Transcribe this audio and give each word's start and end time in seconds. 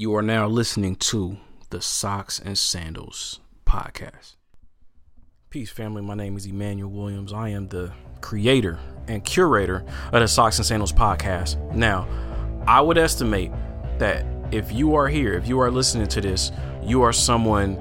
You 0.00 0.14
are 0.14 0.22
now 0.22 0.46
listening 0.46 0.94
to 0.94 1.38
the 1.70 1.82
Socks 1.82 2.38
and 2.38 2.56
Sandals 2.56 3.40
podcast. 3.66 4.36
Peace, 5.50 5.70
family. 5.70 6.02
My 6.02 6.14
name 6.14 6.36
is 6.36 6.46
Emmanuel 6.46 6.88
Williams. 6.88 7.32
I 7.32 7.48
am 7.48 7.66
the 7.66 7.90
creator 8.20 8.78
and 9.08 9.24
curator 9.24 9.84
of 10.12 10.20
the 10.20 10.28
Socks 10.28 10.58
and 10.58 10.64
Sandals 10.64 10.92
podcast. 10.92 11.74
Now, 11.74 12.06
I 12.64 12.80
would 12.80 12.96
estimate 12.96 13.50
that 13.98 14.24
if 14.52 14.70
you 14.70 14.94
are 14.94 15.08
here, 15.08 15.34
if 15.34 15.48
you 15.48 15.58
are 15.58 15.68
listening 15.68 16.06
to 16.06 16.20
this, 16.20 16.52
you 16.80 17.02
are 17.02 17.12
someone 17.12 17.76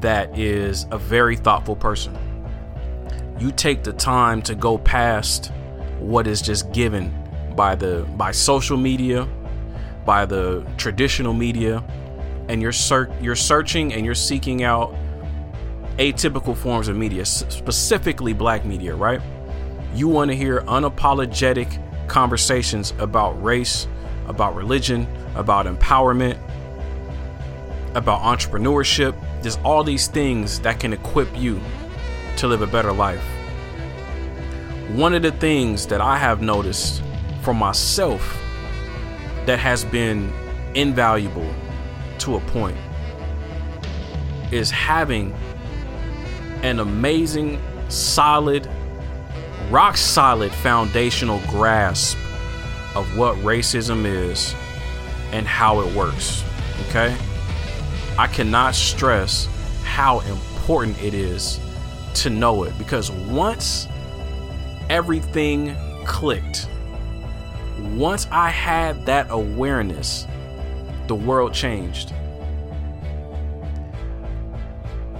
that 0.00 0.38
is 0.38 0.86
a 0.90 0.96
very 0.96 1.36
thoughtful 1.36 1.76
person. 1.76 2.16
You 3.38 3.52
take 3.52 3.82
the 3.82 3.92
time 3.92 4.40
to 4.44 4.54
go 4.54 4.78
past 4.78 5.52
what 5.98 6.26
is 6.26 6.40
just 6.40 6.72
given 6.72 7.14
by 7.54 7.74
the 7.74 8.08
by 8.16 8.30
social 8.30 8.78
media, 8.78 9.28
by 10.10 10.26
the 10.26 10.66
traditional 10.76 11.32
media, 11.32 11.84
and 12.48 12.60
you're 12.60 12.72
ser- 12.72 13.16
you're 13.20 13.36
searching 13.36 13.92
and 13.94 14.04
you're 14.04 14.12
seeking 14.12 14.64
out 14.64 14.92
atypical 15.98 16.56
forms 16.56 16.88
of 16.88 16.96
media, 16.96 17.24
specifically 17.24 18.32
black 18.32 18.64
media, 18.64 18.92
right? 18.92 19.20
You 19.94 20.08
want 20.08 20.32
to 20.32 20.36
hear 20.36 20.62
unapologetic 20.62 21.68
conversations 22.08 22.92
about 22.98 23.40
race, 23.40 23.86
about 24.26 24.56
religion, 24.56 25.06
about 25.36 25.66
empowerment, 25.66 26.36
about 27.94 28.20
entrepreneurship. 28.22 29.14
There's 29.42 29.58
all 29.58 29.84
these 29.84 30.08
things 30.08 30.58
that 30.62 30.80
can 30.80 30.92
equip 30.92 31.28
you 31.38 31.60
to 32.38 32.48
live 32.48 32.62
a 32.62 32.66
better 32.66 32.90
life. 32.90 33.24
One 34.88 35.14
of 35.14 35.22
the 35.22 35.30
things 35.30 35.86
that 35.86 36.00
I 36.00 36.16
have 36.16 36.42
noticed 36.42 37.00
for 37.42 37.54
myself 37.54 38.36
that 39.46 39.58
has 39.58 39.84
been 39.84 40.32
invaluable 40.74 41.52
to 42.18 42.36
a 42.36 42.40
point 42.40 42.76
is 44.52 44.70
having 44.70 45.32
an 46.62 46.80
amazing, 46.80 47.60
solid, 47.88 48.68
rock 49.70 49.96
solid 49.96 50.52
foundational 50.52 51.40
grasp 51.48 52.18
of 52.94 53.16
what 53.16 53.36
racism 53.36 54.04
is 54.04 54.54
and 55.32 55.46
how 55.46 55.80
it 55.80 55.94
works. 55.94 56.44
Okay? 56.88 57.16
I 58.18 58.26
cannot 58.26 58.74
stress 58.74 59.48
how 59.84 60.20
important 60.20 61.00
it 61.02 61.14
is 61.14 61.60
to 62.14 62.30
know 62.30 62.64
it 62.64 62.76
because 62.78 63.10
once 63.10 63.86
everything 64.88 65.76
clicked, 66.04 66.68
once 67.80 68.26
I 68.30 68.50
had 68.50 69.06
that 69.06 69.26
awareness, 69.30 70.26
the 71.06 71.14
world 71.14 71.52
changed. 71.54 72.12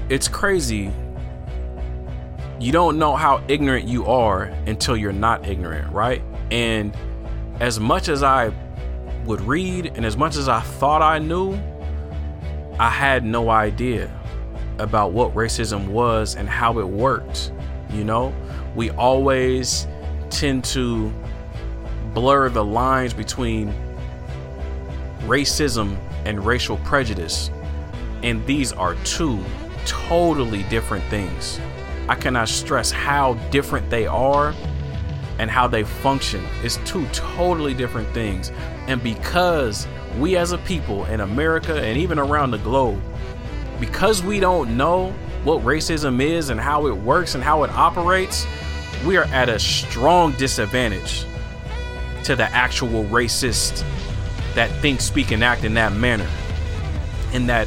It's 0.09 0.29
crazy. 0.29 0.93
You 2.59 2.73
don't 2.73 2.99
know 2.99 3.17
how 3.17 3.43
ignorant 3.49 3.89
you 3.89 4.07
are 4.07 4.45
until 4.67 4.97
you're 4.97 5.13
not 5.13 5.47
ignorant, 5.49 5.93
right? 5.93 6.23
And 6.51 6.97
as 7.61 7.79
much 7.81 8.09
as 8.09 8.23
I 8.23 8.53
would 9.25 9.41
read 9.41 9.93
and 9.95 10.05
as 10.05 10.17
much 10.17 10.37
as 10.37 10.49
I 10.49 10.61
thought 10.61 11.03
I 11.03 11.19
knew, 11.19 11.59
I 12.79 12.91
had 12.91 13.25
no 13.25 13.51
idea 13.51 14.11
about 14.79 15.13
what 15.13 15.35
racism 15.35 15.89
was 15.89 16.35
and 16.35 16.49
how 16.49 16.79
it 16.79 16.89
worked. 16.89 17.53
You 17.93 18.05
know, 18.05 18.35
we 18.75 18.91
always 18.91 19.87
tend 20.31 20.65
to 20.65 21.13
blur 22.15 22.49
the 22.49 22.65
lines 22.65 23.15
between 23.15 23.75
racism 25.23 25.97
and 26.25 26.45
racial 26.45 26.77
prejudice. 26.79 27.51
And 28.23 28.45
these 28.47 28.73
are 28.73 28.95
two 29.05 29.43
totally 29.87 30.63
different 30.65 31.05
things. 31.05 31.61
I 32.09 32.15
cannot 32.15 32.49
stress 32.49 32.91
how 32.91 33.35
different 33.51 33.89
they 33.91 34.07
are 34.07 34.55
and 35.39 35.51
how 35.51 35.69
they 35.69 35.85
function. 35.85 36.45
It's 36.63 36.77
two 36.79 37.07
totally 37.13 37.73
different 37.73 38.13
things. 38.13 38.53
And 38.89 39.03
because 39.03 39.87
we 40.19 40.37
as 40.37 40.53
a 40.53 40.59
people 40.59 41.05
in 41.07 41.21
America 41.21 41.81
and 41.81 41.97
even 41.97 42.19
around 42.19 42.51
the 42.51 42.59
globe, 42.59 43.01
because 43.79 44.23
we 44.23 44.41
don't 44.41 44.77
know 44.77 45.13
what 45.45 45.63
racism 45.63 46.21
is 46.21 46.51
and 46.51 46.61
how 46.61 46.87
it 46.89 46.95
works 46.95 47.35
and 47.35 47.43
how 47.43 47.63
it 47.63 47.71
operates, 47.71 48.47
we 49.07 49.17
are 49.17 49.25
at 49.25 49.49
a 49.49 49.59
strong 49.59 50.33
disadvantage 50.33 51.25
to 52.25 52.37
the 52.37 52.45
actual 52.53 53.05
racist 53.05 53.85
that 54.55 54.71
think, 54.81 55.01
speak, 55.01 55.31
and 55.31 55.45
act 55.45 55.65
in 55.65 55.75
that 55.75 55.93
manner 55.93 56.29
and 57.33 57.49
that 57.49 57.67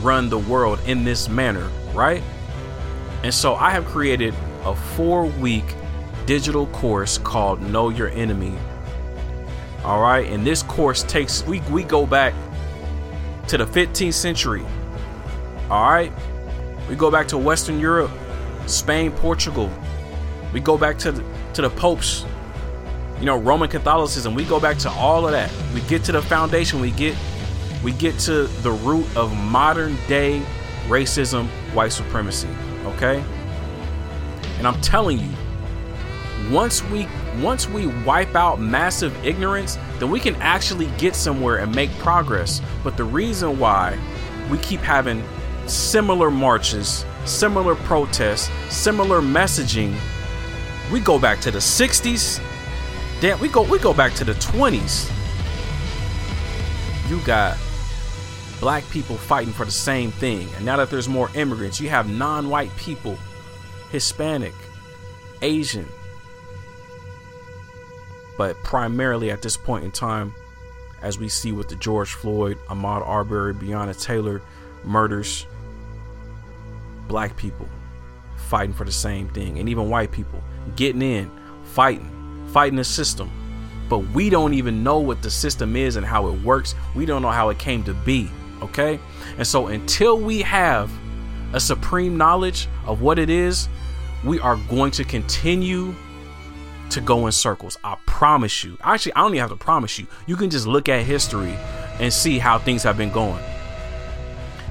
run 0.00 0.28
the 0.28 0.38
world 0.38 0.78
in 0.86 1.04
this 1.04 1.28
manner, 1.28 1.68
right? 1.94 2.22
And 3.22 3.32
so 3.32 3.54
I 3.54 3.70
have 3.70 3.84
created 3.86 4.34
a 4.64 4.74
four 4.74 5.26
week 5.26 5.74
digital 6.26 6.66
course 6.68 7.18
called 7.18 7.60
Know 7.60 7.88
Your 7.88 8.08
Enemy. 8.08 8.56
All 9.84 10.00
right, 10.00 10.26
and 10.26 10.46
this 10.46 10.62
course 10.62 11.02
takes 11.04 11.44
we 11.46 11.60
we 11.70 11.82
go 11.82 12.06
back 12.06 12.34
to 13.48 13.56
the 13.56 13.64
15th 13.64 14.14
century. 14.14 14.64
All 15.70 15.90
right, 15.90 16.12
we 16.88 16.96
go 16.96 17.10
back 17.10 17.28
to 17.28 17.38
Western 17.38 17.80
Europe, 17.80 18.10
Spain, 18.66 19.10
Portugal. 19.12 19.70
We 20.52 20.60
go 20.60 20.76
back 20.76 20.98
to 20.98 21.12
the, 21.12 21.24
to 21.54 21.62
the 21.62 21.70
popes. 21.70 22.24
You 23.20 23.26
know, 23.26 23.36
Roman 23.36 23.68
Catholicism. 23.68 24.34
We 24.34 24.44
go 24.44 24.58
back 24.58 24.78
to 24.78 24.90
all 24.90 25.26
of 25.26 25.32
that. 25.32 25.52
We 25.74 25.82
get 25.82 26.02
to 26.04 26.12
the 26.12 26.22
foundation. 26.22 26.80
We 26.80 26.90
get 26.90 27.16
we 27.84 27.92
get 27.92 28.18
to 28.20 28.44
the 28.62 28.72
root 28.72 29.06
of 29.16 29.36
modern 29.36 29.96
day 30.08 30.42
racism, 30.88 31.46
white 31.74 31.92
supremacy. 31.92 32.48
Okay, 32.84 33.22
and 34.58 34.66
I'm 34.66 34.80
telling 34.80 35.18
you, 35.18 35.30
once 36.50 36.82
we 36.84 37.06
once 37.40 37.68
we 37.68 37.86
wipe 38.04 38.34
out 38.34 38.60
massive 38.60 39.14
ignorance, 39.24 39.78
then 39.98 40.10
we 40.10 40.18
can 40.18 40.34
actually 40.36 40.86
get 40.98 41.14
somewhere 41.14 41.58
and 41.58 41.74
make 41.74 41.90
progress. 41.98 42.60
But 42.82 42.96
the 42.96 43.04
reason 43.04 43.58
why 43.58 43.98
we 44.50 44.58
keep 44.58 44.80
having 44.80 45.22
similar 45.66 46.30
marches, 46.30 47.04
similar 47.24 47.74
protests, 47.74 48.50
similar 48.74 49.20
messaging, 49.20 49.94
we 50.90 51.00
go 51.00 51.18
back 51.18 51.40
to 51.40 51.50
the 51.50 51.58
60s. 51.58 52.40
Damn, 53.20 53.38
we 53.38 53.48
go 53.48 53.62
we 53.62 53.78
go 53.78 53.92
back 53.92 54.14
to 54.14 54.24
the 54.24 54.32
20s. 54.32 55.10
You 57.10 57.20
got 57.26 57.58
black 58.60 58.88
people 58.88 59.16
fighting 59.16 59.52
for 59.52 59.66
the 59.66 59.70
same 59.70 60.10
thing. 60.10 60.48
And 60.56 60.64
now 60.64 60.76
that 60.76 60.90
there's 60.90 61.08
more 61.08 61.30
immigrants, 61.34 61.80
you 61.80 61.90
have 61.90 62.08
non-white 62.08 62.74
people, 62.76 63.18
Hispanic, 63.90 64.54
Asian, 65.42 65.86
but 68.38 68.56
primarily 68.62 69.30
at 69.30 69.42
this 69.42 69.56
point 69.56 69.84
in 69.84 69.90
time, 69.90 70.34
as 71.02 71.18
we 71.18 71.28
see 71.28 71.52
with 71.52 71.68
the 71.68 71.76
George 71.76 72.12
Floyd, 72.12 72.56
Ahmaud 72.68 73.06
Arbery, 73.06 73.52
Breonna 73.52 74.00
Taylor 74.02 74.40
murders, 74.84 75.46
black 77.06 77.36
people 77.36 77.68
fighting 78.48 78.74
for 78.74 78.84
the 78.84 78.92
same 78.92 79.28
thing, 79.28 79.58
and 79.58 79.68
even 79.68 79.90
white 79.90 80.10
people 80.10 80.42
getting 80.76 81.02
in, 81.02 81.30
fighting, 81.64 82.10
fighting 82.52 82.76
the 82.76 82.84
system. 82.84 83.30
But 83.88 83.98
we 83.98 84.30
don't 84.30 84.54
even 84.54 84.84
know 84.84 84.98
what 84.98 85.22
the 85.22 85.30
system 85.30 85.74
is 85.74 85.96
and 85.96 86.06
how 86.06 86.28
it 86.28 86.40
works. 86.42 86.74
We 86.94 87.06
don't 87.06 87.22
know 87.22 87.30
how 87.30 87.48
it 87.48 87.58
came 87.58 87.82
to 87.84 87.94
be. 87.94 88.30
Okay? 88.62 89.00
And 89.36 89.46
so 89.46 89.66
until 89.66 90.18
we 90.18 90.42
have 90.42 90.90
a 91.52 91.60
supreme 91.60 92.16
knowledge 92.16 92.68
of 92.86 93.02
what 93.02 93.18
it 93.18 93.30
is, 93.30 93.68
we 94.24 94.38
are 94.40 94.56
going 94.68 94.92
to 94.92 95.04
continue 95.04 95.94
to 96.90 97.00
go 97.00 97.26
in 97.26 97.32
circles. 97.32 97.78
I 97.82 97.96
promise 98.06 98.64
you. 98.64 98.76
Actually, 98.82 99.14
I 99.14 99.20
don't 99.22 99.30
even 99.30 99.40
have 99.40 99.50
to 99.50 99.56
promise 99.56 99.98
you. 99.98 100.06
You 100.26 100.36
can 100.36 100.50
just 100.50 100.66
look 100.66 100.88
at 100.88 101.04
history 101.04 101.56
and 101.98 102.12
see 102.12 102.38
how 102.38 102.58
things 102.58 102.82
have 102.82 102.96
been 102.96 103.10
going. 103.10 103.42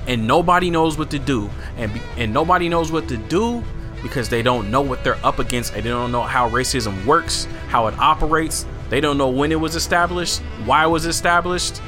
And 0.07 0.27
nobody 0.27 0.69
knows 0.69 0.97
what 0.97 1.09
to 1.11 1.19
do. 1.19 1.49
And 1.77 1.93
be, 1.93 2.01
and 2.17 2.33
nobody 2.33 2.69
knows 2.69 2.91
what 2.91 3.07
to 3.09 3.17
do 3.17 3.63
because 4.01 4.29
they 4.29 4.41
don't 4.41 4.71
know 4.71 4.81
what 4.81 5.03
they're 5.03 5.23
up 5.25 5.39
against 5.39 5.73
and 5.73 5.83
they 5.83 5.89
don't 5.89 6.11
know 6.11 6.23
how 6.23 6.49
racism 6.49 7.05
works, 7.05 7.45
how 7.67 7.87
it 7.87 7.97
operates. 7.99 8.65
They 8.89 9.01
don't 9.01 9.17
know 9.17 9.29
when 9.29 9.51
it 9.51 9.59
was 9.59 9.75
established, 9.75 10.39
why 10.65 10.85
it 10.85 10.89
was 10.89 11.05
established. 11.05 11.81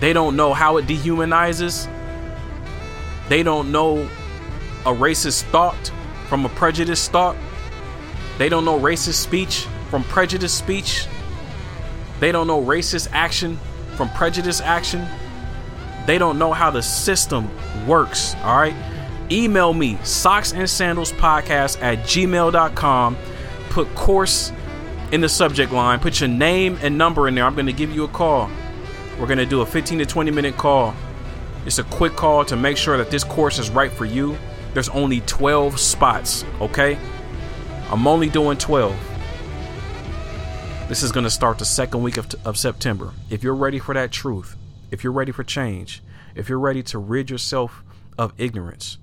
They 0.00 0.12
don't 0.12 0.36
know 0.36 0.52
how 0.52 0.76
it 0.76 0.86
dehumanizes. 0.86 1.90
They 3.28 3.42
don't 3.42 3.72
know 3.72 4.08
a 4.84 4.90
racist 4.90 5.44
thought 5.44 5.90
from 6.28 6.44
a 6.44 6.48
prejudiced 6.50 7.10
thought. 7.10 7.36
They 8.38 8.48
don't 8.48 8.64
know 8.64 8.78
racist 8.78 9.14
speech 9.14 9.66
from 9.90 10.04
prejudiced 10.04 10.58
speech. 10.58 11.06
They 12.20 12.32
don't 12.32 12.46
know 12.46 12.62
racist 12.62 13.08
action 13.12 13.58
from 13.96 14.10
prejudiced 14.10 14.62
action. 14.62 15.06
They 16.06 16.18
don't 16.18 16.38
know 16.38 16.52
how 16.52 16.70
the 16.70 16.82
system 16.82 17.50
works. 17.86 18.34
All 18.44 18.56
right. 18.56 18.74
Email 19.30 19.72
me, 19.72 19.98
socks 20.04 20.52
and 20.52 20.68
sandals 20.68 21.12
podcast 21.12 21.82
at 21.82 21.98
gmail.com. 22.00 23.16
Put 23.70 23.94
course 23.94 24.52
in 25.12 25.20
the 25.20 25.28
subject 25.28 25.72
line. 25.72 25.98
Put 25.98 26.20
your 26.20 26.28
name 26.28 26.78
and 26.82 26.96
number 26.96 27.28
in 27.28 27.34
there. 27.34 27.44
I'm 27.44 27.54
going 27.54 27.66
to 27.66 27.72
give 27.72 27.90
you 27.90 28.04
a 28.04 28.08
call. 28.08 28.50
We're 29.18 29.26
going 29.26 29.38
to 29.38 29.46
do 29.46 29.62
a 29.62 29.66
15 29.66 29.98
to 29.98 30.06
20 30.06 30.30
minute 30.30 30.56
call. 30.56 30.94
It's 31.64 31.78
a 31.78 31.84
quick 31.84 32.14
call 32.14 32.44
to 32.44 32.56
make 32.56 32.76
sure 32.76 32.96
that 32.96 33.10
this 33.10 33.24
course 33.24 33.58
is 33.58 33.70
right 33.70 33.90
for 33.90 34.04
you. 34.04 34.38
There's 34.72 34.88
only 34.90 35.20
12 35.22 35.80
spots, 35.80 36.44
okay? 36.60 36.98
I'm 37.90 38.06
only 38.06 38.28
doing 38.28 38.58
12. 38.58 38.94
This 40.88 41.02
is 41.02 41.10
going 41.10 41.24
to 41.24 41.30
start 41.30 41.58
the 41.58 41.64
second 41.64 42.02
week 42.02 42.16
of, 42.16 42.32
of 42.44 42.56
September. 42.56 43.12
If 43.30 43.42
you're 43.42 43.54
ready 43.56 43.80
for 43.80 43.94
that 43.94 44.12
truth, 44.12 44.56
if 44.92 45.02
you're 45.02 45.12
ready 45.12 45.32
for 45.32 45.42
change, 45.42 46.02
if 46.36 46.48
you're 46.48 46.60
ready 46.60 46.82
to 46.84 46.98
rid 46.98 47.30
yourself 47.30 47.82
of 48.16 48.32
ignorance, 48.38 48.98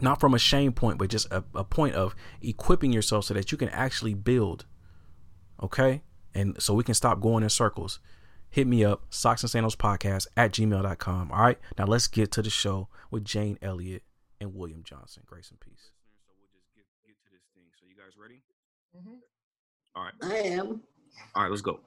not 0.00 0.20
from 0.20 0.34
a 0.34 0.38
shame 0.38 0.72
point, 0.72 0.98
but 0.98 1.08
just 1.08 1.30
a, 1.30 1.44
a 1.54 1.64
point 1.64 1.94
of 1.94 2.14
equipping 2.42 2.92
yourself 2.92 3.26
so 3.26 3.34
that 3.34 3.52
you 3.52 3.58
can 3.58 3.68
actually 3.70 4.14
build. 4.14 4.66
Okay? 5.62 6.02
And 6.34 6.60
so 6.60 6.74
we 6.74 6.84
can 6.84 6.94
stop 6.94 7.20
going 7.20 7.42
in 7.42 7.50
circles. 7.50 8.00
Hit 8.50 8.66
me 8.66 8.84
up, 8.84 9.02
Socks 9.10 9.42
and 9.42 9.50
Sandals 9.50 9.76
Podcast 9.76 10.26
at 10.36 10.52
gmail.com. 10.52 11.32
All 11.32 11.40
right. 11.40 11.58
Now 11.78 11.86
let's 11.86 12.06
get 12.06 12.30
to 12.32 12.42
the 12.42 12.50
show 12.50 12.88
with 13.10 13.24
Jane 13.24 13.58
Elliott 13.62 14.02
and 14.40 14.54
William 14.54 14.82
Johnson. 14.84 15.22
Grace 15.26 15.50
and 15.50 15.58
peace. 15.60 15.90
So 16.26 16.34
we'll 16.38 16.48
just 16.52 16.72
get, 16.74 16.84
get 17.06 17.16
to 17.24 17.30
this 17.32 17.42
thing. 17.54 17.64
So 17.78 17.86
you 17.88 17.96
guys 17.96 18.12
ready? 18.20 18.42
Mm-hmm. 18.96 19.16
All 19.96 20.04
right. 20.04 20.12
I 20.22 20.48
am. 20.54 20.82
All 21.34 21.42
right, 21.42 21.50
let's 21.50 21.62
go. 21.62 21.80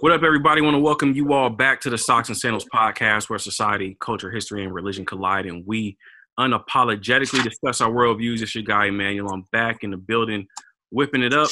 what 0.00 0.12
up, 0.12 0.22
everybody? 0.22 0.60
I 0.60 0.64
want 0.64 0.74
to 0.74 0.80
welcome 0.80 1.14
you 1.14 1.32
all 1.32 1.50
back 1.50 1.80
to 1.82 1.90
the 1.90 1.98
Socks 1.98 2.28
and 2.28 2.36
Sandals 2.36 2.66
podcast, 2.74 3.30
where 3.30 3.38
society, 3.38 3.96
culture, 4.00 4.30
history, 4.30 4.64
and 4.64 4.74
religion 4.74 5.04
collide, 5.04 5.46
and 5.46 5.66
we 5.66 5.96
unapologetically 6.38 7.42
discuss 7.42 7.80
our 7.80 7.90
worldviews. 7.90 8.42
It's 8.42 8.54
your 8.54 8.64
guy, 8.64 8.86
Emmanuel. 8.86 9.32
I'm 9.32 9.44
back 9.52 9.82
in 9.82 9.90
the 9.90 9.96
building, 9.96 10.46
whipping 10.90 11.22
it 11.22 11.32
up, 11.32 11.50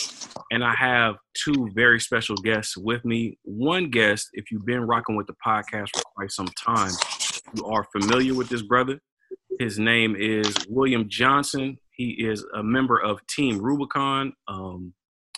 and 0.51 0.65
I 0.65 0.75
have 0.75 1.17
two 1.35 1.71
very 1.75 2.01
special 2.01 2.37
guests 2.37 2.77
with 2.77 3.05
me. 3.05 3.39
One 3.45 3.91
guest, 3.91 4.29
if 4.33 4.51
you've 4.51 4.67
been 4.67 4.83
rocking 4.83 5.17
with 5.17 5.27
the 5.27 5.37
podcast 5.45 5.89
for 5.95 6.03
quite 6.17 6.33
some 6.33 6.49
time, 6.49 6.93
you 7.55 7.65
are 7.67 7.87
familiar 7.93 8.35
with 8.35 8.49
this 8.49 8.63
brother. 8.63 8.99
His 9.59 9.79
name 9.79 10.17
is 10.17 10.55
William 10.69 11.09
Johnson. 11.09 11.79
He 11.93 12.11
is 12.27 12.45
a 12.55 12.63
member 12.63 12.99
of 13.01 13.25
Team 13.27 13.61
Rubicon. 13.61 14.33
Um, 14.49 14.95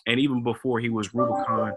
and 0.06 0.20
even 0.20 0.42
before 0.42 0.80
he 0.80 0.90
was 0.90 1.14
Rubicon, 1.14 1.72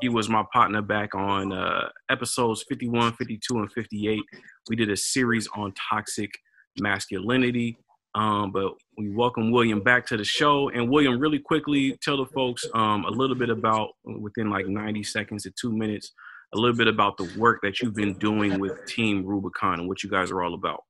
he 0.00 0.08
was 0.08 0.28
my 0.28 0.44
partner 0.52 0.82
back 0.82 1.14
on 1.14 1.52
uh, 1.52 1.88
episodes 2.10 2.64
51, 2.68 3.14
52, 3.14 3.58
and 3.58 3.72
58. 3.72 4.20
We 4.68 4.76
did 4.76 4.90
a 4.90 4.96
series 4.96 5.48
on 5.54 5.72
toxic 5.90 6.30
masculinity. 6.78 7.76
Um, 8.14 8.52
but 8.52 8.74
we 8.98 9.10
welcome 9.10 9.50
William 9.50 9.80
back 9.80 10.06
to 10.08 10.16
the 10.16 10.24
show. 10.24 10.68
And 10.68 10.90
William, 10.90 11.18
really 11.18 11.38
quickly 11.38 11.98
tell 12.02 12.18
the 12.18 12.26
folks 12.26 12.64
um, 12.74 13.04
a 13.04 13.10
little 13.10 13.36
bit 13.36 13.48
about, 13.48 13.90
within 14.04 14.50
like 14.50 14.66
90 14.66 15.02
seconds 15.02 15.44
to 15.44 15.52
two 15.58 15.72
minutes, 15.72 16.12
a 16.54 16.58
little 16.58 16.76
bit 16.76 16.88
about 16.88 17.16
the 17.16 17.30
work 17.38 17.60
that 17.62 17.80
you've 17.80 17.94
been 17.94 18.14
doing 18.14 18.60
with 18.60 18.84
Team 18.86 19.24
Rubicon 19.24 19.80
and 19.80 19.88
what 19.88 20.02
you 20.02 20.10
guys 20.10 20.30
are 20.30 20.42
all 20.42 20.54
about. 20.54 20.84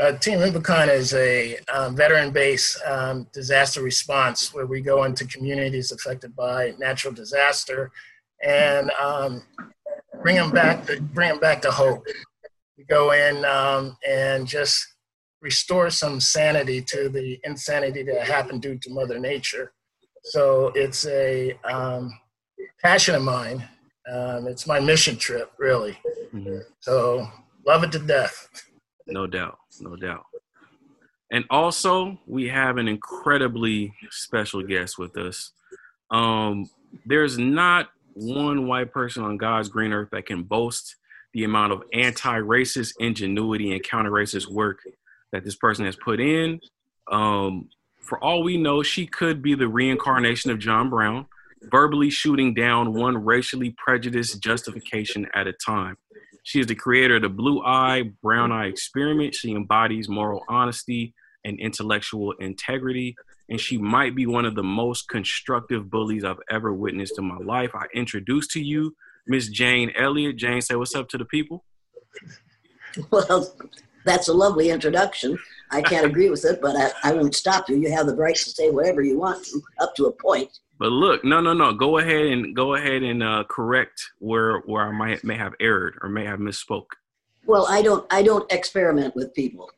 Uh, 0.00 0.12
Team 0.12 0.40
Rubicon 0.40 0.88
is 0.88 1.12
a 1.14 1.58
um, 1.72 1.94
veteran-based 1.94 2.80
um, 2.86 3.26
disaster 3.32 3.82
response 3.82 4.52
where 4.52 4.66
we 4.66 4.80
go 4.80 5.04
into 5.04 5.26
communities 5.26 5.92
affected 5.92 6.34
by 6.34 6.74
natural 6.78 7.12
disaster 7.12 7.90
and 8.42 8.90
um, 8.92 9.42
bring 10.22 10.36
them 10.36 10.50
back. 10.50 10.86
To, 10.86 11.00
bring 11.00 11.28
them 11.28 11.40
back 11.40 11.62
to 11.62 11.70
hope. 11.70 12.04
We 12.78 12.84
go 12.84 13.12
in 13.12 13.44
um, 13.44 13.96
and 14.06 14.46
just 14.46 14.91
restore 15.42 15.90
some 15.90 16.20
sanity 16.20 16.80
to 16.80 17.08
the 17.08 17.38
insanity 17.44 18.02
that 18.04 18.26
happened 18.26 18.62
due 18.62 18.78
to 18.78 18.90
Mother 18.90 19.18
Nature. 19.18 19.72
So 20.24 20.68
it's 20.74 21.04
a 21.06 21.58
um, 21.64 22.18
passion 22.80 23.16
of 23.16 23.22
mine. 23.22 23.68
Um, 24.10 24.46
it's 24.46 24.66
my 24.66 24.80
mission 24.80 25.16
trip, 25.16 25.52
really. 25.58 25.98
Mm-hmm. 26.32 26.58
So 26.80 27.28
love 27.66 27.82
it 27.82 27.92
to 27.92 27.98
death. 27.98 28.48
No 29.08 29.26
doubt, 29.26 29.58
no 29.80 29.96
doubt. 29.96 30.24
And 31.32 31.44
also, 31.50 32.18
we 32.26 32.46
have 32.48 32.76
an 32.76 32.86
incredibly 32.88 33.92
special 34.10 34.62
guest 34.62 34.98
with 34.98 35.16
us. 35.16 35.52
Um, 36.10 36.68
there's 37.06 37.38
not 37.38 37.88
one 38.14 38.66
white 38.66 38.92
person 38.92 39.24
on 39.24 39.38
God's 39.38 39.70
green 39.70 39.92
earth 39.92 40.10
that 40.12 40.26
can 40.26 40.42
boast 40.42 40.96
the 41.32 41.44
amount 41.44 41.72
of 41.72 41.82
anti-racist 41.94 42.92
ingenuity 43.00 43.72
and 43.72 43.82
counter-racist 43.82 44.48
work 44.48 44.80
that 45.32 45.44
this 45.44 45.56
person 45.56 45.84
has 45.84 45.96
put 45.96 46.20
in. 46.20 46.60
Um, 47.10 47.68
for 48.00 48.22
all 48.22 48.42
we 48.42 48.56
know, 48.56 48.82
she 48.82 49.06
could 49.06 49.42
be 49.42 49.54
the 49.54 49.68
reincarnation 49.68 50.50
of 50.50 50.58
John 50.58 50.90
Brown, 50.90 51.26
verbally 51.70 52.10
shooting 52.10 52.54
down 52.54 52.92
one 52.92 53.16
racially 53.16 53.74
prejudiced 53.78 54.40
justification 54.42 55.26
at 55.34 55.46
a 55.46 55.52
time. 55.52 55.96
She 56.44 56.60
is 56.60 56.66
the 56.66 56.74
creator 56.74 57.16
of 57.16 57.22
the 57.22 57.28
Blue 57.28 57.62
Eye, 57.62 58.10
Brown 58.22 58.50
Eye 58.50 58.66
experiment. 58.66 59.34
She 59.34 59.52
embodies 59.52 60.08
moral 60.08 60.44
honesty 60.48 61.14
and 61.44 61.58
intellectual 61.60 62.32
integrity. 62.32 63.14
And 63.48 63.60
she 63.60 63.78
might 63.78 64.14
be 64.16 64.26
one 64.26 64.44
of 64.44 64.54
the 64.54 64.62
most 64.62 65.08
constructive 65.08 65.90
bullies 65.90 66.24
I've 66.24 66.40
ever 66.50 66.72
witnessed 66.72 67.18
in 67.18 67.24
my 67.26 67.38
life. 67.38 67.70
I 67.74 67.86
introduce 67.94 68.48
to 68.48 68.60
you 68.60 68.96
Miss 69.26 69.48
Jane 69.48 69.92
Elliott. 69.96 70.36
Jane, 70.36 70.60
say 70.60 70.74
what's 70.74 70.94
up 70.94 71.08
to 71.10 71.18
the 71.18 71.24
people. 71.24 71.64
Well, 73.10 73.50
that's 74.04 74.28
a 74.28 74.32
lovely 74.32 74.70
introduction. 74.70 75.38
I 75.70 75.80
can't 75.80 76.06
agree 76.06 76.28
with 76.28 76.44
it, 76.44 76.60
but 76.60 76.76
I, 76.76 77.10
I 77.10 77.12
won't 77.14 77.34
stop 77.34 77.68
you. 77.68 77.76
You 77.76 77.90
have 77.92 78.06
the 78.06 78.14
right 78.14 78.36
to 78.36 78.50
say 78.50 78.70
whatever 78.70 79.02
you 79.02 79.18
want 79.18 79.44
to, 79.46 79.62
up 79.80 79.94
to 79.96 80.06
a 80.06 80.12
point. 80.12 80.58
But 80.78 80.90
look, 80.90 81.24
no, 81.24 81.40
no, 81.40 81.54
no. 81.54 81.72
Go 81.72 81.98
ahead 81.98 82.26
and 82.26 82.54
go 82.54 82.74
ahead 82.74 83.02
and 83.02 83.22
uh, 83.22 83.44
correct 83.48 84.10
where 84.18 84.58
where 84.60 84.82
I 84.82 84.92
might 84.92 85.24
may 85.24 85.36
have 85.36 85.54
erred 85.60 85.94
or 86.02 86.08
may 86.08 86.24
have 86.24 86.40
misspoke. 86.40 86.88
Well, 87.46 87.66
I 87.68 87.82
don't 87.82 88.06
I 88.12 88.22
don't 88.22 88.50
experiment 88.52 89.14
with 89.14 89.34
people. 89.34 89.70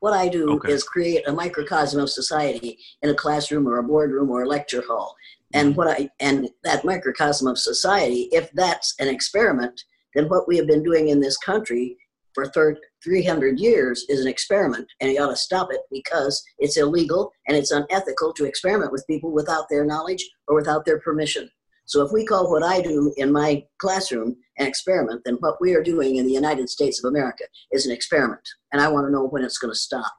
What 0.00 0.12
I 0.12 0.28
do 0.28 0.54
okay. 0.54 0.72
is 0.72 0.82
create 0.82 1.28
a 1.28 1.32
microcosm 1.32 2.00
of 2.00 2.10
society 2.10 2.78
in 3.02 3.10
a 3.10 3.14
classroom 3.14 3.68
or 3.68 3.78
a 3.78 3.82
boardroom 3.82 4.30
or 4.30 4.42
a 4.42 4.48
lecture 4.48 4.82
hall. 4.86 5.14
And 5.54 5.70
mm-hmm. 5.70 5.76
what 5.76 5.88
I 5.88 6.10
and 6.20 6.48
that 6.64 6.84
microcosm 6.84 7.46
of 7.46 7.58
society, 7.58 8.28
if 8.32 8.50
that's 8.52 8.94
an 8.98 9.08
experiment, 9.08 9.84
then 10.14 10.28
what 10.28 10.48
we 10.48 10.56
have 10.56 10.66
been 10.66 10.82
doing 10.82 11.08
in 11.08 11.20
this 11.20 11.36
country 11.36 11.96
for 12.34 12.46
third, 12.46 12.78
300 13.04 13.58
years 13.58 14.04
is 14.08 14.20
an 14.20 14.28
experiment, 14.28 14.86
and 15.00 15.10
you 15.10 15.22
ought 15.22 15.30
to 15.30 15.36
stop 15.36 15.72
it 15.72 15.80
because 15.90 16.42
it's 16.58 16.76
illegal 16.76 17.32
and 17.48 17.56
it's 17.56 17.70
unethical 17.70 18.32
to 18.34 18.44
experiment 18.44 18.92
with 18.92 19.06
people 19.06 19.32
without 19.32 19.66
their 19.68 19.84
knowledge 19.84 20.28
or 20.48 20.56
without 20.56 20.84
their 20.84 21.00
permission. 21.00 21.50
So, 21.84 22.02
if 22.02 22.12
we 22.12 22.24
call 22.24 22.50
what 22.50 22.62
I 22.62 22.80
do 22.80 23.12
in 23.16 23.32
my 23.32 23.64
classroom 23.78 24.36
an 24.58 24.66
experiment, 24.66 25.22
then 25.24 25.34
what 25.40 25.60
we 25.60 25.74
are 25.74 25.82
doing 25.82 26.16
in 26.16 26.26
the 26.26 26.32
United 26.32 26.68
States 26.68 27.02
of 27.02 27.08
America 27.08 27.44
is 27.72 27.86
an 27.86 27.92
experiment, 27.92 28.46
and 28.72 28.80
I 28.80 28.88
want 28.88 29.06
to 29.06 29.10
know 29.10 29.26
when 29.26 29.44
it's 29.44 29.58
going 29.58 29.72
to 29.72 29.78
stop. 29.78 30.12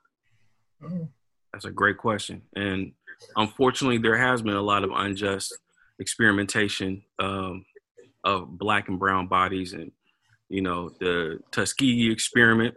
That's 1.54 1.66
a 1.66 1.72
great 1.72 1.98
question, 1.98 2.42
and 2.56 2.92
unfortunately, 3.38 3.98
there 3.98 4.18
has 4.18 4.42
been 4.42 4.56
a 4.56 4.62
lot 4.62 4.84
of 4.84 4.92
unjust 4.94 5.56
experimentation 6.00 7.04
um, 7.20 7.66
of 8.24 8.58
black 8.58 8.90
and 8.90 9.00
brown 9.00 9.28
bodies 9.28 9.74
and 9.74 9.92
you 10.50 10.62
know, 10.62 10.90
the 11.00 11.40
Tuskegee 11.52 12.12
experiment, 12.12 12.76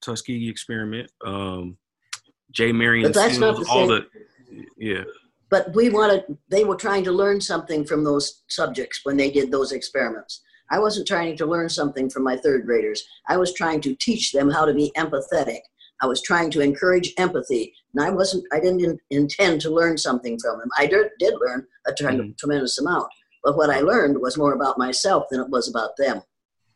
Tuskegee 0.00 0.48
experiment, 0.48 1.10
um, 1.24 1.76
J. 2.52 2.72
Marion 2.72 3.12
Sims, 3.12 3.68
all 3.68 3.86
the, 3.86 4.06
yeah. 4.78 5.04
But 5.50 5.74
we 5.74 5.90
wanted, 5.90 6.24
they 6.48 6.64
were 6.64 6.76
trying 6.76 7.04
to 7.04 7.12
learn 7.12 7.40
something 7.40 7.84
from 7.84 8.02
those 8.02 8.42
subjects 8.48 9.00
when 9.04 9.16
they 9.16 9.30
did 9.30 9.50
those 9.50 9.72
experiments. 9.72 10.42
I 10.70 10.78
wasn't 10.78 11.06
trying 11.06 11.36
to 11.36 11.46
learn 11.46 11.68
something 11.68 12.10
from 12.10 12.24
my 12.24 12.36
third 12.36 12.66
graders. 12.66 13.04
I 13.28 13.36
was 13.36 13.54
trying 13.54 13.80
to 13.82 13.94
teach 13.94 14.32
them 14.32 14.50
how 14.50 14.64
to 14.64 14.74
be 14.74 14.92
empathetic. 14.96 15.60
I 16.02 16.06
was 16.06 16.20
trying 16.22 16.50
to 16.52 16.60
encourage 16.60 17.14
empathy, 17.16 17.72
and 17.94 18.04
I 18.04 18.10
wasn't. 18.10 18.44
I 18.52 18.60
didn't 18.60 18.84
in, 18.84 18.98
intend 19.10 19.62
to 19.62 19.70
learn 19.70 19.96
something 19.96 20.38
from 20.38 20.58
them. 20.58 20.68
I 20.76 20.86
did, 20.86 21.08
did 21.18 21.34
learn 21.40 21.66
a 21.86 21.92
mm-hmm. 21.92 22.32
tremendous 22.38 22.78
amount, 22.78 23.08
but 23.42 23.56
what 23.56 23.70
I 23.70 23.80
learned 23.80 24.20
was 24.20 24.36
more 24.36 24.52
about 24.52 24.76
myself 24.76 25.24
than 25.30 25.40
it 25.40 25.48
was 25.48 25.70
about 25.70 25.96
them 25.96 26.20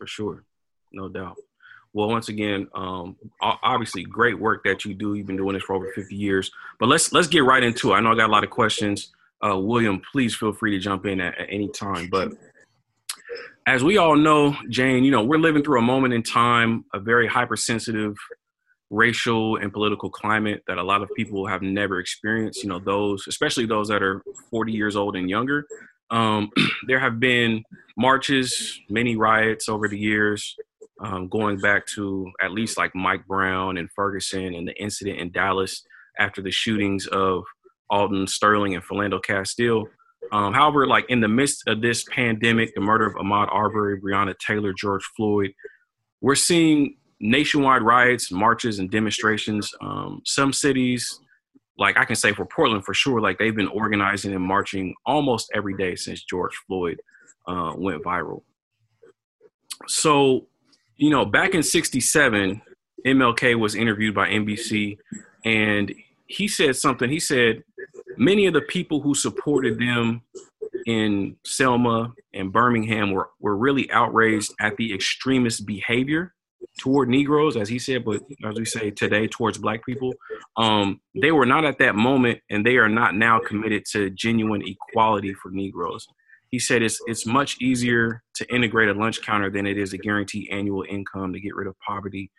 for 0.00 0.07
sure, 0.07 0.45
no 0.92 1.11
doubt. 1.11 1.37
Well, 1.92 2.09
once 2.09 2.28
again, 2.28 2.69
um, 2.75 3.16
obviously, 3.40 4.02
great 4.04 4.38
work 4.38 4.64
that 4.64 4.85
you 4.85 4.95
do. 4.95 5.14
You've 5.14 5.26
been 5.26 5.37
doing 5.37 5.54
this 5.54 5.62
for 5.64 5.75
over 5.75 5.92
50 5.92 6.14
years. 6.14 6.50
But 6.78 6.88
let's 6.88 7.12
let's 7.12 7.28
get 7.28 7.45
right 7.45 7.62
into 7.62 7.92
it. 7.92 7.97
I 7.97 8.00
know 8.00 8.12
I 8.12 8.16
got 8.16 8.30
a 8.30 8.33
lot 8.33 8.45
of 8.45 8.50
questions. 8.50 9.12
Uh, 9.45 9.59
William, 9.59 10.00
please 10.12 10.35
feel 10.35 10.52
free 10.52 10.71
to 10.71 10.78
jump 10.78 11.04
in 11.04 11.21
at, 11.21 11.37
at 11.38 11.49
any 11.50 11.69
time. 11.69 12.09
But 12.11 12.33
as 13.66 13.85
we 13.85 13.99
all 13.99 14.16
know, 14.16 14.57
Jane, 14.71 15.04
you 15.04 15.11
know 15.11 15.23
we're 15.23 15.38
living 15.38 15.62
through 15.62 15.80
a 15.80 15.85
moment 15.85 16.14
in 16.14 16.23
time, 16.23 16.85
a 16.95 17.00
very 17.00 17.26
hypersensitive 17.26 18.16
racial 18.90 19.57
and 19.57 19.73
political 19.73 20.11
climate 20.11 20.62
that 20.66 20.78
a 20.78 20.83
lot 20.83 21.02
of 21.02 21.09
people 21.16 21.47
have 21.47 21.62
never 21.62 22.00
experienced. 22.00 22.62
You 22.62 22.69
know, 22.69 22.78
those, 22.78 23.26
especially 23.28 23.66
those 23.66 23.88
that 23.88 24.02
are 24.02 24.23
40 24.50 24.73
years 24.73 24.97
old 24.97 25.16
and 25.16 25.28
younger. 25.28 25.66
Um, 26.11 26.50
there 26.87 27.00
have 27.00 27.21
been 27.21 27.62
marches, 27.97 28.81
many 28.88 29.17
riots 29.17 29.69
over 29.69 29.88
the 29.88 29.99
years, 29.99 30.57
um, 31.02 31.29
going 31.29 31.59
back 31.59 31.87
to 31.87 32.31
at 32.43 32.52
least 32.52 32.76
like 32.76 32.95
Mike 32.95 33.26
Brown 33.26 33.79
and 33.79 33.90
Ferguson 33.95 34.55
and 34.55 34.69
the 34.69 34.75
incident 34.81 35.19
in 35.19 35.31
Dallas 35.33 35.83
after 36.19 36.43
the 36.43 36.50
shootings 36.50 37.07
of 37.07 37.45
Alton 37.88 38.26
Sterling 38.26 38.75
and 38.75 38.85
Philando 38.85 39.23
Castile. 39.23 39.87
Um, 40.33 40.52
however, 40.52 40.87
like 40.87 41.07
in 41.09 41.21
the 41.21 41.29
midst 41.29 41.67
of 41.67 41.81
this 41.81 42.05
pandemic, 42.05 42.75
the 42.75 42.81
murder 42.81 43.07
of 43.07 43.14
Ahmaud 43.14 43.49
Arbery, 43.50 44.00
Breonna 44.00 44.35
Taylor, 44.38 44.73
George 44.73 45.05
Floyd, 45.17 45.52
we're 46.21 46.35
seeing 46.35 46.97
nationwide 47.21 47.83
riots, 47.83 48.31
marches, 48.31 48.79
and 48.79 48.90
demonstrations. 48.90 49.73
Um, 49.81 50.21
some 50.25 50.52
cities, 50.52 51.21
like 51.79 51.97
I 51.97 52.05
can 52.05 52.17
say 52.17 52.33
for 52.33 52.45
Portland 52.45 52.85
for 52.85 52.95
sure, 52.95 53.21
like 53.21 53.39
they've 53.39 53.55
been 53.55 53.69
organizing 53.69 54.35
and 54.35 54.43
marching 54.45 54.95
almost 55.07 55.50
every 55.55 55.77
day 55.77 55.95
since 55.97 56.23
George 56.25 56.55
Floyd 56.67 57.00
uh, 57.47 57.73
went 57.77 58.03
viral. 58.03 58.43
So, 59.87 60.47
you 60.97 61.11
know, 61.11 61.25
back 61.25 61.55
in 61.55 61.62
'67, 61.62 62.61
MLK 63.07 63.59
was 63.59 63.75
interviewed 63.75 64.15
by 64.15 64.29
NBC, 64.29 64.99
and 65.45 65.93
he 66.27 66.47
said 66.47 66.77
something. 66.77 67.11
He 67.11 67.21
said, 67.21 67.65
many 68.17 68.47
of 68.47 68.55
the 68.55 68.61
people 68.62 69.00
who 69.00 69.15
supported 69.15 69.79
them 69.79 70.23
in 70.87 71.37
Selma 71.45 72.12
and 72.35 72.53
Birmingham 72.53 73.12
were, 73.12 73.31
were 73.41 73.57
really 73.57 73.91
outraged 73.91 74.53
at 74.61 74.77
the 74.77 74.95
extremist 74.95 75.67
behavior 75.67 76.35
toward 76.81 77.09
Negroes, 77.09 77.57
as 77.57 77.69
he 77.69 77.79
said, 77.79 78.05
but 78.05 78.23
as 78.45 78.59
we 78.59 78.64
say 78.64 78.90
today, 78.90 79.26
towards 79.26 79.59
Black 79.59 79.85
people. 79.85 80.12
Um, 80.57 81.00
they 81.21 81.33
were 81.33 81.47
not 81.47 81.64
at 81.64 81.79
that 81.79 81.95
moment, 81.95 82.40
and 82.50 82.64
they 82.64 82.76
are 82.76 82.88
not 82.88 83.14
now 83.14 83.40
committed 83.40 83.85
to 83.93 84.11
genuine 84.11 84.62
equality 84.64 85.35
for 85.35 85.50
Negroes. 85.50 86.07
He 86.50 86.59
said 86.59 86.83
it's 86.83 86.99
it's 87.07 87.26
much 87.26 87.61
easier 87.61 88.23
to 88.35 88.55
integrate 88.55 88.88
a 88.88 88.95
lunch 88.95 89.23
counter 89.23 89.50
than 89.50 89.67
it 89.67 89.79
is 89.79 89.90
to 89.90 89.99
guarantee 89.99 90.50
annual 90.50 90.85
income 90.88 91.33
to 91.33 91.40
get 91.40 91.55
rid 91.55 91.69
of 91.69 91.76
poverty. 91.87 92.31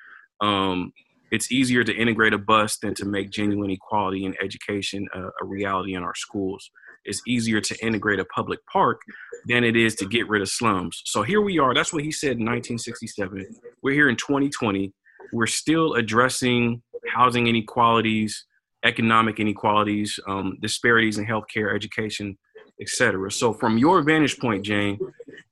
Um, 0.41 0.91
it's 1.31 1.49
easier 1.49 1.83
to 1.83 1.95
integrate 1.95 2.33
a 2.33 2.37
bus 2.37 2.77
than 2.77 2.93
to 2.95 3.05
make 3.05 3.29
genuine 3.29 3.71
equality 3.71 4.25
in 4.25 4.35
education 4.43 5.07
a, 5.13 5.21
a 5.41 5.45
reality 5.45 5.93
in 5.93 6.03
our 6.03 6.15
schools. 6.15 6.69
It's 7.05 7.21
easier 7.27 7.61
to 7.61 7.85
integrate 7.85 8.19
a 8.19 8.25
public 8.25 8.59
park 8.71 9.01
than 9.47 9.63
it 9.63 9.75
is 9.75 9.95
to 9.95 10.05
get 10.05 10.27
rid 10.27 10.41
of 10.41 10.49
slums. 10.49 11.01
So 11.05 11.23
here 11.23 11.41
we 11.41 11.59
are. 11.59 11.73
That's 11.73 11.93
what 11.93 12.03
he 12.03 12.11
said 12.11 12.37
in 12.37 12.45
1967. 12.45 13.45
We're 13.81 13.93
here 13.93 14.09
in 14.09 14.15
2020. 14.15 14.93
We're 15.33 15.47
still 15.47 15.93
addressing 15.93 16.81
housing 17.11 17.47
inequalities, 17.47 18.45
economic 18.83 19.39
inequalities, 19.39 20.19
um, 20.27 20.57
disparities 20.61 21.17
in 21.17 21.25
healthcare, 21.25 21.73
education, 21.73 22.37
etc. 22.79 23.31
So, 23.31 23.53
from 23.53 23.77
your 23.77 24.01
vantage 24.01 24.39
point, 24.39 24.65
Jane, 24.65 24.99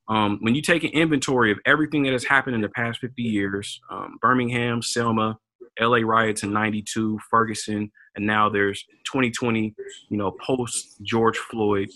um, 0.08 0.38
when 0.40 0.54
you 0.54 0.62
take 0.62 0.84
an 0.84 0.90
inventory 0.90 1.52
of 1.52 1.58
everything 1.64 2.02
that 2.04 2.12
has 2.12 2.24
happened 2.24 2.56
in 2.56 2.62
the 2.62 2.68
past 2.68 3.00
50 3.00 3.22
years, 3.22 3.80
um, 3.90 4.18
Birmingham, 4.20 4.82
Selma, 4.82 5.38
LA 5.80 5.98
riots 5.98 6.42
in 6.42 6.52
92, 6.52 7.18
Ferguson, 7.30 7.90
and 8.20 8.26
now 8.26 8.50
there's 8.50 8.84
2020, 9.06 9.74
you 10.10 10.16
know, 10.18 10.30
post 10.46 11.02
George 11.02 11.38
Floyd. 11.38 11.88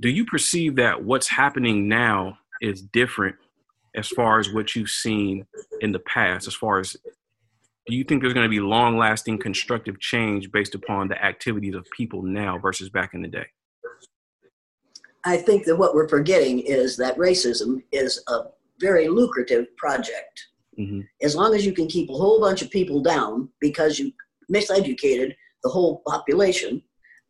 Do 0.00 0.08
you 0.08 0.24
perceive 0.24 0.76
that 0.76 1.04
what's 1.04 1.28
happening 1.28 1.88
now 1.88 2.38
is 2.62 2.80
different 2.80 3.36
as 3.94 4.08
far 4.08 4.38
as 4.38 4.50
what 4.50 4.74
you've 4.74 4.88
seen 4.88 5.46
in 5.82 5.92
the 5.92 5.98
past? 6.00 6.48
As 6.48 6.54
far 6.54 6.80
as 6.80 6.96
do 7.86 7.94
you 7.94 8.02
think 8.02 8.22
there's 8.22 8.32
going 8.32 8.46
to 8.46 8.50
be 8.50 8.60
long 8.60 8.96
lasting 8.96 9.38
constructive 9.38 10.00
change 10.00 10.50
based 10.50 10.74
upon 10.74 11.08
the 11.08 11.22
activities 11.22 11.74
of 11.74 11.86
people 11.94 12.22
now 12.22 12.58
versus 12.58 12.88
back 12.88 13.12
in 13.12 13.20
the 13.20 13.28
day? 13.28 13.46
I 15.24 15.36
think 15.36 15.66
that 15.66 15.76
what 15.76 15.94
we're 15.94 16.08
forgetting 16.08 16.60
is 16.60 16.96
that 16.96 17.18
racism 17.18 17.82
is 17.92 18.22
a 18.28 18.44
very 18.80 19.08
lucrative 19.08 19.76
project. 19.76 20.46
Mm-hmm. 20.78 21.02
As 21.22 21.36
long 21.36 21.54
as 21.54 21.66
you 21.66 21.72
can 21.72 21.88
keep 21.88 22.08
a 22.08 22.14
whole 22.14 22.40
bunch 22.40 22.62
of 22.62 22.70
people 22.70 23.02
down 23.02 23.50
because 23.60 23.98
you 23.98 24.12
miseducated 24.52 25.34
the 25.62 25.70
whole 25.70 26.02
population, 26.06 26.82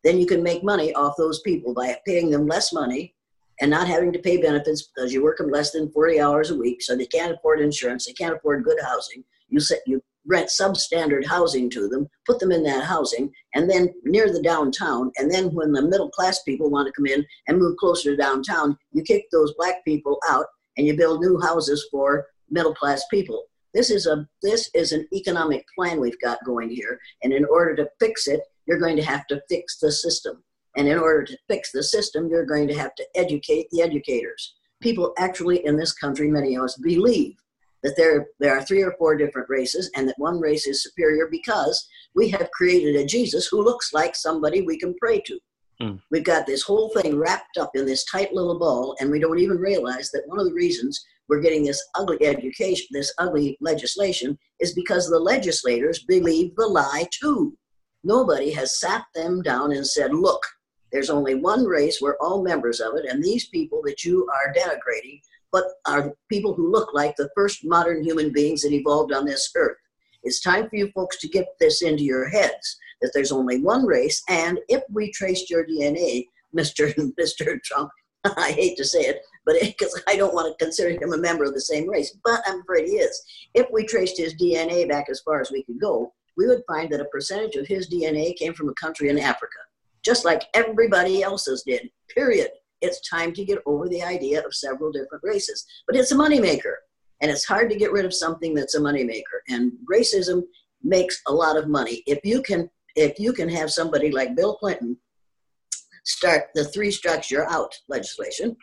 then 0.05 0.19
you 0.19 0.27
can 0.27 0.43
make 0.43 0.63
money 0.63 0.93
off 0.95 1.15
those 1.17 1.41
people 1.41 1.75
by 1.75 1.97
paying 2.07 2.31
them 2.31 2.47
less 2.47 2.73
money 2.73 3.15
and 3.61 3.71
not 3.71 3.89
having 3.89 4.13
to 4.13 4.19
pay 4.19 4.37
benefits 4.37 4.91
because 4.95 5.13
you 5.13 5.23
work 5.23 5.39
them 5.39 5.51
less 5.51 5.73
than 5.73 5.91
40 5.91 6.21
hours 6.21 6.51
a 6.51 6.57
week, 6.57 6.83
so 6.83 6.95
they 6.95 7.07
can't 7.07 7.33
afford 7.33 7.61
insurance, 7.61 8.07
they 8.07 8.13
can't 8.13 8.37
afford 8.37 8.65
good 8.65 8.79
housing. 8.83 9.25
You 9.49 9.61
set 9.61 9.81
you 9.87 10.03
rent 10.27 10.49
substandard 10.49 11.25
housing 11.25 11.71
to 11.71 11.89
them, 11.89 12.09
put 12.27 12.39
them 12.39 12.53
in 12.53 12.63
that 12.65 12.85
housing, 12.85 13.33
and 13.55 13.71
then 13.71 13.95
near 14.05 14.33
the 14.33 14.43
downtown. 14.43 15.11
And 15.17 15.31
then 15.31 15.55
when 15.55 15.73
the 15.73 15.83
middle 15.83 16.11
class 16.11 16.43
people 16.43 16.71
want 16.71 16.87
to 16.87 16.93
come 16.93 17.07
in 17.07 17.25
and 17.47 17.59
move 17.59 17.77
closer 17.77 18.11
to 18.11 18.17
downtown, 18.17 18.77
you 18.93 19.03
kick 19.03 19.27
those 19.31 19.55
black 19.57 19.85
people 19.85 20.19
out 20.29 20.47
and 20.77 20.87
you 20.87 20.97
build 20.97 21.21
new 21.21 21.41
houses 21.41 21.87
for 21.91 22.27
middle 22.51 22.75
class 22.75 23.05
people. 23.11 23.45
This 23.77 23.91
is 23.91 24.07
a 24.07 24.27
this 24.43 24.71
is 24.73 24.93
an 24.93 25.07
economic 25.13 25.67
plan 25.77 26.01
we've 26.01 26.21
got 26.23 26.43
going 26.47 26.71
here, 26.71 26.99
and 27.23 27.31
in 27.31 27.45
order 27.45 27.77
to 27.77 27.91
fix 28.01 28.27
it, 28.27 28.41
you're 28.65 28.81
going 28.81 28.97
to 28.97 29.05
have 29.05 29.27
to 29.27 29.43
fix 29.51 29.79
the 29.79 29.93
system. 29.93 30.43
And 30.79 30.89
in 30.89 30.97
order 30.97 31.25
to 31.25 31.39
fix 31.47 31.73
the 31.73 31.83
system, 31.83 32.27
you're 32.27 32.47
going 32.47 32.69
to 32.69 32.75
have 32.75 32.95
to 32.95 33.07
educate 33.15 33.67
the 33.71 33.83
educators. 33.83 34.55
People 34.81 35.13
actually 35.19 35.65
in 35.67 35.77
this 35.77 35.93
country, 35.93 36.31
many 36.31 36.55
of 36.55 36.65
us 36.65 36.77
believe 36.77 37.37
that 37.83 37.97
there, 37.99 38.29
there 38.41 38.57
are 38.57 38.65
three 38.65 38.83
or 38.83 38.95
four 38.99 39.15
different 39.15 39.49
races 39.51 39.91
and 39.95 40.09
that 40.09 40.19
one 40.19 40.41
race 40.41 40.67
is 40.67 40.83
superior 40.83 41.29
because 41.31 41.87
we 42.15 42.31
have 42.31 42.51
created 42.53 42.97
a 42.97 43.05
Jesus 43.05 43.47
who 43.47 43.63
looks 43.63 43.93
like 43.93 44.17
somebody 44.17 44.63
we 44.63 44.79
can 44.79 44.95
pray 45.01 45.21
to. 45.21 45.39
Mm. 45.83 46.01
We've 46.11 46.25
got 46.25 46.47
this 46.47 46.63
whole 46.63 46.89
thing 46.91 47.19
wrapped 47.19 47.59
up 47.59 47.73
in 47.75 47.85
this 47.85 48.05
tight 48.07 48.33
little 48.33 48.59
ball, 48.59 48.97
and 49.01 49.11
we 49.11 49.21
don't 49.21 49.39
even 49.39 49.59
realize 49.59 50.11
that 50.11 50.27
one 50.27 50.39
of 50.39 50.47
the 50.47 50.55
reasons 50.55 51.05
we're 51.29 51.41
getting 51.41 51.65
this 51.65 51.85
ugly 51.95 52.25
education, 52.25 52.87
this 52.91 53.13
ugly 53.19 53.57
legislation, 53.61 54.39
is 54.61 54.75
because 54.75 55.09
the 55.09 55.19
legislators 55.19 56.05
believe 56.05 56.55
the 56.57 56.67
lie 56.67 57.07
too. 57.11 57.57
Nobody 58.05 58.53
has 58.53 58.79
sat 58.79 59.05
them 59.15 59.43
down 59.43 59.73
and 59.73 59.87
said, 59.87 60.15
look, 60.15 60.43
there's 60.93 61.11
only 61.11 61.35
one 61.35 61.65
race, 61.65 62.01
we're 62.01 62.17
all 62.21 62.43
members 62.43 62.81
of 62.81 62.95
it, 62.95 63.07
and 63.11 63.23
these 63.23 63.49
people 63.49 63.83
that 63.85 64.05
you 64.05 64.29
are 64.33 64.55
denigrating 64.55 65.21
but 65.53 65.65
are 65.87 66.13
people 66.29 66.53
who 66.53 66.71
look 66.71 66.93
like 66.93 67.17
the 67.17 67.31
first 67.35 67.65
modern 67.65 68.05
human 68.05 68.31
beings 68.33 68.63
that 68.63 68.73
evolved 68.73 69.13
on 69.13 69.25
this 69.25 69.51
earth. 69.57 69.79
It's 70.23 70.41
time 70.41 70.69
for 70.69 70.77
you 70.77 70.91
folks 70.95 71.19
to 71.21 71.29
get 71.29 71.47
this 71.61 71.83
into 71.83 72.03
your 72.03 72.29
heads 72.29 72.79
that 73.01 73.11
there's 73.15 73.33
only 73.33 73.63
one 73.63 73.87
race, 73.87 74.23
and 74.29 74.59
if 74.69 74.83
we 74.91 75.11
traced 75.13 75.49
your 75.49 75.67
DNA, 75.67 76.27
Mr. 76.55 76.93
Mr. 77.21 77.63
Trump, 77.63 77.91
I 78.25 78.53
hate 78.53 78.77
to 78.77 78.85
say 78.85 79.01
it, 79.01 79.21
but 79.47 79.57
because 79.63 79.99
I 80.07 80.17
don't 80.17 80.35
want 80.35 80.53
to 80.59 80.65
consider 80.65 80.91
him 80.91 81.13
a 81.13 81.19
member 81.19 81.45
of 81.45 81.55
the 81.55 81.61
same 81.61 81.89
race, 81.89 82.15
but 82.25 82.43
I'm 82.47 82.61
afraid 82.61 82.89
he 82.89 82.97
is. 82.97 83.23
If 83.55 83.69
we 83.73 83.87
traced 83.87 84.19
his 84.19 84.35
DNA 84.35 84.87
back 84.89 85.07
as 85.09 85.21
far 85.21 85.41
as 85.41 85.51
we 85.51 85.63
could 85.63 85.81
go, 85.81 86.13
we 86.37 86.47
would 86.47 86.63
find 86.67 86.91
that 86.91 87.01
a 87.01 87.07
percentage 87.07 87.55
of 87.55 87.67
his 87.67 87.89
DNA 87.89 88.37
came 88.37 88.53
from 88.53 88.69
a 88.69 88.75
country 88.75 89.09
in 89.09 89.19
Africa, 89.19 89.59
just 90.05 90.25
like 90.25 90.43
everybody 90.53 91.23
else's 91.23 91.63
did, 91.67 91.89
period. 92.15 92.51
It's 92.83 93.09
time 93.09 93.33
to 93.33 93.45
get 93.45 93.63
over 93.65 93.89
the 93.89 94.03
idea 94.03 94.45
of 94.45 94.55
several 94.55 94.93
different 94.93 95.25
races. 95.25 95.65
But 95.87 95.97
it's 95.97 96.13
a 96.13 96.17
moneymaker, 96.17 96.75
and 97.23 97.31
it's 97.31 97.47
hard 97.47 97.71
to 97.71 97.77
get 97.77 97.93
rid 97.93 98.05
of 98.05 98.13
something 98.13 98.53
that's 98.53 98.75
a 98.75 98.81
moneymaker. 98.81 99.41
And 99.49 99.73
racism 99.91 100.43
makes 100.83 101.23
a 101.27 101.33
lot 101.33 101.57
of 101.57 101.69
money. 101.69 102.03
If 102.07 102.21
you 102.25 102.43
can 102.43 102.69
if 102.97 103.19
you 103.19 103.33
can 103.33 103.49
have 103.49 103.71
somebody 103.71 104.11
like 104.11 104.35
Bill 104.35 104.57
Clinton 104.57 104.97
start 106.05 106.45
the 106.55 106.65
three 106.65 106.91
strikes 106.91 107.31
you're 107.31 107.51
out 107.51 107.75
legislation 107.89 108.57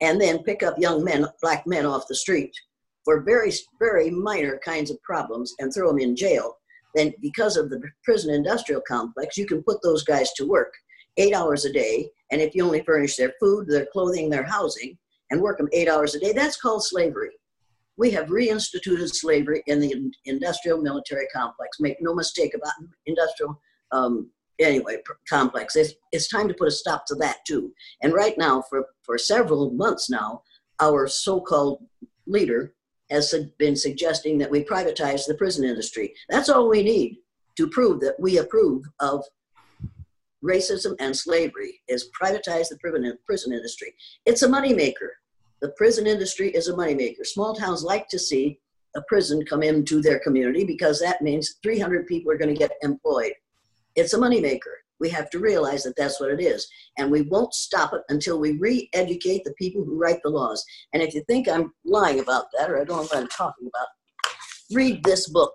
and 0.00 0.20
then 0.20 0.42
pick 0.44 0.62
up 0.62 0.78
young 0.78 1.02
men, 1.04 1.26
black 1.42 1.66
men 1.66 1.86
off 1.86 2.08
the 2.08 2.14
street 2.14 2.54
for 3.04 3.22
very, 3.22 3.50
very 3.78 4.10
minor 4.10 4.58
kinds 4.64 4.90
of 4.90 5.02
problems 5.02 5.54
and 5.60 5.72
throw 5.72 5.88
them 5.88 5.98
in 5.98 6.14
jail, 6.14 6.54
then 6.94 7.12
because 7.22 7.56
of 7.56 7.70
the 7.70 7.80
prison 8.04 8.34
industrial 8.34 8.82
complex, 8.86 9.36
you 9.36 9.46
can 9.46 9.62
put 9.62 9.80
those 9.82 10.04
guys 10.04 10.32
to 10.34 10.46
work 10.46 10.72
eight 11.16 11.34
hours 11.34 11.64
a 11.64 11.72
day. 11.72 12.10
And 12.30 12.40
if 12.40 12.54
you 12.54 12.64
only 12.64 12.82
furnish 12.82 13.16
their 13.16 13.32
food, 13.40 13.66
their 13.68 13.86
clothing, 13.92 14.28
their 14.28 14.42
housing, 14.42 14.98
and 15.30 15.40
work 15.40 15.58
them 15.58 15.70
eight 15.72 15.88
hours 15.88 16.14
a 16.14 16.20
day, 16.20 16.32
that's 16.32 16.60
called 16.60 16.84
slavery. 16.84 17.30
We 17.96 18.10
have 18.10 18.26
reinstituted 18.26 19.08
slavery 19.14 19.62
in 19.66 19.80
the 19.80 20.12
industrial 20.26 20.82
military 20.82 21.26
complex. 21.34 21.80
Make 21.80 21.96
no 22.00 22.14
mistake 22.14 22.54
about 22.54 22.74
industrial 23.06 23.60
um, 23.90 24.30
anyway 24.58 24.96
complex. 25.28 25.76
It's, 25.76 25.94
it's 26.12 26.28
time 26.28 26.48
to 26.48 26.54
put 26.54 26.68
a 26.68 26.72
stop 26.72 27.06
to 27.06 27.14
that 27.16 27.38
too. 27.46 27.72
And 28.02 28.12
right 28.12 28.36
now, 28.38 28.62
for, 28.68 28.86
for 29.02 29.18
several 29.18 29.70
months 29.70 30.10
now, 30.10 30.42
our 30.80 31.06
so-called 31.06 31.84
leader 32.26 32.74
has 33.10 33.34
been 33.58 33.76
suggesting 33.76 34.38
that 34.38 34.50
we 34.50 34.64
privatize 34.64 35.26
the 35.26 35.34
prison 35.34 35.64
industry. 35.64 36.14
That's 36.28 36.48
all 36.48 36.68
we 36.68 36.82
need 36.82 37.18
to 37.56 37.68
prove 37.68 38.00
that 38.00 38.16
we 38.20 38.38
approve 38.38 38.84
of 39.00 39.24
racism 40.44 40.94
and 41.00 41.16
slavery 41.16 41.80
is 41.88 42.10
privatize 42.20 42.68
the 42.68 42.78
prison 43.26 43.52
industry. 43.52 43.94
It's 44.26 44.42
a 44.42 44.48
moneymaker. 44.48 45.10
The 45.60 45.70
prison 45.70 46.06
industry 46.06 46.50
is 46.50 46.68
a 46.68 46.74
moneymaker. 46.74 47.24
Small 47.26 47.54
towns 47.54 47.82
like 47.82 48.08
to 48.08 48.18
see 48.18 48.60
a 48.94 49.02
prison 49.08 49.44
come 49.44 49.62
into 49.62 50.00
their 50.00 50.20
community 50.20 50.64
because 50.64 51.00
that 51.00 51.22
means 51.22 51.56
300 51.62 52.06
people 52.06 52.30
are 52.30 52.38
going 52.38 52.54
to 52.54 52.58
get 52.58 52.72
employed. 52.82 53.32
It's 53.98 54.14
a 54.14 54.18
moneymaker. 54.18 54.74
We 55.00 55.08
have 55.10 55.30
to 55.30 55.38
realize 55.38 55.84
that 55.84 55.94
that's 55.96 56.20
what 56.20 56.30
it 56.30 56.40
is. 56.40 56.68
And 56.98 57.10
we 57.10 57.22
won't 57.22 57.54
stop 57.54 57.92
it 57.92 58.02
until 58.08 58.38
we 58.38 58.52
re 58.52 58.88
educate 58.92 59.44
the 59.44 59.54
people 59.54 59.84
who 59.84 59.98
write 59.98 60.20
the 60.22 60.30
laws. 60.30 60.64
And 60.92 61.02
if 61.02 61.14
you 61.14 61.22
think 61.24 61.48
I'm 61.48 61.72
lying 61.84 62.20
about 62.20 62.46
that 62.58 62.70
or 62.70 62.80
I 62.80 62.84
don't 62.84 62.96
know 62.96 63.02
what 63.02 63.16
I'm 63.16 63.28
talking 63.28 63.68
about, 63.68 63.86
read 64.72 65.02
this 65.04 65.28
book. 65.28 65.52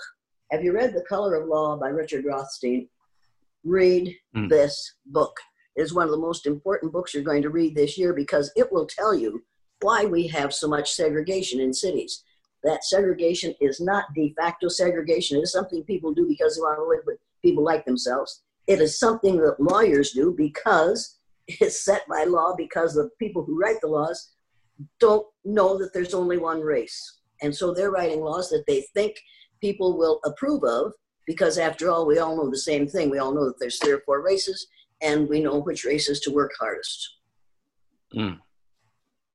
Have 0.51 0.63
you 0.63 0.73
read 0.73 0.93
The 0.93 1.05
Color 1.07 1.35
of 1.35 1.47
Law 1.47 1.77
by 1.77 1.89
Richard 1.89 2.25
Rothstein? 2.25 2.87
Read 3.63 4.15
mm. 4.35 4.49
this 4.49 4.95
book. 5.07 5.35
It 5.75 5.81
is 5.81 5.93
one 5.93 6.05
of 6.05 6.11
the 6.11 6.17
most 6.17 6.45
important 6.45 6.93
books 6.93 7.13
you're 7.13 7.23
going 7.23 7.41
to 7.41 7.49
read 7.49 7.75
this 7.75 7.97
year 7.97 8.13
because 8.13 8.51
it 8.55 8.71
will 8.71 8.85
tell 8.85 9.15
you 9.15 9.43
why 9.81 10.05
we 10.05 10.27
have 10.27 10.53
so 10.53 10.67
much 10.67 10.93
segregation 10.93 11.59
in 11.59 11.73
cities. 11.73 12.23
That 12.63 12.83
segregation 12.83 13.55
is 13.59 13.81
not 13.81 14.05
de 14.15 14.33
facto 14.37 14.67
segregation. 14.67 15.37
It 15.37 15.43
is 15.43 15.51
something 15.51 15.83
people 15.83 16.13
do 16.13 16.27
because 16.27 16.55
they 16.55 16.61
want 16.61 16.77
to 16.77 16.87
live 16.87 17.03
with 17.05 17.17
people 17.43 17.63
like 17.63 17.85
themselves. 17.85 18.43
It 18.67 18.79
is 18.79 18.99
something 18.99 19.37
that 19.37 19.59
lawyers 19.59 20.11
do 20.11 20.33
because 20.35 21.19
it's 21.47 21.83
set 21.83 22.07
by 22.07 22.23
law 22.23 22.55
because 22.57 22.93
the 22.93 23.09
people 23.19 23.43
who 23.43 23.59
write 23.59 23.81
the 23.81 23.87
laws 23.87 24.31
don't 24.99 25.25
know 25.45 25.77
that 25.77 25.93
there's 25.93 26.13
only 26.13 26.37
one 26.37 26.61
race. 26.61 27.19
And 27.41 27.55
so 27.55 27.73
they're 27.73 27.91
writing 27.91 28.21
laws 28.21 28.49
that 28.49 28.63
they 28.67 28.85
think 28.93 29.15
people 29.61 29.97
will 29.97 30.19
approve 30.25 30.63
of 30.63 30.93
because 31.27 31.57
after 31.57 31.89
all, 31.89 32.05
we 32.05 32.19
all 32.19 32.35
know 32.35 32.49
the 32.49 32.57
same 32.57 32.87
thing. 32.87 33.09
We 33.09 33.19
all 33.19 33.33
know 33.33 33.45
that 33.45 33.59
there's 33.59 33.79
three 33.79 33.93
or 33.93 34.01
four 34.05 34.21
races 34.23 34.67
and 35.01 35.27
we 35.27 35.41
know 35.41 35.59
which 35.59 35.85
races 35.85 36.19
to 36.21 36.31
work 36.31 36.51
hardest. 36.59 37.17
Mm. 38.15 38.39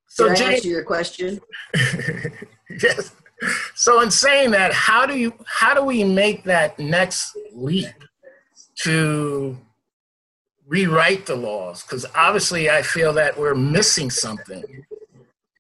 So 0.08 0.28
Did 0.28 0.42
I 0.42 0.52
answer 0.54 0.68
your 0.68 0.84
question? 0.84 1.40
yes. 2.70 3.12
So 3.74 4.00
in 4.00 4.10
saying 4.10 4.50
that, 4.52 4.72
how 4.72 5.06
do 5.06 5.16
you 5.16 5.32
how 5.46 5.74
do 5.74 5.84
we 5.84 6.04
make 6.04 6.44
that 6.44 6.78
next 6.78 7.36
leap 7.52 7.86
to 8.82 9.56
rewrite 10.66 11.26
the 11.26 11.36
laws? 11.36 11.82
Because 11.82 12.04
obviously, 12.14 12.70
I 12.70 12.82
feel 12.82 13.12
that 13.14 13.38
we're 13.38 13.54
missing 13.54 14.10
something. 14.10 14.64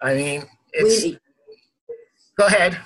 I 0.02 0.14
mean, 0.14 0.44
it's. 0.72 1.04
We, 1.04 1.18
go 2.36 2.46
ahead. 2.46 2.78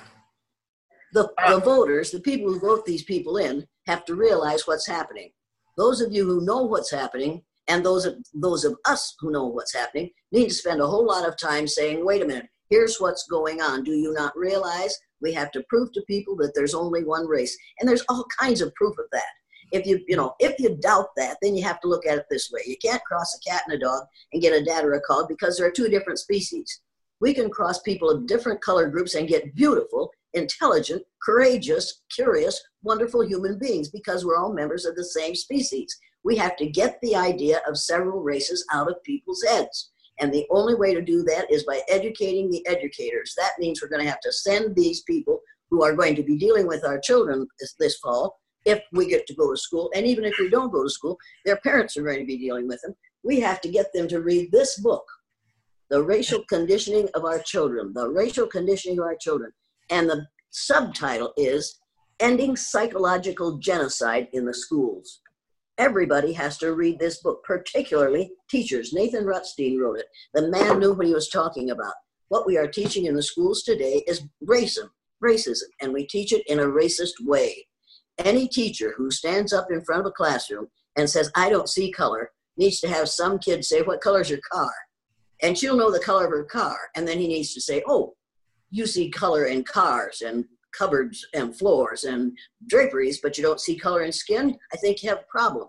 The, 1.13 1.29
uh, 1.37 1.55
the 1.55 1.59
voters, 1.59 2.11
the 2.11 2.19
people 2.19 2.51
who 2.51 2.59
vote 2.59 2.85
these 2.85 3.03
people 3.03 3.37
in, 3.37 3.67
have 3.85 4.03
to 4.05 4.15
realize 4.15 4.65
what's 4.65 4.87
happening. 4.87 5.29
Those 5.77 6.01
of 6.01 6.11
you 6.11 6.25
who 6.25 6.43
know 6.43 6.63
what's 6.63 6.89
happening, 6.91 7.43
and 7.67 7.85
those 7.85 8.05
of 8.05 8.15
those 8.33 8.63
of 8.63 8.75
us 8.85 9.15
who 9.19 9.31
know 9.31 9.45
what's 9.45 9.73
happening, 9.73 10.11
need 10.31 10.49
to 10.49 10.53
spend 10.53 10.81
a 10.81 10.87
whole 10.87 11.05
lot 11.05 11.27
of 11.27 11.37
time 11.37 11.67
saying, 11.67 12.05
"Wait 12.05 12.21
a 12.21 12.25
minute, 12.25 12.47
here's 12.73 12.97
what's 12.97 13.27
going 13.27 13.61
on. 13.61 13.83
Do 13.83 13.91
you 13.91 14.13
not 14.13 14.35
realize 14.35 14.97
we 15.21 15.31
have 15.33 15.51
to 15.51 15.63
prove 15.69 15.91
to 15.93 16.01
people 16.13 16.35
that 16.37 16.53
there's 16.55 16.73
only 16.73 17.03
one 17.03 17.27
race?" 17.27 17.55
And 17.79 17.87
there's 17.87 18.05
all 18.09 18.25
kinds 18.39 18.61
of 18.61 18.73
proof 18.73 18.97
of 18.97 19.05
that. 19.11 19.33
If 19.71 19.85
you 19.85 19.99
you 20.07 20.17
know 20.17 20.33
if 20.39 20.59
you 20.59 20.69
doubt 20.77 21.09
that, 21.17 21.37
then 21.41 21.55
you 21.55 21.63
have 21.63 21.79
to 21.81 21.87
look 21.87 22.05
at 22.07 22.17
it 22.17 22.25
this 22.31 22.49
way: 22.51 22.61
you 22.65 22.77
can't 22.83 23.03
cross 23.03 23.37
a 23.37 23.49
cat 23.49 23.61
and 23.65 23.75
a 23.75 23.79
dog 23.79 24.03
and 24.31 24.41
get 24.41 24.59
a 24.59 24.65
dad 24.65 24.85
or 24.85 24.93
a 24.93 25.01
cog 25.01 25.27
because 25.27 25.55
there 25.55 25.67
are 25.67 25.77
two 25.79 25.87
different 25.87 26.17
species. 26.17 26.81
We 27.19 27.33
can 27.33 27.49
cross 27.57 27.79
people 27.79 28.09
of 28.09 28.27
different 28.27 28.61
color 28.61 28.89
groups 28.89 29.13
and 29.13 29.27
get 29.33 29.55
beautiful, 29.55 30.11
intelligent, 30.33 31.03
courageous, 31.23 32.01
curious, 32.13 32.59
wonderful 32.81 33.23
human 33.23 33.59
beings 33.59 33.89
because 33.89 34.25
we're 34.25 34.41
all 34.41 34.51
members 34.51 34.85
of 34.85 34.95
the 34.95 35.05
same 35.05 35.35
species. 35.35 35.95
We 36.23 36.35
have 36.37 36.57
to 36.57 36.65
get 36.65 36.99
the 37.01 37.15
idea 37.15 37.61
of 37.67 37.77
several 37.77 38.21
races 38.21 38.65
out 38.73 38.89
of 38.89 39.03
people's 39.03 39.43
heads. 39.43 39.91
And 40.19 40.33
the 40.33 40.45
only 40.51 40.75
way 40.75 40.93
to 40.93 41.01
do 41.01 41.23
that 41.23 41.51
is 41.51 41.63
by 41.63 41.81
educating 41.89 42.49
the 42.49 42.65
educators. 42.67 43.33
That 43.37 43.53
means 43.59 43.81
we're 43.81 43.89
going 43.89 44.03
to 44.03 44.09
have 44.09 44.21
to 44.21 44.31
send 44.31 44.75
these 44.75 45.01
people 45.03 45.39
who 45.69 45.83
are 45.83 45.95
going 45.95 46.15
to 46.15 46.23
be 46.23 46.37
dealing 46.37 46.67
with 46.67 46.85
our 46.85 46.99
children 46.99 47.47
this, 47.59 47.73
this 47.79 47.97
fall, 47.97 48.39
if 48.65 48.81
we 48.91 49.07
get 49.07 49.25
to 49.27 49.33
go 49.33 49.51
to 49.51 49.57
school. 49.57 49.91
And 49.95 50.05
even 50.05 50.23
if 50.23 50.35
we 50.39 50.49
don't 50.49 50.71
go 50.71 50.83
to 50.83 50.89
school, 50.89 51.17
their 51.45 51.57
parents 51.57 51.97
are 51.97 52.03
going 52.03 52.19
to 52.19 52.25
be 52.25 52.37
dealing 52.37 52.67
with 52.67 52.81
them. 52.81 52.93
We 53.23 53.39
have 53.39 53.59
to 53.61 53.69
get 53.69 53.87
them 53.93 54.07
to 54.09 54.21
read 54.21 54.51
this 54.51 54.79
book 54.79 55.03
the 55.89 56.01
racial 56.01 56.43
conditioning 56.49 57.07
of 57.13 57.23
our 57.23 57.39
children, 57.39 57.93
the 57.93 58.09
racial 58.09 58.47
conditioning 58.47 58.97
of 58.97 59.05
our 59.05 59.15
children. 59.15 59.51
And 59.91 60.09
the 60.09 60.25
subtitle 60.49 61.33
is 61.37 61.79
Ending 62.19 62.55
Psychological 62.55 63.57
Genocide 63.57 64.27
in 64.33 64.45
the 64.45 64.53
Schools. 64.55 65.21
Everybody 65.77 66.33
has 66.33 66.57
to 66.59 66.73
read 66.73 66.99
this 66.99 67.21
book, 67.21 67.43
particularly 67.43 68.31
teachers. 68.49 68.93
Nathan 68.93 69.25
Rutstein 69.25 69.79
wrote 69.79 69.99
it. 69.99 70.05
The 70.33 70.49
man 70.49 70.79
knew 70.79 70.93
what 70.93 71.07
he 71.07 71.13
was 71.13 71.29
talking 71.29 71.71
about. 71.71 71.93
What 72.29 72.45
we 72.45 72.57
are 72.57 72.67
teaching 72.67 73.05
in 73.05 73.15
the 73.15 73.23
schools 73.23 73.63
today 73.63 74.03
is 74.07 74.23
racism, 74.47 74.89
racism, 75.23 75.63
and 75.81 75.93
we 75.93 76.05
teach 76.05 76.31
it 76.31 76.45
in 76.47 76.59
a 76.59 76.65
racist 76.65 77.13
way. 77.21 77.67
Any 78.19 78.47
teacher 78.47 78.93
who 78.95 79.09
stands 79.11 79.53
up 79.53 79.67
in 79.71 79.83
front 79.83 80.01
of 80.01 80.07
a 80.07 80.11
classroom 80.11 80.67
and 80.95 81.09
says, 81.09 81.31
I 81.35 81.49
don't 81.49 81.69
see 81.69 81.91
color, 81.91 82.31
needs 82.57 82.79
to 82.81 82.87
have 82.87 83.09
some 83.09 83.39
kid 83.39 83.65
say, 83.65 83.81
What 83.81 84.01
color 84.01 84.21
is 84.21 84.29
your 84.29 84.39
car? 84.51 84.71
and 85.43 85.57
she'll 85.57 85.75
know 85.75 85.91
the 85.91 85.99
color 85.99 86.25
of 86.25 86.31
her 86.31 86.45
car. 86.45 86.77
And 86.95 87.07
then 87.07 87.19
he 87.19 87.27
needs 87.27 87.53
to 87.53 87.61
say, 87.61 87.83
oh, 87.87 88.15
you 88.71 88.87
see 88.87 89.09
color 89.09 89.45
in 89.45 89.63
cars 89.65 90.23
and 90.25 90.45
cupboards 90.71 91.27
and 91.35 91.55
floors 91.55 92.05
and 92.05 92.35
draperies, 92.67 93.19
but 93.21 93.37
you 93.37 93.43
don't 93.43 93.59
see 93.59 93.77
color 93.77 94.03
in 94.03 94.11
skin. 94.11 94.57
I 94.73 94.77
think 94.77 95.03
you 95.03 95.09
have 95.09 95.19
a 95.19 95.31
problem. 95.31 95.67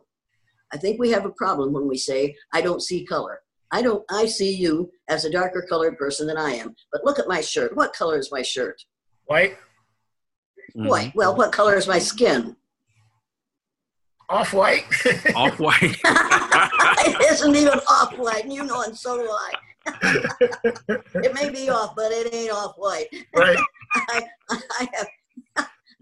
I 0.74 0.76
think 0.76 0.98
we 0.98 1.10
have 1.12 1.24
a 1.24 1.30
problem 1.30 1.72
when 1.72 1.87
we 1.87 1.96
say, 1.96 2.34
I 2.52 2.60
don't 2.60 2.82
see 2.82 3.06
color. 3.06 3.40
I 3.70 3.80
don't, 3.80 4.04
I 4.10 4.26
see 4.26 4.52
you 4.52 4.90
as 5.08 5.24
a 5.24 5.30
darker 5.30 5.64
colored 5.68 5.96
person 5.96 6.26
than 6.26 6.37
I 6.37 6.50
am. 6.50 6.74
But 6.92 7.04
look 7.04 7.20
at 7.20 7.28
my 7.28 7.40
shirt. 7.40 7.76
What 7.76 7.92
color 7.92 8.18
is 8.18 8.32
my 8.32 8.42
shirt? 8.42 8.82
White. 9.26 9.56
White. 10.74 11.08
Mm-hmm. 11.08 11.18
Well, 11.18 11.37
what 11.37 11.52
color 11.52 11.76
is 11.76 11.87
my 11.87 12.00
skin? 12.00 12.56
Off 14.28 14.52
white. 14.52 14.84
off 15.37 15.60
white. 15.60 15.80
it 16.04 17.32
isn't 17.32 17.54
even 17.54 17.78
off 17.88 18.18
white, 18.18 18.44
and 18.44 18.52
you 18.52 18.64
know, 18.64 18.82
and 18.82 18.96
so 18.96 19.16
do 19.18 19.30
I. 19.30 19.52
it 21.14 21.34
may 21.34 21.50
be 21.50 21.68
off, 21.68 21.94
but 21.94 22.10
it 22.10 22.34
ain't 22.34 22.50
off 22.50 22.74
white. 22.76 23.06
Right. 23.37 23.58
I, 23.94 24.22
I 24.50 24.88
have 24.94 25.06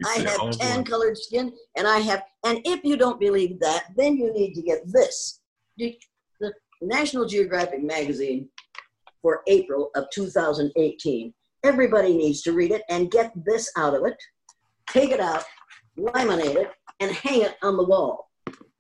I 0.07 0.19
have 0.29 0.59
tan 0.59 0.85
colored 0.85 1.19
skin, 1.19 1.53
and 1.77 1.87
I 1.87 1.99
have. 1.99 2.23
And 2.45 2.61
if 2.65 2.85
you 2.85 2.97
don't 2.97 3.21
believe 3.21 3.61
that, 3.61 3.87
then 3.97 4.17
you 4.17 4.33
need 4.33 4.55
to 4.55 4.63
get 4.63 4.81
this. 4.87 5.41
The 5.79 5.97
National 6.81 7.27
Geographic 7.27 7.83
magazine 7.83 8.49
for 9.21 9.43
April 9.47 9.91
of 9.95 10.07
2018. 10.13 11.33
Everybody 11.65 12.17
needs 12.17 12.43
to 12.43 12.53
read 12.53 12.73
it 12.73 12.83
and 12.89 13.11
get 13.11 13.33
this 13.47 13.71
out 13.77 13.95
of 13.95 14.05
it. 14.05 14.17
Take 14.89 15.11
it 15.11 15.21
out, 15.21 15.45
laminate 15.97 16.57
it, 16.57 16.73
and 17.01 17.13
hang 17.13 17.43
it 17.43 17.57
on 17.63 17.77
the 17.77 17.85
wall. 17.85 18.31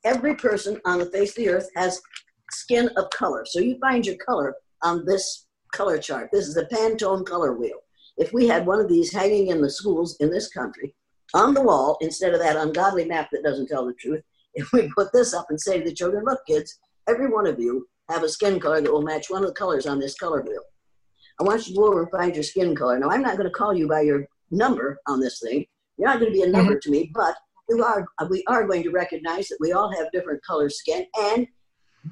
Every 0.04 0.34
person 0.34 0.80
on 0.84 0.98
the 0.98 1.06
face 1.06 1.30
of 1.30 1.36
the 1.36 1.48
earth 1.50 1.70
has 1.76 2.02
skin 2.50 2.90
of 2.96 3.08
color. 3.10 3.44
So 3.46 3.60
you 3.60 3.78
find 3.78 4.04
your 4.04 4.16
color 4.16 4.56
on 4.82 5.04
this 5.06 5.46
color 5.72 5.96
chart. 5.98 6.30
This 6.32 6.48
is 6.48 6.56
a 6.56 6.66
Pantone 6.66 7.24
color 7.24 7.54
wheel. 7.54 7.78
If 8.18 8.32
we 8.32 8.46
had 8.48 8.66
one 8.66 8.80
of 8.80 8.88
these 8.88 9.12
hanging 9.12 9.48
in 9.48 9.62
the 9.62 9.70
schools 9.70 10.16
in 10.18 10.30
this 10.30 10.48
country 10.50 10.94
on 11.34 11.54
the 11.54 11.62
wall, 11.62 11.96
instead 12.00 12.34
of 12.34 12.40
that 12.40 12.56
ungodly 12.56 13.04
map 13.04 13.28
that 13.32 13.42
doesn't 13.42 13.68
tell 13.68 13.86
the 13.86 13.94
truth, 13.94 14.22
if 14.54 14.70
we 14.72 14.90
put 14.94 15.12
this 15.12 15.32
up 15.32 15.46
and 15.48 15.60
say 15.60 15.78
to 15.78 15.84
the 15.84 15.94
children, 15.94 16.24
look, 16.24 16.40
kids, 16.46 16.78
every 17.08 17.28
one 17.28 17.46
of 17.46 17.58
you 17.58 17.88
have 18.10 18.22
a 18.22 18.28
skin 18.28 18.60
color 18.60 18.80
that 18.80 18.92
will 18.92 19.02
match 19.02 19.30
one 19.30 19.42
of 19.42 19.48
the 19.48 19.54
colors 19.54 19.86
on 19.86 19.98
this 19.98 20.14
color 20.14 20.42
wheel. 20.42 20.62
I 21.40 21.44
want 21.44 21.66
you 21.66 21.74
to 21.74 21.80
go 21.80 21.86
over 21.86 22.02
and 22.02 22.10
find 22.10 22.34
your 22.34 22.42
skin 22.42 22.74
color. 22.74 22.98
Now, 22.98 23.08
I'm 23.08 23.22
not 23.22 23.36
going 23.36 23.48
to 23.48 23.54
call 23.54 23.74
you 23.74 23.88
by 23.88 24.02
your 24.02 24.26
number 24.50 24.98
on 25.06 25.20
this 25.20 25.40
thing. 25.40 25.64
You're 25.96 26.08
not 26.08 26.20
going 26.20 26.32
to 26.32 26.38
be 26.38 26.42
a 26.42 26.50
number 26.50 26.74
mm-hmm. 26.74 26.80
to 26.80 26.90
me, 26.90 27.10
but 27.14 27.34
we 27.68 27.80
are 27.80 28.06
we 28.28 28.44
are 28.48 28.66
going 28.66 28.82
to 28.82 28.90
recognize 28.90 29.48
that 29.48 29.58
we 29.60 29.72
all 29.72 29.90
have 29.96 30.12
different 30.12 30.44
color 30.44 30.68
skin 30.68 31.06
and 31.18 31.46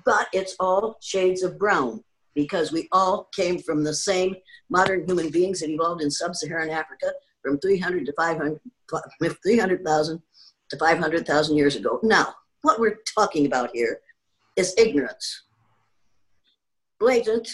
but 0.04 0.28
it's 0.32 0.54
all 0.60 0.96
shades 1.02 1.42
of 1.42 1.58
brown 1.58 2.02
because 2.34 2.72
we 2.72 2.88
all 2.92 3.28
came 3.34 3.58
from 3.58 3.82
the 3.82 3.92
same 3.92 4.36
modern 4.70 5.04
human 5.06 5.30
beings 5.30 5.60
that 5.60 5.68
evolved 5.68 6.02
in 6.02 6.10
sub-Saharan 6.10 6.70
Africa 6.70 7.12
from 7.42 7.58
300 7.58 8.06
to 8.06 8.12
500 8.16 8.60
300,000 9.42 10.22
to 10.70 10.76
500,000 10.76 11.56
years 11.56 11.76
ago. 11.76 12.00
Now, 12.02 12.34
what 12.62 12.78
we're 12.78 12.98
talking 13.14 13.46
about 13.46 13.70
here 13.72 14.00
is 14.56 14.74
ignorance. 14.78 15.44
Blatant 16.98 17.48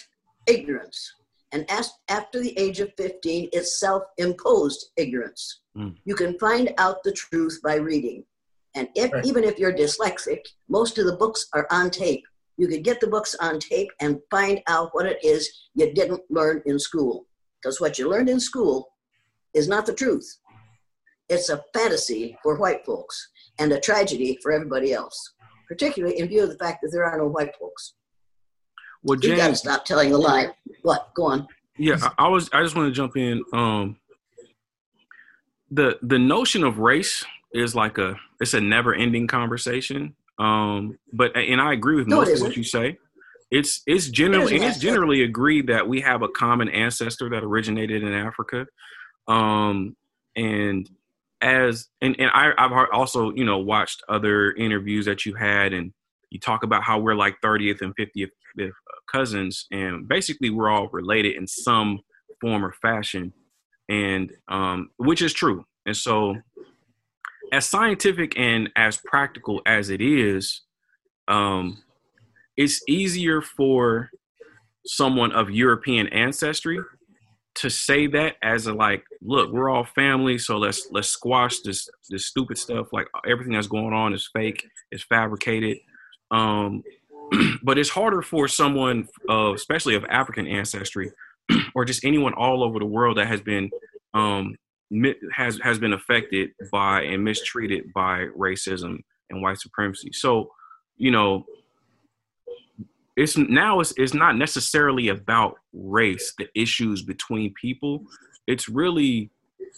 ignorance. 0.47 1.13
And 1.53 1.65
as, 1.71 1.93
after 2.09 2.41
the 2.41 2.59
age 2.59 2.81
of 2.81 2.93
15, 2.97 3.51
it's 3.53 3.79
self 3.79 4.03
imposed 4.19 4.91
ignorance. 4.97 5.61
Mm. 5.77 5.97
You 6.05 6.15
can 6.15 6.39
find 6.39 6.75
out 6.79 7.03
the 7.03 7.13
truth 7.13 7.61
by 7.63 7.77
reading. 7.77 8.25
And 8.75 8.89
if, 8.95 9.13
right. 9.13 9.25
even 9.25 9.45
if 9.45 9.59
you're 9.59 9.73
dyslexic, 9.73 10.41
most 10.69 10.99
of 10.99 11.07
the 11.07 11.17
books 11.17 11.47
are 11.55 11.67
on 11.71 11.91
tape. 11.91 12.25
You 12.59 12.69
could 12.69 12.85
get 12.85 13.01
the 13.01 13.07
books 13.07 13.35
on 13.41 13.59
tape 13.59 13.91
and 14.01 14.21
find 14.31 14.61
out 14.67 14.91
what 14.93 15.07
it 15.07 15.19
is 15.23 15.51
you 15.75 15.93
didn't 15.93 16.23
learn 16.31 16.63
in 16.67 16.79
school. 16.79 17.27
Because 17.63 17.81
what 17.81 17.99
you 17.99 18.09
learned 18.09 18.29
in 18.29 18.41
school 18.41 18.89
is 19.55 19.69
not 19.69 19.87
the 19.87 19.95
truth. 19.95 20.27
It's 21.29 21.49
a 21.49 21.63
fantasy 21.75 22.39
for 22.43 22.57
white 22.57 22.85
folks 22.85 23.29
and 23.59 23.73
a 23.73 23.81
tragedy 23.81 24.39
for 24.43 24.53
everybody 24.53 24.93
else, 24.93 25.35
particularly 25.69 26.19
in 26.19 26.29
view 26.29 26.45
of 26.45 26.51
the 26.51 26.59
fact 26.59 26.81
that 26.83 26.91
there 26.91 27.05
are 27.05 27.19
no 27.19 27.27
white 27.27 27.55
folks. 27.59 27.95
Well, 29.03 29.19
James, 29.19 29.31
you 29.31 29.37
got 29.37 29.49
to 29.49 29.57
stop 29.57 29.85
telling 29.85 30.13
a 30.13 30.17
lie. 30.17 30.49
What? 30.83 31.11
Go 31.15 31.27
on. 31.27 31.49
Yeah, 31.79 31.99
I, 32.01 32.27
I 32.27 32.29
was. 32.29 32.49
I 32.53 32.63
just 32.63 32.75
want 32.75 32.89
to 32.89 32.93
jump 32.93 33.17
in. 33.17 33.43
Um, 33.53 33.99
the 35.71 35.99
the 36.03 36.19
notion 36.19 36.65
of 36.65 36.79
race 36.79 37.25
is 37.53 37.75
like 37.75 37.99
a 37.99 38.17
it's 38.41 38.55
a 38.55 38.61
never 38.61 38.95
ending 38.95 39.27
conversation. 39.27 40.15
Um, 40.39 40.99
but 41.13 41.37
and 41.37 41.61
I 41.61 41.73
agree 41.73 41.97
with 41.97 42.09
no, 42.09 42.17
most 42.17 42.35
of 42.35 42.41
what 42.41 42.57
you 42.57 42.65
say. 42.65 42.99
It's 43.51 43.83
it's 43.87 44.09
generally 44.09 44.57
it 44.57 44.63
it's 44.63 44.79
generally 44.79 45.23
agreed 45.23 45.69
that 45.69 45.87
we 45.87 46.01
have 46.01 46.23
a 46.23 46.29
common 46.29 46.69
ancestor 46.69 47.31
that 47.31 47.45
originated 47.45 48.03
in 48.03 48.13
Africa. 48.13 48.67
Um, 49.29 49.97
and 50.35 50.89
as 51.43 51.89
and 52.01 52.17
and 52.19 52.31
I, 52.33 52.53
I've 52.59 52.73
also 52.93 53.33
you 53.33 53.45
know 53.45 53.59
watched 53.59 54.03
other 54.09 54.53
interviews 54.53 55.07
that 55.07 55.27
you 55.27 55.35
had 55.35 55.73
and 55.73 55.93
you 56.31 56.41
talk 56.41 56.63
about 56.63 56.83
how 56.83 56.99
we're 56.99 57.15
like 57.15 57.41
30th 57.41 57.83
and 57.83 57.95
50th 57.97 58.31
uh, 58.61 58.67
cousins, 59.11 59.67
and 59.71 60.09
basically 60.09 60.51
we're 60.51 60.69
all 60.69 60.89
related 60.89 61.37
in 61.37 61.47
some 61.47 62.01
form 62.41 62.65
or 62.65 62.73
fashion, 62.73 63.33
and 63.89 64.33
um, 64.49 64.91
which 64.97 65.23
is 65.23 65.33
true. 65.33 65.65
And 65.87 65.97
so, 65.97 66.37
as 67.53 67.67
scientific 67.67 68.37
and 68.37 68.71
as 68.77 68.99
practical 69.05 69.63
as 69.67 69.89
it 69.89 70.01
is, 70.01 70.63
um, 71.29 71.83
it's 72.57 72.83
easier 72.89 73.41
for 73.41 74.11
someone 74.85 75.33
of 75.33 75.51
European 75.51 76.09
ancestry 76.09 76.81
to 77.57 77.71
say 77.71 78.07
that 78.09 78.37
as 78.43 78.67
a 78.67 78.73
like, 78.73 79.05
look, 79.23 79.51
we're 79.53 79.71
all 79.71 79.85
family, 79.85 80.39
so 80.39 80.59
let's 80.59 80.89
let's 80.91 81.09
squash 81.09 81.61
this 81.61 81.89
this 82.11 82.27
stupid 82.27 82.59
stuff. 82.59 82.89
Like 82.93 83.07
everything 83.27 83.55
that's 83.55 83.67
going 83.67 83.95
on 83.95 84.15
is 84.15 84.29
fake, 84.33 84.67
is 84.93 85.03
fabricated. 85.03 85.79
Um, 86.31 86.83
but 87.63 87.79
it's 87.79 87.91
harder 87.91 88.23
for 88.23 88.49
someone, 88.49 89.09
uh, 89.29 89.53
especially 89.55 89.95
of 89.95 90.05
African 90.05 90.47
ancestry, 90.47 91.11
or 91.75 91.85
just 91.85 92.05
anyone 92.05 92.35
all 92.35 92.63
over 92.63 92.79
the 92.79 92.87
world 92.87 93.17
that 93.17 93.27
has 93.27 93.41
been 93.41 93.71
um, 94.15 94.57
has 95.33 95.59
has 95.63 95.79
been 95.79 95.93
affected 95.93 96.51
by 96.71 97.03
and 97.03 97.25
mistreated 97.25 97.93
by 97.95 98.27
racism 98.39 98.99
and 99.31 99.43
white 99.43 99.59
supremacy. 99.59 100.11
So, 100.13 100.51
you 100.97 101.11
know, 101.11 101.45
it's 103.17 103.37
now 103.37 103.81
it's, 103.81 103.95
it's 103.97 104.15
not 104.15 104.37
necessarily 104.37 105.09
about 105.09 105.57
race, 105.73 106.35
the 106.39 106.49
issues 106.55 107.03
between 107.03 107.55
people. 107.55 108.05
It's 108.47 108.69
really, 108.69 109.31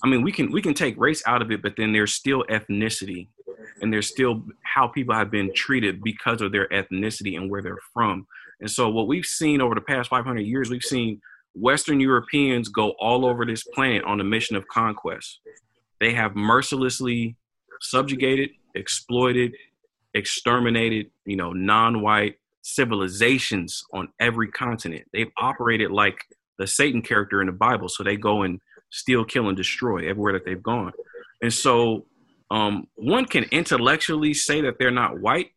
I 0.03 0.09
mean, 0.09 0.23
we 0.23 0.33
can 0.33 0.51
we 0.51 0.61
can 0.61 0.75
take 0.75 0.99
race 0.99 1.23
out 1.27 1.41
of 1.41 1.51
it, 1.51 1.63
but 1.63 1.75
then 1.77 1.93
there's 1.93 2.15
still 2.15 2.45
ethnicity 2.51 3.29
and 3.81 3.93
there's 3.93 4.09
still 4.09 4.45
how 4.65 4.89
people 4.89 5.15
have 5.15 5.31
been 5.31 5.53
treated 5.55 6.03
because 6.03 6.41
of 6.41 6.53
their 6.53 6.69
ethnicity 6.69 7.37
and 7.37 7.51
where 7.51 7.63
they're 7.63 7.79
from. 7.93 8.27
And 8.61 8.71
so, 8.71 8.89
what 8.89 9.07
we've 9.07 9.25
seen 9.25 9.61
over 9.61 9.75
the 9.75 9.81
past 9.81 10.11
500 10.11 10.41
years, 10.41 10.69
we've 10.69 10.83
seen 10.83 11.21
Western 11.55 12.01
Europeans 12.01 12.69
go 12.69 12.91
all 12.99 13.25
over 13.25 13.45
this 13.47 13.65
planet 13.65 14.05
on 14.05 14.21
a 14.21 14.25
mission 14.25 14.57
of 14.57 14.67
conquest. 14.69 15.41
They 16.01 16.13
have 16.15 16.35
mercilessly 16.35 17.37
subjugated, 17.81 18.51
exploited, 18.75 19.55
exterminated, 20.15 21.11
you 21.25 21.37
know, 21.37 21.53
non-white 21.53 22.37
civilizations 22.75 23.83
on 23.93 24.09
every 24.21 24.49
continent. 24.49 25.05
They've 25.13 25.31
operated 25.39 25.91
like 25.91 26.19
the 26.59 26.67
Satan 26.67 27.03
character 27.03 27.41
in 27.41 27.47
the 27.47 27.53
Bible. 27.53 27.89
So 27.89 28.03
they 28.03 28.17
go 28.17 28.43
and 28.43 28.61
steal, 28.91 29.25
kill, 29.25 29.49
and 29.49 29.57
destroy 29.57 30.09
everywhere 30.09 30.33
that 30.35 30.45
they've 30.45 30.63
gone. 30.63 30.93
And 31.43 31.53
so 31.53 32.07
um, 32.51 32.87
one 32.95 33.25
can 33.25 33.45
intellectually 33.45 34.35
say 34.35 34.61
that 34.63 34.75
they're 34.79 34.91
not 34.91 35.21
white, 35.21 35.51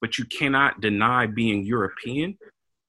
but 0.00 0.18
you 0.18 0.24
cannot 0.24 0.80
deny 0.80 1.26
being 1.26 1.64
European, 1.64 2.38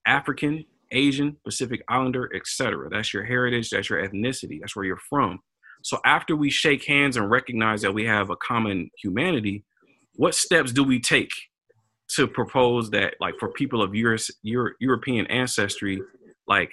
African, 0.06 0.64
Asian, 0.90 1.36
Pacific 1.44 1.82
Islander, 1.88 2.30
etc. 2.34 2.88
That's 2.90 3.12
your 3.12 3.24
heritage, 3.24 3.70
that's 3.70 3.90
your 3.90 4.06
ethnicity, 4.06 4.60
that's 4.60 4.74
where 4.76 4.84
you're 4.84 4.96
from. 4.96 5.40
So 5.82 5.98
after 6.04 6.36
we 6.36 6.50
shake 6.50 6.84
hands 6.84 7.16
and 7.16 7.30
recognize 7.30 7.82
that 7.82 7.94
we 7.94 8.04
have 8.04 8.30
a 8.30 8.36
common 8.36 8.90
humanity, 9.00 9.64
what 10.14 10.34
steps 10.34 10.72
do 10.72 10.82
we 10.82 11.00
take 11.00 11.30
to 12.16 12.26
propose 12.26 12.90
that, 12.90 13.14
like, 13.20 13.34
for 13.38 13.50
people 13.52 13.82
of 13.82 13.94
Euro- 13.94 14.16
Euro- 14.42 14.74
European 14.80 15.26
ancestry, 15.26 16.00
like, 16.46 16.72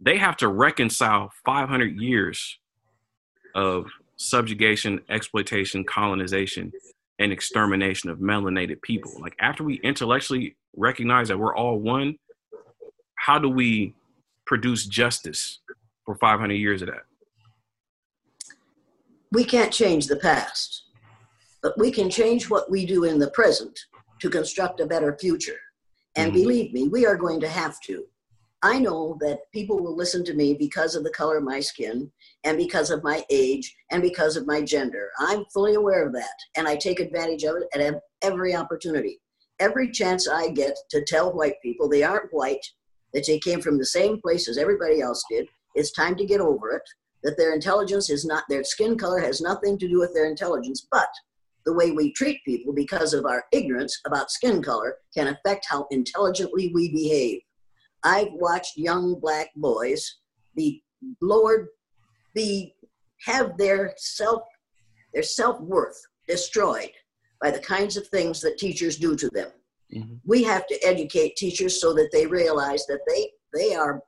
they 0.00 0.18
have 0.18 0.36
to 0.38 0.48
reconcile 0.48 1.30
500 1.44 1.96
years 2.00 2.58
of 3.54 3.86
subjugation, 4.16 5.00
exploitation, 5.08 5.84
colonization, 5.84 6.72
and 7.18 7.32
extermination 7.32 8.10
of 8.10 8.18
melanated 8.18 8.82
people. 8.82 9.12
Like 9.20 9.36
after 9.38 9.62
we 9.62 9.76
intellectually 9.76 10.56
recognize 10.76 11.28
that 11.28 11.38
we're 11.38 11.54
all 11.54 11.78
one, 11.78 12.18
how 13.14 13.38
do 13.38 13.48
we 13.48 13.94
produce 14.46 14.86
justice 14.86 15.60
for 16.04 16.16
500 16.16 16.54
years 16.54 16.82
of 16.82 16.88
that? 16.88 17.04
We 19.32 19.44
can't 19.44 19.72
change 19.72 20.06
the 20.06 20.16
past, 20.16 20.82
but 21.62 21.78
we 21.78 21.90
can 21.90 22.10
change 22.10 22.50
what 22.50 22.70
we 22.70 22.84
do 22.84 23.04
in 23.04 23.18
the 23.18 23.30
present 23.30 23.78
to 24.24 24.30
construct 24.30 24.80
a 24.80 24.86
better 24.86 25.14
future. 25.20 25.58
And 26.16 26.32
mm-hmm. 26.32 26.40
believe 26.40 26.72
me, 26.72 26.88
we 26.88 27.04
are 27.04 27.14
going 27.14 27.40
to 27.40 27.48
have 27.48 27.78
to. 27.82 28.04
I 28.62 28.78
know 28.78 29.18
that 29.20 29.40
people 29.52 29.78
will 29.78 29.94
listen 29.94 30.24
to 30.24 30.32
me 30.32 30.54
because 30.54 30.94
of 30.94 31.04
the 31.04 31.10
color 31.10 31.36
of 31.36 31.44
my 31.44 31.60
skin 31.60 32.10
and 32.42 32.56
because 32.56 32.90
of 32.90 33.04
my 33.04 33.22
age 33.28 33.76
and 33.90 34.00
because 34.02 34.38
of 34.38 34.46
my 34.46 34.62
gender. 34.62 35.10
I'm 35.18 35.44
fully 35.52 35.74
aware 35.74 36.06
of 36.06 36.14
that 36.14 36.38
and 36.56 36.66
I 36.66 36.76
take 36.76 37.00
advantage 37.00 37.44
of 37.44 37.56
it 37.56 37.68
at 37.78 38.00
every 38.22 38.56
opportunity. 38.56 39.20
Every 39.60 39.90
chance 39.90 40.26
I 40.26 40.48
get 40.48 40.74
to 40.88 41.04
tell 41.04 41.34
white 41.34 41.60
people 41.62 41.86
they 41.86 42.02
aren't 42.02 42.32
white, 42.32 42.64
that 43.12 43.26
they 43.26 43.38
came 43.38 43.60
from 43.60 43.76
the 43.76 43.84
same 43.84 44.22
place 44.22 44.48
as 44.48 44.56
everybody 44.56 45.02
else 45.02 45.22
did, 45.28 45.46
it's 45.74 45.92
time 45.92 46.16
to 46.16 46.24
get 46.24 46.40
over 46.40 46.72
it, 46.72 46.82
that 47.24 47.36
their 47.36 47.52
intelligence 47.52 48.08
is 48.08 48.24
not, 48.24 48.44
their 48.48 48.64
skin 48.64 48.96
color 48.96 49.20
has 49.20 49.42
nothing 49.42 49.76
to 49.76 49.86
do 49.86 49.98
with 49.98 50.14
their 50.14 50.30
intelligence, 50.30 50.86
but 50.90 51.08
the 51.66 51.72
way 51.72 51.90
we 51.90 52.12
treat 52.12 52.44
people 52.44 52.72
because 52.72 53.14
of 53.14 53.24
our 53.24 53.44
ignorance 53.52 54.00
about 54.06 54.30
skin 54.30 54.62
color 54.62 54.96
can 55.16 55.28
affect 55.28 55.66
how 55.68 55.86
intelligently 55.90 56.70
we 56.74 56.92
behave. 56.92 57.40
I've 58.02 58.32
watched 58.32 58.76
young 58.76 59.18
black 59.18 59.48
boys 59.56 60.18
be 60.54 60.84
lowered, 61.20 61.68
be 62.34 62.74
have 63.24 63.56
their 63.56 63.94
self 63.96 64.42
their 65.12 65.22
self-worth 65.22 66.00
destroyed 66.26 66.90
by 67.40 67.50
the 67.50 67.60
kinds 67.60 67.96
of 67.96 68.06
things 68.08 68.40
that 68.40 68.58
teachers 68.58 68.96
do 68.96 69.14
to 69.14 69.28
them. 69.30 69.48
Mm-hmm. 69.94 70.14
We 70.26 70.42
have 70.42 70.66
to 70.66 70.78
educate 70.84 71.36
teachers 71.36 71.80
so 71.80 71.94
that 71.94 72.10
they 72.12 72.26
realize 72.26 72.84
that 72.86 73.00
they 73.06 73.30
they 73.52 73.74
are 73.74 74.02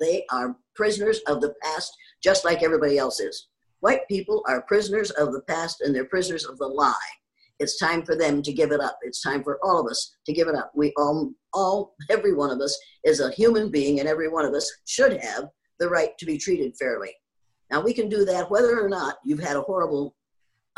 they 0.00 0.24
are 0.30 0.56
prisoners 0.74 1.20
of 1.26 1.40
the 1.40 1.54
past 1.62 1.92
just 2.22 2.44
like 2.44 2.62
everybody 2.62 2.98
else 2.98 3.20
is. 3.20 3.48
White 3.82 4.06
people 4.06 4.44
are 4.46 4.62
prisoners 4.62 5.10
of 5.10 5.32
the 5.32 5.40
past 5.40 5.80
and 5.80 5.92
they're 5.92 6.04
prisoners 6.04 6.44
of 6.44 6.56
the 6.56 6.68
lie. 6.68 6.94
It's 7.58 7.80
time 7.80 8.04
for 8.04 8.14
them 8.14 8.40
to 8.42 8.52
give 8.52 8.70
it 8.70 8.80
up. 8.80 8.96
It's 9.02 9.20
time 9.20 9.42
for 9.42 9.58
all 9.60 9.80
of 9.80 9.90
us 9.90 10.18
to 10.24 10.32
give 10.32 10.46
it 10.46 10.54
up. 10.54 10.70
We 10.76 10.92
all, 10.96 11.32
all, 11.52 11.96
every 12.08 12.32
one 12.32 12.52
of 12.52 12.60
us 12.60 12.78
is 13.02 13.18
a 13.18 13.32
human 13.32 13.72
being, 13.72 13.98
and 13.98 14.08
every 14.08 14.28
one 14.28 14.44
of 14.44 14.54
us 14.54 14.70
should 14.86 15.20
have 15.20 15.48
the 15.80 15.88
right 15.88 16.16
to 16.18 16.26
be 16.26 16.38
treated 16.38 16.76
fairly. 16.78 17.10
Now 17.72 17.80
we 17.80 17.92
can 17.92 18.08
do 18.08 18.24
that 18.24 18.48
whether 18.52 18.80
or 18.80 18.88
not 18.88 19.16
you've 19.24 19.42
had 19.42 19.56
a 19.56 19.62
horrible, 19.62 20.14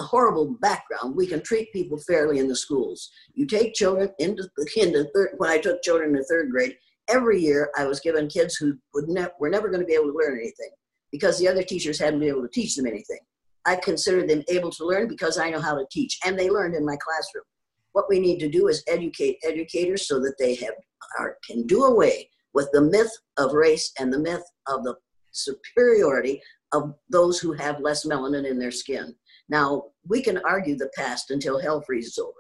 a 0.01 0.03
horrible 0.03 0.57
background. 0.63 1.15
We 1.15 1.27
can 1.27 1.43
treat 1.43 1.75
people 1.75 1.99
fairly 1.99 2.39
in 2.39 2.49
the 2.49 2.57
schools. 2.57 3.11
You 3.35 3.45
take 3.47 3.75
children 3.75 4.09
into 4.19 4.49
the 4.57 4.67
into 4.77 5.05
third. 5.15 5.35
When 5.37 5.51
I 5.51 5.59
took 5.59 5.83
children 5.83 6.15
to 6.15 6.25
third 6.25 6.51
grade, 6.51 6.75
every 7.11 7.39
year 7.39 7.71
I 7.77 7.85
was 7.85 8.01
given 8.01 8.29
kids 8.29 8.55
who 8.55 8.79
would 8.95 9.09
ne- 9.09 9.29
were 9.39 9.51
never 9.51 9.69
going 9.69 9.81
to 9.81 9.87
be 9.87 9.93
able 9.93 10.11
to 10.11 10.19
learn 10.19 10.39
anything 10.39 10.71
because 11.15 11.39
the 11.39 11.47
other 11.47 11.63
teachers 11.63 11.97
hadn't 12.01 12.19
been 12.19 12.29
able 12.29 12.43
to 12.43 12.49
teach 12.49 12.75
them 12.75 12.89
anything. 12.89 13.21
I 13.65 13.77
consider 13.77 14.27
them 14.27 14.43
able 14.49 14.73
to 14.73 14.85
learn 14.85 15.07
because 15.07 15.39
I 15.39 15.49
know 15.49 15.61
how 15.61 15.77
to 15.77 15.87
teach, 15.89 16.19
and 16.27 16.37
they 16.37 16.51
learned 16.51 16.75
in 16.75 16.85
my 16.85 16.97
classroom. 16.97 17.45
What 17.93 18.07
we 18.09 18.19
need 18.19 18.41
to 18.41 18.49
do 18.49 18.67
is 18.67 18.83
educate 18.89 19.39
educators 19.45 20.09
so 20.09 20.19
that 20.19 20.35
they 20.41 20.57
have 20.57 20.75
are, 21.21 21.37
can 21.49 21.69
do 21.69 21.85
away 21.85 22.29
with 22.53 22.69
the 22.73 22.81
myth 22.81 23.13
of 23.37 23.53
race 23.53 23.93
and 24.01 24.13
the 24.13 24.19
myth 24.19 24.43
of 24.67 24.83
the 24.83 24.97
superiority 25.31 26.43
of 26.73 26.95
those 27.11 27.39
who 27.39 27.53
have 27.53 27.79
less 27.79 28.05
melanin 28.05 28.45
in 28.45 28.59
their 28.59 28.73
skin. 28.73 29.15
Now 29.49 29.85
we 30.09 30.21
can 30.21 30.39
argue 30.39 30.77
the 30.77 30.91
past 30.97 31.31
until 31.31 31.61
hell 31.61 31.81
freezes 31.81 32.19
over. 32.19 32.33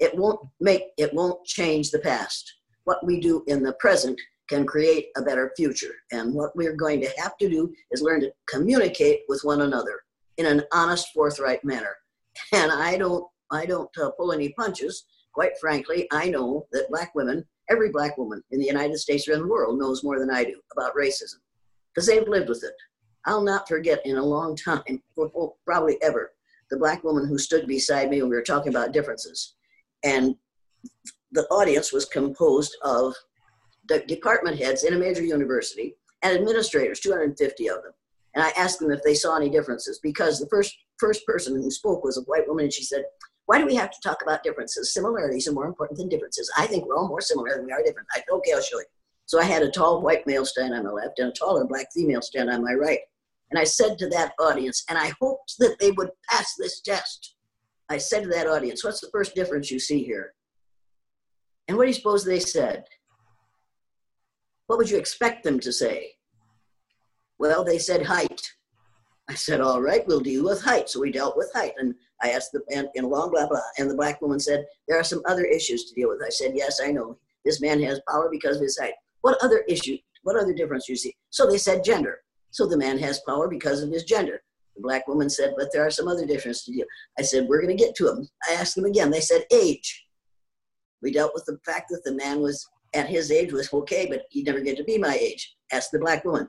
It 0.00 0.12
won't 0.16 0.40
make 0.60 0.86
it 0.98 1.14
won't 1.14 1.46
change 1.46 1.92
the 1.92 2.00
past. 2.00 2.52
What 2.82 3.06
we 3.06 3.20
do 3.20 3.44
in 3.46 3.62
the 3.62 3.74
present 3.74 4.20
can 4.52 4.66
create 4.66 5.06
a 5.16 5.22
better 5.22 5.50
future. 5.56 5.94
And 6.12 6.34
what 6.34 6.54
we're 6.54 6.76
going 6.76 7.00
to 7.00 7.10
have 7.16 7.38
to 7.38 7.48
do 7.48 7.72
is 7.90 8.02
learn 8.02 8.20
to 8.20 8.32
communicate 8.46 9.20
with 9.26 9.40
one 9.44 9.62
another 9.62 10.02
in 10.36 10.44
an 10.44 10.62
honest, 10.72 11.08
forthright 11.14 11.64
manner. 11.64 11.96
And 12.52 12.70
I 12.70 12.96
don't, 12.96 13.24
I 13.50 13.66
don't 13.66 13.90
uh, 13.98 14.10
pull 14.10 14.32
any 14.32 14.50
punches. 14.50 15.04
Quite 15.34 15.52
frankly, 15.60 16.06
I 16.12 16.28
know 16.28 16.66
that 16.72 16.88
black 16.90 17.14
women, 17.14 17.44
every 17.70 17.90
black 17.90 18.16
woman 18.16 18.42
in 18.50 18.58
the 18.58 18.66
United 18.66 18.98
States 18.98 19.28
or 19.28 19.32
in 19.32 19.40
the 19.40 19.46
world, 19.46 19.78
knows 19.78 20.02
more 20.02 20.18
than 20.18 20.30
I 20.30 20.44
do 20.44 20.58
about 20.72 20.94
racism 20.94 21.40
because 21.88 22.06
they've 22.06 22.28
lived 22.28 22.48
with 22.48 22.64
it. 22.64 22.74
I'll 23.26 23.42
not 23.42 23.68
forget 23.68 24.00
in 24.06 24.16
a 24.16 24.24
long 24.24 24.56
time, 24.56 24.82
probably 25.66 25.96
ever, 26.02 26.32
the 26.70 26.78
black 26.78 27.04
woman 27.04 27.26
who 27.26 27.38
stood 27.38 27.66
beside 27.66 28.08
me 28.10 28.20
when 28.20 28.30
we 28.30 28.36
were 28.36 28.42
talking 28.42 28.72
about 28.72 28.92
differences. 28.92 29.54
And 30.04 30.34
the 31.32 31.46
audience 31.48 31.92
was 31.92 32.06
composed 32.06 32.74
of 32.82 33.14
the 33.88 34.00
department 34.00 34.58
heads 34.58 34.84
in 34.84 34.94
a 34.94 34.98
major 34.98 35.22
university 35.22 35.96
and 36.22 36.36
administrators, 36.36 37.00
250 37.00 37.68
of 37.68 37.82
them. 37.82 37.92
And 38.34 38.44
I 38.44 38.50
asked 38.50 38.78
them 38.78 38.90
if 38.90 39.02
they 39.02 39.14
saw 39.14 39.36
any 39.36 39.50
differences 39.50 39.98
because 40.02 40.38
the 40.38 40.48
first 40.48 40.74
first 40.98 41.26
person 41.26 41.54
who 41.54 41.70
spoke 41.70 42.04
was 42.04 42.16
a 42.16 42.22
white 42.22 42.46
woman, 42.46 42.64
and 42.64 42.72
she 42.72 42.84
said, 42.84 43.04
"Why 43.46 43.58
do 43.58 43.66
we 43.66 43.74
have 43.74 43.90
to 43.90 44.00
talk 44.02 44.22
about 44.22 44.42
differences? 44.42 44.94
Similarities 44.94 45.48
are 45.48 45.52
more 45.52 45.66
important 45.66 45.98
than 45.98 46.08
differences. 46.08 46.50
I 46.56 46.66
think 46.66 46.86
we're 46.86 46.96
all 46.96 47.08
more 47.08 47.20
similar 47.20 47.56
than 47.56 47.66
we 47.66 47.72
are 47.72 47.82
different." 47.82 48.08
I 48.14 48.18
said, 48.18 48.30
"Okay, 48.30 48.52
I'll 48.52 48.62
show 48.62 48.78
you." 48.78 48.86
So 49.26 49.40
I 49.40 49.44
had 49.44 49.62
a 49.62 49.70
tall 49.70 50.00
white 50.00 50.26
male 50.26 50.46
stand 50.46 50.74
on 50.74 50.84
my 50.84 50.90
left 50.90 51.18
and 51.18 51.28
a 51.28 51.32
taller 51.32 51.64
black 51.64 51.92
female 51.92 52.22
stand 52.22 52.50
on 52.50 52.64
my 52.64 52.74
right. 52.74 53.00
And 53.50 53.58
I 53.58 53.64
said 53.64 53.98
to 53.98 54.08
that 54.10 54.32
audience, 54.38 54.84
and 54.88 54.98
I 54.98 55.12
hoped 55.20 55.58
that 55.58 55.78
they 55.78 55.90
would 55.90 56.10
pass 56.30 56.54
this 56.56 56.80
test. 56.80 57.34
I 57.90 57.98
said 57.98 58.22
to 58.22 58.28
that 58.30 58.46
audience, 58.46 58.82
"What's 58.82 59.00
the 59.00 59.10
first 59.10 59.34
difference 59.34 59.70
you 59.70 59.78
see 59.78 60.02
here?" 60.02 60.34
And 61.68 61.76
what 61.76 61.84
do 61.84 61.88
you 61.88 61.94
suppose 61.94 62.24
they 62.24 62.40
said? 62.40 62.86
What 64.72 64.78
would 64.78 64.90
you 64.90 64.96
expect 64.96 65.44
them 65.44 65.60
to 65.60 65.70
say? 65.70 66.12
Well, 67.38 67.62
they 67.62 67.76
said 67.76 68.06
height. 68.06 68.40
I 69.28 69.34
said, 69.34 69.60
all 69.60 69.82
right, 69.82 70.02
we'll 70.06 70.20
deal 70.20 70.44
with 70.44 70.62
height. 70.62 70.88
So 70.88 70.98
we 70.98 71.12
dealt 71.12 71.36
with 71.36 71.52
height. 71.54 71.74
And 71.76 71.94
I 72.22 72.30
asked 72.30 72.52
the, 72.52 72.62
and, 72.74 72.88
and 72.94 73.06
long 73.06 73.30
blah, 73.30 73.46
blah. 73.46 73.60
And 73.76 73.90
the 73.90 73.94
black 73.94 74.22
woman 74.22 74.40
said, 74.40 74.64
there 74.88 74.98
are 74.98 75.04
some 75.04 75.20
other 75.28 75.44
issues 75.44 75.84
to 75.84 75.94
deal 75.94 76.08
with. 76.08 76.22
I 76.24 76.30
said, 76.30 76.52
yes, 76.54 76.80
I 76.82 76.90
know. 76.90 77.18
This 77.44 77.60
man 77.60 77.82
has 77.82 78.00
power 78.08 78.30
because 78.30 78.56
of 78.56 78.62
his 78.62 78.78
height. 78.78 78.94
What 79.20 79.36
other 79.44 79.58
issue, 79.68 79.98
what 80.22 80.36
other 80.36 80.54
difference 80.54 80.86
do 80.86 80.94
you 80.94 80.96
see? 80.96 81.14
So 81.28 81.46
they 81.46 81.58
said 81.58 81.84
gender. 81.84 82.20
So 82.50 82.66
the 82.66 82.78
man 82.78 82.96
has 82.96 83.20
power 83.28 83.48
because 83.48 83.82
of 83.82 83.90
his 83.90 84.04
gender. 84.04 84.42
The 84.76 84.80
black 84.80 85.06
woman 85.06 85.28
said, 85.28 85.52
but 85.58 85.68
there 85.74 85.86
are 85.86 85.90
some 85.90 86.08
other 86.08 86.24
differences 86.24 86.64
to 86.64 86.72
deal. 86.72 86.86
I 87.18 87.22
said, 87.24 87.46
we're 87.46 87.60
going 87.60 87.76
to 87.76 87.84
get 87.84 87.94
to 87.96 88.04
them. 88.04 88.26
I 88.48 88.54
asked 88.54 88.76
them 88.76 88.86
again. 88.86 89.10
They 89.10 89.20
said 89.20 89.44
age. 89.52 90.06
We 91.02 91.12
dealt 91.12 91.32
with 91.34 91.44
the 91.44 91.58
fact 91.66 91.90
that 91.90 92.04
the 92.04 92.14
man 92.14 92.40
was 92.40 92.66
at 92.94 93.08
his 93.08 93.30
age 93.30 93.52
was 93.52 93.72
okay, 93.72 94.06
but 94.06 94.24
he'd 94.30 94.46
never 94.46 94.60
get 94.60 94.76
to 94.76 94.84
be 94.84 94.98
my 94.98 95.14
age. 95.14 95.56
Asked 95.72 95.92
the 95.92 95.98
black 95.98 96.24
woman, 96.24 96.48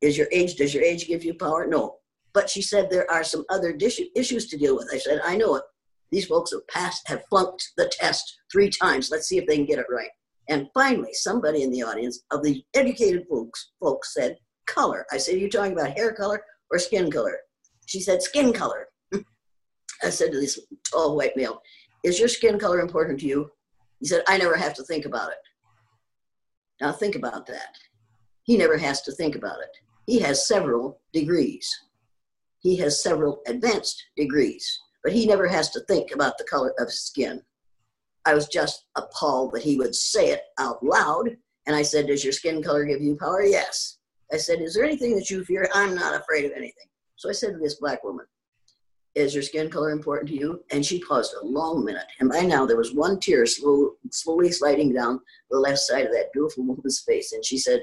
is 0.00 0.18
your 0.18 0.28
age, 0.32 0.56
does 0.56 0.74
your 0.74 0.82
age 0.82 1.06
give 1.06 1.24
you 1.24 1.34
power? 1.34 1.66
No. 1.66 1.96
But 2.32 2.50
she 2.50 2.62
said 2.62 2.90
there 2.90 3.10
are 3.10 3.24
some 3.24 3.44
other 3.48 3.76
issues 3.80 4.48
to 4.48 4.58
deal 4.58 4.76
with. 4.76 4.90
I 4.92 4.98
said, 4.98 5.20
I 5.24 5.36
know 5.36 5.56
it. 5.56 5.62
These 6.10 6.26
folks 6.26 6.52
have 6.52 6.66
passed, 6.68 7.08
have 7.08 7.24
flunked 7.30 7.72
the 7.76 7.90
test 7.92 8.40
three 8.52 8.70
times. 8.70 9.10
Let's 9.10 9.28
see 9.28 9.38
if 9.38 9.46
they 9.46 9.56
can 9.56 9.66
get 9.66 9.78
it 9.78 9.86
right. 9.90 10.10
And 10.48 10.68
finally, 10.74 11.12
somebody 11.12 11.62
in 11.62 11.70
the 11.70 11.82
audience 11.82 12.22
of 12.30 12.42
the 12.42 12.62
educated 12.74 13.24
folks, 13.30 13.70
folks 13.80 14.12
said, 14.12 14.36
color. 14.66 15.06
I 15.10 15.16
said, 15.16 15.36
Are 15.36 15.38
you 15.38 15.50
talking 15.50 15.72
about 15.72 15.96
hair 15.96 16.12
color 16.12 16.42
or 16.70 16.78
skin 16.78 17.10
color? 17.10 17.38
She 17.86 18.00
said, 18.00 18.22
Skin 18.22 18.52
color. 18.52 18.86
I 20.02 20.10
said 20.10 20.32
to 20.32 20.40
this 20.40 20.60
tall 20.90 21.16
white 21.16 21.36
male, 21.36 21.60
Is 22.02 22.18
your 22.18 22.28
skin 22.28 22.58
color 22.58 22.80
important 22.80 23.20
to 23.20 23.26
you? 23.26 23.50
He 24.04 24.08
said, 24.08 24.22
I 24.28 24.36
never 24.36 24.54
have 24.54 24.74
to 24.74 24.82
think 24.82 25.06
about 25.06 25.30
it. 25.30 25.38
Now 26.78 26.92
think 26.92 27.14
about 27.16 27.46
that. 27.46 27.74
He 28.42 28.58
never 28.58 28.76
has 28.76 29.00
to 29.00 29.12
think 29.12 29.34
about 29.34 29.60
it. 29.60 29.70
He 30.04 30.18
has 30.18 30.46
several 30.46 31.00
degrees. 31.14 31.74
He 32.58 32.76
has 32.76 33.02
several 33.02 33.40
advanced 33.46 34.04
degrees, 34.14 34.78
but 35.02 35.14
he 35.14 35.24
never 35.24 35.48
has 35.48 35.70
to 35.70 35.80
think 35.88 36.10
about 36.12 36.36
the 36.36 36.44
color 36.44 36.74
of 36.78 36.92
skin. 36.92 37.40
I 38.26 38.34
was 38.34 38.46
just 38.46 38.84
appalled 38.94 39.54
that 39.54 39.62
he 39.62 39.78
would 39.78 39.94
say 39.94 40.32
it 40.32 40.42
out 40.58 40.84
loud. 40.84 41.38
And 41.66 41.74
I 41.74 41.80
said, 41.80 42.08
Does 42.08 42.22
your 42.22 42.34
skin 42.34 42.62
color 42.62 42.84
give 42.84 43.00
you 43.00 43.16
power? 43.16 43.42
Yes. 43.42 44.00
I 44.30 44.36
said, 44.36 44.60
Is 44.60 44.74
there 44.74 44.84
anything 44.84 45.16
that 45.16 45.30
you 45.30 45.42
fear? 45.46 45.66
I'm 45.72 45.94
not 45.94 46.20
afraid 46.20 46.44
of 46.44 46.52
anything. 46.52 46.88
So 47.16 47.30
I 47.30 47.32
said 47.32 47.54
to 47.54 47.58
this 47.58 47.76
black 47.76 48.04
woman, 48.04 48.26
Is 49.14 49.32
your 49.32 49.42
skin 49.42 49.70
color 49.70 49.90
important 49.90 50.28
to 50.30 50.36
you? 50.36 50.64
And 50.72 50.84
she 50.84 51.00
paused 51.00 51.34
a 51.34 51.46
long 51.46 51.84
minute. 51.84 52.06
And 52.18 52.28
by 52.28 52.40
now 52.40 52.66
there 52.66 52.76
was 52.76 52.92
one 52.92 53.20
tear 53.20 53.46
slow, 53.46 53.92
slowly 54.10 54.50
sliding 54.50 54.92
down 54.92 55.20
the 55.50 55.58
left 55.58 55.78
side 55.78 56.06
of 56.06 56.12
that 56.12 56.32
beautiful 56.32 56.64
woman's 56.64 57.04
face. 57.06 57.32
And 57.32 57.44
she 57.44 57.58
said, 57.58 57.80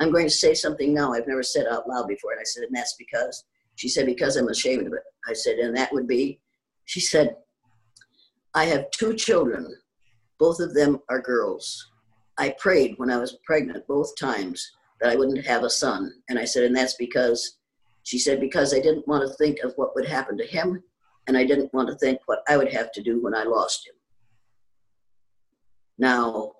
I'm 0.00 0.10
going 0.10 0.26
to 0.26 0.30
say 0.30 0.54
something 0.54 0.94
now 0.94 1.12
I've 1.12 1.28
never 1.28 1.42
said 1.42 1.66
out 1.66 1.86
loud 1.86 2.08
before. 2.08 2.32
And 2.32 2.40
I 2.40 2.44
said, 2.44 2.64
And 2.64 2.74
that's 2.74 2.94
because? 2.98 3.44
She 3.76 3.88
said, 3.88 4.06
Because 4.06 4.36
I'm 4.36 4.48
ashamed 4.48 4.86
of 4.86 4.94
it. 4.94 5.02
I 5.28 5.34
said, 5.34 5.58
And 5.58 5.76
that 5.76 5.92
would 5.92 6.08
be? 6.08 6.40
She 6.86 7.00
said, 7.00 7.36
I 8.54 8.64
have 8.64 8.90
two 8.90 9.14
children. 9.14 9.76
Both 10.38 10.60
of 10.60 10.74
them 10.74 10.98
are 11.10 11.20
girls. 11.20 11.90
I 12.38 12.54
prayed 12.58 12.94
when 12.96 13.10
I 13.10 13.18
was 13.18 13.38
pregnant 13.44 13.86
both 13.86 14.16
times 14.16 14.72
that 15.00 15.10
I 15.10 15.16
wouldn't 15.16 15.44
have 15.44 15.62
a 15.62 15.70
son. 15.70 16.12
And 16.28 16.38
I 16.38 16.44
said, 16.44 16.64
and 16.64 16.74
that's 16.74 16.94
because, 16.94 17.58
she 18.02 18.18
said, 18.18 18.40
because 18.40 18.74
I 18.74 18.80
didn't 18.80 19.06
want 19.06 19.26
to 19.26 19.34
think 19.34 19.60
of 19.60 19.72
what 19.76 19.94
would 19.94 20.06
happen 20.06 20.36
to 20.38 20.46
him, 20.46 20.82
and 21.26 21.36
I 21.36 21.44
didn't 21.44 21.72
want 21.74 21.88
to 21.88 21.96
think 21.96 22.18
what 22.26 22.40
I 22.48 22.56
would 22.56 22.72
have 22.72 22.92
to 22.92 23.02
do 23.02 23.22
when 23.22 23.34
I 23.34 23.44
lost 23.44 23.86
him. 23.86 23.94
Now, 25.98 26.52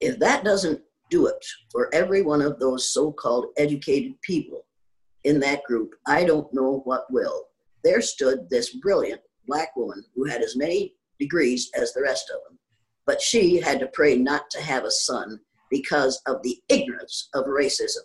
if 0.00 0.18
that 0.20 0.44
doesn't 0.44 0.80
do 1.10 1.26
it 1.26 1.44
for 1.70 1.92
every 1.94 2.22
one 2.22 2.42
of 2.42 2.58
those 2.58 2.92
so 2.92 3.12
called 3.12 3.46
educated 3.56 4.20
people 4.22 4.64
in 5.24 5.40
that 5.40 5.64
group, 5.64 5.94
I 6.06 6.24
don't 6.24 6.52
know 6.54 6.80
what 6.84 7.10
will. 7.10 7.44
There 7.82 8.00
stood 8.00 8.48
this 8.48 8.74
brilliant 8.76 9.20
black 9.46 9.74
woman 9.76 10.04
who 10.14 10.24
had 10.24 10.42
as 10.42 10.56
many 10.56 10.94
degrees 11.18 11.70
as 11.74 11.92
the 11.92 12.02
rest 12.02 12.30
of 12.34 12.40
them, 12.48 12.58
but 13.06 13.20
she 13.20 13.60
had 13.60 13.80
to 13.80 13.88
pray 13.88 14.16
not 14.16 14.48
to 14.50 14.60
have 14.60 14.84
a 14.84 14.90
son 14.90 15.40
because 15.70 16.20
of 16.26 16.42
the 16.42 16.58
ignorance 16.68 17.28
of 17.34 17.46
racism. 17.46 18.02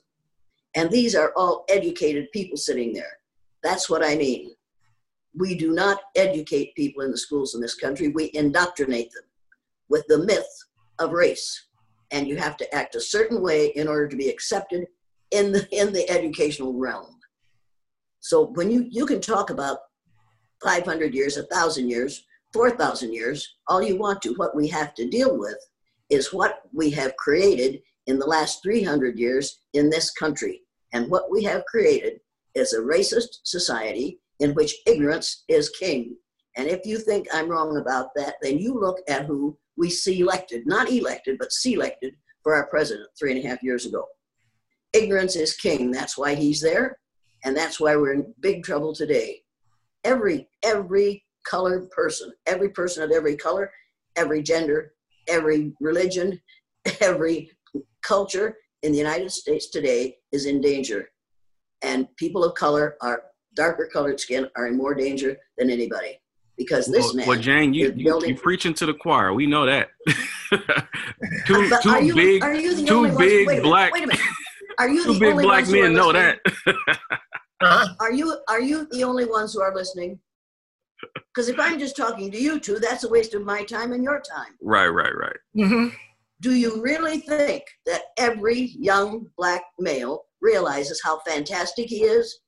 And 0.75 0.89
these 0.89 1.15
are 1.15 1.33
all 1.35 1.65
educated 1.69 2.31
people 2.31 2.57
sitting 2.57 2.93
there. 2.93 3.17
That's 3.63 3.89
what 3.89 4.03
I 4.03 4.15
mean. 4.15 4.51
We 5.35 5.55
do 5.55 5.73
not 5.73 6.01
educate 6.15 6.75
people 6.75 7.03
in 7.03 7.11
the 7.11 7.17
schools 7.17 7.55
in 7.55 7.61
this 7.61 7.75
country, 7.75 8.09
we 8.09 8.31
indoctrinate 8.33 9.11
them 9.11 9.23
with 9.89 10.05
the 10.07 10.19
myth 10.19 10.65
of 10.99 11.11
race. 11.11 11.67
And 12.11 12.27
you 12.27 12.35
have 12.37 12.57
to 12.57 12.75
act 12.75 12.95
a 12.95 13.01
certain 13.01 13.41
way 13.41 13.67
in 13.67 13.87
order 13.87 14.07
to 14.07 14.17
be 14.17 14.29
accepted 14.29 14.87
in 15.31 15.51
the, 15.51 15.67
in 15.71 15.93
the 15.93 16.09
educational 16.09 16.73
realm. 16.73 17.19
So 18.19 18.47
when 18.47 18.69
you, 18.69 18.85
you 18.89 19.05
can 19.05 19.21
talk 19.21 19.49
about 19.49 19.79
500 20.63 21.13
years, 21.13 21.37
1,000 21.37 21.89
years, 21.89 22.25
4,000 22.53 23.13
years, 23.13 23.55
all 23.67 23.81
you 23.81 23.97
want 23.97 24.21
to. 24.23 24.33
What 24.33 24.55
we 24.55 24.67
have 24.67 24.93
to 24.95 25.09
deal 25.09 25.37
with 25.37 25.57
is 26.09 26.33
what 26.33 26.61
we 26.73 26.89
have 26.91 27.15
created 27.15 27.81
in 28.07 28.19
the 28.19 28.25
last 28.25 28.61
300 28.63 29.17
years 29.17 29.59
in 29.73 29.89
this 29.89 30.11
country. 30.11 30.61
And 30.93 31.09
what 31.09 31.31
we 31.31 31.43
have 31.43 31.65
created 31.65 32.19
is 32.55 32.73
a 32.73 32.79
racist 32.79 33.39
society 33.43 34.19
in 34.39 34.53
which 34.53 34.75
ignorance 34.85 35.43
is 35.47 35.69
king. 35.69 36.15
And 36.57 36.67
if 36.67 36.85
you 36.85 36.97
think 36.97 37.27
I'm 37.31 37.49
wrong 37.49 37.77
about 37.77 38.09
that, 38.15 38.35
then 38.41 38.57
you 38.57 38.77
look 38.77 38.97
at 39.07 39.25
who 39.25 39.57
we 39.77 39.89
selected, 39.89 40.67
not 40.67 40.91
elected, 40.91 41.37
but 41.39 41.51
selected 41.51 42.15
for 42.43 42.55
our 42.55 42.67
president 42.67 43.07
three 43.17 43.35
and 43.35 43.45
a 43.45 43.47
half 43.47 43.63
years 43.63 43.85
ago. 43.85 44.05
Ignorance 44.93 45.35
is 45.35 45.55
king. 45.55 45.91
That's 45.91 46.17
why 46.17 46.35
he's 46.35 46.59
there. 46.59 46.97
And 47.45 47.55
that's 47.55 47.79
why 47.79 47.95
we're 47.95 48.13
in 48.13 48.33
big 48.41 48.63
trouble 48.63 48.93
today. 48.93 49.41
Every, 50.03 50.49
every 50.63 51.23
colored 51.47 51.89
person, 51.91 52.31
every 52.45 52.69
person 52.69 53.03
of 53.03 53.11
every 53.11 53.35
color, 53.35 53.71
every 54.15 54.43
gender, 54.43 54.93
every 55.27 55.73
religion, 55.79 56.39
every 56.99 57.51
culture 58.03 58.57
in 58.83 58.91
the 58.91 58.97
United 58.97 59.31
States 59.31 59.69
today 59.69 60.17
is 60.31 60.45
in 60.45 60.61
danger. 60.61 61.09
And 61.83 62.07
people 62.17 62.43
of 62.43 62.55
color 62.55 62.95
are 63.01 63.23
darker 63.55 63.89
colored 63.91 64.19
skin 64.19 64.47
are 64.55 64.67
in 64.67 64.77
more 64.77 64.93
danger 64.93 65.37
than 65.57 65.69
anybody 65.69 66.19
because 66.57 66.85
this 66.87 67.05
well, 67.05 67.15
man. 67.15 67.27
Well, 67.27 67.39
Jane, 67.39 67.73
you, 67.73 67.93
you 67.95 68.21
you 68.25 68.35
preaching 68.35 68.73
to 68.75 68.85
the 68.85 68.93
choir. 68.93 69.33
We 69.33 69.47
know 69.47 69.65
that. 69.65 69.89
two 71.45 71.69
but 71.69 71.81
two 71.81 72.05
you, 72.05 72.15
big 72.15 72.41
two 72.85 73.17
big 73.17 73.47
ones, 73.47 73.61
black 73.61 73.93
wait 73.93 74.03
a 74.03 74.07
minute. 74.07 74.21
Are 74.77 74.89
you 74.89 75.03
two 75.05 75.13
the 75.13 75.19
big 75.19 75.31
only 75.31 75.43
black 75.43 75.65
ones 75.65 75.71
who 75.71 75.79
are 75.79 75.83
men 75.83 75.93
know 75.93 76.11
that. 76.13 76.39
Uh-huh. 77.63 77.87
Are 77.99 78.11
you 78.11 78.35
are 78.49 78.59
you 78.59 78.87
the 78.89 79.03
only 79.03 79.25
ones 79.25 79.53
who 79.53 79.61
are 79.61 79.73
listening? 79.75 80.19
Because 81.27 81.47
if 81.47 81.59
I'm 81.59 81.77
just 81.77 81.95
talking 81.95 82.31
to 82.31 82.41
you 82.41 82.59
two, 82.59 82.79
that's 82.79 83.03
a 83.03 83.09
waste 83.09 83.35
of 83.35 83.43
my 83.43 83.63
time 83.63 83.93
and 83.93 84.03
your 84.03 84.19
time. 84.19 84.53
right, 84.61 84.87
right, 84.87 85.13
right. 85.15 85.37
hmm 85.53 85.89
Do 86.41 86.55
you 86.55 86.81
really 86.81 87.19
think 87.19 87.63
that 87.85 88.01
every 88.17 88.73
young 88.77 89.27
black 89.37 89.63
male 89.79 90.23
realizes 90.41 90.99
how 91.03 91.19
fantastic 91.19 91.87
he 91.87 92.03
is? 92.03 92.39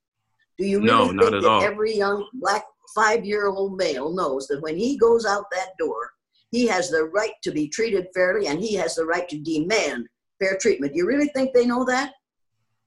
Do 0.58 0.66
you 0.66 0.80
really 0.80 0.92
No, 0.92 1.08
think 1.08 1.22
that 1.22 1.46
all. 1.46 1.62
every 1.64 1.96
young 1.96 2.28
black 2.34 2.64
five-year-old 2.96 3.78
male 3.78 4.12
knows 4.12 4.48
that 4.48 4.62
when 4.62 4.78
he 4.78 4.98
goes 4.98 5.26
out 5.26 5.46
that 5.52 5.70
door, 5.78 6.12
he 6.52 6.66
has 6.68 6.90
the 6.90 7.06
right 7.06 7.34
to 7.44 7.52
be 7.52 7.70
treated 7.70 8.08
fairly 8.16 8.48
and 8.48 8.60
he 8.60 8.74
has 8.76 8.96
the 8.96 9.06
right 9.06 9.30
to 9.30 9.40
demand 9.40 10.08
fair 10.40 10.58
treatment? 10.60 10.94
Do 10.94 10.98
you 10.98 11.08
really 11.08 11.30
think 11.30 11.54
they 11.54 11.66
know 11.66 11.86
that? 11.86 12.14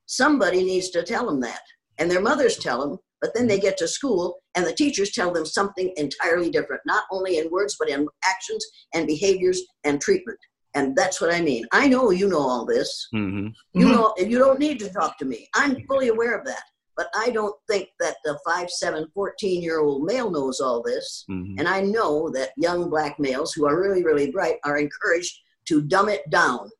Somebody 0.06 0.64
needs 0.64 0.90
to 0.90 1.02
tell 1.04 1.26
them 1.26 1.40
that. 1.40 1.60
And 1.98 2.10
their 2.10 2.20
mothers 2.20 2.56
tell 2.56 2.80
them, 2.80 2.98
but 3.20 3.32
then 3.34 3.46
they 3.46 3.58
get 3.58 3.76
to 3.78 3.88
school 3.88 4.38
and 4.56 4.66
the 4.66 4.72
teachers 4.74 5.12
tell 5.12 5.32
them 5.32 5.46
something 5.46 5.92
entirely 5.96 6.50
different, 6.50 6.82
not 6.84 7.04
only 7.12 7.38
in 7.38 7.50
words, 7.50 7.76
but 7.78 7.88
in 7.88 8.06
actions 8.24 8.64
and 8.94 9.06
behaviors 9.06 9.62
and 9.84 10.00
treatment. 10.00 10.38
And 10.76 10.94
that's 10.94 11.20
what 11.20 11.32
I 11.34 11.40
mean. 11.40 11.64
I 11.72 11.88
know 11.88 12.10
you 12.10 12.28
know 12.28 12.38
all 12.52 12.66
this. 12.66 13.08
hmm 13.12 13.48
You 13.74 13.86
Mhm. 13.86 13.92
know, 13.92 14.14
you 14.18 14.38
don't 14.38 14.58
need 14.58 14.78
to 14.80 14.90
talk 14.92 15.18
to 15.18 15.24
me. 15.24 15.48
I'm 15.54 15.74
fully 15.88 16.08
aware 16.08 16.34
of 16.38 16.44
that. 16.46 16.62
But 16.96 17.08
I 17.14 17.30
don't 17.30 17.54
think 17.68 17.88
that 18.00 18.16
the 18.24 18.38
5, 18.46 18.70
7, 18.70 19.06
14 19.12 19.62
year 19.62 19.80
old 19.80 20.04
male 20.04 20.30
knows 20.30 20.60
all 20.60 20.82
this. 20.82 21.24
hmm 21.28 21.56
And 21.58 21.66
I 21.66 21.80
know 21.80 22.30
that 22.36 22.50
young 22.56 22.90
black 22.90 23.18
males 23.18 23.52
who 23.54 23.66
are 23.66 23.80
really, 23.80 24.02
really 24.04 24.30
bright 24.30 24.58
are 24.64 24.78
encouraged 24.78 25.34
to 25.68 25.80
dumb 25.82 26.08
it 26.08 26.28
down 26.30 26.70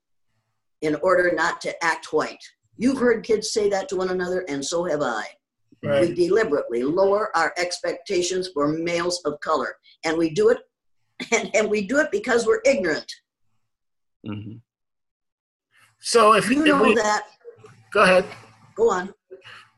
in 0.83 0.95
order 0.97 1.33
not 1.33 1.61
to 1.63 1.85
act 1.85 2.13
white. 2.13 2.45
You've 2.77 2.99
heard 2.99 3.25
kids 3.25 3.51
say 3.53 3.69
that 3.71 3.89
to 3.89 3.97
one 3.97 4.11
another, 4.11 4.45
and 4.49 4.63
so 4.65 4.85
have 4.85 5.03
I. 5.03 5.25
We 5.83 6.15
deliberately 6.15 6.83
lower 6.83 7.35
our 7.37 7.53
expectations 7.57 8.49
for 8.53 8.67
males 8.69 9.21
of 9.25 9.39
color. 9.41 9.77
And 10.05 10.19
we 10.19 10.31
do 10.31 10.49
it 10.51 10.59
and, 11.33 11.51
and 11.57 11.71
we 11.71 11.87
do 11.87 11.99
it 11.99 12.11
because 12.11 12.47
we're 12.47 12.63
ignorant. 12.65 13.11
Hmm 14.27 14.53
So 16.01 16.35
if, 16.35 16.51
You 16.51 16.61
if 16.62 16.67
know 16.67 16.83
we, 16.83 16.95
that. 16.95 17.25
go 17.93 18.03
ahead. 18.03 18.25
Go 18.75 18.91
on. 18.91 19.15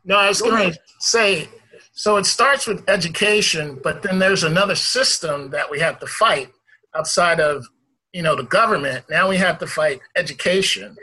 No, 0.04 0.16
I 0.16 0.28
was 0.28 0.40
going 0.40 0.72
to 0.72 0.78
say, 1.00 1.48
so 1.92 2.16
it 2.16 2.26
starts 2.26 2.66
with 2.66 2.88
education, 2.88 3.78
but 3.82 4.02
then 4.02 4.18
there's 4.18 4.44
another 4.44 4.74
system 4.74 5.50
that 5.50 5.70
we 5.70 5.78
have 5.80 5.98
to 6.00 6.06
fight 6.06 6.48
outside 6.94 7.40
of 7.40 7.66
you 8.12 8.22
know, 8.22 8.34
the 8.34 8.44
government. 8.44 9.04
Now 9.10 9.28
we 9.28 9.36
have 9.36 9.58
to 9.58 9.66
fight 9.66 10.00
education, 10.16 10.96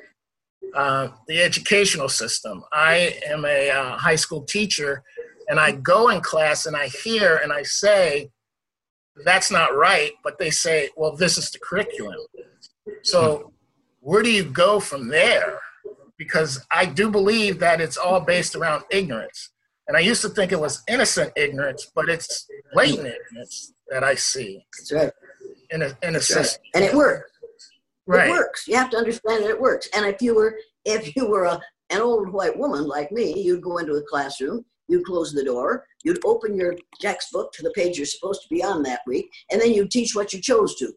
uh, 0.75 1.09
the 1.27 1.41
educational 1.41 2.09
system. 2.09 2.63
I 2.73 3.19
am 3.27 3.45
a 3.45 3.69
uh, 3.69 3.97
high 3.97 4.15
school 4.15 4.41
teacher, 4.43 5.03
and 5.47 5.59
I 5.59 5.71
go 5.71 6.09
in 6.09 6.21
class 6.21 6.65
and 6.65 6.75
I 6.75 6.87
hear 6.87 7.37
and 7.37 7.53
I 7.53 7.63
say, 7.63 8.31
that's 9.23 9.49
not 9.49 9.75
right, 9.77 10.11
but 10.23 10.37
they 10.39 10.49
say, 10.49 10.89
well, 10.97 11.15
this 11.15 11.37
is 11.37 11.51
the 11.51 11.59
curriculum. 11.59 12.15
So 13.03 13.53
where 13.99 14.21
do 14.21 14.31
you 14.31 14.43
go 14.43 14.79
from 14.79 15.07
there? 15.07 15.59
Because 16.17 16.65
I 16.71 16.85
do 16.85 17.09
believe 17.09 17.59
that 17.59 17.81
it's 17.81 17.97
all 17.97 18.21
based 18.21 18.55
around 18.55 18.83
ignorance. 18.91 19.49
And 19.87 19.97
I 19.97 19.99
used 19.99 20.21
to 20.21 20.29
think 20.29 20.51
it 20.51 20.59
was 20.59 20.83
innocent 20.87 21.31
ignorance, 21.35 21.91
but 21.93 22.09
it's 22.09 22.47
blatant 22.73 23.07
ignorance 23.07 23.73
that 23.89 24.03
I 24.03 24.15
see. 24.15 24.65
That's 24.77 24.91
right. 24.91 25.11
In 25.71 25.81
a 25.81 25.97
in 26.01 26.15
a 26.15 26.19
system. 26.19 26.61
Right. 26.73 26.83
And 26.83 26.91
it 26.91 26.95
works. 26.95 27.31
Right. 28.07 28.29
It 28.29 28.31
works. 28.31 28.67
You 28.67 28.75
have 28.75 28.89
to 28.91 28.97
understand 28.97 29.43
that 29.43 29.49
it 29.49 29.59
works. 29.59 29.87
And 29.95 30.05
if 30.05 30.21
you 30.21 30.35
were 30.35 30.57
if 30.85 31.15
you 31.15 31.27
were 31.27 31.45
a, 31.45 31.59
an 31.89 32.01
old 32.01 32.29
white 32.29 32.57
woman 32.57 32.87
like 32.87 33.11
me, 33.11 33.39
you'd 33.41 33.61
go 33.61 33.77
into 33.77 33.93
a 33.93 34.03
classroom, 34.03 34.63
you'd 34.87 35.05
close 35.05 35.33
the 35.33 35.43
door, 35.43 35.85
you'd 36.03 36.23
open 36.25 36.55
your 36.55 36.75
textbook 37.01 37.51
to 37.53 37.63
the 37.63 37.71
page 37.71 37.97
you're 37.97 38.05
supposed 38.05 38.41
to 38.43 38.47
be 38.49 38.63
on 38.63 38.83
that 38.83 39.01
week, 39.05 39.29
and 39.51 39.59
then 39.59 39.73
you'd 39.73 39.91
teach 39.91 40.15
what 40.15 40.33
you 40.33 40.41
chose 40.41 40.75
to 40.75 40.93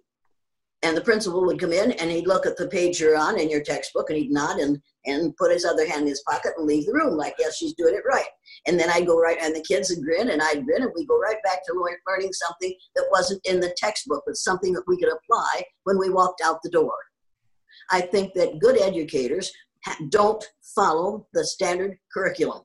and 0.83 0.97
the 0.97 1.03
principal 1.03 1.45
would 1.45 1.59
come 1.59 1.73
in 1.73 1.93
and 1.93 2.11
he'd 2.11 2.29
look 2.29 2.47
at 2.47 2.57
the 2.57 2.69
page 2.69 3.01
you're 3.01 3.17
on 3.17 3.39
in 3.39 3.51
your 3.51 3.63
textbook 3.63 4.11
and 4.11 4.19
he'd 4.19 4.31
nod 4.31 4.59
and, 4.59 4.81
and 5.07 5.37
put 5.37 5.51
his 5.51 5.65
other 5.65 5.87
hand 5.87 6.03
in 6.03 6.09
his 6.09 6.23
pocket 6.23 6.53
and 6.57 6.67
leave 6.67 6.87
the 6.87 6.93
room 6.93 7.17
like, 7.17 7.35
yes, 7.39 7.57
she's 7.57 7.75
doing 7.75 7.95
it 7.95 8.05
right. 8.09 8.29
And 8.67 8.79
then 8.79 8.89
I'd 8.91 9.07
go 9.07 9.19
right, 9.19 9.39
and 9.41 9.55
the 9.55 9.65
kids 9.67 9.91
would 9.91 10.05
grin 10.05 10.31
and 10.31 10.41
I'd 10.41 10.65
grin 10.65 10.83
and 10.83 10.93
we'd 10.95 11.09
go 11.09 11.19
right 11.19 11.43
back 11.45 11.65
to 11.67 11.97
learning 12.07 12.33
something 12.33 12.73
that 12.95 13.09
wasn't 13.11 13.45
in 13.45 13.59
the 13.59 13.75
textbook, 13.77 14.23
but 14.27 14.37
something 14.37 14.73
that 14.73 14.85
we 14.87 14.99
could 14.99 15.13
apply 15.13 15.65
when 15.85 15.99
we 15.99 16.11
walked 16.11 16.43
out 16.45 16.61
the 16.63 16.71
door. 16.71 16.95
I 17.91 18.01
think 18.01 18.35
that 18.35 18.61
good 18.61 18.81
educators 18.81 19.51
don't 20.11 20.45
follow 20.75 21.27
the 21.33 21.45
standard 21.45 21.97
curriculum. 22.13 22.63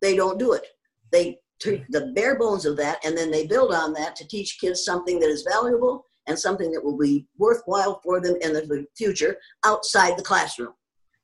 They 0.00 0.16
don't 0.16 0.38
do 0.38 0.52
it. 0.52 0.66
They 1.12 1.38
treat 1.60 1.84
the 1.90 2.12
bare 2.14 2.38
bones 2.38 2.66
of 2.66 2.76
that 2.76 2.98
and 3.04 3.16
then 3.16 3.30
they 3.30 3.46
build 3.46 3.72
on 3.72 3.92
that 3.92 4.16
to 4.16 4.26
teach 4.26 4.58
kids 4.60 4.84
something 4.84 5.20
that 5.20 5.28
is 5.28 5.46
valuable 5.48 6.06
and 6.26 6.38
something 6.38 6.70
that 6.72 6.84
will 6.84 6.96
be 6.96 7.26
worthwhile 7.38 8.00
for 8.02 8.20
them 8.20 8.36
in 8.40 8.52
the 8.52 8.86
future 8.96 9.36
outside 9.64 10.16
the 10.16 10.22
classroom. 10.22 10.74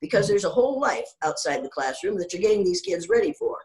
Because 0.00 0.26
mm-hmm. 0.26 0.32
there's 0.32 0.44
a 0.44 0.50
whole 0.50 0.80
life 0.80 1.08
outside 1.22 1.62
the 1.62 1.68
classroom 1.68 2.18
that 2.18 2.32
you're 2.32 2.42
getting 2.42 2.64
these 2.64 2.80
kids 2.80 3.08
ready 3.08 3.32
for. 3.32 3.56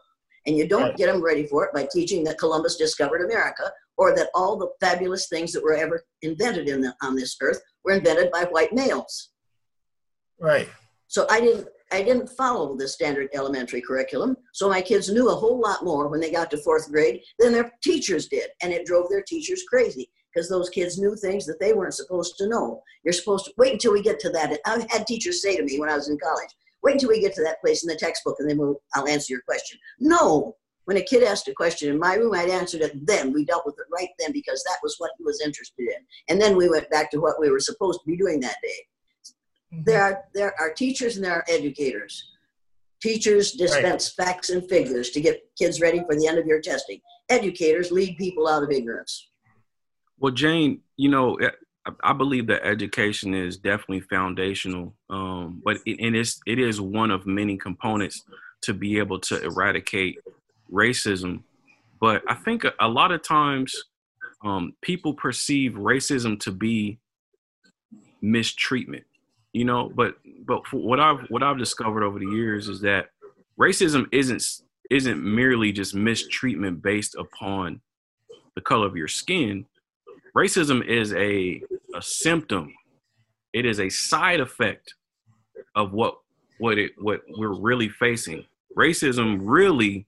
And 0.46 0.56
you 0.56 0.68
don't 0.68 0.96
get 0.96 1.06
them 1.06 1.24
ready 1.24 1.46
for 1.46 1.64
it 1.64 1.72
by 1.72 1.88
teaching 1.90 2.22
that 2.24 2.38
Columbus 2.38 2.76
discovered 2.76 3.24
America 3.24 3.72
or 3.96 4.14
that 4.14 4.28
all 4.34 4.56
the 4.56 4.68
fabulous 4.78 5.28
things 5.28 5.52
that 5.52 5.62
were 5.62 5.74
ever 5.74 6.04
invented 6.20 6.68
in 6.68 6.82
the, 6.82 6.94
on 7.02 7.14
this 7.14 7.36
earth 7.40 7.60
were 7.82 7.92
invented 7.92 8.30
by 8.30 8.44
white 8.44 8.72
males. 8.72 9.30
Right. 10.38 10.68
So 11.06 11.26
I 11.30 11.40
didn't 11.40 11.68
I 11.92 12.02
didn't 12.02 12.28
follow 12.30 12.76
the 12.76 12.88
standard 12.88 13.28
elementary 13.34 13.80
curriculum. 13.80 14.36
So 14.52 14.68
my 14.68 14.82
kids 14.82 15.12
knew 15.12 15.30
a 15.30 15.34
whole 15.34 15.60
lot 15.60 15.84
more 15.84 16.08
when 16.08 16.18
they 16.18 16.32
got 16.32 16.50
to 16.50 16.56
fourth 16.56 16.90
grade 16.90 17.20
than 17.38 17.52
their 17.52 17.70
teachers 17.84 18.26
did. 18.26 18.50
And 18.62 18.72
it 18.72 18.84
drove 18.84 19.08
their 19.08 19.22
teachers 19.22 19.62
crazy 19.68 20.10
because 20.34 20.48
those 20.48 20.70
kids 20.70 20.98
knew 20.98 21.14
things 21.16 21.46
that 21.46 21.60
they 21.60 21.72
weren't 21.72 21.94
supposed 21.94 22.36
to 22.38 22.48
know. 22.48 22.82
You're 23.04 23.12
supposed 23.12 23.44
to 23.46 23.52
wait 23.56 23.72
until 23.72 23.92
we 23.92 24.02
get 24.02 24.18
to 24.20 24.30
that. 24.30 24.58
I've 24.66 24.90
had 24.90 25.06
teachers 25.06 25.42
say 25.42 25.56
to 25.56 25.62
me 25.62 25.78
when 25.78 25.88
I 25.88 25.96
was 25.96 26.08
in 26.08 26.18
college, 26.18 26.50
wait 26.82 26.94
until 26.94 27.10
we 27.10 27.20
get 27.20 27.34
to 27.34 27.42
that 27.44 27.60
place 27.60 27.82
in 27.82 27.88
the 27.88 27.96
textbook 27.96 28.36
and 28.38 28.48
then 28.48 28.58
we'll, 28.58 28.80
I'll 28.94 29.08
answer 29.08 29.32
your 29.32 29.42
question. 29.42 29.78
No. 30.00 30.56
When 30.86 30.98
a 30.98 31.02
kid 31.02 31.22
asked 31.22 31.48
a 31.48 31.54
question 31.54 31.90
in 31.90 31.98
my 31.98 32.14
room, 32.14 32.34
I'd 32.34 32.50
answered 32.50 32.82
it 32.82 33.06
then. 33.06 33.32
We 33.32 33.46
dealt 33.46 33.64
with 33.64 33.76
it 33.78 33.86
right 33.90 34.10
then 34.18 34.32
because 34.32 34.62
that 34.64 34.78
was 34.82 34.96
what 34.98 35.12
he 35.16 35.24
was 35.24 35.40
interested 35.40 35.88
in. 35.88 36.04
And 36.28 36.40
then 36.40 36.56
we 36.56 36.68
went 36.68 36.90
back 36.90 37.10
to 37.12 37.20
what 37.20 37.40
we 37.40 37.50
were 37.50 37.60
supposed 37.60 38.00
to 38.00 38.06
be 38.06 38.18
doing 38.18 38.38
that 38.40 38.56
day. 38.62 39.32
Mm-hmm. 39.72 39.84
There 39.84 40.02
are 40.02 40.24
there 40.34 40.54
are 40.60 40.74
teachers 40.74 41.16
and 41.16 41.24
there 41.24 41.32
are 41.32 41.44
educators. 41.48 42.32
Teachers 43.00 43.52
dispense 43.52 44.14
right. 44.18 44.26
facts 44.26 44.50
and 44.50 44.68
figures 44.68 45.10
to 45.10 45.22
get 45.22 45.42
kids 45.58 45.80
ready 45.80 46.02
for 46.06 46.16
the 46.16 46.26
end 46.26 46.38
of 46.38 46.46
your 46.46 46.60
testing. 46.60 47.00
Educators 47.30 47.90
lead 47.90 48.18
people 48.18 48.46
out 48.46 48.62
of 48.62 48.70
ignorance. 48.70 49.30
Well, 50.18 50.32
Jane, 50.32 50.80
you 50.96 51.08
know, 51.08 51.34
eh, 51.36 51.50
I 52.02 52.12
believe 52.12 52.46
that 52.46 52.64
education 52.64 53.34
is 53.34 53.56
definitely 53.58 54.00
foundational, 54.00 54.94
um, 55.10 55.60
but 55.64 55.76
it, 55.84 56.00
it 56.00 56.14
is 56.14 56.40
it 56.46 56.58
is 56.58 56.80
one 56.80 57.10
of 57.10 57.26
many 57.26 57.58
components 57.58 58.22
to 58.62 58.72
be 58.72 58.98
able 58.98 59.20
to 59.20 59.42
eradicate 59.42 60.18
racism. 60.72 61.42
But 62.00 62.22
I 62.28 62.34
think 62.34 62.64
a, 62.64 62.72
a 62.80 62.88
lot 62.88 63.12
of 63.12 63.22
times 63.22 63.74
um, 64.42 64.74
people 64.80 65.12
perceive 65.12 65.72
racism 65.72 66.40
to 66.40 66.52
be 66.52 66.98
mistreatment, 68.22 69.04
you 69.52 69.66
know. 69.66 69.92
But 69.94 70.14
but 70.46 70.62
what 70.72 71.00
I've 71.00 71.26
what 71.28 71.42
I've 71.42 71.58
discovered 71.58 72.02
over 72.02 72.18
the 72.18 72.30
years 72.30 72.68
is 72.68 72.80
that 72.80 73.10
racism 73.60 74.06
isn't 74.10 74.42
isn't 74.90 75.22
merely 75.22 75.70
just 75.70 75.94
mistreatment 75.94 76.82
based 76.82 77.14
upon 77.14 77.82
the 78.54 78.62
color 78.62 78.86
of 78.86 78.96
your 78.96 79.08
skin 79.08 79.66
racism 80.36 80.86
is 80.86 81.12
a 81.14 81.62
a 81.94 82.02
symptom. 82.02 82.72
It 83.52 83.64
is 83.66 83.80
a 83.80 83.88
side 83.88 84.40
effect 84.40 84.94
of 85.74 85.92
what 85.92 86.16
what 86.58 86.78
it 86.78 86.92
what 86.98 87.20
we're 87.36 87.60
really 87.60 87.88
facing. 87.88 88.44
Racism 88.76 89.38
really 89.42 90.06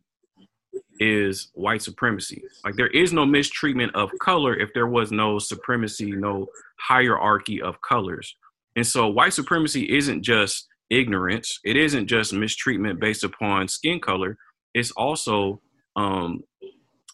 is 0.99 1.51
white 1.55 1.83
supremacy. 1.83 2.43
Like 2.65 2.77
there 2.77 2.89
is 2.89 3.13
no 3.13 3.27
mistreatment 3.27 3.95
of 3.95 4.11
color 4.21 4.57
if 4.57 4.71
there 4.75 4.87
was 4.87 5.13
no 5.13 5.39
supremacy, 5.39 6.11
no 6.13 6.47
hierarchy 6.79 7.61
of 7.61 7.81
colors. 7.83 8.35
And 8.77 8.87
so 8.87 9.09
white 9.09 9.33
supremacy 9.33 9.97
isn't 9.97 10.23
just 10.23 10.67
ignorance. 10.91 11.61
It 11.65 11.77
isn't 11.77 12.07
just 12.07 12.33
mistreatment 12.33 13.01
based 13.01 13.25
upon 13.25 13.69
skin 13.69 14.01
color. 14.01 14.37
It's 14.75 14.91
also 14.93 15.61
um 15.97 16.43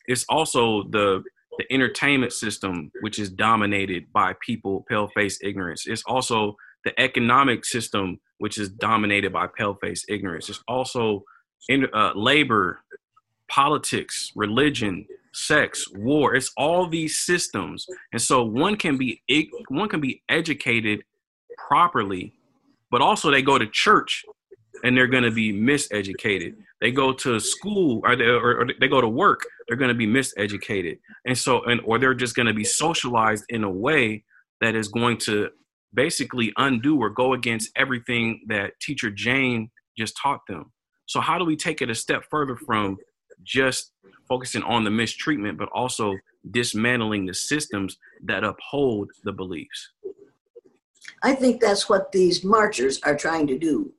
it's 0.06 0.24
also 0.28 0.84
the 0.90 1.22
the 1.58 1.72
entertainment 1.72 2.32
system, 2.32 2.90
which 3.00 3.18
is 3.18 3.30
dominated 3.30 4.12
by 4.12 4.34
people, 4.40 4.84
pale 4.88 5.08
face 5.08 5.38
ignorance. 5.42 5.86
It's 5.86 6.02
also 6.04 6.56
the 6.84 6.98
economic 7.00 7.64
system, 7.64 8.20
which 8.38 8.58
is 8.58 8.68
dominated 8.70 9.32
by 9.32 9.46
pale 9.46 9.74
face 9.74 10.04
ignorance. 10.08 10.48
It's 10.48 10.62
also 10.66 11.24
in, 11.68 11.86
uh, 11.92 12.12
labor, 12.14 12.80
politics, 13.48 14.32
religion, 14.34 15.06
sex, 15.34 15.86
war. 15.94 16.34
It's 16.34 16.52
all 16.56 16.88
these 16.88 17.18
systems, 17.18 17.86
and 18.12 18.20
so 18.20 18.42
one 18.42 18.76
can 18.76 18.96
be 18.96 19.22
one 19.68 19.88
can 19.88 20.00
be 20.00 20.22
educated 20.28 21.04
properly, 21.68 22.32
but 22.90 23.00
also 23.00 23.30
they 23.30 23.42
go 23.42 23.58
to 23.58 23.66
church 23.66 24.24
and 24.82 24.96
they're 24.96 25.06
going 25.06 25.22
to 25.22 25.30
be 25.30 25.52
miseducated. 25.52 26.56
They 26.80 26.90
go 26.90 27.12
to 27.12 27.38
school 27.38 28.00
or 28.04 28.16
they, 28.16 28.24
or, 28.24 28.62
or 28.62 28.66
they 28.80 28.88
go 28.88 29.00
to 29.00 29.08
work, 29.08 29.46
they're 29.68 29.76
going 29.76 29.88
to 29.88 29.94
be 29.94 30.06
miseducated. 30.06 30.98
And 31.24 31.36
so, 31.36 31.62
and 31.64 31.80
or 31.84 31.98
they're 31.98 32.14
just 32.14 32.34
going 32.34 32.46
to 32.46 32.54
be 32.54 32.64
socialized 32.64 33.44
in 33.48 33.64
a 33.64 33.70
way 33.70 34.24
that 34.60 34.74
is 34.74 34.88
going 34.88 35.18
to 35.18 35.50
basically 35.94 36.52
undo 36.56 36.98
or 36.98 37.10
go 37.10 37.34
against 37.34 37.70
everything 37.76 38.42
that 38.48 38.72
teacher 38.80 39.10
Jane 39.10 39.70
just 39.96 40.16
taught 40.20 40.40
them. 40.48 40.72
So, 41.06 41.20
how 41.20 41.38
do 41.38 41.44
we 41.44 41.56
take 41.56 41.82
it 41.82 41.90
a 41.90 41.94
step 41.94 42.24
further 42.30 42.56
from 42.56 42.98
just 43.42 43.92
focusing 44.28 44.62
on 44.62 44.84
the 44.84 44.90
mistreatment, 44.90 45.58
but 45.58 45.68
also 45.70 46.14
dismantling 46.50 47.26
the 47.26 47.34
systems 47.34 47.98
that 48.24 48.44
uphold 48.44 49.10
the 49.24 49.32
beliefs? 49.32 49.90
I 51.22 51.34
think 51.34 51.60
that's 51.60 51.88
what 51.88 52.12
these 52.12 52.44
marchers 52.44 53.00
are 53.02 53.16
trying 53.16 53.46
to 53.48 53.58
do. 53.58 53.92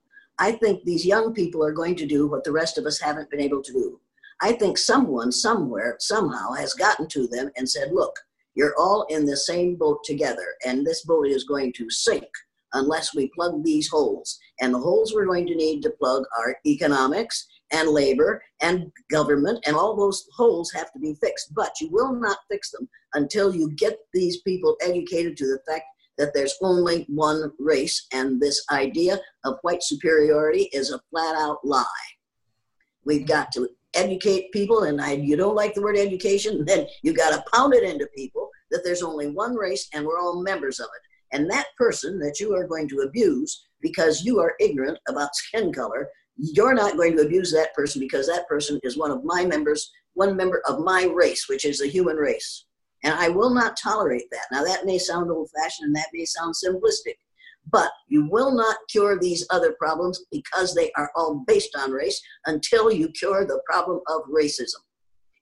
I 0.43 0.51
think 0.51 0.83
these 0.83 1.05
young 1.05 1.33
people 1.33 1.63
are 1.63 1.71
going 1.71 1.95
to 1.95 2.05
do 2.05 2.27
what 2.27 2.43
the 2.43 2.51
rest 2.51 2.77
of 2.77 2.85
us 2.85 2.99
haven't 2.99 3.29
been 3.29 3.39
able 3.39 3.63
to 3.63 3.71
do. 3.71 4.01
I 4.41 4.51
think 4.51 4.77
someone 4.77 5.31
somewhere 5.31 5.95
somehow 5.99 6.51
has 6.51 6.73
gotten 6.73 7.07
to 7.11 7.27
them 7.27 7.49
and 7.55 7.69
said, 7.69 7.93
look, 7.93 8.13
you're 8.53 8.75
all 8.77 9.05
in 9.09 9.25
the 9.25 9.37
same 9.37 9.77
boat 9.77 9.99
together, 10.03 10.45
and 10.65 10.85
this 10.85 11.05
boat 11.05 11.27
is 11.27 11.45
going 11.45 11.71
to 11.77 11.89
sink 11.89 12.27
unless 12.73 13.15
we 13.15 13.31
plug 13.33 13.63
these 13.63 13.87
holes. 13.87 14.37
And 14.59 14.73
the 14.73 14.79
holes 14.79 15.13
we're 15.15 15.27
going 15.27 15.47
to 15.47 15.55
need 15.55 15.81
to 15.83 15.91
plug 15.91 16.25
are 16.37 16.57
economics 16.65 17.47
and 17.71 17.87
labor 17.87 18.43
and 18.61 18.91
government, 19.09 19.63
and 19.65 19.77
all 19.77 19.95
those 19.95 20.27
holes 20.35 20.73
have 20.73 20.91
to 20.91 20.99
be 20.99 21.15
fixed. 21.21 21.53
But 21.53 21.71
you 21.79 21.87
will 21.89 22.11
not 22.11 22.39
fix 22.51 22.69
them 22.69 22.89
until 23.13 23.55
you 23.55 23.71
get 23.77 23.97
these 24.13 24.41
people 24.41 24.75
educated 24.81 25.37
to 25.37 25.45
the 25.45 25.59
fact 25.65 25.85
that 26.17 26.33
there's 26.33 26.55
only 26.61 27.05
one 27.09 27.51
race, 27.59 28.07
and 28.13 28.39
this 28.39 28.63
idea 28.71 29.19
of 29.45 29.57
white 29.61 29.83
superiority 29.83 30.69
is 30.73 30.91
a 30.91 31.01
flat 31.09 31.35
out 31.35 31.57
lie. 31.63 31.85
We've 33.05 33.27
got 33.27 33.51
to 33.53 33.69
educate 33.93 34.51
people, 34.51 34.83
and 34.83 35.01
I, 35.01 35.13
you 35.13 35.35
don't 35.35 35.55
like 35.55 35.73
the 35.73 35.81
word 35.81 35.97
education, 35.97 36.65
then 36.67 36.87
you've 37.01 37.17
got 37.17 37.31
to 37.31 37.43
pound 37.51 37.73
it 37.73 37.83
into 37.83 38.07
people 38.15 38.49
that 38.71 38.83
there's 38.83 39.03
only 39.03 39.27
one 39.27 39.55
race 39.55 39.87
and 39.93 40.05
we're 40.05 40.19
all 40.19 40.41
members 40.41 40.79
of 40.79 40.87
it. 40.95 41.35
And 41.35 41.49
that 41.49 41.67
person 41.77 42.19
that 42.19 42.39
you 42.39 42.53
are 42.55 42.67
going 42.67 42.89
to 42.89 43.01
abuse 43.07 43.65
because 43.81 44.23
you 44.23 44.39
are 44.39 44.55
ignorant 44.59 44.97
about 45.07 45.35
skin 45.35 45.71
color, 45.71 46.09
you're 46.35 46.73
not 46.73 46.97
going 46.97 47.15
to 47.15 47.23
abuse 47.23 47.51
that 47.51 47.73
person 47.75 48.01
because 48.01 48.27
that 48.27 48.47
person 48.47 48.79
is 48.83 48.97
one 48.97 49.11
of 49.11 49.23
my 49.23 49.45
members, 49.45 49.91
one 50.13 50.35
member 50.35 50.61
of 50.67 50.79
my 50.79 51.05
race, 51.13 51.47
which 51.47 51.65
is 51.65 51.77
the 51.79 51.87
human 51.87 52.17
race. 52.17 52.65
And 53.03 53.13
I 53.13 53.29
will 53.29 53.53
not 53.53 53.77
tolerate 53.77 54.29
that. 54.31 54.45
Now, 54.51 54.63
that 54.63 54.85
may 54.85 54.97
sound 54.97 55.29
old 55.29 55.49
fashioned 55.55 55.87
and 55.87 55.95
that 55.95 56.07
may 56.13 56.25
sound 56.25 56.55
simplistic, 56.55 57.15
but 57.71 57.91
you 58.07 58.29
will 58.29 58.53
not 58.55 58.77
cure 58.89 59.19
these 59.19 59.45
other 59.49 59.73
problems 59.73 60.23
because 60.31 60.73
they 60.73 60.91
are 60.97 61.11
all 61.15 61.43
based 61.45 61.75
on 61.77 61.91
race 61.91 62.21
until 62.45 62.91
you 62.91 63.09
cure 63.09 63.45
the 63.45 63.61
problem 63.69 63.99
of 64.07 64.21
racism. 64.23 64.81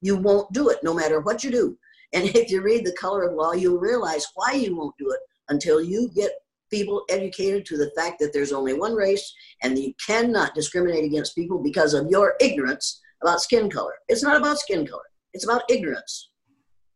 You 0.01 0.18
won't 0.18 0.51
do 0.53 0.70
it 0.70 0.80
no 0.84 0.93
matter 0.93 1.20
what 1.20 1.43
you 1.43 1.51
do. 1.51 1.78
And 2.14 2.26
if 2.36 2.49
you 2.49 2.62
read 2.62 2.86
The 2.86 2.95
Color 2.99 3.30
of 3.30 3.36
Law, 3.36 3.53
you'll 3.53 3.80
realize 3.80 4.28
why 4.36 4.53
you 4.53 4.76
won't 4.76 4.97
do 4.97 5.12
it 5.12 5.20
until 5.49 5.82
you 5.82 6.09
get 6.16 6.32
people 6.72 7.03
educated 7.09 7.66
to 7.66 7.78
the 7.78 7.91
fact 7.95 8.20
that 8.20 8.34
there's 8.34 8.53
only 8.53 8.74
one 8.74 8.95
race 8.95 9.34
and 9.62 9.78
you 9.78 9.93
cannot 10.05 10.55
discriminate 10.55 11.03
against 11.03 11.36
people 11.36 11.62
because 11.62 11.93
of 11.93 12.07
your 12.09 12.36
ignorance 12.39 13.01
about 13.22 13.41
skin 13.41 13.70
color. 13.70 13.93
It's 14.07 14.24
not 14.24 14.38
about 14.38 14.59
skin 14.59 14.88
color, 14.88 15.03
it's 15.34 15.43
about 15.43 15.64
ignorance. 15.70 16.30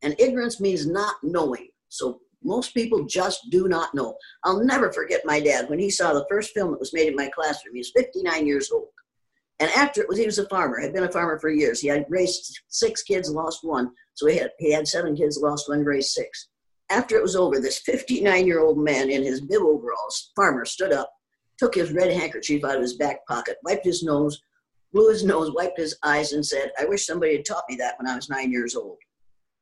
And 0.06 0.16
ignorance 0.20 0.62
means 0.62 0.86
not 0.86 1.16
knowing. 1.24 1.68
So 1.90 2.22
most 2.44 2.76
people 2.76 3.06
just 3.06 3.48
do 3.50 3.68
not 3.68 3.94
know. 3.96 4.16
I'll 4.44 4.64
never 4.64 4.94
forget 4.94 5.26
my 5.26 5.40
dad 5.40 5.68
when 5.68 5.80
he 5.80 5.90
saw 5.90 6.14
the 6.14 6.28
first 6.30 6.52
film 6.54 6.72
that 6.72 6.80
was 6.80 6.94
made 6.94 7.08
in 7.08 7.16
my 7.16 7.28
classroom. 7.34 7.74
He 7.74 7.80
was 7.80 7.92
59 7.98 8.46
years 8.46 8.72
old. 8.72 8.90
And 9.60 9.72
after 9.72 10.02
it 10.02 10.08
was, 10.08 10.20
he 10.20 10.26
was 10.26 10.38
a 10.38 10.48
farmer, 10.48 10.80
had 10.80 10.94
been 10.94 11.06
a 11.06 11.12
farmer 11.12 11.40
for 11.40 11.50
years. 11.50 11.82
He 11.82 11.88
had 11.88 12.06
raised 12.08 12.60
six 12.68 13.02
kids, 13.02 13.32
lost 13.32 13.60
one. 13.64 13.90
So 14.14 14.28
he 14.28 14.38
had, 14.38 14.52
he 14.60 14.72
had 14.72 14.88
seven 14.88 15.16
kids, 15.16 15.40
lost 15.42 15.68
one, 15.68 15.84
raised 15.84 16.12
six. 16.12 16.50
After 16.92 17.16
it 17.18 17.24
was 17.24 17.36
over, 17.36 17.60
this 17.60 17.80
59 17.80 18.46
year 18.46 18.60
old 18.60 18.78
man 18.78 19.10
in 19.10 19.24
his 19.24 19.42
bib 19.42 19.64
overalls, 19.64 20.32
farmer, 20.36 20.66
stood 20.66 20.94
up, 20.94 21.12
took 21.58 21.74
his 21.74 21.94
red 21.94 22.12
handkerchief 22.12 22.64
out 22.64 22.76
of 22.76 22.82
his 22.82 22.98
back 22.98 23.26
pocket, 23.26 23.58
wiped 23.64 23.86
his 23.86 24.04
nose, 24.04 24.40
blew 24.94 25.10
his 25.10 25.24
nose, 25.24 25.52
wiped 25.52 25.80
his 25.80 25.98
eyes, 26.04 26.34
and 26.34 26.46
said, 26.46 26.72
I 26.80 26.86
wish 26.86 27.08
somebody 27.08 27.38
had 27.38 27.46
taught 27.46 27.64
me 27.68 27.76
that 27.78 27.96
when 27.98 28.08
I 28.08 28.16
was 28.16 28.30
nine 28.30 28.52
years 28.52 28.76
old. 28.76 28.98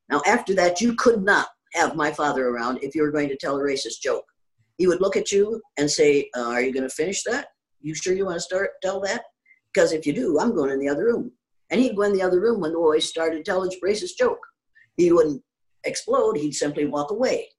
Now, 0.10 0.22
after 0.28 0.54
that, 0.56 0.82
you 0.82 0.95
could 0.95 1.24
not 1.24 1.47
have 1.74 1.95
my 1.95 2.12
father 2.12 2.47
around 2.47 2.80
if 2.84 2.95
you 2.95 3.01
were 3.01 3.12
going 3.12 3.30
to 3.30 3.38
tell 3.38 3.58
a 3.58 3.64
racist 3.64 4.01
joke. 4.01 4.26
He 4.78 4.88
would 4.88 5.01
look 5.01 5.16
at 5.16 5.32
you 5.32 5.62
and 5.78 5.89
say, 5.89 6.30
uh, 6.36 6.49
Are 6.49 6.62
you 6.62 6.74
going 6.74 6.88
to 6.88 6.95
finish 6.95 7.24
that? 7.24 7.47
You 7.82 7.93
sure 7.95 8.14
you 8.14 8.26
want 8.26 8.38
to 8.38 8.41
start 8.41 8.72
tell 8.82 8.99
that? 9.01 9.24
Because 9.74 9.91
if 9.91 10.06
you 10.06 10.14
do, 10.14 10.39
I'm 10.39 10.56
going 10.56 10.72
in 10.72 10.80
the 10.80 10.89
other 10.89 11.06
room. 11.06 11.32
And 11.70 11.82
he'd 11.82 11.95
go 11.95 12.04
in 12.04 12.14
the 12.14 12.22
other 12.22 12.39
room 12.39 12.62
when 12.62 12.72
the 12.72 12.78
boys 12.78 13.08
started 13.10 13.45
telling 13.45 13.72
racist 13.84 14.18
joke. 14.18 14.39
He 14.97 15.12
wouldn't 15.12 15.41
explode, 15.84 16.38
he'd 16.38 16.54
simply 16.54 16.86
walk 16.86 17.12
away. 17.12 17.49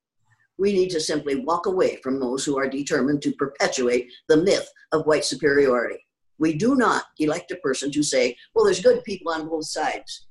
We 0.57 0.73
need 0.73 0.91
to 0.91 1.01
simply 1.01 1.37
walk 1.37 1.67
away 1.67 1.97
from 1.97 2.21
those 2.21 2.45
who 2.45 2.57
are 2.57 2.69
determined 2.69 3.23
to 3.23 3.33
perpetuate 3.33 4.09
the 4.29 4.37
myth 4.37 4.69
of 4.93 5.07
white 5.07 5.25
superiority. 5.25 5.99
We 6.39 6.57
do 6.57 6.77
not 6.77 7.05
elect 7.19 7.51
a 7.51 7.57
person 7.57 7.91
to 7.91 8.03
say, 8.03 8.37
well, 8.55 8.65
there's 8.65 8.81
good 8.81 9.03
people 9.03 9.33
on 9.33 9.49
both 9.49 9.67
sides 9.67 10.27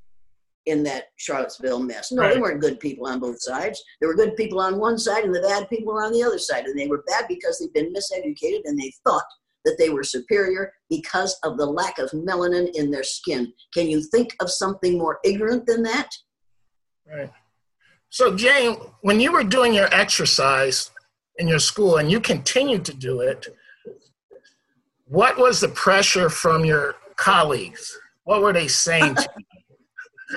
in 0.65 0.83
that 0.83 1.05
Charlottesville 1.17 1.79
mess. 1.79 2.11
No, 2.11 2.21
right. 2.21 2.33
there 2.33 2.41
weren't 2.41 2.61
good 2.61 2.79
people 2.79 3.07
on 3.07 3.19
both 3.19 3.41
sides. 3.41 3.81
There 3.99 4.09
were 4.09 4.15
good 4.15 4.35
people 4.35 4.59
on 4.59 4.79
one 4.79 4.97
side 4.97 5.25
and 5.25 5.35
the 5.35 5.41
bad 5.41 5.69
people 5.69 5.93
were 5.93 6.03
on 6.03 6.13
the 6.13 6.23
other 6.23 6.39
side. 6.39 6.65
And 6.65 6.77
they 6.77 6.87
were 6.87 7.03
bad 7.07 7.25
because 7.27 7.59
they'd 7.59 7.73
been 7.73 7.93
miseducated 7.93 8.61
and 8.65 8.79
they 8.79 8.93
thought 9.05 9.25
that 9.65 9.77
they 9.77 9.89
were 9.89 10.03
superior 10.03 10.73
because 10.89 11.37
of 11.43 11.57
the 11.57 11.65
lack 11.65 11.97
of 11.99 12.09
melanin 12.11 12.69
in 12.75 12.91
their 12.91 13.03
skin. 13.03 13.51
Can 13.73 13.89
you 13.89 14.01
think 14.01 14.35
of 14.39 14.49
something 14.49 14.97
more 14.97 15.19
ignorant 15.23 15.65
than 15.65 15.83
that? 15.83 16.09
Right. 17.07 17.31
So, 18.09 18.35
Jane, 18.35 18.77
when 19.01 19.19
you 19.19 19.31
were 19.31 19.43
doing 19.43 19.73
your 19.73 19.93
exercise 19.93 20.91
in 21.37 21.47
your 21.47 21.59
school 21.59 21.97
and 21.97 22.11
you 22.11 22.19
continued 22.19 22.85
to 22.85 22.93
do 22.93 23.21
it, 23.21 23.47
what 25.05 25.37
was 25.37 25.61
the 25.61 25.69
pressure 25.69 26.29
from 26.29 26.63
your 26.63 26.95
colleagues? 27.15 27.97
What 28.23 28.41
were 28.41 28.53
they 28.53 28.67
saying 28.67 29.15
to 29.15 29.29
you? 29.37 29.45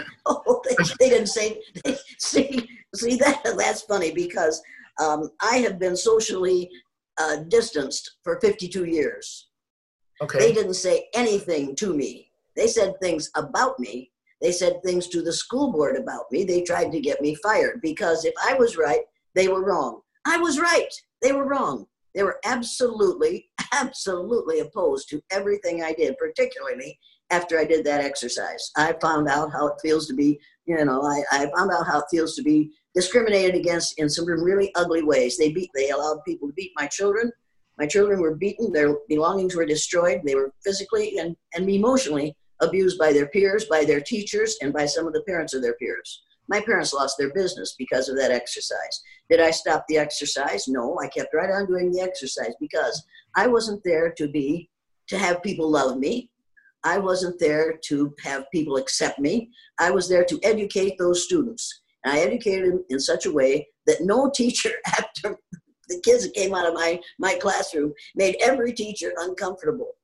oh, 0.26 0.62
they, 0.68 0.76
they, 1.00 1.08
didn't 1.08 1.28
say. 1.28 1.62
They, 1.84 1.96
see, 2.18 2.68
see 2.94 3.16
that 3.16 3.42
that's 3.56 3.82
funny 3.82 4.12
because 4.12 4.62
um, 5.00 5.30
I 5.40 5.58
have 5.58 5.78
been 5.78 5.96
socially 5.96 6.70
uh, 7.18 7.36
distanced 7.48 8.16
for 8.22 8.40
52 8.40 8.84
years. 8.84 9.48
Okay. 10.22 10.38
They 10.38 10.52
didn't 10.52 10.74
say 10.74 11.08
anything 11.14 11.76
to 11.76 11.94
me. 11.94 12.30
They 12.56 12.66
said 12.66 12.94
things 13.00 13.30
about 13.36 13.78
me. 13.78 14.10
They 14.40 14.52
said 14.52 14.80
things 14.82 15.08
to 15.08 15.22
the 15.22 15.32
school 15.32 15.72
board 15.72 15.96
about 15.96 16.30
me. 16.30 16.44
They 16.44 16.62
tried 16.62 16.92
to 16.92 17.00
get 17.00 17.20
me 17.20 17.34
fired 17.36 17.80
because 17.82 18.24
if 18.24 18.34
I 18.42 18.54
was 18.54 18.76
right, 18.76 19.00
they 19.34 19.48
were 19.48 19.64
wrong. 19.64 20.00
I 20.26 20.38
was 20.38 20.58
right. 20.58 20.92
They 21.22 21.32
were 21.32 21.46
wrong. 21.46 21.86
They 22.14 22.22
were 22.22 22.38
absolutely, 22.44 23.50
absolutely 23.72 24.60
opposed 24.60 25.08
to 25.10 25.22
everything 25.30 25.82
I 25.82 25.92
did, 25.92 26.16
particularly 26.18 26.98
after 27.30 27.58
I 27.58 27.64
did 27.64 27.84
that 27.84 28.00
exercise. 28.00 28.70
I 28.76 28.94
found 29.00 29.28
out 29.28 29.52
how 29.52 29.66
it 29.68 29.80
feels 29.82 30.06
to 30.06 30.14
be, 30.14 30.38
you 30.66 30.84
know, 30.84 31.02
I, 31.02 31.22
I 31.32 31.50
found 31.56 31.72
out 31.72 31.86
how 31.86 32.00
it 32.00 32.06
feels 32.10 32.34
to 32.36 32.42
be 32.42 32.70
discriminated 32.94 33.54
against 33.54 33.98
in 33.98 34.08
some 34.08 34.26
really 34.26 34.72
ugly 34.74 35.02
ways. 35.02 35.36
They 35.36 35.52
beat, 35.52 35.70
they 35.74 35.90
allowed 35.90 36.24
people 36.26 36.48
to 36.48 36.54
beat 36.54 36.72
my 36.76 36.86
children. 36.86 37.32
My 37.78 37.86
children 37.86 38.20
were 38.20 38.36
beaten. 38.36 38.72
Their 38.72 38.96
belongings 39.08 39.54
were 39.54 39.66
destroyed. 39.66 40.22
They 40.24 40.34
were 40.34 40.52
physically 40.64 41.18
and, 41.18 41.36
and 41.54 41.68
emotionally 41.68 42.34
abused 42.60 42.98
by 42.98 43.12
their 43.12 43.28
peers, 43.28 43.66
by 43.66 43.84
their 43.84 44.00
teachers, 44.00 44.56
and 44.62 44.72
by 44.72 44.86
some 44.86 45.06
of 45.06 45.12
the 45.12 45.22
parents 45.22 45.52
of 45.52 45.62
their 45.62 45.74
peers. 45.74 46.22
My 46.48 46.60
parents 46.60 46.94
lost 46.94 47.16
their 47.18 47.34
business 47.34 47.74
because 47.78 48.08
of 48.08 48.16
that 48.16 48.30
exercise. 48.30 49.02
Did 49.28 49.40
I 49.40 49.50
stop 49.50 49.84
the 49.88 49.98
exercise? 49.98 50.68
No, 50.68 50.96
I 51.02 51.08
kept 51.08 51.34
right 51.34 51.50
on 51.50 51.66
doing 51.66 51.90
the 51.90 52.00
exercise 52.00 52.54
because 52.60 53.04
I 53.34 53.46
wasn't 53.48 53.82
there 53.84 54.12
to 54.12 54.28
be 54.28 54.70
to 55.08 55.18
have 55.18 55.42
people 55.42 55.70
love 55.70 55.98
me. 55.98 56.30
I 56.86 56.98
wasn't 56.98 57.40
there 57.40 57.78
to 57.86 58.14
have 58.22 58.50
people 58.52 58.76
accept 58.76 59.18
me. 59.18 59.50
I 59.80 59.90
was 59.90 60.08
there 60.08 60.24
to 60.24 60.38
educate 60.44 60.96
those 60.98 61.24
students. 61.24 61.82
And 62.04 62.14
I 62.14 62.20
educated 62.20 62.70
them 62.70 62.84
in 62.90 63.00
such 63.00 63.26
a 63.26 63.32
way 63.32 63.66
that 63.88 64.02
no 64.02 64.30
teacher, 64.34 64.70
after 64.86 65.36
the 65.88 66.00
kids 66.04 66.22
that 66.22 66.34
came 66.34 66.54
out 66.54 66.68
of 66.68 66.74
my, 66.74 67.00
my 67.18 67.34
classroom, 67.34 67.92
made 68.14 68.36
every 68.40 68.72
teacher 68.72 69.12
uncomfortable. 69.18 69.94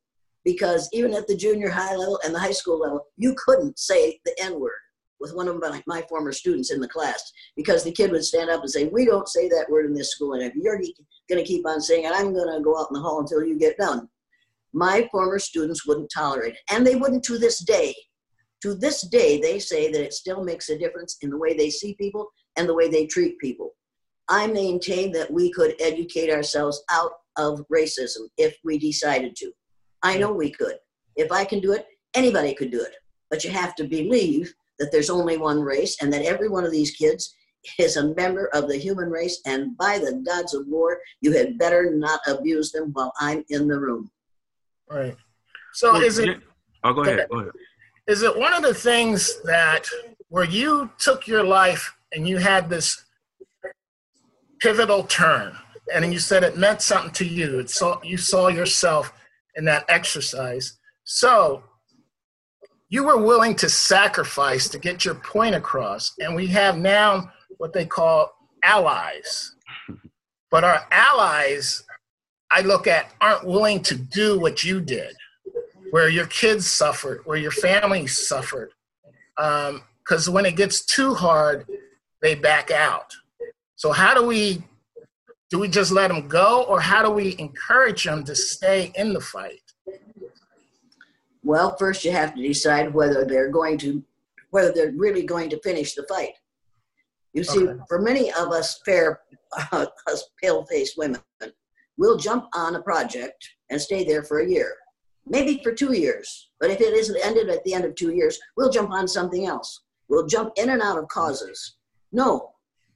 Because 0.45 0.89
even 0.93 1.14
at 1.14 1.28
the 1.28 1.37
junior 1.37 1.70
high 1.70 1.95
level 1.95 2.18
and 2.24 2.35
the 2.35 2.41
high 2.41 2.51
school 2.51 2.80
level, 2.80 3.07
you 3.16 3.37
couldn't 3.45 3.78
say 3.78 4.18
the 4.24 4.35
N 4.41 4.59
word 4.59 4.72
with 5.20 5.33
one 5.35 5.47
of 5.47 5.61
my, 5.61 5.80
my 5.87 6.03
former 6.09 6.33
students 6.33 6.72
in 6.72 6.80
the 6.80 6.89
class 6.89 7.33
because 7.57 7.85
the 7.85 7.93
kid 7.93 8.11
would 8.11 8.24
stand 8.24 8.51
up 8.51 8.61
and 8.61 8.70
say, 8.70 8.89
We 8.89 9.07
don't 9.07 9.28
say 9.28 9.49
that 9.51 9.70
word 9.70 9.87
in 9.87 9.95
this 9.95 10.11
school. 10.11 10.33
And 10.33 10.43
if 10.43 10.53
you're 10.57 10.80
going 11.28 11.41
to 11.41 11.45
keep 11.45 11.64
on 11.64 11.80
saying 11.80 12.07
it, 12.07 12.12
I'm 12.12 12.35
going 12.35 12.53
to 12.53 12.61
go 12.61 12.76
out 12.76 12.89
in 12.91 12.95
the 12.95 13.01
hall 13.01 13.20
until 13.20 13.45
you 13.45 13.57
get 13.57 13.78
done. 13.78 14.09
My 14.73 15.09
former 15.11 15.39
students 15.39 15.87
wouldn't 15.87 16.11
tolerate 16.14 16.55
it, 16.55 16.61
and 16.70 16.87
they 16.87 16.97
wouldn't 16.97 17.25
to 17.25 17.39
this 17.39 17.62
day. 17.64 17.95
To 18.62 18.75
this 18.75 19.03
day, 19.03 19.41
they 19.41 19.59
say 19.59 19.91
that 19.91 20.03
it 20.03 20.12
still 20.12 20.45
makes 20.45 20.68
a 20.68 20.79
difference 20.79 21.16
in 21.20 21.31
the 21.31 21.39
way 21.39 21.55
they 21.55 21.68
see 21.68 21.95
people 21.95 22.29
and 22.57 22.68
the 22.68 22.75
way 22.75 22.89
they 22.89 23.07
treat 23.07 23.39
people. 23.39 23.73
I 24.29 24.47
maintain 24.47 25.12
that 25.12 25.33
we 25.33 25.53
could 25.53 25.75
educate 25.81 26.31
ourselves 26.31 26.83
out 26.91 27.12
of 27.37 27.64
racism 27.73 28.29
if 28.39 28.57
we 28.64 28.79
decided 28.79 29.37
to. 29.37 29.53
I 30.03 30.16
know 30.16 30.33
we 30.33 30.51
could. 30.51 30.77
If 31.16 31.33
I 31.33 31.45
can 31.45 31.61
do 31.61 31.73
it, 31.73 31.87
anybody 32.14 32.55
could 32.55 32.70
do 32.70 32.81
it. 32.81 32.95
But 33.31 33.45
you 33.45 33.51
have 33.51 33.75
to 33.77 33.85
believe 33.85 34.55
that 34.79 34.91
there's 34.91 35.11
only 35.11 35.37
one 35.37 35.61
race 35.61 35.97
and 36.01 36.12
that 36.12 36.25
every 36.25 36.49
one 36.49 36.64
of 36.64 36.73
these 36.73 36.93
kids 36.93 37.35
is 37.79 37.97
a 37.97 38.14
member 38.14 38.47
of 38.55 38.68
the 38.68 38.77
human 38.77 39.11
race. 39.11 39.41
And 39.47 39.77
by 39.77 39.99
the 39.99 40.23
gods 40.27 40.55
of 40.55 40.66
war, 40.66 40.99
you 41.20 41.33
had 41.33 41.59
better 41.59 41.93
not 41.95 42.20
abuse 42.27 42.73
them 42.73 42.91
while 42.93 43.12
I'm 43.20 43.45
in 43.51 43.68
the 43.68 43.79
room. 43.79 44.11
Right. 44.93 45.16
So 45.72 45.93
well, 45.93 46.03
is 46.03 46.18
it? 46.18 46.38
Oh, 46.84 46.93
go 46.93 47.03
ahead. 47.03 47.26
Go 47.30 47.40
ahead. 47.40 47.53
Is 48.07 48.22
it 48.22 48.36
one 48.36 48.53
of 48.53 48.62
the 48.62 48.74
things 48.74 49.40
that 49.45 49.86
where 50.28 50.45
you 50.45 50.90
took 50.99 51.26
your 51.26 51.43
life 51.43 51.95
and 52.12 52.28
you 52.28 52.36
had 52.38 52.68
this 52.68 53.05
pivotal 54.61 55.05
turn, 55.05 55.57
and 55.95 56.12
you 56.12 56.18
said 56.18 56.43
it 56.43 56.59
meant 56.59 56.82
something 56.82 57.12
to 57.12 57.24
you? 57.24 57.59
It 57.61 57.70
saw 57.70 58.03
you 58.03 58.18
saw 58.18 58.49
yourself 58.49 59.12
in 59.57 59.64
that 59.64 59.84
exercise. 59.88 60.78
So 61.05 61.62
you 62.88 63.05
were 63.05 63.18
willing 63.18 63.55
to 63.57 63.70
sacrifice 63.70 64.68
to 64.68 64.78
get 64.78 65.05
your 65.05 65.14
point 65.14 65.55
across, 65.55 66.12
and 66.18 66.34
we 66.34 66.49
have 66.49 66.76
now 66.76 67.32
what 67.57 67.72
they 67.72 67.86
call 67.86 68.32
allies. 68.62 69.55
But 70.51 70.64
our 70.64 70.86
allies 70.90 71.82
I 72.53 72.61
look 72.61 72.87
at 72.87 73.13
aren't 73.21 73.47
willing 73.47 73.83
to 73.85 73.95
do 73.95 74.39
what 74.39 74.63
you 74.63 74.81
did, 74.81 75.15
where 75.91 76.09
your 76.09 76.27
kids 76.27 76.67
suffered, 76.67 77.23
where 77.25 77.39
your 77.39 77.51
family 77.51 78.07
suffered. 78.07 78.73
Because 79.37 80.29
um, 80.29 80.35
when 80.35 80.45
it 80.45 80.57
gets 80.57 80.85
too 80.85 81.15
hard, 81.15 81.67
they 82.21 82.35
back 82.35 82.71
out. 82.71 83.15
So, 83.77 83.91
how 83.91 84.15
do 84.15 84.27
we 84.27 84.63
do 85.51 85.59
we 85.59 85.69
just 85.69 85.93
let 85.93 86.09
them 86.09 86.29
go, 86.29 86.63
or 86.63 86.81
how 86.81 87.03
do 87.03 87.11
we 87.11 87.37
encourage 87.39 88.05
them 88.05 88.25
to 88.25 88.35
stay 88.35 88.93
in 88.95 89.13
the 89.13 89.21
fight? 89.21 89.61
Well, 91.45 91.77
first 91.77 92.05
you 92.05 92.13
have 92.13 92.35
to 92.35 92.43
decide 92.43 92.95
whether 92.95 93.25
they're 93.25 93.51
going 93.51 93.77
to, 93.79 94.03
whether 94.51 94.73
they're 94.73 94.93
really 94.93 95.25
going 95.25 95.51
to 95.51 95.61
finish 95.61 95.95
the 95.95 96.05
fight. 96.09 96.35
You 97.35 97.45
see, 97.45 97.67
okay. 97.67 97.81
for 97.89 98.01
many 98.01 98.31
of 98.33 98.53
us 98.53 98.81
fair, 98.85 99.21
uh, 99.73 99.87
us 100.07 100.25
pale-faced 100.41 100.97
women, 100.97 101.21
we'll 101.99 102.16
jump 102.16 102.47
on 102.55 102.76
a 102.76 102.82
project 102.82 103.49
and 103.70 103.80
stay 103.80 104.05
there 104.05 104.22
for 104.22 104.40
a 104.40 104.49
year, 104.49 104.74
maybe 105.26 105.61
for 105.62 105.72
two 105.72 105.93
years. 105.93 106.51
But 106.61 106.70
if 106.70 106.80
it 106.80 106.95
isn't 106.95 107.24
ended 107.24 107.49
at 107.49 107.64
the 107.64 107.74
end 107.74 107.84
of 107.84 107.95
two 107.95 108.14
years, 108.14 108.38
we'll 108.57 108.70
jump 108.70 108.90
on 108.90 109.09
something 109.09 109.47
else. 109.47 109.82
We'll 110.09 110.26
jump 110.26 110.53
in 110.57 110.70
and 110.70 110.82
out 110.82 110.99
of 110.99 111.09
causes. 111.09 111.76
No, 112.12 112.53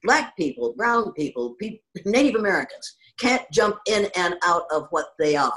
Black 0.07 0.36
people, 0.36 0.72
brown 0.76 1.12
people, 1.12 1.55
people, 1.55 1.80
Native 2.05 2.38
Americans 2.38 2.97
can't 3.18 3.42
jump 3.51 3.78
in 3.86 4.09
and 4.16 4.36
out 4.44 4.64
of 4.70 4.86
what 4.90 5.07
they 5.18 5.34
are. 5.34 5.53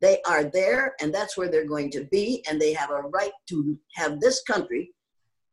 They 0.00 0.20
are 0.28 0.44
there, 0.44 0.94
and 1.00 1.12
that's 1.12 1.36
where 1.36 1.48
they're 1.48 1.66
going 1.66 1.90
to 1.92 2.04
be, 2.04 2.44
and 2.48 2.60
they 2.60 2.72
have 2.74 2.90
a 2.90 3.02
right 3.02 3.32
to 3.48 3.78
have 3.94 4.20
this 4.20 4.42
country 4.42 4.92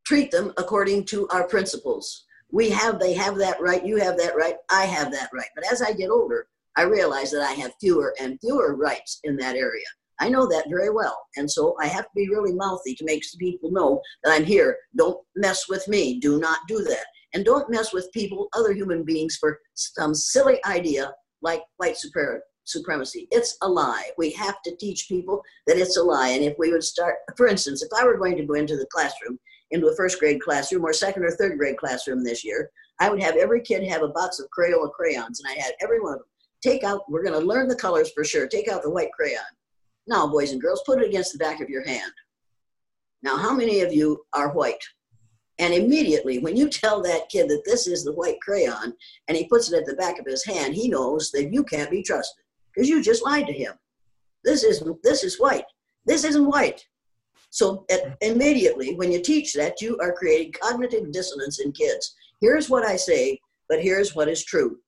treat 0.05 0.29
them 0.29 0.53
according 0.57 1.05
to 1.05 1.27
our 1.29 1.47
principles. 1.47 2.25
We 2.51 2.69
have, 2.71 2.99
they 2.99 3.13
have 3.13 3.37
that 3.37 3.61
right, 3.61 3.85
you 3.85 3.95
have 3.97 4.17
that 4.17 4.35
right, 4.35 4.55
I 4.69 4.85
have 4.85 5.11
that 5.13 5.29
right. 5.33 5.47
But 5.55 5.71
as 5.71 5.81
I 5.81 5.93
get 5.93 6.09
older, 6.09 6.47
I 6.77 6.83
realize 6.83 7.31
that 7.31 7.41
I 7.41 7.53
have 7.53 7.73
fewer 7.79 8.13
and 8.19 8.39
fewer 8.39 8.75
rights 8.75 9.19
in 9.23 9.35
that 9.37 9.55
area. 9.55 9.85
I 10.19 10.29
know 10.29 10.47
that 10.47 10.69
very 10.69 10.91
well. 10.91 11.17
And 11.35 11.49
so 11.49 11.75
I 11.81 11.87
have 11.87 12.05
to 12.05 12.11
be 12.15 12.29
really 12.29 12.53
mouthy 12.53 12.93
to 12.95 13.05
make 13.05 13.23
people 13.39 13.71
know 13.71 14.01
that 14.23 14.33
I'm 14.33 14.45
here. 14.45 14.77
Don't 14.95 15.19
mess 15.35 15.67
with 15.67 15.87
me. 15.87 16.19
Do 16.19 16.39
not 16.39 16.59
do 16.67 16.83
that. 16.83 17.05
And 17.33 17.43
don't 17.43 17.69
mess 17.71 17.91
with 17.91 18.11
people, 18.13 18.47
other 18.53 18.73
human 18.73 19.03
beings, 19.03 19.37
for 19.39 19.59
some 19.73 20.13
silly 20.13 20.63
idea 20.65 21.13
like 21.41 21.63
white 21.77 21.97
supremacy. 22.65 23.27
It's 23.31 23.57
a 23.63 23.67
lie. 23.67 24.11
We 24.17 24.31
have 24.33 24.61
to 24.63 24.75
teach 24.75 25.07
people 25.09 25.41
that 25.65 25.77
it's 25.77 25.97
a 25.97 26.03
lie. 26.03 26.29
And 26.29 26.43
if 26.43 26.55
we 26.59 26.71
would 26.71 26.83
start, 26.83 27.15
for 27.35 27.47
instance, 27.47 27.81
if 27.81 27.89
I 27.97 28.05
were 28.05 28.17
going 28.17 28.37
to 28.37 28.45
go 28.45 28.53
into 28.53 28.77
the 28.77 28.87
classroom, 28.93 29.39
into 29.71 29.87
a 29.87 29.95
first 29.95 30.19
grade 30.19 30.41
classroom 30.41 30.85
or 30.85 30.93
second 30.93 31.23
or 31.23 31.31
third 31.31 31.57
grade 31.57 31.77
classroom 31.77 32.23
this 32.23 32.45
year, 32.45 32.69
I 32.99 33.09
would 33.09 33.23
have 33.23 33.37
every 33.37 33.61
kid 33.61 33.83
have 33.87 34.03
a 34.03 34.09
box 34.09 34.39
of 34.39 34.47
Crayola 34.55 34.91
crayons, 34.91 35.39
and 35.39 35.49
I 35.49 35.59
had 35.59 35.73
every 35.81 35.99
one 35.99 36.13
of 36.13 36.19
them 36.19 36.27
take 36.61 36.83
out, 36.83 37.09
we're 37.09 37.23
going 37.23 37.39
to 37.39 37.45
learn 37.45 37.67
the 37.67 37.75
colors 37.75 38.11
for 38.13 38.23
sure. 38.23 38.47
Take 38.47 38.69
out 38.69 38.83
the 38.83 38.89
white 38.89 39.11
crayon. 39.11 39.41
Now, 40.07 40.27
boys 40.27 40.51
and 40.51 40.61
girls, 40.61 40.83
put 40.85 41.01
it 41.01 41.07
against 41.07 41.31
the 41.33 41.39
back 41.39 41.61
of 41.61 41.69
your 41.69 41.85
hand. 41.85 42.11
Now, 43.23 43.37
how 43.37 43.53
many 43.53 43.81
of 43.81 43.93
you 43.93 44.23
are 44.33 44.53
white? 44.53 44.83
And 45.59 45.73
immediately, 45.73 46.39
when 46.39 46.57
you 46.57 46.69
tell 46.69 47.01
that 47.03 47.29
kid 47.29 47.47
that 47.49 47.63
this 47.65 47.85
is 47.85 48.03
the 48.03 48.13
white 48.13 48.41
crayon 48.41 48.95
and 49.27 49.37
he 49.37 49.47
puts 49.47 49.71
it 49.71 49.77
at 49.77 49.85
the 49.85 49.93
back 49.95 50.17
of 50.17 50.25
his 50.25 50.43
hand, 50.43 50.73
he 50.73 50.89
knows 50.89 51.29
that 51.31 51.53
you 51.53 51.63
can't 51.63 51.91
be 51.91 52.01
trusted 52.01 52.43
because 52.73 52.89
you 52.89 53.01
just 53.01 53.23
lied 53.23 53.45
to 53.45 53.53
him. 53.53 53.73
This 54.43 54.63
is 54.63 54.83
this 55.03 55.23
is 55.23 55.39
white. 55.39 55.65
This 56.05 56.23
isn't 56.23 56.47
white. 56.47 56.83
So 57.51 57.85
at, 57.91 58.17
immediately, 58.21 58.95
when 58.95 59.11
you 59.11 59.21
teach 59.21 59.53
that, 59.53 59.81
you 59.81 59.99
are 59.99 60.13
creating 60.13 60.53
cognitive 60.53 61.11
dissonance 61.11 61.59
in 61.59 61.73
kids. 61.73 62.15
Here's 62.39 62.69
what 62.69 62.83
I 62.83 62.95
say, 62.95 63.39
but 63.69 63.83
here's 63.83 64.15
what 64.15 64.29
is 64.29 64.43
true. 64.43 64.79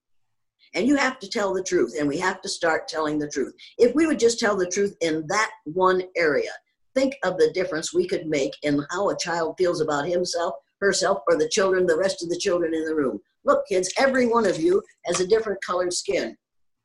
And 0.73 0.87
you 0.87 0.95
have 0.95 1.19
to 1.19 1.29
tell 1.29 1.53
the 1.53 1.63
truth, 1.63 1.95
and 1.99 2.07
we 2.07 2.17
have 2.17 2.41
to 2.41 2.49
start 2.49 2.87
telling 2.87 3.19
the 3.19 3.29
truth. 3.29 3.53
If 3.77 3.93
we 3.93 4.07
would 4.07 4.19
just 4.19 4.39
tell 4.39 4.55
the 4.55 4.67
truth 4.67 4.95
in 5.01 5.25
that 5.27 5.51
one 5.65 6.03
area, 6.17 6.51
think 6.95 7.15
of 7.23 7.37
the 7.37 7.51
difference 7.53 7.93
we 7.93 8.07
could 8.07 8.27
make 8.27 8.53
in 8.63 8.83
how 8.89 9.09
a 9.09 9.17
child 9.17 9.55
feels 9.57 9.81
about 9.81 10.07
himself, 10.07 10.55
herself, 10.79 11.19
or 11.27 11.37
the 11.37 11.49
children, 11.49 11.85
the 11.85 11.97
rest 11.97 12.23
of 12.23 12.29
the 12.29 12.37
children 12.37 12.73
in 12.73 12.85
the 12.85 12.95
room. 12.95 13.19
Look, 13.45 13.65
kids, 13.67 13.91
every 13.97 14.27
one 14.27 14.47
of 14.47 14.59
you 14.59 14.81
has 15.05 15.19
a 15.19 15.27
different 15.27 15.59
colored 15.63 15.93
skin, 15.93 16.35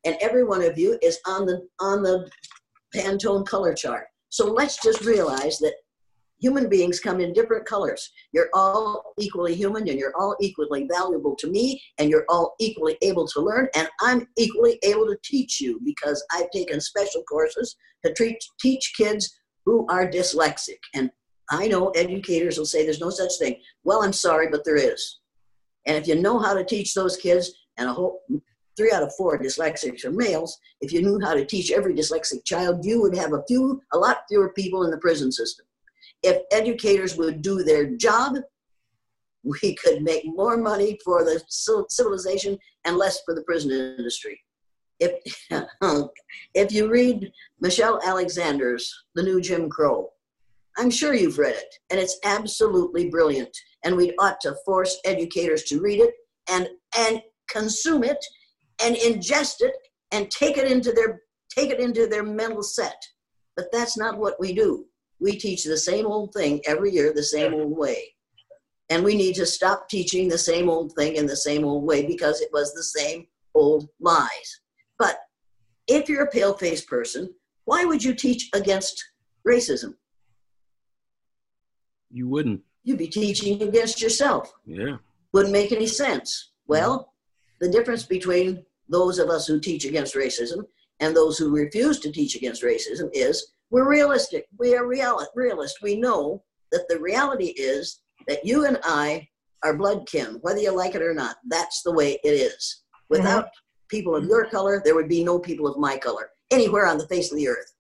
and 0.05 0.17
every 0.21 0.45
one 0.45 0.63
of 0.63 0.79
you 0.79 0.99
is 1.03 1.19
on 1.27 1.47
the 1.47 1.67
on 1.81 2.03
the 2.03 2.29
Pantone 2.95 3.47
color 3.47 3.75
chart. 3.75 4.07
So 4.31 4.47
let's 4.47 4.83
just 4.83 5.05
realize 5.05 5.59
that 5.59 5.75
human 6.41 6.69
beings 6.69 7.01
come 7.01 7.21
in 7.21 7.33
different 7.33 7.67
colors. 7.67 8.11
You're 8.33 8.49
all 8.55 9.13
equally 9.19 9.55
human 9.55 9.89
and 9.89 9.99
you're 9.99 10.17
all 10.19 10.37
equally 10.41 10.87
valuable 10.91 11.35
to 11.37 11.51
me 11.51 11.81
and 11.99 12.11
you're 12.11 12.25
all 12.29 12.55
equally 12.61 12.97
able 13.03 13.27
to 13.29 13.41
learn 13.41 13.69
and 13.75 13.89
I'm 14.01 14.27
equally 14.37 14.79
able 14.85 15.07
to 15.07 15.19
teach 15.25 15.61
you 15.61 15.81
because 15.85 16.25
I've 16.33 16.51
taken 16.51 16.81
special 16.81 17.23
courses 17.25 17.77
to 18.05 18.13
treat, 18.15 18.39
teach 18.61 18.93
kids 18.97 19.39
who 19.67 19.87
are 19.89 20.09
dyslexic. 20.09 20.79
And 20.95 21.11
I 21.51 21.67
know 21.69 21.91
educators 21.91 22.59
will 22.59 22.67
say 22.67 22.85
there's 22.85 23.01
no 23.01 23.11
such 23.11 23.33
thing. 23.39 23.61
Well, 23.85 24.03
I'm 24.03 24.13
sorry, 24.13 24.49
but 24.51 24.65
there 24.65 24.77
is. 24.77 25.21
And 25.87 25.97
if 25.97 26.07
you 26.07 26.15
know 26.15 26.39
how 26.39 26.55
to 26.55 26.65
teach 26.65 26.95
those 26.95 27.17
kids, 27.17 27.53
and 27.79 27.89
a 27.89 27.93
whole 27.93 28.21
three 28.77 28.93
out 28.93 29.03
of 29.03 29.15
four 29.17 29.39
dyslexics 29.39 30.05
are 30.05 30.11
males, 30.11 30.59
if 30.81 30.93
you 30.93 31.01
knew 31.01 31.19
how 31.21 31.33
to 31.33 31.45
teach 31.45 31.71
every 31.71 31.95
dyslexic 31.95 32.45
child, 32.45 32.85
you 32.85 33.01
would 33.01 33.17
have 33.17 33.33
a 33.33 33.43
few, 33.49 33.81
a 33.93 33.99
lot 33.99 34.19
fewer 34.29 34.53
people 34.53 34.85
in 34.85 34.91
the 34.91 34.99
prison 34.99 35.33
system 35.33 35.65
if 36.23 36.43
educators 36.53 37.17
would 37.17 37.43
do 37.43 37.63
their 37.63 37.87
job, 37.97 38.37
we 39.45 39.75
could 39.77 40.03
make 40.03 40.25
more 40.25 40.57
money 40.57 40.99
for 41.05 41.25
the 41.25 41.41
civilization 41.89 42.59
and 42.85 42.97
less 42.97 43.21
for 43.25 43.35
the 43.35 43.43
prison 43.43 43.71
industry. 43.71 44.41
If, 45.01 45.13
if 46.55 46.73
you 46.73 46.89
read 46.89 47.31
Michelle 47.61 48.01
Alexander's 48.05 48.93
The 49.15 49.23
New 49.23 49.41
Jim 49.41 49.69
Crow, 49.69 50.11
I'm 50.77 50.91
sure 50.91 51.15
you've 51.15 51.39
read 51.39 51.55
it, 51.55 51.75
and 51.91 51.99
it's 51.99 52.19
absolutely 52.25 53.09
brilliant. 53.09 53.57
And 53.85 53.97
we 53.97 54.15
ought 54.19 54.41
to 54.43 54.57
force 54.65 54.99
educators 55.05 55.65
to 55.65 55.81
read 55.81 56.01
it 56.01 56.15
and, 56.51 56.69
and 56.97 57.23
consume 57.49 58.05
it 58.05 58.25
and 58.83 58.97
ingest 58.97 59.57
it 59.61 59.75
and 60.13 60.31
take 60.31 60.57
it 60.57 60.71
into 60.71 60.93
their 60.93 61.23
take 61.51 61.71
it 61.71 61.81
into 61.81 62.07
their 62.07 62.23
mental 62.23 62.63
set. 62.63 63.03
But 63.57 63.73
that's 63.73 63.97
not 63.97 64.19
what 64.19 64.39
we 64.39 64.53
do 64.53 64.85
we 65.21 65.37
teach 65.37 65.65
the 65.65 65.77
same 65.77 66.07
old 66.07 66.33
thing 66.33 66.61
every 66.67 66.93
year 66.93 67.13
the 67.13 67.23
same 67.23 67.55
old 67.55 67.77
way. 67.77 68.15
And 68.91 69.05
we 69.05 69.15
need 69.15 69.35
to 69.35 69.47
stop 69.47 69.89
teaching 69.89 70.29
the 70.29 70.39
same 70.39 70.71
old 70.71 70.93
thing 70.95 71.17
in 71.17 71.27
the 71.27 71.37
same 71.37 71.65
old 71.65 71.85
way 71.85 72.07
because 72.07 72.41
it 72.41 72.51
was 72.53 72.73
the 72.73 72.83
same 72.83 73.27
old 73.55 73.89
lies. 74.01 74.61
But 74.99 75.19
if 75.87 76.09
you're 76.09 76.25
a 76.25 76.31
pale 76.31 76.55
faced 76.55 76.89
person, 76.89 77.35
why 77.65 77.85
would 77.85 78.03
you 78.03 78.15
teach 78.15 78.49
against 78.55 79.05
racism? 79.47 79.95
You 82.11 82.29
wouldn't. 82.29 82.63
You'd 82.85 82.99
be 82.99 83.09
teaching 83.09 83.63
against 83.63 84.01
yourself. 84.01 84.53
Yeah. 84.65 84.97
Wouldn't 85.33 85.53
make 85.53 85.73
any 85.73 85.87
sense. 85.87 86.51
Mm-hmm. 86.63 86.73
Well, 86.73 87.13
the 87.61 87.69
difference 87.69 88.05
between 88.05 88.65
those 88.89 89.19
of 89.19 89.29
us 89.29 89.47
who 89.47 89.61
teach 89.61 89.85
against 89.85 90.15
racism 90.15 90.65
and 91.01 91.15
those 91.15 91.37
who 91.37 91.55
refuse 91.55 92.01
to 92.01 92.13
teach 92.13 92.35
against 92.37 92.63
racism 92.63 93.11
is 93.13 93.53
we're 93.71 93.89
realistic. 93.89 94.47
We 94.59 94.75
are 94.75 94.87
real, 94.87 95.25
realist. 95.35 95.79
We 95.83 96.01
know 96.01 96.43
that 96.73 96.87
the 96.89 96.99
reality 97.01 97.55
is 97.57 98.01
that 98.27 98.45
you 98.45 98.67
and 98.67 98.79
I 98.85 99.29
are 99.63 99.77
blood 99.77 100.07
kin, 100.07 100.39
whether 100.43 100.61
you 100.61 100.75
like 100.75 100.95
it 100.95 101.03
or 101.03 101.15
not. 101.15 101.37
That's 101.49 101.83
the 101.83 101.93
way 101.93 102.19
it 102.25 102.29
is. 102.29 102.83
Without 103.11 103.45
mm-hmm. 103.45 103.97
people 103.97 104.17
of 104.17 104.25
your 104.25 104.47
color, 104.47 104.81
there 104.85 104.95
would 104.95 105.09
be 105.09 105.25
no 105.25 105.39
people 105.39 105.67
of 105.67 105.79
my 105.79 105.97
color 105.99 106.31
anywhere 106.51 106.87
on 106.87 106.99
the 106.99 107.09
face 107.09 107.31
of 107.31 107.39
the 107.39 107.49
earth. 107.49 107.73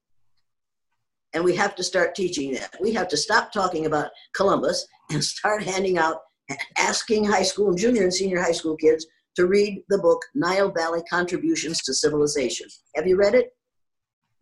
And 1.34 1.45
we 1.45 1.55
have 1.57 1.74
to 1.76 1.82
start 1.82 2.14
teaching 2.14 2.53
that. 2.55 2.74
We 2.80 2.93
have 2.95 3.09
to 3.09 3.16
stop 3.16 3.53
talking 3.53 3.86
about 3.86 4.11
Columbus 4.34 4.86
and 5.11 5.22
start 5.22 5.62
handing 5.62 5.99
out, 5.99 6.20
asking 6.78 7.24
high 7.24 7.43
school, 7.43 7.74
junior 7.74 8.03
and 8.03 8.14
senior 8.14 8.41
high 8.41 8.53
school 8.53 8.76
kids 8.76 9.07
to 9.36 9.47
read 9.47 9.82
the 9.89 9.99
book 9.99 10.20
Nile 10.34 10.72
Valley 10.72 11.03
Contributions 11.09 11.82
to 11.82 11.95
Civilization. 11.95 12.66
Have 12.97 13.07
you 13.07 13.16
read 13.16 13.34
it? 13.34 13.51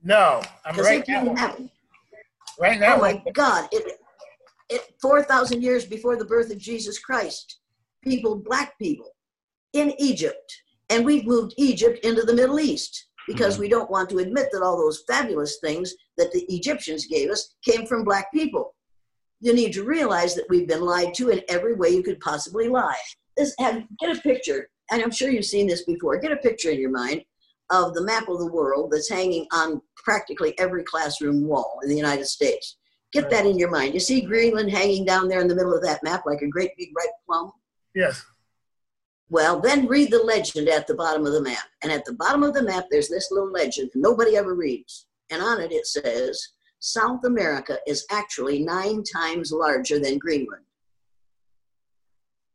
No, 0.06 0.40
I'm 0.64 0.76
right 0.76 1.04
now. 1.08 1.34
Right 2.60 2.78
now. 2.78 2.94
Oh 2.94 3.00
my 3.00 3.20
God! 3.32 3.68
It, 3.72 3.98
it 4.70 4.82
four 5.02 5.24
thousand 5.24 5.62
years 5.62 5.84
before 5.84 6.14
the 6.14 6.24
birth 6.24 6.52
of 6.52 6.58
Jesus 6.58 7.00
Christ, 7.00 7.58
people, 8.04 8.36
black 8.36 8.78
people, 8.78 9.10
in 9.72 9.92
Egypt, 9.98 10.62
and 10.90 11.04
we've 11.04 11.26
moved 11.26 11.54
Egypt 11.56 12.04
into 12.04 12.22
the 12.22 12.36
Middle 12.36 12.60
East 12.60 13.08
because 13.26 13.54
mm-hmm. 13.54 13.62
we 13.62 13.68
don't 13.68 13.90
want 13.90 14.08
to 14.10 14.18
admit 14.18 14.46
that 14.52 14.62
all 14.62 14.76
those 14.76 15.02
fabulous 15.08 15.58
things 15.60 15.92
that 16.16 16.30
the 16.30 16.44
Egyptians 16.54 17.06
gave 17.06 17.28
us 17.28 17.56
came 17.64 17.84
from 17.84 18.04
black 18.04 18.32
people. 18.32 18.76
You 19.40 19.54
need 19.54 19.72
to 19.72 19.82
realize 19.82 20.36
that 20.36 20.46
we've 20.48 20.68
been 20.68 20.82
lied 20.82 21.14
to 21.14 21.30
in 21.30 21.42
every 21.48 21.74
way 21.74 21.88
you 21.88 22.04
could 22.04 22.20
possibly 22.20 22.68
lie. 22.68 22.94
This, 23.36 23.56
have, 23.58 23.82
get 23.98 24.16
a 24.16 24.20
picture, 24.20 24.68
and 24.92 25.02
I'm 25.02 25.10
sure 25.10 25.30
you've 25.30 25.46
seen 25.46 25.66
this 25.66 25.82
before. 25.82 26.16
Get 26.20 26.30
a 26.30 26.36
picture 26.36 26.70
in 26.70 26.78
your 26.78 26.92
mind 26.92 27.22
of 27.70 27.94
the 27.94 28.02
map 28.02 28.28
of 28.28 28.38
the 28.38 28.50
world 28.50 28.90
that's 28.92 29.08
hanging 29.08 29.46
on 29.52 29.80
practically 30.04 30.58
every 30.58 30.84
classroom 30.84 31.46
wall 31.46 31.78
in 31.82 31.88
the 31.88 31.96
United 31.96 32.26
States. 32.26 32.76
Get 33.12 33.24
right. 33.24 33.30
that 33.32 33.46
in 33.46 33.58
your 33.58 33.70
mind. 33.70 33.94
You 33.94 34.00
see 34.00 34.20
Greenland 34.20 34.70
hanging 34.70 35.04
down 35.04 35.28
there 35.28 35.40
in 35.40 35.48
the 35.48 35.54
middle 35.54 35.74
of 35.74 35.82
that 35.82 36.02
map 36.02 36.22
like 36.26 36.42
a 36.42 36.48
great 36.48 36.70
big 36.76 36.88
ripe 36.96 37.10
plum? 37.26 37.52
Yes. 37.94 38.24
Well, 39.28 39.60
then 39.60 39.86
read 39.86 40.12
the 40.12 40.22
legend 40.22 40.68
at 40.68 40.86
the 40.86 40.94
bottom 40.94 41.26
of 41.26 41.32
the 41.32 41.42
map. 41.42 41.64
And 41.82 41.90
at 41.90 42.04
the 42.04 42.14
bottom 42.14 42.42
of 42.44 42.54
the 42.54 42.62
map, 42.62 42.86
there's 42.90 43.08
this 43.08 43.30
little 43.32 43.50
legend 43.50 43.90
nobody 43.94 44.36
ever 44.36 44.54
reads. 44.54 45.06
And 45.30 45.42
on 45.42 45.60
it, 45.60 45.72
it 45.72 45.86
says, 45.86 46.40
South 46.78 47.24
America 47.24 47.78
is 47.86 48.06
actually 48.12 48.62
nine 48.62 49.02
times 49.02 49.50
larger 49.50 49.98
than 49.98 50.18
Greenland. 50.18 50.62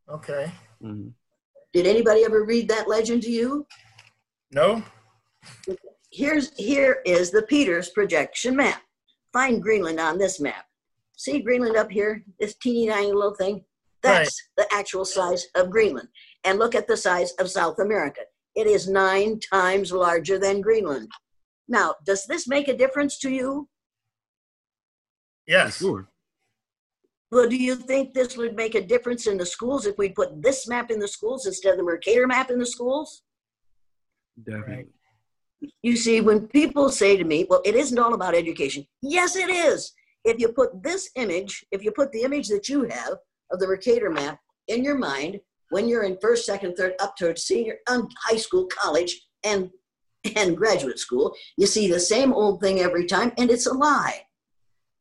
Okay. 0.08 0.52
Mm-hmm. 0.82 1.10
Did 1.74 1.88
anybody 1.88 2.24
ever 2.24 2.46
read 2.46 2.70
that 2.70 2.88
legend 2.88 3.24
to 3.24 3.32
you? 3.32 3.66
No 4.52 4.84
here's 6.12 6.52
here 6.58 7.02
is 7.06 7.32
the 7.32 7.44
Peters 7.44 7.90
projection 7.90 8.56
map. 8.56 8.82
Find 9.34 9.62
Greenland 9.62 10.00
on 10.00 10.18
this 10.18 10.40
map. 10.40 10.66
See 11.18 11.40
Greenland 11.40 11.78
up 11.78 11.92
here, 11.92 12.24
this 12.40 12.56
teeny 12.56 12.90
tiny 12.90 13.12
little 13.12 13.36
thing? 13.36 13.64
That's 14.04 14.42
right. 14.58 14.68
the 14.70 14.76
actual 14.76 15.06
size 15.06 15.48
of 15.56 15.70
Greenland. 15.70 16.10
And 16.44 16.58
look 16.58 16.76
at 16.76 16.88
the 16.88 16.98
size 16.98 17.32
of 17.34 17.50
South 17.50 17.80
America. 17.80 18.22
It 18.56 18.68
is 18.68 18.90
nine 18.90 19.40
times 19.40 19.92
larger 19.92 20.38
than 20.38 20.62
Greenland. 20.62 21.10
Now, 21.68 21.96
does 22.06 22.26
this 22.26 22.48
make 22.48 22.68
a 22.68 22.78
difference 22.78 23.18
to 23.20 23.30
you? 23.30 23.70
Yes. 25.48 25.78
Sure. 25.78 26.08
Well, 27.32 27.48
do 27.48 27.56
you 27.56 27.76
think 27.76 28.14
this 28.14 28.36
would 28.36 28.56
make 28.56 28.76
a 28.76 28.86
difference 28.86 29.26
in 29.26 29.38
the 29.38 29.46
schools 29.46 29.86
if 29.86 29.98
we 29.98 30.10
put 30.10 30.42
this 30.42 30.68
map 30.68 30.92
in 30.92 31.00
the 31.00 31.08
schools 31.08 31.46
instead 31.46 31.72
of 31.72 31.78
the 31.78 31.84
Mercator 31.84 32.28
map 32.28 32.52
in 32.52 32.60
the 32.60 32.66
schools? 32.66 33.24
Definitely. 34.44 34.88
You 35.84 35.96
see, 35.96 36.22
when 36.22 36.48
people 36.48 36.90
say 36.90 37.18
to 37.18 37.24
me, 37.24 37.46
well, 37.50 37.62
it 37.66 37.76
isn't 37.76 38.00
all 38.00 38.14
about 38.14 38.36
education. 38.36 38.86
Yes, 39.02 39.36
it 39.36 39.50
is. 39.50 39.94
If 40.24 40.40
you 40.40 40.50
put 40.50 40.84
this 40.84 41.10
image, 41.16 41.66
if 41.72 41.84
you 41.84 41.92
put 41.92 42.12
the 42.12 42.24
image 42.24 42.48
that 42.50 42.70
you 42.70 42.84
have 42.84 43.18
of 43.52 43.60
the 43.60 43.68
Mercator 43.68 44.10
map 44.10 44.40
in 44.68 44.84
your 44.84 44.98
mind 44.98 45.40
when 45.70 45.88
you're 45.88 46.04
in 46.04 46.18
first, 46.22 46.46
second, 46.46 46.76
third, 46.76 46.94
up 47.00 47.16
to 47.18 47.36
senior, 47.36 47.78
um, 47.88 48.08
high 48.26 48.38
school, 48.38 48.68
college, 48.68 49.22
and 49.44 49.70
and 50.36 50.56
graduate 50.56 51.00
school, 51.00 51.34
you 51.58 51.66
see 51.66 51.88
the 51.88 52.00
same 52.00 52.32
old 52.32 52.62
thing 52.62 52.80
every 52.80 53.08
time, 53.08 53.32
and 53.40 53.50
it's 53.50 53.66
a 53.66 53.74
lie. 53.74 54.22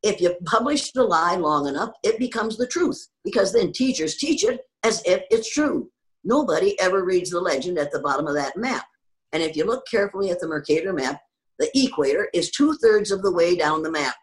If 0.02 0.18
you 0.18 0.34
publish 0.46 0.92
the 0.92 1.02
lie 1.02 1.36
long 1.36 1.66
enough, 1.66 1.90
it 2.02 2.18
becomes 2.18 2.56
the 2.56 2.66
truth 2.66 3.06
because 3.22 3.52
then 3.52 3.72
teachers 3.72 4.16
teach 4.16 4.44
it 4.44 4.62
as 4.82 5.02
if 5.04 5.22
it's 5.30 5.52
true. 5.52 5.90
Nobody 6.24 6.78
ever 6.80 7.04
reads 7.04 7.30
the 7.30 7.40
legend 7.40 7.78
at 7.78 7.92
the 7.92 8.00
bottom 8.00 8.26
of 8.26 8.34
that 8.34 8.56
map. 8.56 8.86
And 9.32 9.42
if 9.42 9.56
you 9.56 9.64
look 9.64 9.84
carefully 9.90 10.30
at 10.30 10.40
the 10.40 10.48
Mercator 10.48 10.92
map, 10.92 11.20
the 11.58 11.70
equator 11.74 12.28
is 12.32 12.50
two 12.50 12.74
thirds 12.74 13.10
of 13.10 13.22
the 13.22 13.32
way 13.32 13.56
down 13.56 13.82
the 13.82 13.90
map. 13.90 14.16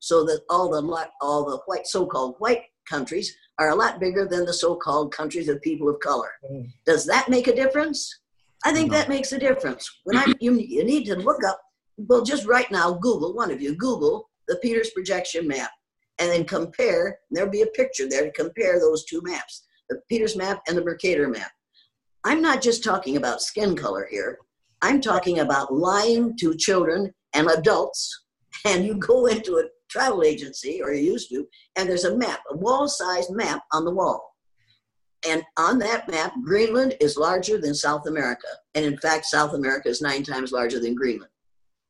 So 0.00 0.24
that 0.24 0.42
all 0.48 0.70
the 0.70 1.08
all 1.20 1.44
the 1.44 1.58
white 1.66 1.86
so-called 1.86 2.36
white 2.38 2.62
countries 2.88 3.34
are 3.58 3.70
a 3.70 3.74
lot 3.74 4.00
bigger 4.00 4.26
than 4.26 4.44
the 4.44 4.52
so-called 4.52 5.12
countries 5.12 5.48
of 5.48 5.60
people 5.62 5.88
of 5.88 5.98
color. 6.00 6.30
Mm. 6.50 6.70
Does 6.86 7.04
that 7.06 7.28
make 7.28 7.48
a 7.48 7.54
difference? 7.54 8.20
I 8.64 8.72
think 8.72 8.90
that 8.90 9.08
makes 9.08 9.32
a 9.32 9.38
difference. 9.38 9.88
When 10.04 10.16
I 10.16 10.34
you, 10.40 10.54
you 10.54 10.84
need 10.84 11.04
to 11.06 11.16
look 11.16 11.44
up, 11.44 11.60
well, 11.96 12.22
just 12.22 12.46
right 12.46 12.70
now, 12.70 12.92
Google 12.92 13.34
one 13.34 13.50
of 13.50 13.60
you 13.60 13.74
Google 13.74 14.28
the 14.48 14.56
Peters 14.56 14.90
projection 14.90 15.46
map, 15.46 15.70
and 16.18 16.30
then 16.30 16.44
compare. 16.44 17.18
There'll 17.30 17.50
be 17.50 17.62
a 17.62 17.66
picture 17.66 18.08
there 18.08 18.24
to 18.24 18.32
compare 18.32 18.80
those 18.80 19.04
two 19.04 19.20
maps, 19.22 19.64
the 19.88 20.00
Peters 20.08 20.36
map 20.36 20.62
and 20.66 20.76
the 20.76 20.84
Mercator 20.84 21.28
map. 21.28 21.50
I'm 22.28 22.42
not 22.42 22.60
just 22.60 22.84
talking 22.84 23.16
about 23.16 23.40
skin 23.40 23.74
color 23.74 24.06
here. 24.10 24.38
I'm 24.82 25.00
talking 25.00 25.38
about 25.38 25.72
lying 25.72 26.36
to 26.36 26.54
children 26.54 27.10
and 27.32 27.48
adults. 27.48 28.24
And 28.66 28.84
you 28.84 28.96
go 28.96 29.24
into 29.24 29.56
a 29.56 29.64
travel 29.88 30.22
agency, 30.22 30.82
or 30.82 30.92
you 30.92 31.12
used 31.12 31.30
to, 31.30 31.46
and 31.76 31.88
there's 31.88 32.04
a 32.04 32.18
map, 32.18 32.40
a 32.50 32.56
wall 32.58 32.86
sized 32.86 33.30
map 33.30 33.62
on 33.72 33.86
the 33.86 33.94
wall. 33.94 34.36
And 35.26 35.42
on 35.56 35.78
that 35.78 36.06
map, 36.10 36.34
Greenland 36.44 36.96
is 37.00 37.16
larger 37.16 37.56
than 37.56 37.74
South 37.74 38.06
America. 38.06 38.48
And 38.74 38.84
in 38.84 38.98
fact, 38.98 39.24
South 39.24 39.54
America 39.54 39.88
is 39.88 40.02
nine 40.02 40.22
times 40.22 40.52
larger 40.52 40.78
than 40.78 40.94
Greenland. 40.94 41.32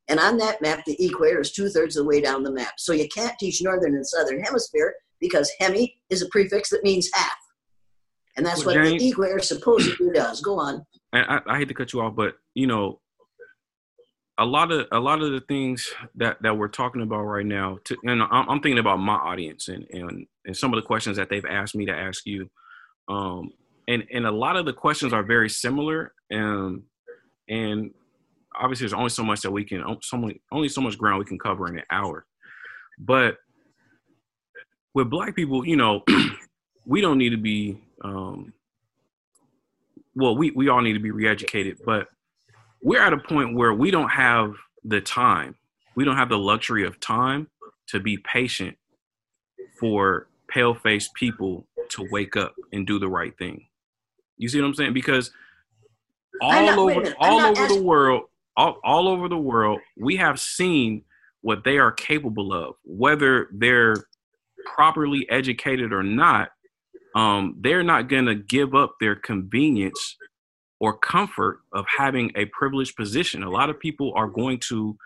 And 0.06 0.20
on 0.20 0.36
that 0.36 0.62
map, 0.62 0.84
the 0.86 1.04
equator 1.04 1.40
is 1.40 1.50
two 1.50 1.68
thirds 1.68 1.96
of 1.96 2.04
the 2.04 2.08
way 2.08 2.20
down 2.20 2.44
the 2.44 2.52
map. 2.52 2.74
So 2.78 2.92
you 2.92 3.08
can't 3.08 3.36
teach 3.40 3.60
Northern 3.60 3.96
and 3.96 4.06
Southern 4.06 4.40
Hemisphere 4.44 4.94
because 5.18 5.50
hemi 5.58 6.00
is 6.10 6.22
a 6.22 6.28
prefix 6.28 6.70
that 6.70 6.84
means 6.84 7.10
half. 7.12 7.34
And 8.38 8.46
that's 8.46 8.64
well, 8.64 8.76
what 8.76 8.84
James, 8.84 9.02
the 9.02 9.08
equator 9.08 9.40
supposedly 9.40 10.12
does. 10.12 10.40
Go 10.40 10.60
on. 10.60 10.86
I, 11.12 11.40
I 11.44 11.58
hate 11.58 11.66
to 11.68 11.74
cut 11.74 11.92
you 11.92 12.00
off, 12.00 12.14
but 12.14 12.34
you 12.54 12.68
know, 12.68 13.00
a 14.38 14.44
lot 14.44 14.70
of 14.70 14.86
a 14.92 15.00
lot 15.00 15.20
of 15.20 15.32
the 15.32 15.40
things 15.40 15.92
that 16.14 16.40
that 16.42 16.56
we're 16.56 16.68
talking 16.68 17.02
about 17.02 17.22
right 17.22 17.44
now, 17.44 17.78
to, 17.84 17.96
and 18.04 18.22
I'm, 18.22 18.48
I'm 18.48 18.60
thinking 18.60 18.78
about 18.78 19.00
my 19.00 19.16
audience 19.16 19.66
and 19.66 19.84
and 19.90 20.24
and 20.46 20.56
some 20.56 20.72
of 20.72 20.80
the 20.80 20.86
questions 20.86 21.16
that 21.16 21.28
they've 21.28 21.44
asked 21.44 21.74
me 21.74 21.84
to 21.86 21.92
ask 21.92 22.24
you, 22.26 22.48
um, 23.08 23.50
and 23.88 24.04
and 24.12 24.24
a 24.24 24.30
lot 24.30 24.54
of 24.54 24.66
the 24.66 24.72
questions 24.72 25.12
are 25.12 25.24
very 25.24 25.50
similar, 25.50 26.12
and 26.30 26.82
and 27.48 27.90
obviously 28.54 28.84
there's 28.84 28.92
only 28.92 29.10
so 29.10 29.24
much 29.24 29.40
that 29.40 29.50
we 29.50 29.64
can, 29.64 29.82
only 30.12 30.40
only 30.52 30.68
so 30.68 30.80
much 30.80 30.96
ground 30.96 31.18
we 31.18 31.24
can 31.24 31.40
cover 31.40 31.66
in 31.66 31.76
an 31.76 31.84
hour, 31.90 32.24
but 33.00 33.38
with 34.94 35.10
black 35.10 35.34
people, 35.34 35.66
you 35.66 35.74
know, 35.74 36.04
we 36.86 37.00
don't 37.00 37.18
need 37.18 37.30
to 37.30 37.36
be 37.36 37.82
um, 38.02 38.52
well, 40.14 40.36
we, 40.36 40.50
we 40.50 40.68
all 40.68 40.80
need 40.80 40.94
to 40.94 41.00
be 41.00 41.10
reeducated, 41.10 41.78
but 41.84 42.08
we're 42.82 43.02
at 43.02 43.12
a 43.12 43.18
point 43.18 43.54
where 43.54 43.72
we 43.72 43.90
don't 43.90 44.10
have 44.10 44.54
the 44.84 45.00
time. 45.00 45.54
We 45.96 46.04
don't 46.04 46.16
have 46.16 46.28
the 46.28 46.38
luxury 46.38 46.86
of 46.86 46.98
time 47.00 47.48
to 47.88 48.00
be 48.00 48.18
patient 48.18 48.76
for 49.78 50.28
pale 50.48 50.74
faced 50.74 51.14
people 51.14 51.66
to 51.90 52.06
wake 52.10 52.36
up 52.36 52.54
and 52.72 52.86
do 52.86 52.98
the 52.98 53.08
right 53.08 53.36
thing. 53.38 53.66
You 54.36 54.48
see 54.48 54.60
what 54.60 54.66
I'm 54.66 54.74
saying? 54.74 54.92
Because 54.94 55.30
all 56.40 56.66
not, 56.66 56.78
over 56.78 57.14
all 57.18 57.40
over 57.40 57.62
asking. 57.62 57.78
the 57.78 57.82
world, 57.82 58.22
all, 58.56 58.78
all 58.84 59.08
over 59.08 59.28
the 59.28 59.38
world, 59.38 59.80
we 59.96 60.16
have 60.16 60.38
seen 60.38 61.04
what 61.40 61.64
they 61.64 61.78
are 61.78 61.92
capable 61.92 62.52
of, 62.52 62.74
whether 62.84 63.48
they're 63.52 63.96
properly 64.64 65.28
educated 65.30 65.92
or 65.92 66.02
not 66.02 66.50
um, 67.14 67.56
they're 67.60 67.82
not 67.82 68.08
going 68.08 68.26
to 68.26 68.34
give 68.34 68.74
up 68.74 68.94
their 69.00 69.16
convenience 69.16 70.16
or 70.80 70.96
comfort 70.96 71.60
of 71.72 71.84
having 71.98 72.30
a 72.36 72.44
privileged 72.46 72.96
position. 72.96 73.42
A 73.42 73.50
lot 73.50 73.70
of 73.70 73.80
people 73.80 74.12
are 74.14 74.28
going 74.28 74.60
to, 74.68 74.96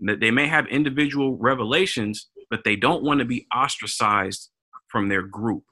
they 0.00 0.30
may 0.30 0.46
have 0.46 0.66
individual 0.68 1.36
revelations, 1.36 2.28
but 2.50 2.64
they 2.64 2.76
don't 2.76 3.02
want 3.02 3.20
to 3.20 3.26
be 3.26 3.46
ostracized 3.54 4.50
from 4.88 5.08
their 5.08 5.22
group. 5.22 5.64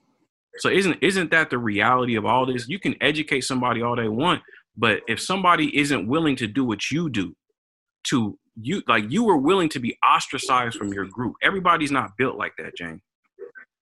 So 0.58 0.70
isn't 0.70 0.98
isn't 1.02 1.30
that 1.32 1.50
the 1.50 1.58
reality 1.58 2.16
of 2.16 2.24
all 2.24 2.46
this? 2.46 2.68
You 2.68 2.78
can 2.78 2.94
educate 3.00 3.42
somebody 3.42 3.82
all 3.82 3.96
they 3.96 4.08
want, 4.08 4.42
but 4.76 5.00
if 5.06 5.20
somebody 5.20 5.76
isn't 5.76 6.08
willing 6.08 6.36
to 6.36 6.46
do 6.46 6.64
what 6.64 6.90
you 6.90 7.10
do, 7.10 7.34
to 8.04 8.38
you 8.60 8.82
like 8.88 9.04
you 9.10 9.24
were 9.24 9.36
willing 9.36 9.68
to 9.70 9.78
be 9.78 9.96
ostracized 10.06 10.78
from 10.78 10.92
your 10.92 11.04
group. 11.04 11.34
Everybody's 11.42 11.90
not 11.90 12.16
built 12.16 12.36
like 12.36 12.52
that, 12.58 12.76
Jane. 12.76 13.02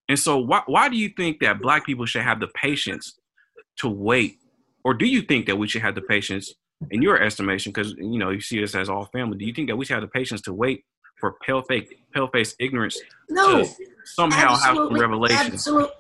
And 0.09 0.19
so, 0.19 0.39
why 0.39 0.63
why 0.67 0.89
do 0.89 0.97
you 0.97 1.09
think 1.09 1.41
that 1.41 1.61
Black 1.61 1.87
people 1.87 2.07
should 2.07 2.23
have 2.23 2.41
the 2.41 2.49
patience 2.49 3.19
to 3.79 3.89
wait, 3.89 4.39
or 4.85 4.95
do 4.95 5.07
you 5.07 5.23
think 5.23 5.47
that 5.47 5.57
we 5.57 5.67
should 5.67 5.83
have 5.83 5.95
the 5.95 6.03
patience, 6.03 6.53
in 6.91 7.03
your 7.03 7.21
estimation, 7.23 7.73
because 7.73 7.93
you 7.93 8.19
know 8.19 8.31
you 8.31 8.41
see 8.41 8.61
this 8.61 8.75
as 8.75 8.89
all 8.89 9.07
family? 9.07 9.39
Do 9.39 9.45
you 9.47 9.55
think 9.55 9.69
that 9.69 9.77
we 9.77 9.85
should 9.85 9.95
have 9.95 10.03
the 10.03 10.09
patience 10.09 10.41
to 10.43 10.53
wait 10.53 10.85
for 11.21 11.37
pale 11.47 11.63
fake 11.63 11.95
pale 12.13 12.29
face 12.29 12.55
ignorance 12.59 13.01
no, 13.31 13.63
to 13.63 13.71
somehow 14.05 14.55
have 14.57 14.77
some 14.77 14.95
revelation? 14.95 15.39
Absolutely, 15.39 15.95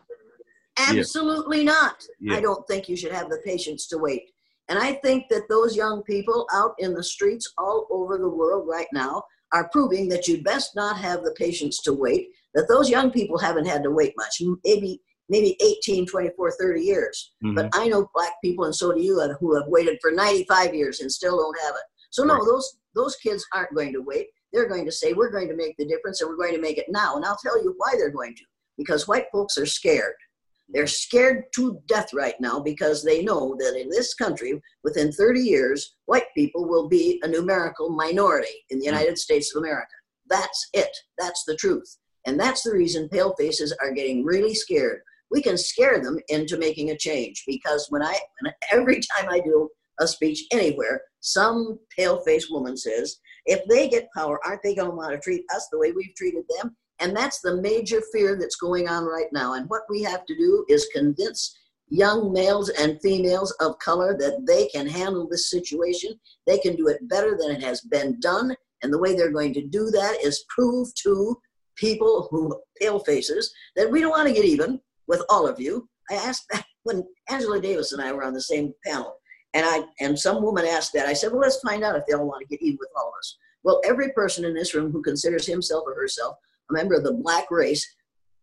absolutely 0.78 1.58
yeah. 1.58 1.72
not. 1.72 2.04
Yeah. 2.20 2.36
I 2.36 2.40
don't 2.40 2.66
think 2.66 2.88
you 2.88 2.96
should 2.96 3.12
have 3.12 3.28
the 3.28 3.40
patience 3.44 3.86
to 3.88 3.98
wait. 3.98 4.30
And 4.68 4.78
I 4.78 4.94
think 4.94 5.28
that 5.28 5.48
those 5.48 5.76
young 5.76 6.02
people 6.02 6.46
out 6.52 6.74
in 6.78 6.94
the 6.94 7.04
streets 7.04 7.52
all 7.58 7.86
over 7.90 8.16
the 8.16 8.28
world 8.28 8.66
right 8.66 8.86
now 8.92 9.22
are 9.52 9.68
proving 9.68 10.08
that 10.08 10.26
you 10.26 10.42
best 10.42 10.74
not 10.74 10.98
have 10.98 11.22
the 11.22 11.34
patience 11.38 11.82
to 11.82 11.92
wait 11.92 12.28
that 12.54 12.68
those 12.68 12.88
young 12.90 13.10
people 13.10 13.38
haven't 13.38 13.66
had 13.66 13.82
to 13.82 13.90
wait 13.90 14.14
much, 14.16 14.40
maybe 14.64 15.00
maybe 15.28 15.56
18, 15.62 16.06
24, 16.06 16.52
30 16.60 16.82
years. 16.82 17.32
Mm-hmm. 17.42 17.54
But 17.54 17.70
I 17.72 17.88
know 17.88 18.08
black 18.14 18.32
people, 18.44 18.66
and 18.66 18.74
so 18.74 18.92
do 18.92 19.00
you, 19.00 19.20
who 19.40 19.54
have 19.54 19.68
waited 19.68 19.98
for 20.02 20.10
95 20.10 20.74
years 20.74 21.00
and 21.00 21.10
still 21.10 21.38
don't 21.38 21.58
have 21.64 21.74
it. 21.74 21.82
So 22.10 22.24
no, 22.24 22.34
right. 22.34 22.44
those 22.44 22.76
those 22.94 23.16
kids 23.16 23.44
aren't 23.52 23.74
going 23.74 23.92
to 23.92 24.02
wait. 24.02 24.26
They're 24.52 24.68
going 24.68 24.84
to 24.84 24.92
say, 24.92 25.12
we're 25.12 25.32
going 25.32 25.48
to 25.48 25.56
make 25.56 25.76
the 25.78 25.86
difference 25.86 26.20
and 26.20 26.30
we're 26.30 26.36
going 26.36 26.54
to 26.54 26.60
make 26.60 26.78
it 26.78 26.86
now. 26.88 27.16
And 27.16 27.24
I'll 27.24 27.36
tell 27.36 27.60
you 27.60 27.74
why 27.76 27.94
they're 27.96 28.10
going 28.10 28.36
to. 28.36 28.44
Because 28.78 29.08
white 29.08 29.26
folks 29.32 29.58
are 29.58 29.66
scared. 29.66 30.14
They're 30.68 30.86
scared 30.86 31.44
to 31.56 31.80
death 31.86 32.14
right 32.14 32.34
now 32.40 32.60
because 32.60 33.02
they 33.02 33.22
know 33.22 33.56
that 33.58 33.78
in 33.78 33.90
this 33.90 34.14
country, 34.14 34.60
within 34.84 35.12
30 35.12 35.40
years, 35.40 35.96
white 36.06 36.26
people 36.36 36.68
will 36.68 36.88
be 36.88 37.20
a 37.22 37.28
numerical 37.28 37.90
minority 37.90 38.64
in 38.70 38.78
the 38.78 38.86
mm. 38.86 38.92
United 38.92 39.18
States 39.18 39.54
of 39.54 39.60
America. 39.60 39.88
That's 40.28 40.68
it. 40.72 40.96
That's 41.18 41.44
the 41.44 41.56
truth. 41.56 41.96
And 42.26 42.38
that's 42.38 42.62
the 42.62 42.72
reason 42.72 43.08
pale 43.08 43.34
faces 43.38 43.74
are 43.80 43.92
getting 43.92 44.24
really 44.24 44.54
scared. 44.54 45.00
We 45.30 45.42
can 45.42 45.58
scare 45.58 46.02
them 46.02 46.18
into 46.28 46.58
making 46.58 46.90
a 46.90 46.98
change 46.98 47.42
because 47.46 47.86
when 47.90 48.02
I, 48.02 48.18
every 48.70 49.00
time 49.00 49.28
I 49.28 49.40
do 49.40 49.68
a 50.00 50.06
speech 50.06 50.44
anywhere, 50.52 51.02
some 51.20 51.78
pale 51.96 52.20
faced 52.20 52.50
woman 52.50 52.76
says, 52.76 53.18
if 53.46 53.66
they 53.68 53.88
get 53.88 54.08
power, 54.16 54.40
aren't 54.44 54.62
they 54.62 54.74
going 54.74 54.90
to 54.90 54.96
want 54.96 55.12
to 55.12 55.18
treat 55.18 55.44
us 55.54 55.68
the 55.70 55.78
way 55.78 55.92
we've 55.92 56.14
treated 56.16 56.44
them? 56.58 56.76
And 57.00 57.16
that's 57.16 57.40
the 57.40 57.60
major 57.60 58.00
fear 58.12 58.38
that's 58.38 58.56
going 58.56 58.88
on 58.88 59.04
right 59.04 59.26
now. 59.32 59.54
And 59.54 59.68
what 59.68 59.82
we 59.88 60.02
have 60.02 60.24
to 60.26 60.36
do 60.36 60.64
is 60.68 60.88
convince 60.94 61.56
young 61.88 62.32
males 62.32 62.70
and 62.70 63.00
females 63.02 63.52
of 63.60 63.78
color 63.78 64.16
that 64.18 64.46
they 64.46 64.68
can 64.68 64.86
handle 64.86 65.28
this 65.28 65.50
situation. 65.50 66.18
They 66.46 66.58
can 66.58 66.76
do 66.76 66.88
it 66.88 67.08
better 67.08 67.36
than 67.38 67.50
it 67.50 67.62
has 67.62 67.80
been 67.82 68.18
done. 68.20 68.54
And 68.82 68.92
the 68.92 68.98
way 68.98 69.14
they're 69.14 69.32
going 69.32 69.54
to 69.54 69.66
do 69.66 69.90
that 69.90 70.18
is 70.22 70.44
prove 70.48 70.94
to 71.02 71.36
people 71.76 72.28
who 72.30 72.60
pale 72.80 72.98
faces 73.00 73.52
that 73.76 73.90
we 73.90 74.00
don't 74.00 74.10
want 74.10 74.28
to 74.28 74.34
get 74.34 74.44
even 74.44 74.80
with 75.06 75.22
all 75.28 75.46
of 75.46 75.60
you. 75.60 75.88
I 76.10 76.14
asked 76.14 76.46
that 76.50 76.64
when 76.84 77.04
Angela 77.30 77.60
Davis 77.60 77.92
and 77.92 78.02
I 78.02 78.12
were 78.12 78.24
on 78.24 78.34
the 78.34 78.40
same 78.40 78.72
panel, 78.84 79.16
and 79.54 79.64
I 79.64 79.84
and 80.00 80.18
some 80.18 80.42
woman 80.42 80.66
asked 80.66 80.92
that. 80.94 81.06
I 81.06 81.12
said, 81.12 81.32
"Well, 81.32 81.40
let's 81.40 81.60
find 81.60 81.84
out 81.84 81.96
if 81.96 82.04
they 82.06 82.14
all 82.14 82.26
want 82.26 82.42
to 82.42 82.48
get 82.48 82.62
even 82.62 82.78
with 82.80 82.90
all 82.96 83.08
of 83.08 83.14
us." 83.18 83.38
Well, 83.62 83.80
every 83.84 84.10
person 84.10 84.44
in 84.44 84.54
this 84.54 84.74
room 84.74 84.92
who 84.92 85.02
considers 85.02 85.46
himself 85.46 85.84
or 85.86 85.94
herself 85.94 86.36
a 86.70 86.72
member 86.74 86.94
of 86.94 87.04
the 87.04 87.12
black 87.12 87.50
race 87.50 87.86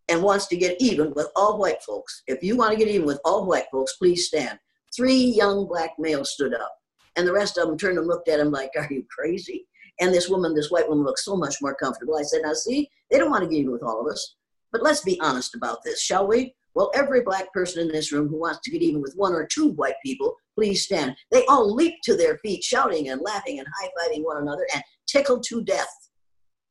and 0.07 0.23
wants 0.23 0.47
to 0.47 0.57
get 0.57 0.81
even 0.81 1.13
with 1.15 1.27
all 1.35 1.59
white 1.59 1.81
folks, 1.83 2.23
if 2.27 2.43
you 2.43 2.57
want 2.57 2.71
to 2.71 2.77
get 2.77 2.87
even 2.87 3.05
with 3.05 3.19
all 3.23 3.45
white 3.45 3.65
folks, 3.71 3.95
please 3.97 4.27
stand. 4.27 4.57
Three 4.95 5.15
young 5.15 5.67
black 5.67 5.91
males 5.99 6.31
stood 6.31 6.53
up, 6.53 6.75
and 7.15 7.27
the 7.27 7.33
rest 7.33 7.57
of 7.57 7.67
them 7.67 7.77
turned 7.77 7.97
and 7.97 8.07
looked 8.07 8.27
at 8.27 8.39
him 8.39 8.51
like, 8.51 8.71
"Are 8.75 8.87
you 8.89 9.05
crazy?" 9.09 9.67
And 9.99 10.13
this 10.13 10.29
woman, 10.29 10.55
this 10.55 10.71
white 10.71 10.87
woman, 10.87 11.05
looks 11.05 11.25
so 11.25 11.35
much 11.35 11.61
more 11.61 11.75
comfortable. 11.75 12.17
I 12.17 12.23
said, 12.23 12.41
Now, 12.43 12.53
see, 12.53 12.89
they 13.09 13.17
don't 13.17 13.31
want 13.31 13.43
to 13.43 13.49
get 13.49 13.57
even 13.57 13.71
with 13.71 13.83
all 13.83 14.01
of 14.01 14.07
us. 14.11 14.35
But 14.71 14.83
let's 14.83 15.01
be 15.01 15.19
honest 15.19 15.55
about 15.55 15.83
this, 15.83 16.01
shall 16.01 16.27
we? 16.27 16.55
Well, 16.73 16.91
every 16.95 17.21
black 17.21 17.51
person 17.51 17.81
in 17.81 17.89
this 17.89 18.11
room 18.11 18.29
who 18.29 18.39
wants 18.39 18.61
to 18.63 18.71
get 18.71 18.81
even 18.81 19.01
with 19.01 19.13
one 19.15 19.33
or 19.33 19.45
two 19.45 19.69
white 19.69 19.95
people, 20.03 20.35
please 20.55 20.85
stand. 20.85 21.15
They 21.29 21.45
all 21.47 21.73
leap 21.73 21.95
to 22.03 22.15
their 22.15 22.37
feet, 22.37 22.63
shouting 22.63 23.09
and 23.09 23.21
laughing 23.21 23.59
and 23.59 23.67
high 23.79 23.89
fiving 23.99 24.23
one 24.23 24.37
another 24.37 24.65
and 24.73 24.81
tickled 25.07 25.43
to 25.49 25.61
death. 25.63 25.93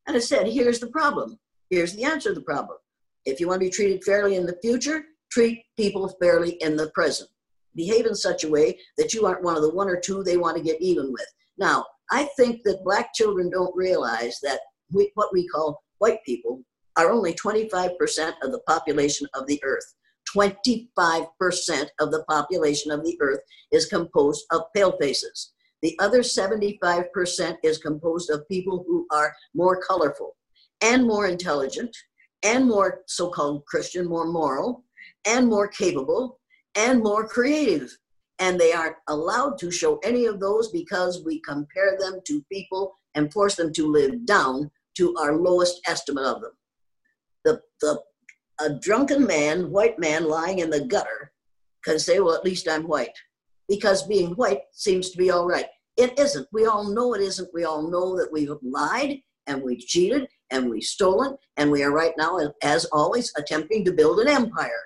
And 0.06 0.16
I 0.16 0.20
said, 0.20 0.46
here's 0.46 0.80
the 0.80 0.86
problem. 0.88 1.38
Here's 1.68 1.94
the 1.94 2.04
answer 2.04 2.30
to 2.30 2.34
the 2.34 2.40
problem. 2.40 2.78
If 3.26 3.38
you 3.38 3.48
want 3.48 3.60
to 3.60 3.66
be 3.66 3.70
treated 3.70 4.02
fairly 4.02 4.36
in 4.36 4.46
the 4.46 4.58
future, 4.62 5.04
treat 5.30 5.62
people 5.76 6.08
fairly 6.20 6.52
in 6.62 6.76
the 6.76 6.90
present. 6.90 7.28
Behave 7.76 8.06
in 8.06 8.14
such 8.14 8.44
a 8.44 8.48
way 8.48 8.78
that 8.96 9.14
you 9.14 9.26
aren't 9.26 9.44
one 9.44 9.56
of 9.56 9.62
the 9.62 9.70
one 9.70 9.88
or 9.88 10.00
two 10.00 10.24
they 10.24 10.36
want 10.36 10.56
to 10.56 10.62
get 10.62 10.80
even 10.80 11.12
with. 11.12 11.26
Now, 11.58 11.84
I 12.10 12.28
think 12.36 12.62
that 12.64 12.84
black 12.84 13.14
children 13.14 13.50
don't 13.50 13.74
realize 13.76 14.38
that 14.42 14.60
we, 14.92 15.10
what 15.14 15.32
we 15.32 15.46
call 15.48 15.82
white 15.98 16.18
people 16.24 16.62
are 16.96 17.10
only 17.10 17.34
25% 17.34 17.90
of 18.42 18.52
the 18.52 18.60
population 18.66 19.26
of 19.34 19.46
the 19.46 19.60
earth. 19.64 19.94
25% 20.36 21.26
of 22.00 22.10
the 22.10 22.24
population 22.28 22.90
of 22.90 23.04
the 23.04 23.16
earth 23.20 23.40
is 23.72 23.86
composed 23.86 24.44
of 24.50 24.62
pale 24.74 24.96
faces. 25.00 25.52
The 25.82 25.98
other 25.98 26.20
75% 26.20 27.56
is 27.62 27.78
composed 27.78 28.30
of 28.30 28.46
people 28.48 28.84
who 28.86 29.06
are 29.10 29.34
more 29.54 29.80
colorful 29.80 30.36
and 30.82 31.06
more 31.06 31.26
intelligent 31.26 31.96
and 32.42 32.66
more 32.66 33.02
so 33.06 33.30
called 33.30 33.64
Christian, 33.66 34.06
more 34.06 34.26
moral 34.26 34.84
and 35.26 35.48
more 35.48 35.68
capable 35.68 36.38
and 36.74 37.02
more 37.02 37.26
creative. 37.26 37.96
And 38.40 38.58
they 38.58 38.72
aren't 38.72 38.96
allowed 39.08 39.58
to 39.58 39.70
show 39.70 39.98
any 39.98 40.26
of 40.26 40.40
those 40.40 40.70
because 40.70 41.22
we 41.24 41.40
compare 41.40 41.96
them 41.98 42.20
to 42.26 42.42
people 42.50 42.98
and 43.14 43.32
force 43.32 43.54
them 43.54 43.72
to 43.74 43.86
live 43.86 44.24
down 44.26 44.70
to 44.96 45.14
our 45.16 45.36
lowest 45.36 45.80
estimate 45.86 46.24
of 46.24 46.40
them. 46.40 46.52
The, 47.44 47.60
the, 47.80 48.02
a 48.60 48.78
drunken 48.78 49.26
man, 49.26 49.70
white 49.70 49.98
man 49.98 50.24
lying 50.24 50.58
in 50.58 50.70
the 50.70 50.84
gutter, 50.84 51.32
can 51.84 51.98
say, 51.98 52.20
Well, 52.20 52.34
at 52.34 52.44
least 52.44 52.68
I'm 52.68 52.86
white, 52.86 53.16
because 53.68 54.06
being 54.06 54.32
white 54.32 54.62
seems 54.72 55.10
to 55.10 55.18
be 55.18 55.30
all 55.30 55.46
right. 55.46 55.66
It 55.96 56.18
isn't. 56.18 56.46
We 56.52 56.66
all 56.66 56.84
know 56.84 57.14
it 57.14 57.20
isn't. 57.20 57.48
We 57.52 57.64
all 57.64 57.90
know 57.90 58.16
that 58.16 58.32
we've 58.32 58.50
lied 58.62 59.18
and 59.46 59.62
we've 59.62 59.80
cheated 59.80 60.28
and 60.50 60.68
we've 60.68 60.82
stolen, 60.82 61.36
and 61.56 61.70
we 61.70 61.82
are 61.82 61.92
right 61.92 62.12
now, 62.18 62.38
as 62.62 62.84
always, 62.86 63.32
attempting 63.36 63.84
to 63.84 63.92
build 63.92 64.20
an 64.20 64.28
empire. 64.28 64.82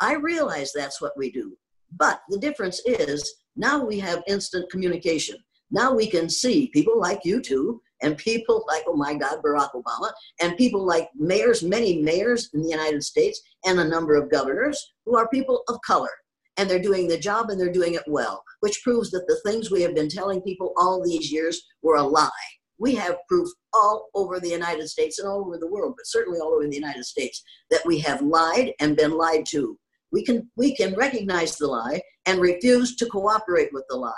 I 0.00 0.14
realize 0.14 0.72
that's 0.72 1.00
what 1.00 1.16
we 1.16 1.30
do. 1.30 1.56
But 1.96 2.20
the 2.28 2.38
difference 2.38 2.80
is 2.86 3.34
now 3.56 3.84
we 3.84 3.98
have 4.00 4.22
instant 4.26 4.70
communication. 4.70 5.36
Now 5.70 5.92
we 5.92 6.06
can 6.08 6.28
see 6.28 6.70
people 6.72 6.98
like 6.98 7.24
you 7.24 7.40
two 7.40 7.80
and 8.02 8.16
people 8.16 8.64
like, 8.68 8.84
oh 8.86 8.96
my 8.96 9.14
God, 9.14 9.42
Barack 9.42 9.70
Obama, 9.74 10.12
and 10.40 10.56
people 10.56 10.84
like 10.84 11.08
mayors, 11.16 11.62
many 11.62 12.00
mayors 12.00 12.50
in 12.54 12.62
the 12.62 12.68
United 12.68 13.02
States, 13.02 13.40
and 13.64 13.80
a 13.80 13.88
number 13.88 14.14
of 14.14 14.30
governors 14.30 14.94
who 15.04 15.16
are 15.16 15.28
people 15.28 15.62
of 15.68 15.80
color. 15.84 16.10
And 16.56 16.68
they're 16.68 16.78
doing 16.82 17.06
the 17.08 17.18
job 17.18 17.50
and 17.50 17.60
they're 17.60 17.72
doing 17.72 17.94
it 17.94 18.02
well, 18.06 18.42
which 18.60 18.82
proves 18.82 19.10
that 19.10 19.26
the 19.26 19.40
things 19.44 19.70
we 19.70 19.82
have 19.82 19.94
been 19.94 20.08
telling 20.08 20.40
people 20.42 20.72
all 20.76 21.02
these 21.04 21.30
years 21.30 21.62
were 21.82 21.96
a 21.96 22.02
lie. 22.02 22.30
We 22.78 22.94
have 22.94 23.16
proof 23.28 23.48
all 23.74 24.08
over 24.14 24.38
the 24.38 24.48
United 24.48 24.88
States 24.88 25.18
and 25.18 25.28
all 25.28 25.40
over 25.40 25.58
the 25.58 25.70
world, 25.70 25.94
but 25.96 26.06
certainly 26.06 26.40
all 26.40 26.54
over 26.54 26.66
the 26.66 26.74
United 26.74 27.04
States, 27.04 27.42
that 27.70 27.84
we 27.84 27.98
have 28.00 28.22
lied 28.22 28.72
and 28.80 28.96
been 28.96 29.16
lied 29.16 29.46
to. 29.46 29.78
We 30.12 30.24
can, 30.24 30.50
we 30.56 30.74
can 30.74 30.94
recognize 30.94 31.56
the 31.56 31.66
lie 31.66 32.00
and 32.26 32.40
refuse 32.40 32.96
to 32.96 33.06
cooperate 33.06 33.70
with 33.72 33.84
the 33.88 33.96
lie. 33.96 34.12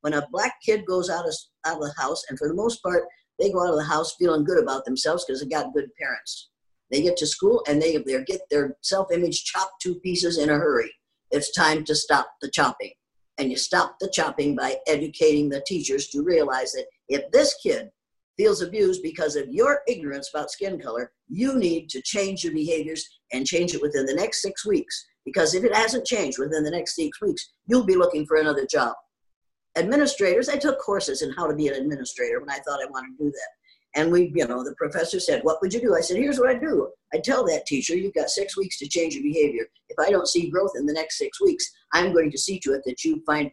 When 0.00 0.14
a 0.14 0.26
black 0.30 0.54
kid 0.64 0.86
goes 0.86 1.10
out 1.10 1.26
of, 1.26 1.34
out 1.64 1.76
of 1.76 1.82
the 1.82 1.94
house, 1.98 2.22
and 2.28 2.38
for 2.38 2.48
the 2.48 2.54
most 2.54 2.82
part, 2.82 3.04
they 3.38 3.50
go 3.50 3.62
out 3.62 3.72
of 3.72 3.76
the 3.76 3.84
house 3.84 4.14
feeling 4.18 4.44
good 4.44 4.62
about 4.62 4.84
themselves 4.84 5.24
because 5.24 5.40
they 5.42 5.48
got 5.48 5.74
good 5.74 5.88
parents. 6.00 6.48
They 6.90 7.02
get 7.02 7.16
to 7.18 7.26
school 7.26 7.62
and 7.66 7.82
they, 7.82 7.96
they 7.96 8.22
get 8.24 8.42
their 8.50 8.76
self 8.82 9.12
image 9.12 9.44
chopped 9.44 9.82
to 9.82 9.96
pieces 9.96 10.38
in 10.38 10.48
a 10.48 10.54
hurry. 10.54 10.92
It's 11.30 11.52
time 11.52 11.84
to 11.84 11.94
stop 11.94 12.28
the 12.40 12.50
chopping. 12.50 12.92
And 13.38 13.50
you 13.50 13.56
stop 13.56 13.96
the 14.00 14.08
chopping 14.12 14.56
by 14.56 14.76
educating 14.86 15.48
the 15.48 15.62
teachers 15.66 16.08
to 16.08 16.22
realize 16.22 16.72
that 16.72 16.86
if 17.08 17.30
this 17.32 17.54
kid 17.62 17.90
feels 18.36 18.62
abused 18.62 19.02
because 19.02 19.36
of 19.36 19.48
your 19.48 19.80
ignorance 19.88 20.30
about 20.32 20.50
skin 20.50 20.78
color, 20.78 21.12
you 21.28 21.58
need 21.58 21.88
to 21.90 22.02
change 22.02 22.44
your 22.44 22.52
behaviors 22.52 23.15
and 23.32 23.46
change 23.46 23.74
it 23.74 23.82
within 23.82 24.06
the 24.06 24.14
next 24.14 24.42
six 24.42 24.64
weeks. 24.66 25.06
Because 25.24 25.54
if 25.54 25.64
it 25.64 25.74
hasn't 25.74 26.06
changed 26.06 26.38
within 26.38 26.62
the 26.62 26.70
next 26.70 26.94
six 26.94 27.20
weeks, 27.20 27.52
you'll 27.66 27.84
be 27.84 27.96
looking 27.96 28.26
for 28.26 28.36
another 28.36 28.66
job 28.70 28.94
administrators. 29.76 30.48
I 30.48 30.56
took 30.56 30.80
courses 30.80 31.22
in 31.22 31.32
how 31.32 31.46
to 31.46 31.54
be 31.54 31.68
an 31.68 31.74
administrator 31.74 32.40
when 32.40 32.50
I 32.50 32.58
thought 32.58 32.80
I 32.82 32.90
wanted 32.90 33.16
to 33.18 33.24
do 33.24 33.30
that. 33.30 34.00
And 34.00 34.12
we, 34.12 34.32
you 34.34 34.46
know, 34.46 34.62
the 34.62 34.74
professor 34.76 35.18
said, 35.20 35.42
What 35.42 35.58
would 35.62 35.72
you 35.72 35.80
do? 35.80 35.94
I 35.94 36.00
said, 36.00 36.16
Here's 36.16 36.38
what 36.38 36.50
I 36.50 36.58
do. 36.58 36.90
I 37.14 37.18
tell 37.18 37.44
that 37.46 37.66
teacher, 37.66 37.96
You've 37.96 38.14
got 38.14 38.28
six 38.28 38.56
weeks 38.56 38.78
to 38.78 38.88
change 38.88 39.14
your 39.14 39.22
behavior. 39.22 39.66
If 39.88 39.98
I 39.98 40.10
don't 40.10 40.28
see 40.28 40.50
growth 40.50 40.72
in 40.76 40.86
the 40.86 40.92
next 40.92 41.18
six 41.18 41.40
weeks, 41.40 41.70
I'm 41.92 42.12
going 42.12 42.30
to 42.30 42.38
see 42.38 42.58
to 42.60 42.72
it 42.72 42.82
that 42.84 43.04
you 43.04 43.22
find 43.24 43.50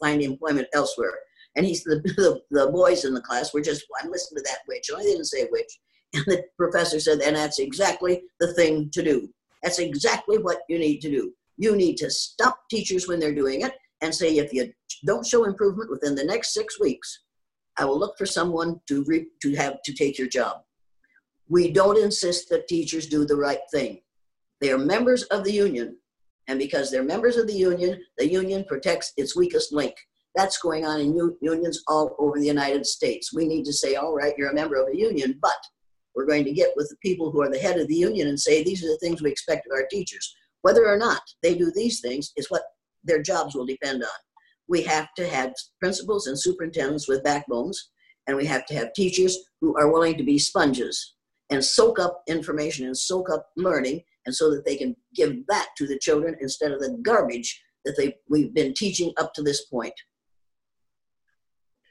find 0.00 0.22
employment 0.22 0.68
elsewhere. 0.74 1.14
And 1.56 1.66
he's 1.66 1.82
the, 1.84 1.96
the, 2.16 2.40
the 2.50 2.70
boys 2.70 3.04
in 3.04 3.14
the 3.14 3.20
class 3.20 3.52
were 3.52 3.60
just, 3.60 3.84
I'm 4.02 4.10
listening 4.10 4.44
to 4.44 4.50
that 4.50 4.60
witch. 4.68 4.88
And 4.88 4.98
I 4.98 5.02
didn't 5.02 5.24
say 5.24 5.48
witch. 5.50 5.78
And 6.16 6.24
the 6.26 6.44
professor 6.56 7.00
said, 7.00 7.20
And 7.20 7.36
that's 7.36 7.58
exactly 7.58 8.22
the 8.40 8.52
thing 8.54 8.90
to 8.92 9.02
do. 9.02 9.28
That's 9.62 9.78
exactly 9.78 10.38
what 10.38 10.58
you 10.68 10.78
need 10.78 11.00
to 11.00 11.10
do. 11.10 11.32
You 11.56 11.76
need 11.76 11.96
to 11.98 12.10
stop 12.10 12.60
teachers 12.70 13.08
when 13.08 13.18
they're 13.18 13.34
doing 13.34 13.62
it 13.62 13.72
and 14.02 14.14
say, 14.14 14.36
if 14.36 14.52
you 14.52 14.72
don't 15.04 15.26
show 15.26 15.44
improvement 15.44 15.90
within 15.90 16.14
the 16.14 16.24
next 16.24 16.52
six 16.52 16.78
weeks, 16.78 17.24
I 17.78 17.84
will 17.84 17.98
look 17.98 18.16
for 18.16 18.26
someone 18.26 18.80
to 18.88 19.04
re- 19.06 19.28
to 19.42 19.54
have 19.56 19.82
to 19.84 19.92
take 19.92 20.18
your 20.18 20.28
job. 20.28 20.62
We 21.48 21.70
don't 21.70 21.98
insist 21.98 22.48
that 22.50 22.68
teachers 22.68 23.06
do 23.06 23.24
the 23.24 23.36
right 23.36 23.60
thing. 23.72 24.00
They 24.60 24.72
are 24.72 24.78
members 24.78 25.24
of 25.24 25.44
the 25.44 25.52
union, 25.52 25.98
and 26.48 26.58
because 26.58 26.90
they're 26.90 27.02
members 27.02 27.36
of 27.36 27.46
the 27.46 27.54
union, 27.54 28.00
the 28.18 28.30
union 28.30 28.64
protects 28.66 29.12
its 29.16 29.36
weakest 29.36 29.72
link. 29.72 29.94
That's 30.34 30.58
going 30.58 30.84
on 30.86 31.00
in 31.00 31.14
u- 31.16 31.38
unions 31.40 31.82
all 31.88 32.14
over 32.18 32.38
the 32.38 32.46
United 32.46 32.86
States. 32.86 33.32
We 33.34 33.46
need 33.46 33.64
to 33.64 33.72
say, 33.72 33.94
all 33.94 34.14
right, 34.14 34.34
you're 34.36 34.50
a 34.50 34.54
member 34.54 34.76
of 34.76 34.88
a 34.88 34.96
union, 34.96 35.38
but 35.40 35.56
we're 36.16 36.26
going 36.26 36.44
to 36.44 36.52
get 36.52 36.70
with 36.74 36.88
the 36.88 36.96
people 36.96 37.30
who 37.30 37.42
are 37.42 37.50
the 37.50 37.58
head 37.58 37.78
of 37.78 37.86
the 37.86 37.94
union 37.94 38.26
and 38.26 38.40
say, 38.40 38.64
these 38.64 38.82
are 38.82 38.88
the 38.88 38.98
things 39.02 39.22
we 39.22 39.30
expect 39.30 39.66
of 39.66 39.72
our 39.72 39.86
teachers. 39.90 40.34
Whether 40.62 40.88
or 40.88 40.96
not 40.96 41.20
they 41.42 41.54
do 41.54 41.70
these 41.70 42.00
things 42.00 42.32
is 42.36 42.50
what 42.50 42.62
their 43.04 43.22
jobs 43.22 43.54
will 43.54 43.66
depend 43.66 44.02
on. 44.02 44.08
We 44.66 44.82
have 44.82 45.08
to 45.16 45.28
have 45.28 45.52
principals 45.78 46.26
and 46.26 46.40
superintendents 46.40 47.06
with 47.06 47.22
backbones, 47.22 47.90
and 48.26 48.36
we 48.36 48.46
have 48.46 48.66
to 48.66 48.74
have 48.74 48.94
teachers 48.94 49.38
who 49.60 49.76
are 49.76 49.92
willing 49.92 50.16
to 50.16 50.24
be 50.24 50.38
sponges 50.38 51.14
and 51.50 51.64
soak 51.64 52.00
up 52.00 52.22
information 52.26 52.86
and 52.86 52.96
soak 52.96 53.30
up 53.30 53.46
learning, 53.56 54.00
and 54.24 54.34
so 54.34 54.50
that 54.50 54.64
they 54.64 54.74
can 54.74 54.96
give 55.14 55.46
that 55.46 55.68
to 55.76 55.86
the 55.86 55.98
children 56.00 56.34
instead 56.40 56.72
of 56.72 56.80
the 56.80 56.98
garbage 57.02 57.62
that 57.84 57.94
they 57.96 58.16
we've 58.28 58.52
been 58.52 58.74
teaching 58.74 59.12
up 59.18 59.32
to 59.34 59.42
this 59.42 59.66
point. 59.66 59.94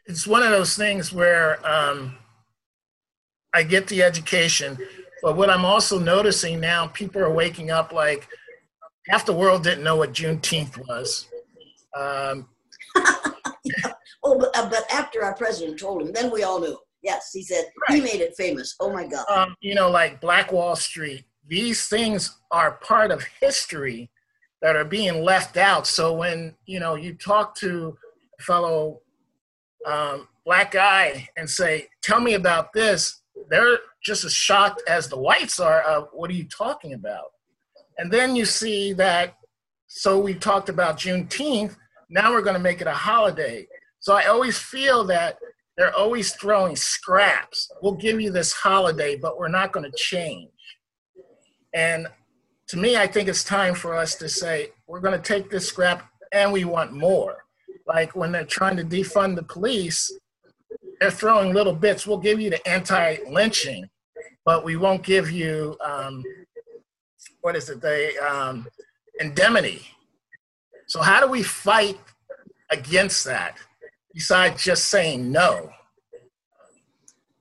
It's 0.08 0.28
one 0.28 0.44
of 0.44 0.52
those 0.52 0.76
things 0.76 1.14
where 1.14 1.66
um, 1.66 2.18
I 3.56 3.64
get 3.64 3.88
the 3.88 4.04
education, 4.04 4.78
but 5.24 5.38
what 5.38 5.50
I'm 5.50 5.64
also 5.64 5.98
noticing 5.98 6.60
now, 6.60 6.88
people 6.88 7.22
are 7.22 7.34
waking 7.34 7.72
up 7.72 7.94
like 7.94 8.28
half 9.08 9.26
the 9.26 9.34
world 9.34 9.64
didn't 9.64 9.84
know 9.84 9.96
what 9.96 10.12
Juneteenth 10.12 10.78
was. 10.88 11.28
Um, 11.98 12.50
oh, 14.24 14.38
but, 14.38 14.50
uh, 14.58 14.70
but 14.70 14.84
after 14.92 15.24
our 15.24 15.34
president 15.36 15.80
told 15.80 16.02
him, 16.02 16.12
then 16.12 16.30
we 16.32 16.44
all 16.44 16.60
knew. 16.60 16.78
Yes, 17.02 17.32
he 17.32 17.44
said 17.44 17.66
right. 17.88 17.96
he 17.96 18.02
made 18.02 18.20
it 18.20 18.36
famous. 18.36 18.76
Oh 18.82 18.92
my 18.92 19.08
God. 19.08 19.26
Um, 19.30 19.56
you 19.62 19.74
know, 19.74 19.90
like 19.90 20.20
Black 20.20 20.52
Wall 20.52 20.76
Street. 20.76 21.24
These 21.48 21.88
things 21.88 22.40
are 22.52 22.74
part 22.84 23.12
of 23.12 23.24
history 23.40 24.10
that 24.62 24.76
are 24.76 24.84
being 24.84 25.24
left 25.24 25.56
out. 25.56 25.86
So 25.86 26.14
when 26.14 26.56
you 26.66 26.80
know 26.80 26.96
you 26.96 27.14
talk 27.14 27.56
to 27.58 27.96
a 28.40 28.44
fellow 28.44 29.02
um, 29.86 30.28
black 30.44 30.72
guy 30.72 31.30
and 31.38 31.48
say, 31.48 31.88
"Tell 32.02 32.20
me 32.20 32.34
about 32.34 32.74
this," 32.74 33.22
they're 33.50 33.80
just 34.04 34.24
as 34.24 34.34
shocked 34.34 34.82
as 34.88 35.08
the 35.08 35.18
whites 35.18 35.60
are. 35.60 35.82
Of 35.82 36.10
what 36.14 36.30
are 36.30 36.34
you 36.34 36.46
talking 36.46 36.94
about? 36.94 37.32
And 37.98 38.12
then 38.12 38.36
you 38.36 38.46
see 38.46 38.94
that, 38.94 39.36
so 39.88 40.20
we 40.20 40.34
talked 40.34 40.70
about 40.70 40.98
Juneteenth, 40.98 41.76
now 42.10 42.32
we're 42.32 42.42
going 42.42 42.56
to 42.56 42.60
make 42.60 42.82
it 42.82 42.88
a 42.88 42.94
holiday. 42.94 43.68
So 44.00 44.14
I 44.14 44.26
always 44.26 44.58
feel 44.58 45.04
that 45.06 45.38
they're 45.78 45.96
always 45.96 46.34
throwing 46.34 46.76
scraps. 46.76 47.72
We'll 47.82 47.96
give 47.96 48.22
you 48.22 48.32
this 48.32 48.54
holiday, 48.54 49.16
but 49.16 49.38
we're 49.38 49.48
not 49.48 49.72
going 49.72 49.90
to 49.90 49.98
change. 49.98 50.50
And 51.74 52.08
to 52.70 52.78
me, 52.78 52.98
I 52.98 53.08
think 53.08 53.28
it's 53.28 53.44
time 53.44 53.76
for 53.76 53.96
us 53.96 54.16
to 54.16 54.30
say, 54.30 54.70
we're 54.88 55.02
going 55.02 55.20
to 55.20 55.28
take 55.28 55.50
this 55.50 55.68
scrap 55.68 56.10
and 56.32 56.52
we 56.52 56.66
want 56.66 56.94
more. 56.94 57.46
Like 57.88 58.16
when 58.16 58.32
they're 58.32 58.46
trying 58.46 58.78
to 58.78 58.84
defund 58.84 59.36
the 59.36 59.44
police, 59.44 60.12
they're 61.00 61.12
throwing 61.12 61.54
little 61.54 61.74
bits. 61.74 62.08
We'll 62.08 62.18
give 62.18 62.40
you 62.40 62.50
the 62.50 62.68
anti 62.68 63.18
lynching, 63.30 63.90
but 64.46 64.64
we 64.64 64.76
won't 64.78 65.04
give 65.04 65.32
you 65.32 65.78
um, 65.84 66.24
what 67.42 67.56
is 67.56 67.70
it? 67.70 67.82
The 67.82 68.12
um, 68.28 68.68
indemnity. 69.20 69.88
So 70.88 71.02
how 71.02 71.20
do 71.20 71.28
we 71.28 71.44
fight 71.44 72.00
against 72.72 73.24
that 73.26 73.58
besides 74.14 74.64
just 74.64 74.86
saying 74.86 75.32
no? 75.32 75.70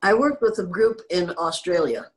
I 0.03 0.13
worked 0.13 0.43
with 0.43 0.59
a 0.59 0.67
group 0.67 1.01
in 1.11 1.31
Australia, 1.39 2.11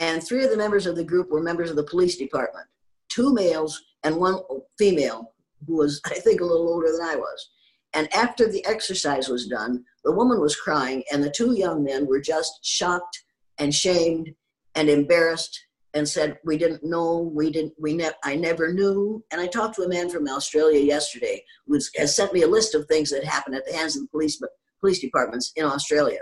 And 0.00 0.22
three 0.22 0.44
of 0.44 0.50
the 0.50 0.56
members 0.56 0.86
of 0.86 0.94
the 0.94 1.04
group 1.04 1.30
were 1.30 1.42
members 1.42 1.70
of 1.70 1.76
the 1.76 1.84
police 1.84 2.16
department 2.16 2.66
two 3.08 3.32
males 3.32 3.82
and 4.02 4.16
one 4.16 4.38
female 4.78 5.32
who 5.66 5.76
was, 5.76 6.00
I 6.06 6.14
think, 6.14 6.40
a 6.40 6.44
little 6.44 6.68
older 6.68 6.90
than 6.92 7.02
I 7.02 7.16
was. 7.16 7.50
And 7.94 8.12
after 8.14 8.50
the 8.50 8.64
exercise 8.66 9.28
was 9.28 9.46
done, 9.46 9.84
the 10.04 10.12
woman 10.12 10.40
was 10.40 10.56
crying, 10.56 11.02
and 11.12 11.22
the 11.22 11.30
two 11.30 11.52
young 11.52 11.82
men 11.82 12.06
were 12.06 12.20
just 12.20 12.52
shocked 12.62 13.24
and 13.58 13.74
shamed 13.74 14.30
and 14.74 14.88
embarrassed 14.88 15.58
and 15.94 16.08
said, 16.08 16.38
"We 16.44 16.58
didn't 16.58 16.84
know. 16.84 17.18
We 17.18 17.50
didn't. 17.50 17.74
We 17.78 17.94
ne- 17.94 18.10
I 18.24 18.36
never 18.36 18.72
knew." 18.72 19.24
And 19.30 19.40
I 19.40 19.46
talked 19.46 19.76
to 19.76 19.82
a 19.82 19.88
man 19.88 20.10
from 20.10 20.28
Australia 20.28 20.80
yesterday 20.80 21.44
who 21.66 21.78
has 21.96 22.16
sent 22.16 22.32
me 22.32 22.42
a 22.42 22.48
list 22.48 22.74
of 22.74 22.86
things 22.86 23.10
that 23.10 23.24
happened 23.24 23.56
at 23.56 23.64
the 23.66 23.72
hands 23.72 23.96
of 23.96 24.02
the 24.02 24.08
police 24.08 24.40
police 24.80 25.00
departments 25.00 25.52
in 25.56 25.64
Australia. 25.64 26.20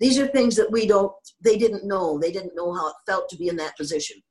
These 0.00 0.18
are 0.18 0.26
things 0.26 0.56
that 0.56 0.70
we 0.70 0.86
don't. 0.86 1.12
They 1.40 1.56
didn't 1.56 1.86
know. 1.86 2.18
They 2.18 2.32
didn't 2.32 2.54
know 2.54 2.74
how 2.74 2.88
it 2.88 2.96
felt 3.06 3.28
to 3.30 3.36
be 3.36 3.48
in 3.48 3.56
that 3.56 3.76
position. 3.76 4.22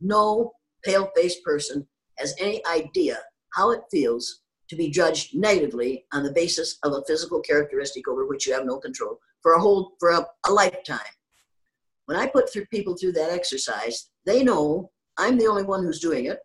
No 0.00 0.52
pale-faced 0.84 1.44
person 1.44 1.86
has 2.16 2.34
any 2.38 2.64
idea 2.66 3.18
how 3.54 3.70
it 3.72 3.82
feels 3.90 4.40
to 4.70 4.76
be 4.76 4.88
judged 4.88 5.34
negatively 5.34 6.06
on 6.12 6.22
the 6.22 6.32
basis 6.32 6.78
of 6.84 6.92
a 6.92 7.02
physical 7.06 7.40
characteristic 7.40 8.06
over 8.06 8.24
which 8.24 8.46
you 8.46 8.54
have 8.54 8.64
no 8.64 8.78
control 8.78 9.18
for 9.42 9.54
a 9.54 9.60
whole 9.60 9.96
for 9.98 10.10
a, 10.10 10.24
a 10.46 10.52
lifetime. 10.52 10.98
When 12.06 12.16
I 12.16 12.26
put 12.26 12.52
through 12.52 12.66
people 12.66 12.96
through 12.96 13.12
that 13.12 13.32
exercise, 13.32 14.10
they 14.24 14.44
know 14.44 14.92
I'm 15.18 15.38
the 15.38 15.48
only 15.48 15.64
one 15.64 15.82
who's 15.82 15.98
doing 15.98 16.26
it, 16.26 16.38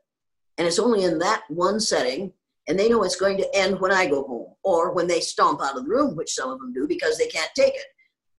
and 0.58 0.68
it's 0.68 0.80
only 0.80 1.04
in 1.04 1.20
that 1.20 1.44
one 1.50 1.80
setting, 1.80 2.34
and 2.68 2.80
they 2.80 2.90
know 2.90 3.04
it's 3.04 3.16
going 3.16 3.38
to 3.38 3.56
end 3.56 3.80
when 3.80 3.92
I 3.92 4.08
go 4.08 4.24
home 4.24 4.56
or 4.64 4.92
when 4.92 5.06
they 5.06 5.20
stomp 5.20 5.62
out 5.62 5.78
of 5.78 5.84
the 5.84 5.90
room, 5.90 6.16
which 6.16 6.34
some 6.34 6.50
of 6.50 6.60
them 6.60 6.74
do 6.74 6.88
because 6.88 7.20
they 7.20 7.28
can't 7.28 7.52
take 7.56 7.76
it. 7.76 7.86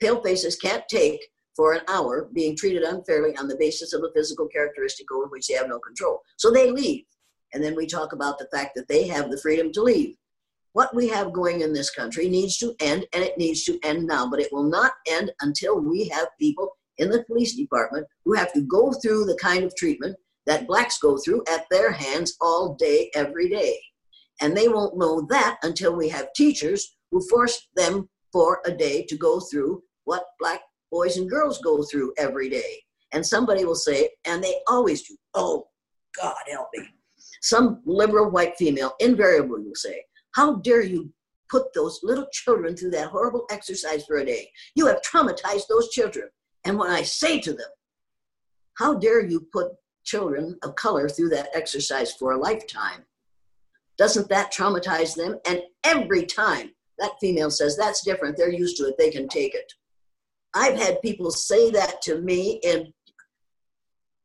Pale 0.01 0.21
faces 0.23 0.57
can't 0.57 0.87
take 0.89 1.29
for 1.55 1.75
an 1.75 1.83
hour 1.89 2.29
being 2.35 2.57
treated 2.57 2.83
unfairly 2.83 3.37
on 3.37 3.47
the 3.47 3.57
basis 3.57 3.93
of 3.93 4.03
a 4.03 4.13
physical 4.15 4.49
characteristic 4.49 5.11
over 5.13 5.27
which 5.27 5.47
they 5.47 5.55
have 5.55 5.69
no 5.69 5.79
control. 5.79 6.23
So 6.37 6.51
they 6.51 6.73
leave. 6.73 7.05
And 7.53 7.63
then 7.63 7.75
we 7.75 7.87
talk 7.87 8.13
about 8.13 8.39
the 8.39 8.49
fact 8.53 8.73
that 8.77 8.89
they 8.89 9.07
have 9.07 9.31
the 9.31 9.41
freedom 9.41 9.73
to 9.73 9.83
leave. 9.83 10.17
What 10.73 10.95
we 10.95 11.09
have 11.09 11.33
going 11.33 11.63
in 11.63 11.73
this 11.73 11.91
country 11.91 12.29
needs 12.29 12.59
to 12.59 12.75
end, 12.81 13.07
and 13.15 13.25
it 13.25 13.39
needs 13.39 13.65
to 13.65 13.79
end 13.83 14.07
now, 14.07 14.29
but 14.29 14.41
it 14.41 14.53
will 14.53 14.69
not 14.69 14.93
end 15.09 15.33
until 15.41 15.81
we 15.81 16.09
have 16.09 16.29
people 16.39 16.77
in 16.99 17.09
the 17.09 17.25
police 17.25 17.55
department 17.55 18.07
who 18.25 18.35
have 18.35 18.53
to 18.53 18.61
go 18.63 18.93
through 18.93 19.25
the 19.25 19.39
kind 19.41 19.65
of 19.65 19.75
treatment 19.77 20.17
that 20.45 20.67
blacks 20.67 20.99
go 20.99 21.17
through 21.17 21.43
at 21.51 21.67
their 21.71 21.91
hands 21.91 22.37
all 22.41 22.75
day, 22.75 23.11
every 23.15 23.49
day. 23.49 23.79
And 24.41 24.57
they 24.57 24.69
won't 24.69 24.99
know 24.99 25.27
that 25.31 25.57
until 25.63 25.97
we 25.97 26.09
have 26.11 26.33
teachers 26.35 26.97
who 27.11 27.27
force 27.29 27.69
them 27.75 28.09
for 28.33 28.61
a 28.67 28.71
day 28.71 29.03
to 29.09 29.17
go 29.17 29.41
through 29.41 29.83
what 30.05 30.27
black 30.39 30.61
boys 30.93 31.17
and 31.17 31.29
girls 31.29 31.59
go 31.63 31.83
through 31.83 32.13
every 32.19 32.49
day. 32.49 32.83
And 33.13 33.25
somebody 33.25 33.65
will 33.65 33.75
say, 33.75 34.11
and 34.25 34.43
they 34.43 34.57
always 34.69 35.09
do, 35.09 35.17
oh, 35.35 35.69
God 36.21 36.37
help 36.51 36.69
me. 36.75 36.87
Some 37.47 37.81
liberal 37.87 38.29
white 38.29 38.57
female 38.57 38.95
invariably 38.99 39.63
will 39.63 39.77
say, 39.77 40.03
How 40.33 40.57
dare 40.57 40.83
you 40.83 41.13
put 41.49 41.73
those 41.75 42.01
little 42.03 42.27
children 42.33 42.77
through 42.77 42.91
that 42.91 43.07
horrible 43.07 43.47
exercise 43.53 44.05
for 44.05 44.17
a 44.17 44.27
day? 44.27 44.51
You 44.75 44.89
have 44.89 45.01
traumatized 45.03 45.69
those 45.69 45.91
children. 45.91 46.29
And 46.65 46.77
when 46.77 46.91
I 46.91 47.03
say 47.03 47.39
to 47.43 47.53
them, 47.53 47.69
How 48.75 48.95
dare 48.95 49.25
you 49.25 49.47
put 49.53 49.69
children 50.03 50.59
of 50.65 50.75
color 50.75 51.09
through 51.09 51.29
that 51.29 51.51
exercise 51.55 52.13
for 52.13 52.33
a 52.33 52.37
lifetime? 52.37 53.05
Doesn't 53.97 54.29
that 54.29 54.53
traumatize 54.53 55.15
them? 55.15 55.39
And 55.47 55.63
every 55.85 56.27
time 56.27 56.73
that 56.99 57.13
female 57.21 57.53
says, 57.53 57.77
That's 57.77 58.03
different, 58.05 58.37
they're 58.37 58.51
used 58.51 58.77
to 58.79 58.89
it, 58.89 58.99
they 58.99 59.11
can 59.13 59.29
take 59.29 59.55
it. 59.55 59.73
I've 60.53 60.77
had 60.77 61.01
people 61.01 61.31
say 61.31 61.71
that 61.71 62.03
to 62.03 62.21
me 62.21 62.59
in 62.65 62.93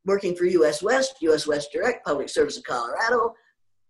working 0.05 0.35
for 0.35 0.45
US 0.45 0.81
West, 0.81 1.15
US 1.21 1.47
West 1.47 1.71
Direct, 1.71 2.05
Public 2.05 2.29
Service 2.29 2.57
of 2.57 2.63
Colorado, 2.63 3.33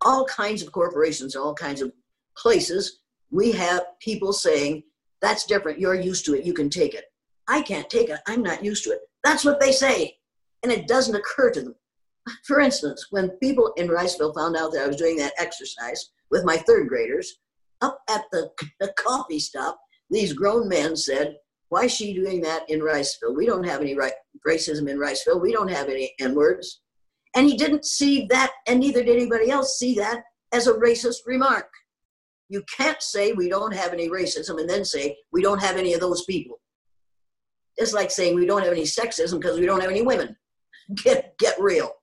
all 0.01 0.25
kinds 0.25 0.61
of 0.61 0.71
corporations, 0.71 1.35
all 1.35 1.53
kinds 1.53 1.81
of 1.81 1.91
places. 2.37 2.99
We 3.29 3.51
have 3.53 3.83
people 3.99 4.33
saying, 4.33 4.83
That's 5.21 5.45
different, 5.45 5.79
you're 5.79 5.95
used 5.95 6.25
to 6.25 6.35
it, 6.35 6.45
you 6.45 6.53
can 6.53 6.69
take 6.69 6.93
it. 6.93 7.05
I 7.47 7.61
can't 7.61 7.89
take 7.89 8.09
it, 8.09 8.19
I'm 8.27 8.43
not 8.43 8.63
used 8.63 8.83
to 8.85 8.91
it. 8.91 8.99
That's 9.23 9.45
what 9.45 9.59
they 9.59 9.71
say. 9.71 10.17
And 10.63 10.71
it 10.71 10.87
doesn't 10.87 11.15
occur 11.15 11.51
to 11.51 11.61
them. 11.61 11.75
For 12.45 12.59
instance, 12.59 13.07
when 13.09 13.29
people 13.41 13.73
in 13.77 13.87
Riceville 13.87 14.35
found 14.35 14.55
out 14.55 14.71
that 14.73 14.83
I 14.83 14.87
was 14.87 14.97
doing 14.97 15.17
that 15.17 15.33
exercise 15.37 16.11
with 16.29 16.45
my 16.45 16.57
third 16.57 16.87
graders, 16.87 17.39
up 17.81 17.99
at 18.09 18.25
the, 18.31 18.49
the 18.79 18.93
coffee 18.97 19.39
stop, 19.39 19.79
these 20.09 20.33
grown 20.33 20.67
men 20.67 20.95
said, 20.95 21.35
why 21.71 21.85
is 21.85 21.93
she 21.93 22.13
doing 22.13 22.41
that 22.41 22.69
in 22.69 22.81
Riceville? 22.81 23.33
We 23.33 23.45
don't 23.45 23.63
have 23.63 23.79
any 23.79 23.95
right, 23.95 24.11
racism 24.45 24.89
in 24.89 24.97
Riceville. 24.97 25.41
We 25.41 25.53
don't 25.53 25.71
have 25.71 25.87
any 25.87 26.13
N 26.19 26.35
words. 26.35 26.81
And 27.33 27.47
he 27.47 27.55
didn't 27.55 27.85
see 27.85 28.27
that, 28.29 28.51
and 28.67 28.81
neither 28.81 29.01
did 29.01 29.15
anybody 29.15 29.49
else 29.49 29.79
see 29.79 29.95
that 29.95 30.21
as 30.51 30.67
a 30.67 30.73
racist 30.73 31.19
remark. 31.25 31.69
You 32.49 32.61
can't 32.75 33.01
say 33.01 33.31
we 33.31 33.47
don't 33.47 33.73
have 33.73 33.93
any 33.93 34.09
racism 34.09 34.59
and 34.59 34.69
then 34.69 34.83
say 34.83 35.15
we 35.31 35.41
don't 35.41 35.61
have 35.61 35.77
any 35.77 35.93
of 35.93 36.01
those 36.01 36.25
people. 36.25 36.59
It's 37.77 37.93
like 37.93 38.11
saying 38.11 38.35
we 38.35 38.45
don't 38.45 38.63
have 38.63 38.73
any 38.73 38.83
sexism 38.83 39.39
because 39.39 39.57
we 39.57 39.65
don't 39.65 39.79
have 39.79 39.91
any 39.91 40.01
women. 40.01 40.35
Get, 40.93 41.37
get 41.37 41.55
real. 41.57 41.93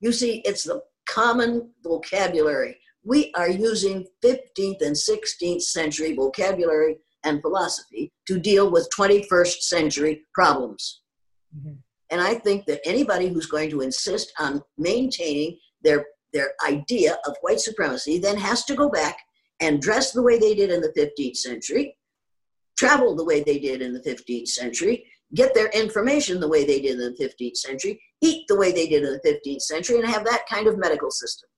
You 0.00 0.12
see, 0.12 0.40
it's 0.46 0.64
the 0.64 0.80
common 1.04 1.70
vocabulary. 1.84 2.78
We 3.04 3.30
are 3.36 3.50
using 3.50 4.06
15th 4.24 4.80
and 4.80 4.96
16th 4.96 5.60
century 5.60 6.14
vocabulary 6.14 6.96
and 7.24 7.40
philosophy 7.40 8.12
to 8.26 8.38
deal 8.38 8.70
with 8.70 8.88
21st 8.96 9.62
century 9.62 10.22
problems. 10.34 11.02
Mm-hmm. 11.56 11.74
And 12.10 12.20
I 12.20 12.34
think 12.34 12.66
that 12.66 12.86
anybody 12.86 13.28
who's 13.28 13.46
going 13.46 13.70
to 13.70 13.80
insist 13.80 14.32
on 14.38 14.62
maintaining 14.76 15.58
their, 15.82 16.06
their 16.32 16.52
idea 16.66 17.16
of 17.26 17.36
white 17.40 17.60
supremacy 17.60 18.18
then 18.18 18.36
has 18.36 18.64
to 18.66 18.74
go 18.74 18.88
back 18.88 19.16
and 19.60 19.80
dress 19.80 20.12
the 20.12 20.22
way 20.22 20.38
they 20.38 20.54
did 20.54 20.70
in 20.70 20.80
the 20.80 20.92
15th 20.92 21.36
century, 21.36 21.96
travel 22.76 23.14
the 23.14 23.24
way 23.24 23.42
they 23.42 23.58
did 23.58 23.80
in 23.80 23.92
the 23.92 24.00
15th 24.00 24.48
century, 24.48 25.06
get 25.34 25.54
their 25.54 25.68
information 25.68 26.40
the 26.40 26.48
way 26.48 26.64
they 26.64 26.80
did 26.80 27.00
in 27.00 27.12
the 27.12 27.24
15th 27.24 27.56
century, 27.56 28.00
eat 28.20 28.44
the 28.48 28.56
way 28.56 28.72
they 28.72 28.88
did 28.88 29.04
in 29.04 29.12
the 29.12 29.40
15th 29.46 29.62
century, 29.62 29.98
and 29.98 30.06
have 30.06 30.24
that 30.24 30.44
kind 30.50 30.66
of 30.66 30.78
medical 30.78 31.10
system. 31.10 31.48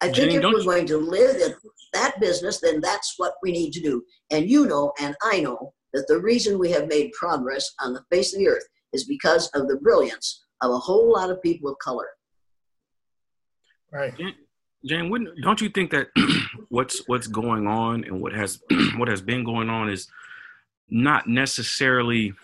I 0.00 0.06
think 0.06 0.16
Jenny, 0.16 0.34
if 0.36 0.42
we're 0.42 0.64
going 0.64 0.86
to 0.86 0.98
live 0.98 1.36
in 1.36 1.54
that 1.92 2.20
business, 2.20 2.60
then 2.60 2.80
that's 2.80 3.14
what 3.16 3.34
we 3.42 3.52
need 3.52 3.72
to 3.72 3.80
do. 3.80 4.02
And 4.30 4.48
you 4.48 4.66
know, 4.66 4.92
and 5.00 5.14
I 5.22 5.40
know, 5.40 5.72
that 5.94 6.06
the 6.08 6.20
reason 6.20 6.58
we 6.58 6.70
have 6.72 6.88
made 6.88 7.12
progress 7.12 7.72
on 7.80 7.94
the 7.94 8.02
face 8.10 8.34
of 8.34 8.40
the 8.40 8.48
earth 8.48 8.66
is 8.92 9.04
because 9.04 9.48
of 9.54 9.68
the 9.68 9.76
brilliance 9.76 10.44
of 10.60 10.72
a 10.72 10.78
whole 10.78 11.12
lot 11.12 11.30
of 11.30 11.40
people 11.40 11.70
of 11.70 11.78
color. 11.78 12.08
Right. 13.92 14.12
Jane, 14.84 15.08
wouldn't, 15.08 15.30
don't 15.42 15.60
you 15.60 15.70
think 15.70 15.90
that 15.92 16.08
what's 16.68 17.02
what's 17.06 17.26
going 17.26 17.66
on 17.66 18.04
and 18.04 18.20
what 18.20 18.34
has 18.34 18.60
what 18.96 19.08
has 19.08 19.22
been 19.22 19.44
going 19.44 19.70
on 19.70 19.88
is 19.88 20.08
not 20.90 21.26
necessarily 21.26 22.34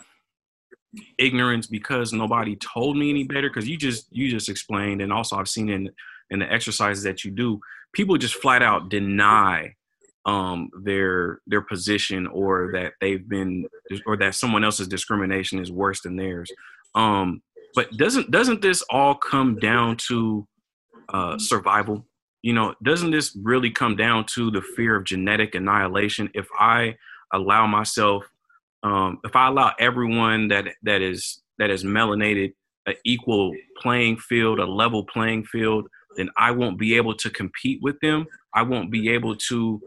ignorance 1.18 1.66
because 1.66 2.12
nobody 2.12 2.56
told 2.56 2.96
me 2.96 3.10
any 3.10 3.24
better 3.24 3.48
because 3.48 3.68
you 3.68 3.76
just 3.76 4.06
you 4.10 4.30
just 4.30 4.48
explained 4.48 5.02
and 5.02 5.12
also 5.12 5.36
I've 5.36 5.48
seen 5.48 5.68
in 5.68 5.90
and 6.30 6.42
the 6.42 6.52
exercises 6.52 7.02
that 7.04 7.24
you 7.24 7.30
do, 7.30 7.60
people 7.92 8.16
just 8.16 8.34
flat 8.34 8.62
out 8.62 8.88
deny 8.88 9.74
um, 10.26 10.70
their 10.82 11.40
their 11.46 11.62
position 11.62 12.26
or 12.26 12.70
that 12.72 12.92
they've 13.00 13.26
been 13.28 13.66
or 14.06 14.16
that 14.18 14.34
someone 14.34 14.64
else's 14.64 14.88
discrimination 14.88 15.58
is 15.58 15.72
worse 15.72 16.02
than 16.02 16.16
theirs. 16.16 16.50
Um, 16.94 17.42
but 17.74 17.90
doesn't 17.96 18.30
doesn't 18.30 18.62
this 18.62 18.82
all 18.90 19.14
come 19.14 19.56
down 19.56 19.96
to 20.08 20.46
uh, 21.12 21.38
survival? 21.38 22.06
You 22.42 22.52
know, 22.52 22.74
doesn't 22.82 23.10
this 23.10 23.36
really 23.42 23.70
come 23.70 23.96
down 23.96 24.24
to 24.34 24.50
the 24.50 24.62
fear 24.62 24.96
of 24.96 25.04
genetic 25.04 25.54
annihilation? 25.54 26.30
If 26.34 26.48
I 26.58 26.96
allow 27.32 27.66
myself, 27.66 28.24
um, 28.82 29.18
if 29.24 29.36
I 29.36 29.48
allow 29.48 29.72
everyone 29.78 30.48
that 30.48 30.68
that 30.82 31.02
is 31.02 31.42
that 31.58 31.70
is 31.70 31.84
melanated 31.84 32.52
an 32.86 32.94
equal 33.04 33.54
playing 33.80 34.16
field, 34.18 34.58
a 34.58 34.66
level 34.66 35.04
playing 35.04 35.44
field, 35.44 35.86
then 36.16 36.28
I 36.36 36.50
won't 36.50 36.78
be 36.78 36.96
able 36.96 37.14
to 37.16 37.30
compete 37.30 37.80
with 37.82 37.98
them. 38.00 38.26
I 38.54 38.62
won't 38.62 38.90
be 38.90 39.10
able 39.10 39.36
to 39.36 39.80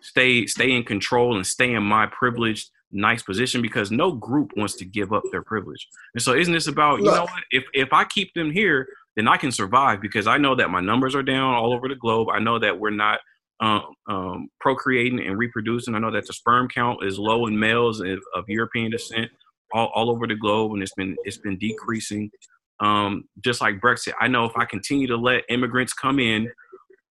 stay 0.00 0.46
stay 0.46 0.72
in 0.72 0.84
control 0.84 1.36
and 1.36 1.46
stay 1.46 1.72
in 1.72 1.82
my 1.82 2.06
privileged 2.06 2.70
nice 2.92 3.22
position 3.22 3.60
because 3.62 3.90
no 3.90 4.12
group 4.12 4.52
wants 4.56 4.74
to 4.76 4.84
give 4.84 5.12
up 5.12 5.22
their 5.30 5.42
privilege. 5.42 5.86
And 6.14 6.22
so 6.22 6.34
isn't 6.34 6.52
this 6.52 6.68
about, 6.68 7.00
you 7.00 7.06
know 7.06 7.22
what, 7.22 7.42
if 7.50 7.64
if 7.74 7.92
I 7.92 8.04
keep 8.04 8.32
them 8.34 8.50
here, 8.50 8.88
then 9.16 9.28
I 9.28 9.36
can 9.36 9.52
survive 9.52 10.00
because 10.00 10.26
I 10.26 10.38
know 10.38 10.54
that 10.54 10.70
my 10.70 10.80
numbers 10.80 11.14
are 11.14 11.22
down 11.22 11.54
all 11.54 11.72
over 11.72 11.88
the 11.88 11.94
globe. 11.94 12.28
I 12.30 12.38
know 12.38 12.58
that 12.58 12.78
we're 12.78 12.90
not 12.90 13.20
um, 13.60 13.94
um, 14.08 14.48
procreating 14.60 15.20
and 15.20 15.38
reproducing. 15.38 15.94
I 15.94 15.98
know 15.98 16.10
that 16.12 16.26
the 16.26 16.32
sperm 16.32 16.68
count 16.68 17.04
is 17.04 17.18
low 17.18 17.46
in 17.46 17.58
males 17.58 18.00
of, 18.00 18.20
of 18.34 18.44
European 18.48 18.90
descent 18.90 19.30
all, 19.72 19.90
all 19.94 20.10
over 20.10 20.26
the 20.26 20.34
globe, 20.34 20.72
and 20.72 20.82
it's 20.82 20.94
been 20.94 21.16
it's 21.24 21.38
been 21.38 21.58
decreasing. 21.58 22.30
Um, 22.80 23.24
just 23.42 23.60
like 23.60 23.80
Brexit, 23.80 24.12
I 24.20 24.28
know 24.28 24.44
if 24.44 24.56
I 24.56 24.64
continue 24.64 25.06
to 25.06 25.16
let 25.16 25.44
immigrants 25.48 25.92
come 25.92 26.18
in, 26.18 26.50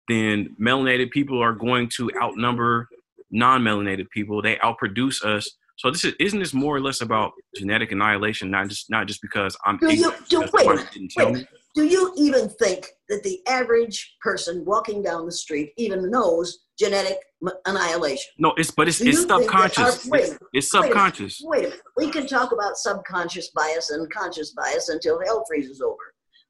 then 0.08 0.56
melanated 0.62 1.10
people 1.12 1.42
are 1.42 1.54
going 1.54 1.90
to 1.98 2.12
outnumber 2.22 2.88
non-melanated 3.32 4.10
people. 4.12 4.42
They 4.42 4.56
outproduce 4.58 5.26
us 5.26 5.50
So 5.78 5.92
this 5.92 6.06
is 6.06 6.14
isn't 6.20 6.40
this 6.40 6.54
more 6.54 6.76
or 6.76 6.82
less 6.82 7.02
about 7.02 7.34
genetic 7.56 7.92
annihilation? 7.92 8.50
Not 8.50 8.70
just 8.70 8.90
not 8.90 9.08
just 9.08 9.22
because 9.22 9.58
I'm. 9.66 9.78
Do 9.78 9.94
you 9.94 10.14
do, 10.30 10.40
wait? 10.54 10.68
Wait, 10.68 11.48
do 11.76 11.84
you 11.84 12.14
even 12.16 12.48
think 12.48 12.88
that 13.10 13.22
the 13.24 13.46
average 13.48 14.16
person 14.22 14.64
walking 14.66 15.04
down 15.04 15.26
the 15.26 15.32
street 15.32 15.74
even 15.78 16.10
knows 16.10 16.60
genetic 16.80 17.18
annihilation? 17.66 18.32
No, 18.40 18.54
it's 18.58 18.72
but 18.72 18.88
it's, 18.88 19.02
it's 19.02 19.22
subconscious. 19.22 20.10
Our, 20.10 20.18
it's, 20.18 20.38
it's 20.54 20.72
subconscious. 20.72 21.42
Wait 21.44 21.58
a, 21.58 21.62
wait 21.62 21.66
a 21.66 21.70
minute. 21.70 21.82
We 21.98 22.10
can 22.10 22.28
talk 22.28 22.54
about 22.54 22.78
subconscious 22.78 23.50
bias 23.50 23.92
and 23.92 24.10
conscious 24.12 24.52
bias 24.52 24.88
until 24.88 25.22
hell 25.24 25.44
freezes 25.48 25.82
over. 25.82 25.98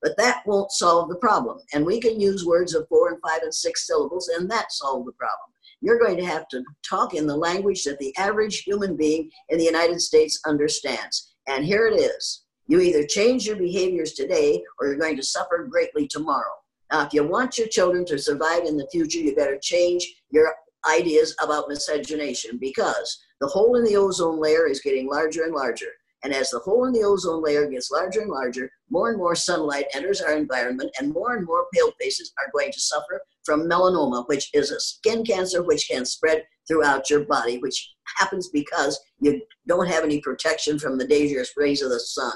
But 0.04 0.16
that 0.18 0.44
won't 0.46 0.72
solve 0.72 1.10
the 1.10 1.16
problem. 1.16 1.58
And 1.74 1.84
we 1.84 2.00
can 2.00 2.22
use 2.22 2.46
words 2.46 2.76
of 2.76 2.88
four 2.88 3.10
and 3.10 3.18
five 3.28 3.42
and 3.42 3.54
six 3.54 3.88
syllables, 3.88 4.30
and 4.30 4.50
that 4.52 4.72
solves 4.72 5.08
the 5.08 5.14
problem. 5.14 5.50
You're 5.82 6.00
going 6.00 6.18
to 6.18 6.26
have 6.26 6.48
to 6.50 6.64
talk 6.88 7.16
in 7.16 7.26
the 7.26 7.36
language 7.36 7.84
that 7.86 7.98
the 7.98 8.16
average 8.18 8.60
human 8.60 8.96
being 8.96 9.32
in 9.50 9.58
the 9.58 9.66
United 9.66 10.00
States 10.00 10.40
understands. 10.46 11.36
And 11.48 11.66
here 11.66 11.88
it 11.88 11.96
is. 11.96 12.45
You 12.68 12.80
either 12.80 13.06
change 13.06 13.46
your 13.46 13.58
behaviors 13.58 14.14
today 14.14 14.64
or 14.80 14.88
you're 14.88 14.98
going 14.98 15.18
to 15.18 15.24
suffer 15.24 15.68
greatly 15.70 16.08
tomorrow. 16.08 16.52
Now, 16.92 17.06
if 17.06 17.14
you 17.14 17.24
want 17.24 17.58
your 17.58 17.68
children 17.68 18.06
to 18.06 18.18
survive 18.18 18.64
in 18.64 18.78
the 18.78 18.88
future, 18.92 19.20
you 19.20 19.36
better 19.36 19.60
change 19.62 20.16
your 20.32 20.54
ideas 20.90 21.36
about 21.42 21.68
miscegenation 21.68 22.58
because 22.60 23.24
the 23.42 23.48
hole 23.48 23.76
in 23.76 23.84
the 23.84 23.96
ozone 23.96 24.40
layer 24.40 24.68
is 24.68 24.82
getting 24.82 25.08
larger 25.08 25.44
and 25.44 25.54
larger. 25.54 25.90
And 26.24 26.34
as 26.34 26.50
the 26.50 26.60
hole 26.60 26.86
in 26.86 26.94
the 26.94 27.04
ozone 27.04 27.44
layer 27.44 27.70
gets 27.70 27.92
larger 27.92 28.22
and 28.22 28.32
larger, 28.32 28.72
more 28.90 29.10
and 29.10 29.18
more 29.18 29.36
sunlight 29.36 29.86
enters 29.94 30.22
our 30.22 30.36
environment, 30.36 30.90
and 31.00 31.14
more 31.14 31.36
and 31.36 31.46
more 31.46 31.68
pale 31.72 31.92
faces 32.00 32.34
are 32.40 32.52
going 32.52 32.72
to 32.72 32.80
suffer 32.80 33.22
from 33.44 33.70
melanoma, 33.70 34.28
which 34.28 34.50
is 34.56 34.72
a 34.72 34.80
skin 34.80 35.24
cancer 35.24 35.62
which 35.62 35.88
can 35.88 36.04
spread 36.04 36.44
throughout 36.68 37.12
your 37.12 37.26
body, 37.26 37.60
which 37.60 37.94
happens 38.18 38.50
because 38.50 39.00
you 39.20 39.40
don't 39.68 39.88
have 39.88 40.04
any 40.04 40.20
protection 40.20 40.80
from 40.80 40.98
the 40.98 41.08
dangerous 41.08 41.52
rays 41.58 41.84
of 41.84 41.92
the 41.92 42.00
sun. 42.00 42.34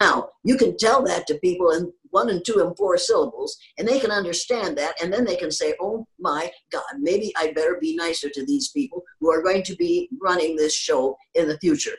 Now, 0.00 0.30
you 0.44 0.56
can 0.56 0.76
tell 0.76 1.02
that 1.04 1.26
to 1.26 1.38
people 1.38 1.70
in 1.70 1.92
one 2.10 2.30
and 2.30 2.44
two 2.44 2.60
and 2.60 2.76
four 2.76 2.98
syllables, 2.98 3.56
and 3.78 3.86
they 3.86 4.00
can 4.00 4.10
understand 4.10 4.76
that, 4.78 5.00
and 5.02 5.12
then 5.12 5.24
they 5.24 5.36
can 5.36 5.50
say, 5.50 5.74
Oh 5.80 6.06
my 6.18 6.50
God, 6.70 6.82
maybe 6.98 7.32
I 7.36 7.52
better 7.52 7.78
be 7.80 7.96
nicer 7.96 8.28
to 8.30 8.44
these 8.44 8.68
people 8.68 9.02
who 9.20 9.30
are 9.30 9.42
going 9.42 9.62
to 9.64 9.76
be 9.76 10.08
running 10.20 10.56
this 10.56 10.74
show 10.74 11.16
in 11.34 11.48
the 11.48 11.58
future. 11.58 11.96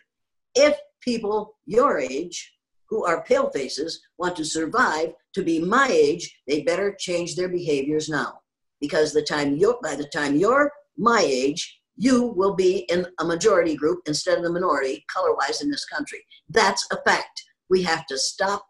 If 0.56 0.78
people 1.02 1.58
your 1.66 2.00
age 2.00 2.54
who 2.90 3.06
are 3.06 3.24
pale 3.24 3.50
faces 3.52 4.02
want 4.18 4.36
to 4.36 4.46
survive 4.46 5.14
to 5.34 5.44
be 5.44 5.60
my 5.60 5.88
age, 5.90 6.40
they 6.48 6.64
better 6.64 6.96
change 7.00 7.36
their 7.36 7.50
behaviors 7.50 8.10
now. 8.10 8.40
Because 8.82 9.14
the 9.14 9.22
time 9.22 9.58
you're, 9.58 9.78
by 9.84 9.96
the 9.96 10.08
time 10.08 10.36
you're 10.36 10.72
my 10.98 11.22
age, 11.24 11.80
you 11.98 12.28
will 12.28 12.56
be 12.56 12.80
in 12.90 13.06
a 13.20 13.26
majority 13.26 13.76
group 13.76 14.00
instead 14.08 14.38
of 14.38 14.44
the 14.44 14.52
minority 14.52 15.06
color 15.14 15.36
wise 15.36 15.62
in 15.62 15.70
this 15.70 15.86
country. 15.86 16.26
That's 16.50 16.88
a 16.92 16.98
fact. 17.06 17.44
We 17.70 17.84
have 17.84 18.06
to 18.08 18.18
stop. 18.18 18.66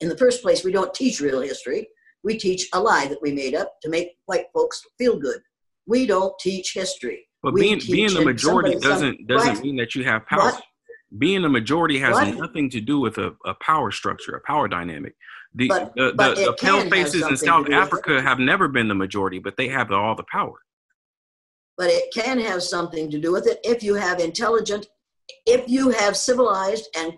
In 0.00 0.08
the 0.08 0.16
first 0.16 0.42
place, 0.42 0.64
we 0.64 0.72
don't 0.72 0.94
teach 0.94 1.20
real 1.20 1.40
history. 1.40 1.88
We 2.22 2.38
teach 2.38 2.68
a 2.72 2.80
lie 2.80 3.06
that 3.06 3.20
we 3.22 3.32
made 3.32 3.54
up 3.54 3.74
to 3.82 3.88
make 3.88 4.12
white 4.26 4.46
folks 4.54 4.82
feel 4.98 5.18
good. 5.18 5.40
We 5.86 6.06
don't 6.06 6.34
teach 6.38 6.72
history. 6.74 7.26
But 7.42 7.54
being 7.54 7.80
being 7.90 8.12
the 8.14 8.24
majority 8.24 8.78
doesn't 8.78 9.26
doesn't 9.26 9.54
right? 9.54 9.62
mean 9.62 9.76
that 9.76 9.94
you 9.94 10.04
have 10.04 10.26
power. 10.26 10.52
But 10.52 10.62
being 11.18 11.44
a 11.44 11.48
majority 11.48 11.98
has 11.98 12.14
what? 12.14 12.36
nothing 12.36 12.70
to 12.70 12.80
do 12.80 13.00
with 13.00 13.18
a, 13.18 13.34
a, 13.44 13.54
power 13.54 13.90
structure, 13.90 14.36
a 14.36 14.40
power 14.46 14.68
dynamic. 14.68 15.14
The 15.54 15.66
but, 15.66 15.94
the, 15.96 16.12
but 16.16 16.36
the, 16.36 16.44
the 16.44 16.52
pale 16.52 16.88
faces 16.88 17.26
in 17.26 17.36
South 17.36 17.68
Africa 17.70 18.22
have 18.22 18.38
never 18.38 18.68
been 18.68 18.86
the 18.86 18.94
majority, 18.94 19.40
but 19.40 19.56
they 19.56 19.68
have 19.68 19.90
all 19.90 20.14
the 20.14 20.24
power. 20.30 20.54
But 21.76 21.88
it 21.88 22.14
can 22.14 22.38
have 22.38 22.62
something 22.62 23.10
to 23.10 23.18
do 23.18 23.32
with 23.32 23.48
it 23.48 23.58
if 23.64 23.82
you 23.82 23.94
have 23.94 24.20
intelligent, 24.20 24.86
if 25.46 25.68
you 25.68 25.90
have 25.90 26.16
civilized 26.16 26.88
and 26.96 27.14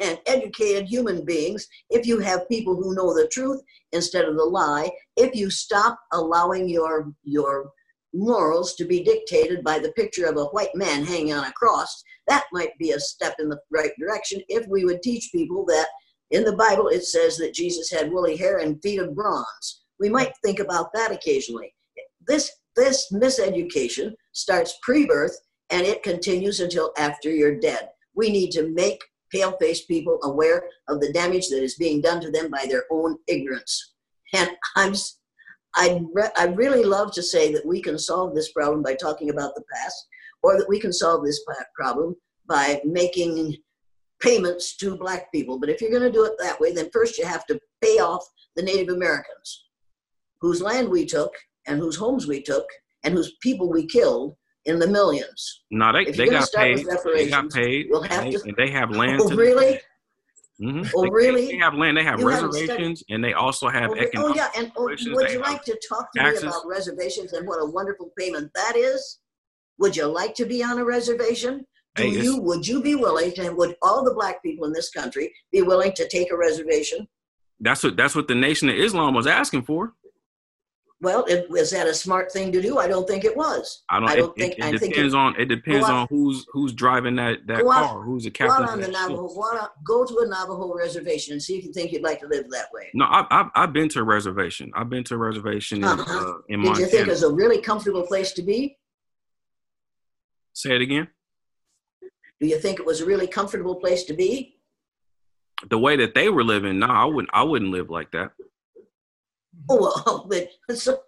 and 0.00 0.18
educated 0.26 0.86
human 0.86 1.24
beings, 1.24 1.66
if 1.90 2.06
you 2.06 2.18
have 2.20 2.48
people 2.48 2.76
who 2.76 2.94
know 2.94 3.14
the 3.14 3.28
truth 3.28 3.60
instead 3.92 4.24
of 4.24 4.36
the 4.36 4.44
lie, 4.44 4.90
if 5.16 5.34
you 5.34 5.50
stop 5.50 5.98
allowing 6.12 6.68
your 6.68 7.12
your 7.24 7.70
morals 8.14 8.74
to 8.74 8.84
be 8.84 9.04
dictated 9.04 9.62
by 9.62 9.78
the 9.78 9.92
picture 9.92 10.26
of 10.26 10.36
a 10.36 10.46
white 10.46 10.74
man 10.74 11.04
hanging 11.04 11.32
on 11.32 11.44
a 11.44 11.52
cross, 11.52 12.02
that 12.26 12.44
might 12.52 12.76
be 12.78 12.92
a 12.92 13.00
step 13.00 13.34
in 13.38 13.48
the 13.48 13.60
right 13.70 13.92
direction 13.98 14.40
if 14.48 14.66
we 14.68 14.84
would 14.84 15.02
teach 15.02 15.30
people 15.32 15.64
that 15.66 15.88
in 16.30 16.44
the 16.44 16.56
Bible 16.56 16.88
it 16.88 17.04
says 17.04 17.36
that 17.38 17.54
Jesus 17.54 17.90
had 17.90 18.10
woolly 18.10 18.36
hair 18.36 18.58
and 18.58 18.80
feet 18.82 19.00
of 19.00 19.14
bronze. 19.14 19.82
We 19.98 20.08
might 20.08 20.32
think 20.44 20.58
about 20.58 20.92
that 20.94 21.10
occasionally. 21.12 21.74
This 22.26 22.50
this 22.76 23.10
miseducation 23.12 24.12
starts 24.32 24.78
pre-birth 24.82 25.36
and 25.70 25.84
it 25.84 26.02
continues 26.02 26.60
until 26.60 26.92
after 26.96 27.30
you're 27.30 27.58
dead. 27.58 27.88
We 28.14 28.30
need 28.30 28.52
to 28.52 28.68
make 28.68 29.00
pale-faced 29.30 29.88
people 29.88 30.18
aware 30.22 30.64
of 30.88 31.00
the 31.00 31.12
damage 31.12 31.48
that 31.48 31.62
is 31.62 31.74
being 31.74 32.00
done 32.00 32.20
to 32.20 32.30
them 32.30 32.50
by 32.50 32.66
their 32.68 32.84
own 32.90 33.16
ignorance. 33.26 33.94
And 34.34 34.50
I'm 34.76 34.94
I'd, 35.76 36.04
re- 36.12 36.30
I'd 36.36 36.56
really 36.56 36.82
love 36.82 37.12
to 37.12 37.22
say 37.22 37.52
that 37.52 37.64
we 37.66 37.80
can 37.80 37.98
solve 37.98 38.34
this 38.34 38.52
problem 38.52 38.82
by 38.82 38.94
talking 38.94 39.30
about 39.30 39.54
the 39.54 39.64
past, 39.72 40.08
or 40.42 40.56
that 40.58 40.68
we 40.68 40.80
can 40.80 40.92
solve 40.92 41.24
this 41.24 41.44
problem 41.74 42.16
by 42.48 42.80
making 42.84 43.56
payments 44.20 44.76
to 44.78 44.96
black 44.96 45.30
people. 45.30 45.58
But 45.58 45.68
if 45.68 45.80
you're 45.80 45.90
going 45.90 46.02
to 46.02 46.10
do 46.10 46.24
it 46.24 46.32
that 46.40 46.58
way, 46.58 46.72
then 46.72 46.90
first 46.92 47.18
you 47.18 47.26
have 47.26 47.46
to 47.46 47.60
pay 47.82 47.98
off 47.98 48.24
the 48.56 48.62
Native 48.62 48.88
Americans, 48.94 49.66
whose 50.40 50.62
land 50.62 50.88
we 50.88 51.04
took, 51.04 51.32
and 51.66 51.78
whose 51.78 51.96
homes 51.96 52.26
we 52.26 52.42
took, 52.42 52.66
and 53.04 53.14
whose 53.14 53.36
people 53.42 53.70
we 53.70 53.86
killed 53.86 54.36
in 54.68 54.78
the 54.78 54.86
millions. 54.86 55.62
No, 55.70 55.92
they, 55.92 56.04
they 56.10 56.28
got 56.28 56.48
paid. 56.52 56.86
They 56.86 57.28
got 57.28 57.50
paid. 57.50 57.86
We'll 57.90 58.02
have 58.02 58.24
they, 58.24 58.30
to, 58.32 58.54
they 58.56 58.70
have 58.70 58.90
land. 58.96 59.20
Oh, 59.22 59.34
really? 59.34 59.80
Mm-hmm. 60.60 60.90
Oh, 60.94 61.02
they, 61.02 61.10
really? 61.10 61.46
They 61.46 61.56
have 61.56 61.74
land. 61.74 61.96
They 61.96 62.04
have 62.04 62.20
you 62.20 62.28
reservations, 62.28 63.02
and 63.08 63.24
they 63.24 63.32
also 63.32 63.68
have 63.68 63.90
oh, 63.90 63.96
economic. 63.96 64.32
Oh, 64.32 64.34
yeah. 64.34 64.48
And 64.56 64.72
oh, 64.76 64.84
would 64.84 65.00
you 65.00 65.40
like 65.40 65.64
to 65.64 65.80
talk 65.88 66.12
to 66.12 66.20
taxes. 66.20 66.42
me 66.42 66.48
about 66.48 66.66
reservations 66.66 67.32
and 67.32 67.46
what 67.46 67.56
a 67.56 67.66
wonderful 67.66 68.12
payment 68.18 68.50
that 68.54 68.76
is? 68.76 69.20
Would 69.78 69.96
you 69.96 70.06
like 70.06 70.34
to 70.34 70.44
be 70.44 70.62
on 70.62 70.78
a 70.78 70.84
reservation? 70.84 71.64
Do 71.94 72.02
hey, 72.02 72.10
you? 72.10 72.40
Would 72.40 72.66
you 72.66 72.82
be 72.82 72.94
willing 72.94 73.32
to? 73.32 73.50
Would 73.50 73.76
all 73.82 74.04
the 74.04 74.14
black 74.14 74.42
people 74.42 74.66
in 74.66 74.72
this 74.72 74.90
country 74.90 75.32
be 75.50 75.62
willing 75.62 75.92
to 75.92 76.08
take 76.08 76.30
a 76.30 76.36
reservation? 76.36 77.08
That's 77.60 77.82
what. 77.82 77.96
That's 77.96 78.14
what 78.14 78.28
the 78.28 78.34
Nation 78.34 78.68
of 78.68 78.76
Islam 78.76 79.14
was 79.14 79.26
asking 79.26 79.62
for. 79.62 79.94
Well, 81.00 81.24
it, 81.26 81.48
was 81.48 81.70
that 81.70 81.86
a 81.86 81.94
smart 81.94 82.32
thing 82.32 82.50
to 82.50 82.60
do? 82.60 82.78
I 82.78 82.88
don't 82.88 83.06
think 83.06 83.24
it 83.24 83.36
was. 83.36 83.84
I 83.88 84.00
don't, 84.00 84.08
I 84.08 84.16
don't 84.16 84.36
it, 84.36 84.40
think. 84.40 84.52
It, 84.54 84.58
it 84.58 84.72
depends 84.72 84.80
think 84.80 84.96
it, 84.96 85.14
on. 85.14 85.40
It 85.40 85.44
depends 85.44 85.88
on 85.88 86.08
who's 86.10 86.44
who's 86.52 86.72
driving 86.72 87.14
that 87.16 87.46
that 87.46 87.62
car. 87.62 87.84
Out, 87.84 88.02
who's 88.02 88.24
the 88.24 88.32
captain? 88.32 88.66
Go 88.66 88.72
on 88.72 88.80
the 88.80 88.88
Navajo. 88.88 89.68
Go 89.84 90.04
to 90.04 90.18
a 90.18 90.26
Navajo 90.26 90.74
reservation 90.74 91.34
and 91.34 91.42
see 91.42 91.56
if 91.56 91.64
you 91.64 91.72
think 91.72 91.92
you'd 91.92 92.02
like 92.02 92.18
to 92.20 92.26
live 92.26 92.50
that 92.50 92.66
way. 92.72 92.90
No, 92.94 93.06
I've 93.08 93.26
I've, 93.30 93.46
I've 93.54 93.72
been 93.72 93.88
to 93.90 94.00
a 94.00 94.02
reservation. 94.02 94.72
I've 94.74 94.90
been 94.90 95.04
to 95.04 95.14
a 95.14 95.18
reservation 95.18 95.78
in, 95.78 95.84
uh-huh. 95.84 96.18
uh, 96.18 96.32
in 96.48 96.60
Did 96.60 96.66
Montana. 96.66 96.80
you 96.80 96.90
think 96.90 97.06
it 97.06 97.10
was 97.10 97.22
a 97.22 97.32
really 97.32 97.60
comfortable 97.60 98.04
place 98.04 98.32
to 98.32 98.42
be? 98.42 98.76
Say 100.52 100.74
it 100.74 100.82
again. 100.82 101.06
Do 102.40 102.48
you 102.48 102.58
think 102.58 102.80
it 102.80 102.86
was 102.86 103.00
a 103.00 103.06
really 103.06 103.28
comfortable 103.28 103.76
place 103.76 104.02
to 104.04 104.14
be? 104.14 104.56
The 105.70 105.78
way 105.78 105.96
that 105.96 106.14
they 106.14 106.28
were 106.28 106.44
living, 106.44 106.80
no, 106.80 106.86
I 106.86 107.04
wouldn't. 107.04 107.30
I 107.32 107.44
wouldn't 107.44 107.70
live 107.70 107.88
like 107.88 108.10
that. 108.12 108.32
Oh, 109.68 109.92
well, 110.06 110.26
but 110.68 110.78
so, 110.78 110.98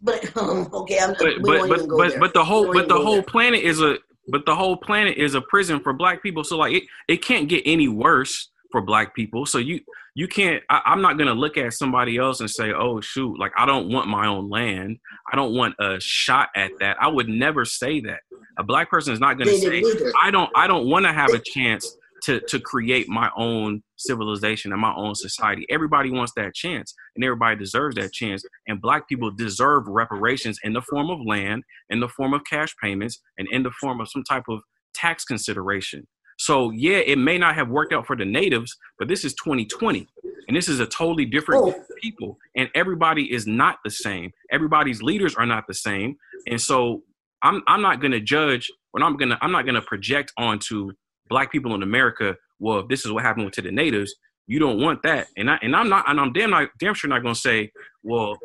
but 0.00 0.36
um, 0.36 0.68
okay, 0.72 0.98
I'm, 0.98 1.14
but 1.18 1.42
but 1.42 1.68
but, 1.68 1.88
but, 1.88 2.18
but, 2.18 2.34
the 2.34 2.44
whole 2.44 2.72
but 2.72 2.88
the 2.88 2.96
whole 2.96 3.14
there. 3.14 3.22
planet 3.22 3.60
is 3.60 3.80
a 3.80 3.98
but 4.28 4.44
the 4.44 4.54
whole 4.54 4.76
planet 4.76 5.16
is 5.16 5.34
a 5.34 5.40
prison 5.40 5.80
for 5.80 5.92
black 5.92 6.22
people. 6.22 6.44
So 6.44 6.58
like 6.58 6.74
it, 6.74 6.84
it 7.08 7.18
can't 7.18 7.48
get 7.48 7.62
any 7.64 7.88
worse 7.88 8.50
for 8.72 8.80
black 8.80 9.14
people. 9.14 9.46
So 9.46 9.58
you 9.58 9.80
you 10.14 10.28
can't. 10.28 10.62
I, 10.68 10.82
I'm 10.84 11.00
not 11.00 11.18
gonna 11.18 11.34
look 11.34 11.56
at 11.56 11.72
somebody 11.72 12.18
else 12.18 12.40
and 12.40 12.50
say, 12.50 12.72
oh 12.72 13.00
shoot, 13.00 13.38
like 13.38 13.52
I 13.56 13.66
don't 13.66 13.90
want 13.90 14.08
my 14.08 14.26
own 14.26 14.50
land. 14.50 14.98
I 15.32 15.36
don't 15.36 15.54
want 15.54 15.74
a 15.78 15.98
shot 16.00 16.48
at 16.56 16.72
that. 16.80 16.96
I 17.00 17.08
would 17.08 17.28
never 17.28 17.64
say 17.64 18.00
that. 18.00 18.20
A 18.58 18.62
black 18.62 18.90
person 18.90 19.12
is 19.12 19.20
not 19.20 19.38
gonna 19.38 19.50
they 19.50 19.82
say, 19.82 19.82
I 20.20 20.30
don't 20.30 20.50
I 20.54 20.66
don't 20.66 20.88
want 20.88 21.04
to 21.06 21.12
have 21.12 21.30
a 21.30 21.38
chance 21.38 21.96
to 22.26 22.40
to 22.40 22.58
create 22.58 23.08
my 23.08 23.30
own 23.36 23.82
civilization 23.96 24.72
and 24.72 24.80
my 24.80 24.92
own 24.94 25.14
society. 25.14 25.64
Everybody 25.70 26.10
wants 26.10 26.32
that 26.36 26.54
chance, 26.54 26.92
and 27.14 27.24
everybody 27.24 27.56
deserves 27.56 27.94
that 27.96 28.12
chance. 28.12 28.44
And 28.66 28.80
black 28.80 29.08
people 29.08 29.30
deserve 29.30 29.86
reparations 29.86 30.58
in 30.64 30.72
the 30.72 30.82
form 30.82 31.08
of 31.08 31.20
land, 31.24 31.62
in 31.88 32.00
the 32.00 32.08
form 32.08 32.34
of 32.34 32.42
cash 32.48 32.74
payments, 32.82 33.20
and 33.38 33.46
in 33.50 33.62
the 33.62 33.70
form 33.80 34.00
of 34.00 34.08
some 34.10 34.24
type 34.24 34.44
of 34.48 34.60
tax 34.92 35.24
consideration. 35.24 36.06
So 36.38 36.70
yeah, 36.70 36.98
it 36.98 37.16
may 37.16 37.38
not 37.38 37.54
have 37.54 37.68
worked 37.68 37.92
out 37.92 38.06
for 38.06 38.16
the 38.16 38.24
natives, 38.24 38.76
but 38.98 39.08
this 39.08 39.24
is 39.24 39.32
2020, 39.34 40.06
and 40.48 40.56
this 40.56 40.68
is 40.68 40.80
a 40.80 40.86
totally 40.86 41.26
different 41.26 41.64
oh. 41.64 41.84
people, 42.02 42.36
and 42.56 42.68
everybody 42.74 43.32
is 43.32 43.46
not 43.46 43.78
the 43.84 43.90
same. 43.90 44.32
Everybody's 44.50 45.00
leaders 45.00 45.36
are 45.36 45.46
not 45.46 45.64
the 45.68 45.74
same, 45.74 46.16
and 46.48 46.60
so 46.60 47.02
I'm 47.42 47.62
I'm 47.68 47.82
not 47.82 48.00
gonna 48.00 48.20
judge, 48.20 48.68
when 48.90 49.04
I'm 49.04 49.16
gonna 49.16 49.38
I'm 49.40 49.52
not 49.52 49.64
gonna 49.64 49.82
project 49.82 50.32
onto 50.36 50.90
black 51.28 51.50
people 51.52 51.74
in 51.74 51.82
America, 51.82 52.36
well, 52.58 52.86
this 52.86 53.04
is 53.04 53.12
what 53.12 53.22
happened 53.22 53.52
to 53.52 53.62
the 53.62 53.70
natives, 53.70 54.14
you 54.46 54.58
don't 54.58 54.80
want 54.80 55.02
that. 55.02 55.28
And 55.36 55.50
I 55.50 55.58
and 55.62 55.74
I'm 55.74 55.88
not 55.88 56.08
and 56.08 56.20
I'm 56.20 56.32
damn 56.32 56.50
not 56.50 56.68
damn 56.78 56.94
sure 56.94 57.10
not 57.10 57.22
gonna 57.22 57.34
say, 57.34 57.70
well, 58.02 58.38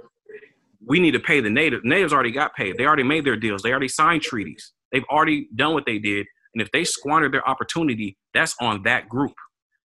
we 0.86 1.00
need 1.00 1.12
to 1.12 1.20
pay 1.20 1.40
the 1.40 1.50
native. 1.50 1.84
Natives 1.84 2.14
already 2.14 2.32
got 2.32 2.56
paid. 2.56 2.78
They 2.78 2.86
already 2.86 3.04
made 3.04 3.26
their 3.26 3.38
deals. 3.38 3.62
They 3.62 3.72
already 3.72 3.88
signed 3.88 4.24
treaties. 4.24 4.74
They've 4.92 5.06
already 5.12 5.48
done 5.56 5.74
what 5.74 5.86
they 5.86 6.00
did. 6.00 6.26
And 6.54 6.62
if 6.62 6.72
they 6.72 6.84
squandered 6.84 7.34
their 7.34 7.48
opportunity, 7.48 8.18
that's 8.34 8.56
on 8.60 8.84
that 8.84 9.08
group. 9.08 9.34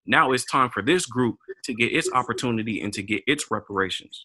Now 0.07 0.33
it's 0.33 0.45
time 0.45 0.71
for 0.71 0.83
this 0.83 1.07
group 1.07 1.37
to 1.65 1.75
get 1.75 1.93
its 1.93 2.11
opportunity 2.13 2.81
and 2.81 2.93
to 2.93 3.03
get 3.03 3.23
its 3.27 3.51
reparations. 3.51 4.25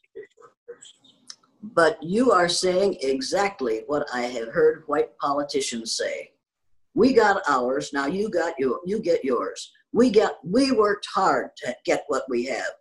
But 1.64 2.02
you 2.02 2.32
are 2.32 2.50
saying 2.50 2.98
exactly 3.02 3.84
what 3.88 4.08
I 4.14 4.22
have 4.24 4.50
heard 4.50 4.84
white 4.88 5.16
politicians 5.18 5.96
say. 5.96 6.32
We 6.94 7.14
got 7.14 7.42
ours, 7.48 7.92
now 7.94 8.08
you 8.08 8.30
got 8.30 8.54
your 8.60 8.80
you 8.86 9.02
get 9.02 9.24
yours. 9.24 9.72
We 9.94 10.10
got 10.10 10.36
we 10.44 10.72
worked 10.72 11.08
hard 11.14 11.50
to 11.58 11.76
get 11.86 12.04
what 12.08 12.24
we 12.30 12.46
have. 12.46 12.74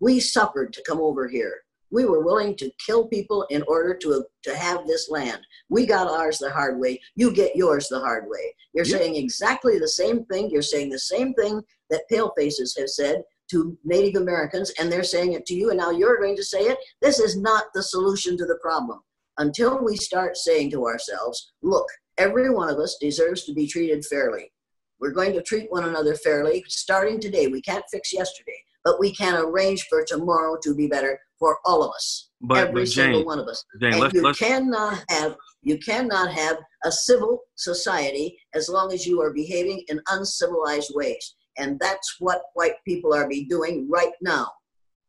We 0.00 0.20
suffered 0.20 0.72
to 0.72 0.82
come 0.86 1.00
over 1.00 1.28
here. 1.28 1.54
We 1.90 2.04
were 2.04 2.22
willing 2.22 2.54
to 2.56 2.70
kill 2.84 3.08
people 3.08 3.46
in 3.50 3.62
order 3.66 3.94
to, 3.94 4.24
to 4.42 4.56
have 4.56 4.86
this 4.86 5.08
land. 5.08 5.40
We 5.70 5.86
got 5.86 6.06
ours 6.06 6.38
the 6.38 6.50
hard 6.50 6.78
way. 6.78 7.00
You 7.14 7.32
get 7.32 7.56
yours 7.56 7.88
the 7.88 8.00
hard 8.00 8.24
way. 8.28 8.54
You're 8.74 8.84
yep. 8.84 9.00
saying 9.00 9.16
exactly 9.16 9.78
the 9.78 9.88
same 9.88 10.24
thing. 10.26 10.50
You're 10.50 10.62
saying 10.62 10.90
the 10.90 10.98
same 10.98 11.32
thing 11.34 11.62
that 11.90 12.08
pale 12.10 12.32
faces 12.36 12.76
have 12.78 12.90
said 12.90 13.22
to 13.50 13.78
Native 13.84 14.20
Americans, 14.20 14.70
and 14.78 14.92
they're 14.92 15.02
saying 15.02 15.32
it 15.32 15.46
to 15.46 15.54
you, 15.54 15.70
and 15.70 15.78
now 15.78 15.90
you're 15.90 16.18
going 16.18 16.36
to 16.36 16.44
say 16.44 16.60
it. 16.60 16.78
This 17.00 17.18
is 17.18 17.38
not 17.38 17.64
the 17.72 17.82
solution 17.82 18.36
to 18.36 18.44
the 18.44 18.58
problem. 18.60 19.00
Until 19.38 19.82
we 19.82 19.96
start 19.96 20.36
saying 20.36 20.70
to 20.72 20.84
ourselves, 20.84 21.52
look, 21.62 21.86
every 22.18 22.50
one 22.50 22.68
of 22.68 22.78
us 22.78 22.98
deserves 23.00 23.44
to 23.44 23.54
be 23.54 23.66
treated 23.66 24.04
fairly. 24.04 24.52
We're 25.00 25.12
going 25.12 25.32
to 25.34 25.42
treat 25.42 25.70
one 25.70 25.84
another 25.84 26.14
fairly 26.14 26.64
starting 26.68 27.20
today. 27.20 27.46
We 27.46 27.62
can't 27.62 27.84
fix 27.90 28.12
yesterday 28.12 28.64
but 28.88 28.98
we 28.98 29.12
can 29.12 29.34
arrange 29.36 29.86
for 29.90 30.02
tomorrow 30.02 30.56
to 30.62 30.74
be 30.74 30.86
better 30.86 31.20
for 31.38 31.58
all 31.66 31.82
of 31.82 31.90
us. 31.90 32.30
But, 32.40 32.68
every 32.68 32.82
but 32.82 32.88
single 32.88 33.24
one 33.26 33.38
of 33.38 33.46
us. 33.46 33.62
Jane, 33.80 33.92
and 33.92 34.00
let's, 34.00 34.14
you 34.14 34.22
let's, 34.22 34.38
cannot 34.38 35.04
have 35.10 35.36
you 35.62 35.76
cannot 35.78 36.32
have 36.32 36.56
a 36.84 36.90
civil 36.90 37.40
society 37.56 38.38
as 38.54 38.70
long 38.70 38.92
as 38.92 39.06
you 39.06 39.20
are 39.20 39.32
behaving 39.32 39.84
in 39.88 40.00
uncivilized 40.08 40.92
ways. 40.94 41.34
And 41.58 41.78
that's 41.80 42.16
what 42.20 42.42
white 42.54 42.76
people 42.86 43.12
are 43.12 43.28
be 43.28 43.44
doing 43.44 43.88
right 43.90 44.12
now. 44.22 44.52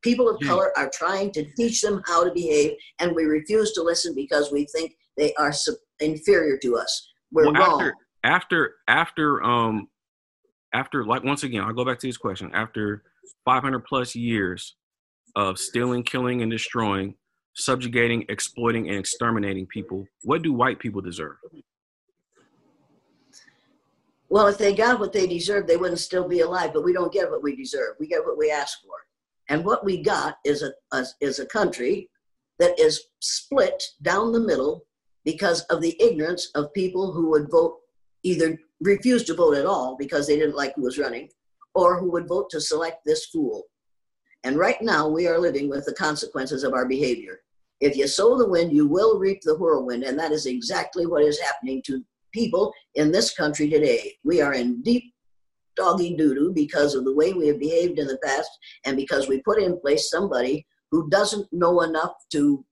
People 0.01 0.28
of 0.28 0.41
Jane. 0.41 0.49
color 0.49 0.78
are 0.78 0.89
trying 0.93 1.32
to 1.34 1.45
teach 1.55 1.82
them 1.82 2.01
how 2.05 2.24
to 2.24 2.34
behave, 2.34 2.72
and 2.99 3.16
we 3.16 3.24
refuse 3.26 3.72
to 3.74 3.84
listen 3.84 4.14
because 4.16 4.51
we 4.51 4.66
think 4.76 4.93
they 5.20 5.34
are 5.36 5.53
inferior 5.99 6.57
to 6.57 6.78
us. 6.78 7.11
We're 7.32 7.51
well, 7.51 7.53
wrong. 7.53 7.82
After, 7.82 7.95
after, 8.24 8.74
after, 8.88 9.43
um, 9.43 9.88
after, 10.74 11.05
like 11.05 11.24
once 11.24 11.43
again, 11.43 11.61
I'll 11.61 11.74
go 11.74 11.86
back 11.86 11.99
to 11.99 12.07
this 12.07 12.17
question. 12.17 12.49
After 12.53 13.03
500 13.45 13.84
plus 13.86 14.15
years 14.15 14.76
of 15.36 15.59
stealing, 15.59 16.03
killing, 16.03 16.41
and 16.41 16.49
destroying, 16.49 17.15
subjugating, 17.55 18.26
exploiting, 18.30 18.89
and 18.89 18.97
exterminating 18.97 19.67
people, 19.67 20.05
what 20.24 20.41
do 20.41 20.53
white 20.53 20.80
people 20.80 21.01
deserve? 21.01 21.36
Well, 24.30 24.47
if 24.47 24.57
they 24.57 24.76
got 24.76 24.99
what 24.99 25.11
they 25.11 25.26
deserve, 25.26 25.65
they 25.65 25.78
wouldn't 25.78 25.99
still 25.99 26.28
be 26.28 26.41
alive. 26.41 26.72
But 26.74 26.84
we 26.84 26.93
don't 26.93 27.11
get 27.11 27.30
what 27.30 27.41
we 27.41 27.55
deserve. 27.55 27.95
We 27.99 28.07
get 28.07 28.24
what 28.24 28.38
we 28.38 28.51
ask 28.51 28.80
for, 28.82 28.93
and 29.49 29.65
what 29.65 29.84
we 29.84 30.03
got 30.03 30.38
is 30.45 30.61
a, 30.61 30.72
a 30.95 31.03
is 31.20 31.39
a 31.39 31.47
country 31.47 32.09
that 32.59 32.80
is 32.80 33.05
split 33.20 33.82
down 34.03 34.32
the 34.32 34.39
middle 34.39 34.86
because 35.32 35.61
of 35.65 35.80
the 35.80 35.95
ignorance 36.01 36.49
of 36.55 36.73
people 36.73 37.11
who 37.11 37.30
would 37.30 37.51
vote 37.51 37.75
either 38.23 38.57
refuse 38.82 39.23
to 39.25 39.36
vote 39.36 39.55
at 39.55 39.65
all 39.65 39.95
because 39.97 40.25
they 40.25 40.36
didn't 40.36 40.55
like 40.55 40.73
who 40.75 40.82
was 40.82 40.97
running, 40.97 41.30
or 41.75 41.99
who 41.99 42.11
would 42.11 42.27
vote 42.27 42.49
to 42.49 42.59
select 42.59 42.97
this 43.05 43.25
fool. 43.27 43.63
And 44.43 44.57
right 44.57 44.82
now, 44.82 45.07
we 45.07 45.27
are 45.27 45.38
living 45.38 45.69
with 45.69 45.86
the 45.86 45.93
consequences 45.93 46.63
of 46.63 46.73
our 46.73 46.88
behavior. 46.88 47.41
If 47.80 47.95
you 47.95 48.07
sow 48.07 48.38
the 48.38 48.49
wind, 48.49 48.73
you 48.73 48.88
will 48.88 49.19
reap 49.19 49.41
the 49.43 49.55
whirlwind. 49.55 50.03
And 50.03 50.17
that 50.17 50.32
is 50.32 50.47
exactly 50.47 51.05
what 51.05 51.23
is 51.23 51.39
happening 51.39 51.82
to 51.86 52.03
people 52.34 52.73
in 52.95 53.11
this 53.11 53.34
country 53.36 53.69
today. 53.69 54.15
We 54.23 54.41
are 54.41 54.53
in 54.53 54.82
deep 54.82 55.03
doggy 55.75 56.15
doo 56.15 56.34
doo 56.34 56.51
because 56.53 56.95
of 56.95 57.05
the 57.05 57.13
way 57.13 57.34
we 57.34 57.47
have 57.47 57.59
behaved 57.59 57.99
in 57.99 58.07
the 58.07 58.19
past 58.23 58.49
and 58.86 58.97
because 58.97 59.27
we 59.27 59.41
put 59.43 59.61
in 59.61 59.80
place 59.80 60.09
somebody 60.09 60.65
who 60.91 61.07
doesn't 61.09 61.47
know 61.51 61.82
enough 61.82 62.13
to. 62.32 62.65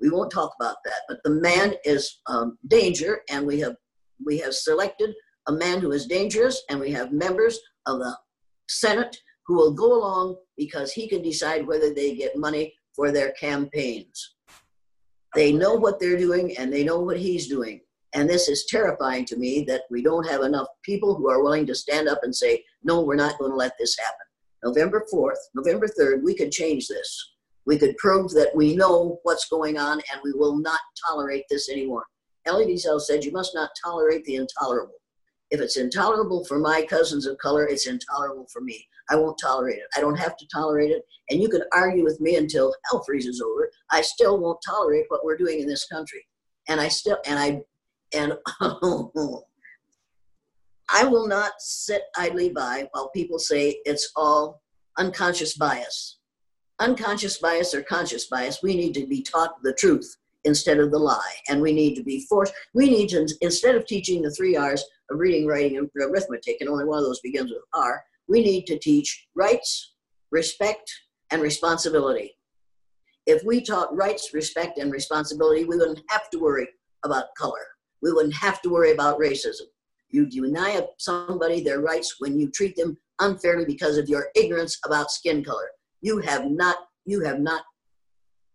We 0.00 0.10
won't 0.10 0.30
talk 0.30 0.52
about 0.58 0.76
that, 0.84 1.02
but 1.08 1.18
the 1.24 1.30
man 1.30 1.74
is 1.84 2.20
um, 2.26 2.58
danger, 2.68 3.20
and 3.30 3.46
we 3.46 3.60
have 3.60 3.76
we 4.24 4.38
have 4.38 4.54
selected 4.54 5.14
a 5.48 5.52
man 5.52 5.80
who 5.80 5.92
is 5.92 6.06
dangerous, 6.06 6.62
and 6.70 6.78
we 6.78 6.90
have 6.92 7.12
members 7.12 7.58
of 7.86 7.98
the 7.98 8.16
Senate 8.68 9.16
who 9.46 9.56
will 9.56 9.72
go 9.72 9.92
along 9.92 10.36
because 10.56 10.92
he 10.92 11.08
can 11.08 11.22
decide 11.22 11.66
whether 11.66 11.92
they 11.92 12.14
get 12.14 12.36
money 12.36 12.72
for 12.94 13.10
their 13.10 13.32
campaigns. 13.32 14.34
They 15.34 15.52
know 15.52 15.74
what 15.74 15.98
they're 15.98 16.16
doing 16.16 16.56
and 16.56 16.72
they 16.72 16.84
know 16.84 17.00
what 17.00 17.18
he's 17.18 17.48
doing. 17.48 17.80
And 18.14 18.28
this 18.28 18.48
is 18.48 18.66
terrifying 18.66 19.24
to 19.26 19.36
me 19.36 19.64
that 19.64 19.82
we 19.90 20.02
don't 20.02 20.28
have 20.28 20.42
enough 20.42 20.66
people 20.84 21.14
who 21.14 21.28
are 21.28 21.42
willing 21.42 21.66
to 21.66 21.74
stand 21.74 22.08
up 22.08 22.20
and 22.22 22.34
say, 22.34 22.64
no, 22.82 23.00
we're 23.00 23.14
not 23.14 23.38
going 23.38 23.52
to 23.52 23.56
let 23.56 23.72
this 23.78 23.96
happen. 23.98 24.26
November 24.64 25.04
4th, 25.12 25.38
November 25.54 25.88
3rd, 25.88 26.22
we 26.22 26.34
could 26.34 26.52
change 26.52 26.88
this. 26.88 27.34
We 27.70 27.78
could 27.78 27.96
prove 27.98 28.32
that 28.32 28.50
we 28.52 28.74
know 28.74 29.20
what's 29.22 29.48
going 29.48 29.78
on 29.78 29.92
and 29.92 30.20
we 30.24 30.32
will 30.32 30.58
not 30.58 30.80
tolerate 31.06 31.44
this 31.48 31.68
anymore. 31.70 32.04
Elie 32.44 32.66
Wiesel 32.66 33.00
said, 33.00 33.22
You 33.22 33.30
must 33.30 33.54
not 33.54 33.70
tolerate 33.80 34.24
the 34.24 34.34
intolerable. 34.34 34.96
If 35.52 35.60
it's 35.60 35.76
intolerable 35.76 36.44
for 36.46 36.58
my 36.58 36.82
cousins 36.82 37.26
of 37.26 37.38
color, 37.38 37.68
it's 37.68 37.86
intolerable 37.86 38.48
for 38.52 38.60
me. 38.60 38.84
I 39.08 39.14
won't 39.14 39.38
tolerate 39.40 39.76
it. 39.76 39.86
I 39.96 40.00
don't 40.00 40.18
have 40.18 40.36
to 40.38 40.48
tolerate 40.52 40.90
it. 40.90 41.02
And 41.30 41.40
you 41.40 41.48
can 41.48 41.62
argue 41.72 42.02
with 42.02 42.20
me 42.20 42.34
until 42.34 42.74
hell 42.90 43.04
freezes 43.06 43.40
over. 43.40 43.70
I 43.92 44.00
still 44.00 44.40
won't 44.40 44.58
tolerate 44.66 45.04
what 45.06 45.24
we're 45.24 45.36
doing 45.36 45.60
in 45.60 45.68
this 45.68 45.86
country. 45.86 46.26
And 46.66 46.80
I 46.80 46.88
still, 46.88 47.18
and 47.24 47.38
I, 47.38 47.60
and 48.12 48.32
I 50.92 51.04
will 51.04 51.28
not 51.28 51.52
sit 51.60 52.02
idly 52.18 52.50
by 52.50 52.88
while 52.90 53.10
people 53.10 53.38
say 53.38 53.80
it's 53.84 54.10
all 54.16 54.60
unconscious 54.98 55.56
bias. 55.56 56.16
Unconscious 56.80 57.38
bias 57.38 57.74
or 57.74 57.82
conscious 57.82 58.26
bias, 58.26 58.62
we 58.62 58.74
need 58.74 58.94
to 58.94 59.06
be 59.06 59.22
taught 59.22 59.62
the 59.62 59.74
truth 59.74 60.16
instead 60.44 60.78
of 60.78 60.90
the 60.90 60.98
lie. 60.98 61.34
And 61.48 61.60
we 61.60 61.72
need 61.72 61.94
to 61.96 62.02
be 62.02 62.26
forced, 62.28 62.54
we 62.74 62.88
need 62.88 63.10
to, 63.10 63.28
instead 63.42 63.74
of 63.74 63.86
teaching 63.86 64.22
the 64.22 64.30
three 64.30 64.56
R's, 64.56 64.82
of 65.10 65.18
reading, 65.18 65.46
writing, 65.46 65.76
and 65.76 65.90
arithmetic, 66.00 66.56
and 66.60 66.68
only 66.68 66.84
one 66.84 66.98
of 66.98 67.04
those 67.04 67.20
begins 67.20 67.50
with 67.50 67.62
R, 67.74 68.02
we 68.28 68.42
need 68.42 68.66
to 68.66 68.78
teach 68.78 69.26
rights, 69.34 69.92
respect, 70.30 70.90
and 71.30 71.42
responsibility. 71.42 72.36
If 73.26 73.44
we 73.44 73.60
taught 73.60 73.94
rights, 73.94 74.32
respect, 74.32 74.78
and 74.78 74.90
responsibility, 74.90 75.64
we 75.64 75.76
wouldn't 75.76 76.02
have 76.08 76.30
to 76.30 76.38
worry 76.38 76.68
about 77.04 77.34
color. 77.36 77.66
We 78.02 78.12
wouldn't 78.12 78.34
have 78.34 78.62
to 78.62 78.70
worry 78.70 78.92
about 78.92 79.18
racism. 79.18 79.66
You 80.08 80.26
deny 80.26 80.80
somebody 80.98 81.62
their 81.62 81.80
rights 81.80 82.16
when 82.18 82.38
you 82.38 82.50
treat 82.50 82.74
them 82.76 82.96
unfairly 83.20 83.66
because 83.66 83.98
of 83.98 84.08
your 84.08 84.28
ignorance 84.34 84.78
about 84.84 85.10
skin 85.10 85.44
color. 85.44 85.68
You 86.00 86.18
have 86.18 86.50
not 86.50 86.76
you 87.04 87.22
have 87.24 87.40
not 87.40 87.62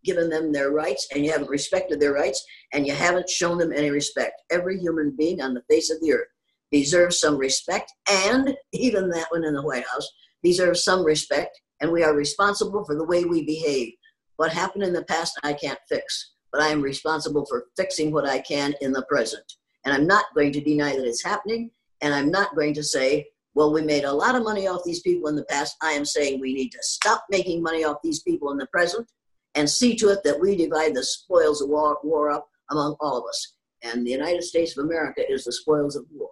given 0.03 0.29
them 0.29 0.53
their 0.53 0.71
rights 0.71 1.07
and 1.13 1.25
you 1.25 1.32
haven't 1.32 1.49
respected 1.49 1.99
their 1.99 2.13
rights 2.13 2.45
and 2.74 2.86
you 2.86 2.93
haven't 2.93 3.29
shown 3.29 3.57
them 3.57 3.74
any 3.74 3.89
respect. 3.89 4.41
Every 4.51 4.79
human 4.79 5.15
being 5.17 5.41
on 5.41 5.53
the 5.53 5.63
face 5.70 5.89
of 5.89 5.99
the 5.99 6.13
earth 6.13 6.28
deserves 6.71 7.20
some 7.20 7.37
respect, 7.37 7.91
and 8.09 8.55
even 8.74 9.09
that 9.09 9.28
one 9.32 9.45
in 9.45 9.53
the 9.53 9.61
White 9.61 9.86
House 9.91 10.07
deserves 10.43 10.83
some 10.83 11.03
respect, 11.05 11.59
and 11.82 11.91
we 11.91 12.03
are 12.03 12.13
responsible 12.13 12.83
for 12.86 12.95
the 12.95 13.05
way 13.05 13.24
we 13.24 13.45
behave. 13.45 13.93
What 14.37 14.51
happened 14.51 14.83
in 14.83 14.93
the 14.93 15.05
past, 15.05 15.39
I 15.43 15.53
can't 15.53 15.79
fix, 15.87 16.33
but 16.51 16.61
I 16.61 16.67
am 16.67 16.82
responsible 16.82 17.45
for 17.45 17.65
fixing 17.78 18.11
what 18.11 18.28
I 18.28 18.39
can 18.39 18.74
in 18.82 18.91
the 18.91 19.05
present. 19.09 19.43
And 19.86 19.93
I'm 19.93 20.07
not 20.07 20.25
going 20.36 20.51
to 20.53 20.61
deny 20.61 20.95
that 20.95 21.07
it's 21.07 21.24
happening, 21.24 21.71
and 22.01 22.13
I'm 22.13 22.29
not 22.29 22.55
going 22.55 22.74
to 22.74 22.83
say, 22.83 23.28
well, 23.55 23.71
we 23.71 23.82
made 23.82 24.03
a 24.03 24.11
lot 24.11 24.36
of 24.36 24.43
money 24.43 24.67
off 24.67 24.83
these 24.83 24.99
people 24.99 25.29
in 25.29 25.36
the 25.36 25.45
past. 25.45 25.77
I 25.82 25.91
am 25.91 26.05
saying 26.05 26.39
we 26.39 26.53
need 26.53 26.71
to 26.71 26.79
stop 26.82 27.23
making 27.29 27.63
money 27.63 27.86
off 27.86 27.97
these 28.03 28.21
people 28.21 28.51
in 28.51 28.57
the 28.57 28.67
present 28.67 29.09
and 29.55 29.69
see 29.69 29.95
to 29.95 30.09
it 30.09 30.19
that 30.25 30.39
we 30.39 30.57
divide 30.57 30.93
the 30.93 31.03
spoils 31.03 31.61
of 31.61 31.69
war, 31.69 31.97
war 32.03 32.29
up 32.29 32.49
among 32.69 32.97
all 32.99 33.17
of 33.17 33.23
us. 33.27 33.53
And 33.82 34.05
the 34.05 34.11
United 34.11 34.43
States 34.43 34.77
of 34.77 34.83
America 34.83 35.21
is 35.32 35.45
the 35.45 35.53
spoils 35.53 35.95
of 35.95 36.05
war. 36.11 36.29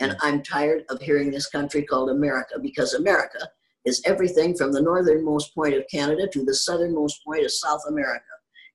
And 0.00 0.16
I'm 0.22 0.42
tired 0.42 0.84
of 0.88 1.02
hearing 1.02 1.30
this 1.30 1.46
country 1.46 1.82
called 1.82 2.08
America 2.08 2.58
because 2.58 2.94
America 2.94 3.46
is 3.84 4.00
everything 4.06 4.56
from 4.56 4.72
the 4.72 4.80
northernmost 4.80 5.54
point 5.54 5.74
of 5.74 5.84
Canada 5.92 6.26
to 6.32 6.44
the 6.44 6.54
southernmost 6.54 7.22
point 7.24 7.44
of 7.44 7.52
South 7.52 7.82
America. 7.86 8.24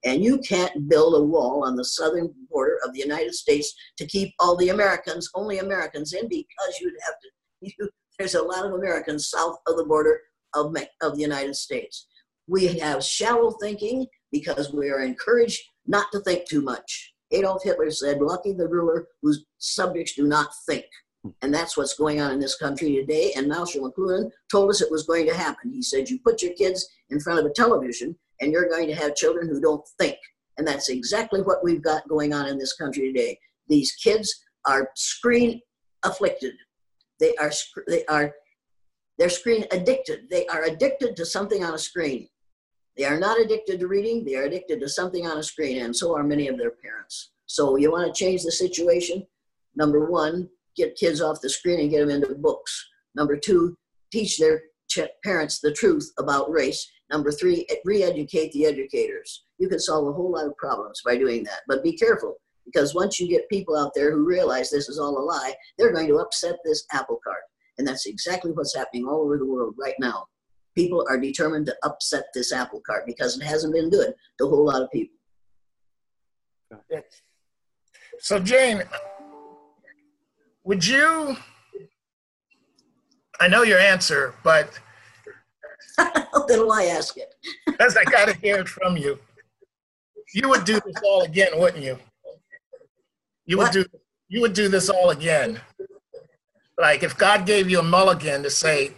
And 0.04 0.24
you 0.24 0.38
can't 0.38 0.88
build 0.88 1.16
a 1.16 1.24
wall 1.24 1.64
on 1.66 1.76
the 1.76 1.86
southern 1.86 2.32
border 2.52 2.78
of 2.86 2.94
the 2.94 3.00
United 3.00 3.34
States 3.34 3.74
to 3.98 4.06
keep 4.06 4.36
all 4.40 4.56
the 4.56 4.70
Americans, 4.70 5.32
only 5.34 5.58
Americans 5.58 6.14
in, 6.14 6.28
because 6.28 6.80
you'd 6.80 6.94
have 7.04 7.20
to. 7.22 7.30
You, 7.66 7.90
there's 8.18 8.36
a 8.36 8.44
lot 8.44 8.66
of 8.66 8.74
Americans 8.74 9.30
south 9.30 9.58
of 9.68 9.78
the 9.78 9.86
border 9.86 10.20
of, 10.54 10.76
of 11.02 11.16
the 11.16 11.22
United 11.22 11.56
States. 11.56 12.08
We 12.48 12.68
have 12.78 13.04
shallow 13.04 13.52
thinking 13.52 14.08
because 14.32 14.72
we 14.74 14.90
are 14.90 15.02
encouraged 15.02 15.62
not 15.88 16.12
to 16.12 16.20
think 16.20 16.48
too 16.48 16.62
much. 16.62 17.14
Adolf 17.32 17.64
Hitler 17.64 17.92
said, 17.92 18.22
Lucky 18.22 18.54
the 18.54 18.68
ruler 18.68 19.08
whose 19.22 19.46
subjects 19.58 20.14
do 20.14 20.28
not 20.28 20.50
think. 20.68 20.86
And 21.42 21.54
that's 21.54 21.76
what's 21.76 21.96
going 21.96 22.22
on 22.22 22.32
in 22.32 22.40
this 22.40 22.56
country 22.56 22.96
today. 22.96 23.34
And 23.36 23.48
Marshall 23.48 23.92
McLuhan 23.92 24.30
told 24.52 24.70
us 24.70 24.82
it 24.82 24.92
was 24.92 25.08
going 25.08 25.26
to 25.28 25.34
happen. 25.34 25.72
He 25.72 25.82
said, 25.82 26.10
You 26.10 26.20
put 26.24 26.44
your 26.44 26.54
kids 26.54 26.88
in 27.10 27.20
front 27.20 27.40
of 27.40 27.46
a 27.46 27.54
television, 27.54 28.16
and 28.42 28.52
you're 28.52 28.70
going 28.70 28.88
to 28.88 28.96
have 28.96 29.16
children 29.16 29.50
who 29.50 29.60
don't 29.60 29.86
think. 30.00 30.18
And 30.58 30.68
that's 30.68 30.90
exactly 30.90 31.42
what 31.42 31.64
we've 31.64 31.84
got 31.84 32.08
going 32.08 32.34
on 32.34 32.46
in 32.46 32.58
this 32.58 32.74
country 32.74 33.12
today. 33.12 33.40
These 33.68 33.94
kids 33.94 34.44
are 34.68 34.90
screen 34.96 35.62
afflicted. 36.04 36.54
They 37.20 37.36
are 37.36 37.52
they 37.88 38.06
are 38.06 38.34
they're 39.18 39.30
screen 39.30 39.66
addicted. 39.72 40.30
They 40.30 40.46
are 40.48 40.64
addicted 40.64 41.16
to 41.16 41.26
something 41.26 41.64
on 41.64 41.74
a 41.74 41.80
screen. 41.80 42.28
They 42.98 43.06
are 43.06 43.20
not 43.20 43.40
addicted 43.40 43.80
to 43.80 43.88
reading. 43.88 44.26
They 44.26 44.36
are 44.36 44.44
addicted 44.44 44.80
to 44.82 44.90
something 44.90 45.26
on 45.26 45.38
a 45.38 45.44
screen, 45.44 45.82
and 45.82 45.96
so 45.96 46.16
are 46.16 46.24
many 46.24 46.48
of 46.48 46.58
their 46.58 46.72
parents. 46.72 47.32
So 47.46 47.76
you 47.76 47.92
want 47.92 48.08
to 48.08 48.20
change 48.20 48.44
the 48.44 48.52
situation. 48.52 49.26
Number 49.76 50.10
one, 50.10 50.50
get 50.76 50.96
kids 50.96 51.22
off 51.22 51.42
the 51.42 51.50
screen 51.50 51.80
and 51.80 51.90
get 51.90 52.00
them 52.00 52.10
into 52.10 52.36
books. 52.36 52.86
Number 53.14 53.38
two, 53.38 53.78
teach 54.12 54.38
their 54.38 54.62
parents 55.24 55.60
the 55.60 55.74
truth 55.74 56.10
about 56.18 56.52
race. 56.52 56.90
Number 57.12 57.32
three, 57.32 57.68
re-educate 57.84 58.52
the 58.52 58.66
educators. 58.66 59.46
You 59.58 59.70
can 59.70 59.80
solve 59.80 60.08
a 60.08 60.14
whole 60.14 60.32
lot 60.32 60.48
of 60.48 60.58
problems 60.58 61.02
by 61.06 61.18
doing 61.18 61.44
that, 61.44 61.62
but 61.68 61.84
be 61.84 61.96
careful 61.96 62.38
because 62.66 62.96
once 62.96 63.20
you 63.20 63.28
get 63.28 63.50
people 63.50 63.78
out 63.78 63.92
there 63.96 64.12
who 64.12 64.26
realize 64.26 64.70
this 64.70 64.90
is 64.90 65.00
all 65.00 65.18
a 65.18 65.24
lie, 65.24 65.54
they're 65.78 65.94
going 65.94 66.08
to 66.08 66.18
upset 66.18 66.56
this 66.64 66.86
apple 66.92 67.20
cart. 67.24 67.44
And 67.78 67.88
that's 67.88 68.06
exactly 68.06 68.52
what's 68.52 68.76
happening 68.76 69.06
all 69.06 69.22
over 69.22 69.38
the 69.38 69.46
world 69.46 69.76
right 69.80 69.96
now. 70.00 70.26
People 70.76 71.06
are 71.10 71.20
determined 71.20 71.68
to 71.68 71.76
upset 71.84 72.26
this 72.34 72.52
apple 72.52 72.82
cart 72.86 73.04
because 73.06 73.38
it 73.40 73.44
hasn't 73.44 73.74
been 73.74 73.90
good 73.90 74.14
to 74.40 74.46
a 74.46 74.50
whole 74.50 74.66
lot 74.66 74.82
of 74.82 74.92
people. 74.92 75.16
So, 78.20 78.40
Jane, 78.40 78.84
would 80.64 80.86
you? 80.86 81.38
I 83.40 83.48
know 83.48 83.64
your 83.64 83.80
answer, 83.80 84.34
but. 84.44 84.80
then 86.48 86.68
why 86.68 86.86
ask 86.86 87.18
it? 87.18 87.34
Because 87.68 87.98
I 87.98 88.06
got 88.06 88.30
to 88.30 88.34
hear 88.40 88.58
it 88.58 88.70
from 88.70 88.96
you. 88.96 89.20
You 90.34 90.48
would 90.50 90.64
do 90.64 90.80
this 90.86 90.96
all 91.04 91.24
again, 91.24 91.50
wouldn't 91.56 91.84
you? 91.84 92.00
You 93.46 93.58
would 93.60 93.72
do. 93.72 93.86
You 94.28 94.42
would 94.42 94.54
do 94.54 94.68
this 94.68 94.90
all 94.90 95.12
again. 95.12 95.60
Like 96.78 97.04
if 97.04 97.18
God 97.18 97.46
gave 97.46 97.70
you 97.70 97.80
a 97.80 97.84
mulligan 97.84 98.44
to 98.44 98.50
say, 98.50 98.94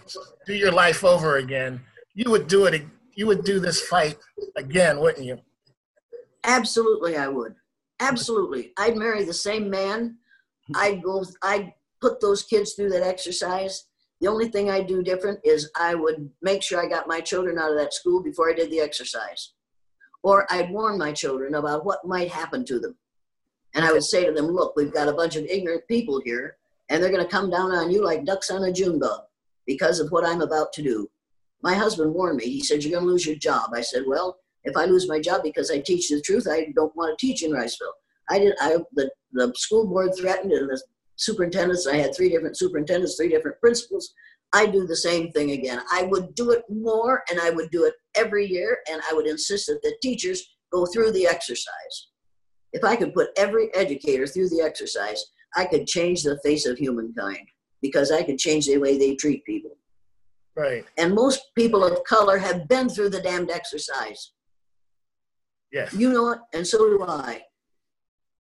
"Do 0.46 0.54
your 0.54 0.72
life 0.72 1.04
over 1.04 1.38
again," 1.38 1.82
you 2.14 2.32
would 2.32 2.48
do 2.48 2.66
it. 2.66 2.84
You 3.16 3.28
would 3.28 3.44
do 3.44 3.60
this 3.60 3.82
fight 3.82 4.18
again, 4.56 5.00
wouldn't 5.00 5.26
you? 5.26 5.40
Absolutely, 6.44 7.18
I 7.18 7.28
would. 7.28 7.56
Absolutely. 8.00 8.74
I'd 8.78 8.96
marry 8.96 9.24
the 9.24 9.34
same 9.34 9.70
man. 9.70 10.18
I'd 10.76 11.02
go, 11.04 11.26
I'd 11.42 11.74
put 12.02 12.22
those 12.22 12.44
kids 12.44 12.74
through 12.74 12.90
that 12.92 13.06
exercise. 13.06 13.86
The 14.22 14.28
only 14.28 14.50
thing 14.50 14.70
I'd 14.70 14.88
do 14.88 15.04
different 15.04 15.40
is 15.44 15.72
I 15.76 15.96
would 15.96 16.30
make 16.42 16.64
sure 16.64 16.84
I 16.84 16.90
got 16.90 17.08
my 17.08 17.22
children 17.22 17.58
out 17.58 17.72
of 17.72 17.78
that 17.78 17.94
school 17.94 18.22
before 18.22 18.50
I 18.50 18.54
did 18.54 18.72
the 18.72 18.80
exercise. 18.80 19.54
Or 20.24 20.46
I'd 20.52 20.72
warn 20.72 20.98
my 20.98 21.12
children 21.12 21.56
about 21.56 21.86
what 21.86 22.06
might 22.06 22.30
happen 22.30 22.66
to 22.66 22.80
them. 22.80 22.96
And 23.78 23.86
I 23.86 23.92
would 23.92 24.04
say 24.04 24.26
to 24.26 24.32
them, 24.32 24.48
look, 24.48 24.76
we've 24.76 24.92
got 24.92 25.08
a 25.08 25.14
bunch 25.14 25.36
of 25.36 25.46
ignorant 25.46 25.88
people 25.88 26.20
here, 26.26 26.58
and 26.90 27.02
they're 27.02 27.12
going 27.12 27.24
to 27.24 27.30
come 27.30 27.52
down 27.52 27.72
on 27.72 27.92
you 27.92 28.04
like 28.04 28.26
ducks 28.26 28.50
on 28.50 28.64
a 28.64 28.74
June 28.74 28.98
bug 28.98 29.22
because 29.68 30.00
of 30.00 30.10
what 30.10 30.26
I'm 30.26 30.42
about 30.42 30.74
to 30.74 30.82
do. 30.82 31.08
My 31.62 31.76
husband 31.76 32.12
warned 32.12 32.38
me. 32.38 32.46
He 32.46 32.64
said, 32.64 32.84
You're 32.84 32.94
going 32.94 33.06
to 33.06 33.12
lose 33.12 33.28
your 33.28 33.36
job. 33.36 33.70
I 33.76 33.82
said, 33.82 34.04
Well, 34.08 34.40
if 34.64 34.76
I 34.76 34.86
lose 34.86 35.08
my 35.08 35.20
job 35.20 35.44
because 35.44 35.70
I 35.70 35.78
teach 35.78 36.10
the 36.10 36.20
truth, 36.22 36.48
I 36.50 36.74
don't 36.76 36.96
want 36.96 37.18
to 37.18 37.24
teach 37.24 37.44
in 37.44 37.52
Riceville. 37.52 37.94
I 38.32 38.40
did. 38.40 38.56
I 38.60 38.78
the 38.94 39.12
the 39.34 39.54
school 39.56 39.88
board 39.88 40.12
threatened, 40.18 40.54
and 40.54 40.70
the 40.70 40.82
superintendents. 41.16 41.86
I 41.86 41.98
had 41.98 42.16
three 42.16 42.30
different 42.30 42.58
superintendents, 42.58 43.16
three 43.16 43.30
different 43.30 43.60
principals. 43.60 44.12
I 44.54 44.66
do 44.66 44.88
the 44.88 44.96
same 44.96 45.32
thing 45.32 45.52
again. 45.52 45.82
I 45.92 46.04
would 46.04 46.34
do 46.34 46.50
it 46.50 46.64
more, 46.68 47.24
and 47.30 47.40
I 47.40 47.52
would 47.52 47.70
do 47.70 47.86
it 47.86 47.94
every 48.16 48.48
year, 48.48 48.80
and 48.90 49.02
I 49.10 49.14
would 49.14 49.28
insist 49.28 49.68
that 49.68 49.82
the 49.84 49.96
teachers 50.02 50.44
go 50.74 50.88
through 50.88 51.12
the 51.12 51.28
exercise. 51.28 52.08
If 52.74 52.84
I 52.84 52.96
could 52.96 53.14
put 53.14 53.30
every 53.38 53.74
educator 53.76 54.28
through 54.28 54.50
the 54.50 54.62
exercise, 54.62 55.24
I 55.56 55.66
could 55.66 55.88
change 55.88 56.24
the 56.24 56.40
face 56.44 56.66
of 56.66 56.78
humankind 56.78 57.48
because 57.82 58.12
I 58.12 58.24
could 58.24 58.38
change 58.38 58.68
the 58.68 58.78
way 58.78 58.98
they 58.98 59.16
treat 59.16 59.46
people. 59.46 59.78
Right. 60.56 60.86
And 60.98 61.14
most 61.14 61.42
people 61.56 61.84
of 61.84 62.04
color 62.04 62.38
have 62.38 62.68
been 62.68 62.90
through 62.90 63.12
the 63.12 63.22
damned 63.22 63.52
exercise. 63.52 64.32
Yes. 65.72 65.94
You 65.94 66.12
know 66.12 66.32
it, 66.32 66.40
and 66.54 66.66
so 66.66 66.80
do 66.80 67.04
I. 67.04 67.42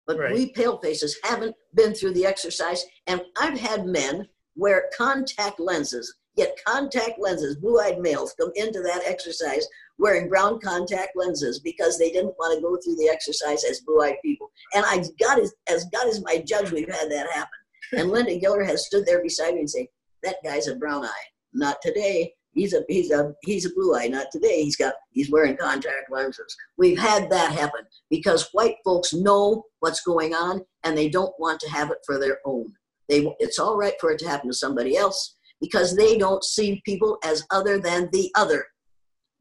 But 0.07 0.17
right. 0.17 0.33
we 0.33 0.51
pale 0.51 0.79
faces 0.79 1.17
haven't 1.23 1.55
been 1.75 1.93
through 1.93 2.13
the 2.13 2.25
exercise. 2.25 2.83
And 3.07 3.21
I've 3.37 3.59
had 3.59 3.85
men 3.85 4.27
wear 4.55 4.89
contact 4.97 5.59
lenses, 5.59 6.13
yet 6.35 6.57
contact 6.65 7.19
lenses, 7.19 7.57
blue 7.57 7.79
eyed 7.79 7.99
males 7.99 8.33
come 8.39 8.51
into 8.55 8.81
that 8.81 9.03
exercise 9.05 9.67
wearing 10.01 10.27
brown 10.27 10.59
contact 10.59 11.11
lenses 11.15 11.59
because 11.59 11.97
they 11.97 12.09
didn't 12.09 12.35
want 12.39 12.55
to 12.55 12.61
go 12.61 12.77
through 12.77 12.95
the 12.95 13.09
exercise 13.09 13.63
as 13.63 13.81
blue 13.81 14.01
eyed 14.01 14.15
people. 14.23 14.51
And 14.73 14.83
I 14.85 15.03
God 15.19 15.39
is 15.39 15.53
as 15.69 15.85
God 15.93 16.07
is 16.07 16.23
my 16.23 16.43
judge, 16.45 16.71
we've 16.71 16.91
had 16.91 17.09
that 17.11 17.31
happen. 17.31 17.49
And 17.93 18.09
Linda 18.09 18.39
Giller 18.39 18.65
has 18.65 18.85
stood 18.85 19.05
there 19.05 19.21
beside 19.21 19.53
me 19.53 19.59
and 19.61 19.69
say, 19.69 19.89
That 20.23 20.37
guy's 20.45 20.67
a 20.67 20.75
brown 20.75 21.03
eye. 21.03 21.25
Not 21.53 21.77
today. 21.81 22.33
He's 22.53 22.73
a 22.73 22.83
he's 22.87 23.11
a 23.11 23.33
he's 23.43 23.65
a 23.65 23.73
blue 23.73 23.95
eye. 23.95 24.07
Not 24.07 24.27
today. 24.31 24.63
He's 24.63 24.77
got 24.77 24.93
he's 25.11 25.29
wearing 25.29 25.57
contact 25.57 26.09
lenses. 26.09 26.55
We've 26.77 26.97
had 26.97 27.29
that 27.31 27.51
happen 27.51 27.81
because 28.09 28.49
white 28.53 28.75
folks 28.85 29.13
know 29.13 29.65
what's 29.79 30.01
going 30.01 30.33
on 30.33 30.61
and 30.83 30.97
they 30.97 31.09
don't 31.09 31.33
want 31.37 31.59
to 31.61 31.69
have 31.69 31.91
it 31.91 31.99
for 32.05 32.17
their 32.17 32.39
own. 32.45 32.73
They 33.09 33.35
it's 33.39 33.59
all 33.59 33.77
right 33.77 33.93
for 33.99 34.11
it 34.11 34.19
to 34.19 34.29
happen 34.29 34.49
to 34.49 34.55
somebody 34.55 34.95
else 34.95 35.35
because 35.61 35.95
they 35.95 36.17
don't 36.17 36.43
see 36.43 36.81
people 36.83 37.17
as 37.23 37.45
other 37.51 37.79
than 37.79 38.09
the 38.11 38.31
other. 38.35 38.65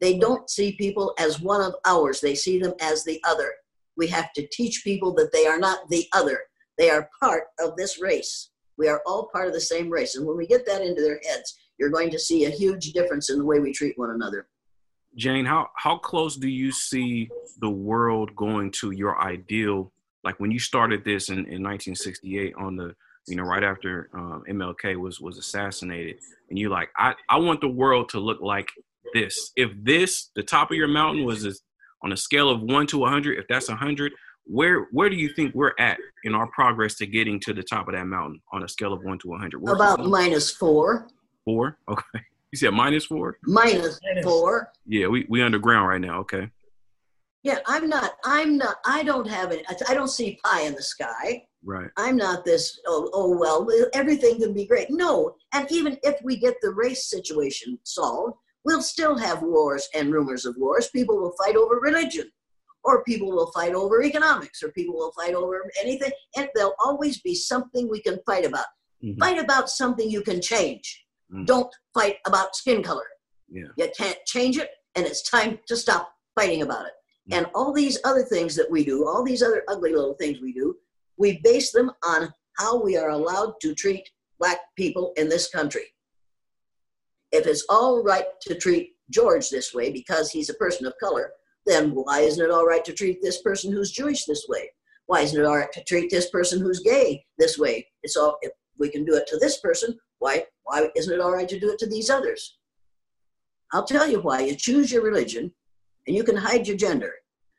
They 0.01 0.19
don't 0.19 0.49
see 0.49 0.73
people 0.73 1.15
as 1.19 1.41
one 1.41 1.63
of 1.63 1.75
ours. 1.87 2.21
They 2.21 2.35
see 2.35 2.59
them 2.59 2.75
as 2.81 3.05
the 3.05 3.21
other. 3.27 3.53
We 3.97 4.07
have 4.09 4.33
to 4.35 4.47
teach 4.53 4.85
people 4.85 5.15
that 5.15 5.33
they 5.33 5.47
are 5.47 5.59
not 5.59 5.89
the 5.89 6.07
other. 6.15 6.41
They 6.79 6.91
are 6.91 7.11
part 7.21 7.45
of 7.59 7.77
this 7.77 8.01
race. 8.01 8.51
We 8.79 8.89
are 8.89 9.03
all 9.05 9.29
part 9.33 9.47
of 9.47 9.53
the 9.53 9.61
same 9.61 9.91
race. 9.91 10.17
And 10.17 10.27
when 10.27 10.37
we 10.37 10.47
get 10.47 10.65
that 10.67 10.81
into 10.81 11.03
their 11.03 11.21
heads, 11.29 11.55
you're 11.79 11.91
going 11.91 12.11
to 12.11 12.19
see 12.19 12.45
a 12.45 12.51
huge 12.51 12.93
difference 12.93 13.31
in 13.31 13.39
the 13.39 13.45
way 13.45 13.59
we 13.59 13.73
treat 13.73 13.99
one 13.99 14.11
another. 14.11 14.49
Jane, 15.17 15.45
how 15.45 15.69
how 15.77 15.99
close 15.99 16.37
do 16.37 16.49
you 16.49 16.71
see 16.71 17.29
the 17.59 17.69
world 17.69 18.35
going 18.37 18.71
to 18.81 18.93
your 18.93 19.21
ideal? 19.21 19.93
Like 20.23 20.39
when 20.39 20.51
you 20.51 20.59
started 20.59 21.05
this 21.05 21.31
in, 21.31 21.39
in 21.39 21.63
1968 21.63 22.55
on 22.57 22.77
the 22.77 22.95
you 23.27 23.37
know 23.37 23.43
right 23.45 23.65
after 23.65 24.11
um, 24.15 24.43
MLK 24.49 24.97
was 24.97 25.21
was 25.21 25.39
assassinated, 25.39 26.17
and 26.49 26.59
you're 26.59 26.71
like, 26.71 26.91
I 26.97 27.15
I 27.29 27.39
want 27.39 27.61
the 27.61 27.69
world 27.69 28.09
to 28.11 28.21
look 28.21 28.41
like 28.41 28.69
this. 29.15 29.53
If 29.57 29.71
this 29.83 30.31
the 30.35 30.43
top 30.43 30.71
of 30.71 30.77
your 30.77 30.89
mountain 30.89 31.25
was 31.25 31.43
this, 31.43 31.61
on 32.03 32.13
a 32.13 32.17
scale 32.17 32.51
of 32.51 32.63
one 32.63 32.87
to 32.89 32.99
100, 32.99 33.39
if 33.39 33.47
that's 33.49 33.69
100, 33.69 34.13
where 34.45 34.87
where 34.93 35.11
do 35.11 35.17
you 35.17 35.29
think 35.35 35.55
we're 35.55 35.75
at 35.79 35.99
in 36.25 36.35
our 36.35 36.47
progress 36.49 36.95
to 36.97 37.07
getting 37.07 37.39
to 37.41 37.53
the 37.53 37.63
top 37.63 37.89
of 37.89 37.95
that 37.95 38.07
mountain 38.07 38.41
on 38.53 38.65
a 38.65 38.69
scale 38.69 38.93
of 38.93 39.03
one 39.05 39.19
to 39.21 39.29
100? 39.29 39.61
Where's 39.61 39.77
About 39.77 40.05
minus 40.07 40.51
four. 40.51 41.09
Four? 41.45 41.79
Okay. 41.89 42.21
You 42.53 42.59
said 42.59 42.71
minus 42.71 43.07
four? 43.07 43.39
Minus 43.45 44.01
four. 44.25 44.73
Yeah, 44.85 45.07
we 45.07 45.25
we 45.29 45.41
underground 45.41 45.89
right 45.89 46.01
now. 46.01 46.19
Okay. 46.21 46.51
Yeah, 47.45 47.59
I'm 47.67 47.89
not. 47.89 48.13
I'm 48.25 48.59
not. 48.59 48.77
I 48.85 49.05
don't 49.05 49.29
have 49.29 49.53
it. 49.53 49.65
I 49.89 49.95
don't 49.95 50.09
see 50.09 50.39
pie 50.45 50.63
in 50.63 50.75
the 50.75 50.83
sky. 50.83 51.45
Right. 51.65 51.91
I'm 51.97 52.17
not 52.17 52.45
this. 52.45 52.81
Oh, 52.87 53.11
oh 53.13 53.37
well, 53.37 53.69
everything 53.93 54.41
can 54.41 54.55
be 54.55 54.67
great. 54.67 54.89
No, 54.91 55.37
and 55.53 55.71
even 55.71 55.99
if 56.03 56.17
we 56.23 56.37
get 56.37 56.55
the 56.63 56.71
race 56.71 57.11
situation 57.11 57.79
solved, 57.85 58.39
we'll 58.65 58.83
still 58.83 59.17
have 59.17 59.43
wars 59.43 59.89
and 59.95 60.13
rumors 60.13 60.47
of 60.47 60.57
wars. 60.57 60.89
People 60.89 61.19
will 61.19 61.35
fight 61.43 61.57
over 61.57 61.77
religion, 61.77 62.31
or 62.85 63.05
people 63.05 63.31
will 63.31 63.51
fight 63.53 63.75
over 63.75 64.03
economics, 64.03 64.63
or 64.63 64.71
people 64.73 64.95
will 64.95 65.13
fight 65.13 65.35
over 65.35 65.71
anything, 65.81 66.11
and 66.37 66.49
there'll 66.55 66.75
always 66.83 67.21
be 67.21 67.35
something 67.35 67.89
we 67.89 68.01
can 68.01 68.19
fight 68.25 68.47
about. 68.47 68.67
Mm-hmm. 69.05 69.19
Fight 69.19 69.39
about 69.39 69.69
something 69.69 70.11
you 70.11 70.23
can 70.23 70.41
change. 70.41 71.05
Mm. 71.33 71.47
Don't 71.47 71.73
fight 71.95 72.17
about 72.27 72.57
skin 72.57 72.83
color. 72.83 73.07
Yeah. 73.49 73.69
You 73.77 73.91
can't 73.97 74.19
change 74.27 74.59
it, 74.59 74.71
and 74.95 75.07
it's 75.07 75.29
time 75.29 75.59
to 75.69 75.77
stop 75.77 76.13
fighting 76.35 76.63
about 76.63 76.87
it. 76.87 76.93
Mm. 77.31 77.39
And 77.39 77.47
all 77.55 77.73
these 77.73 77.99
other 78.05 78.23
things 78.23 78.55
that 78.57 78.71
we 78.71 78.85
do, 78.85 79.07
all 79.07 79.25
these 79.25 79.43
other 79.43 79.63
ugly 79.69 79.93
little 79.93 80.15
things 80.15 80.41
we 80.41 80.53
do, 80.53 80.77
we 81.21 81.39
base 81.45 81.71
them 81.71 81.91
on 82.03 82.33
how 82.57 82.83
we 82.83 82.97
are 82.97 83.11
allowed 83.11 83.53
to 83.61 83.75
treat 83.75 84.09
black 84.39 84.59
people 84.75 85.13
in 85.19 85.29
this 85.29 85.51
country. 85.51 85.85
If 87.31 87.47
it's 87.47 87.67
all 87.69 88.03
right 88.03 88.25
to 88.43 88.55
treat 88.55 88.95
George 89.11 89.51
this 89.51 89.75
way 89.75 89.93
because 89.93 90.31
he's 90.31 90.49
a 90.49 90.55
person 90.55 90.87
of 90.87 90.95
color, 90.99 91.33
then 91.67 91.91
why 91.91 92.21
isn't 92.21 92.43
it 92.43 92.51
all 92.51 92.65
right 92.65 92.85
to 92.87 92.95
treat 92.95 93.21
this 93.21 93.43
person 93.43 93.71
who's 93.71 93.93
Jewish 93.93 94.25
this 94.25 94.47
way? 94.49 94.71
Why 95.07 95.21
isn't 95.21 95.39
it 95.39 95.45
all 95.45 95.59
right 95.59 95.73
to 95.73 95.85
treat 95.85 96.11
this 96.11 96.31
person 96.31 96.59
who's 96.59 96.81
gay 96.81 97.23
this 97.39 97.59
way? 97.59 97.87
It's 98.03 98.17
all 98.17 98.39
if 98.41 98.53
we 98.79 98.89
can 98.89 99.05
do 99.05 99.15
it 99.15 99.27
to 99.27 99.37
this 99.37 99.61
person, 99.61 99.99
why, 100.21 100.47
why 100.65 100.89
isn't 100.97 101.13
it 101.13 101.21
all 101.21 101.33
right 101.33 101.49
to 101.51 101.61
do 101.61 101.71
it 101.71 101.79
to 101.81 101.87
these 101.87 102.09
others? 102.09 102.57
I'll 103.75 103.85
tell 103.85 104.09
you 104.09 104.21
why. 104.21 104.41
You 104.41 104.57
choose 104.57 104.91
your 104.91 105.03
religion 105.03 105.53
and 106.07 106.17
you 106.17 106.25
can 106.25 106.37
hide 106.37 106.67
your 106.67 106.79
gender, 106.79 107.13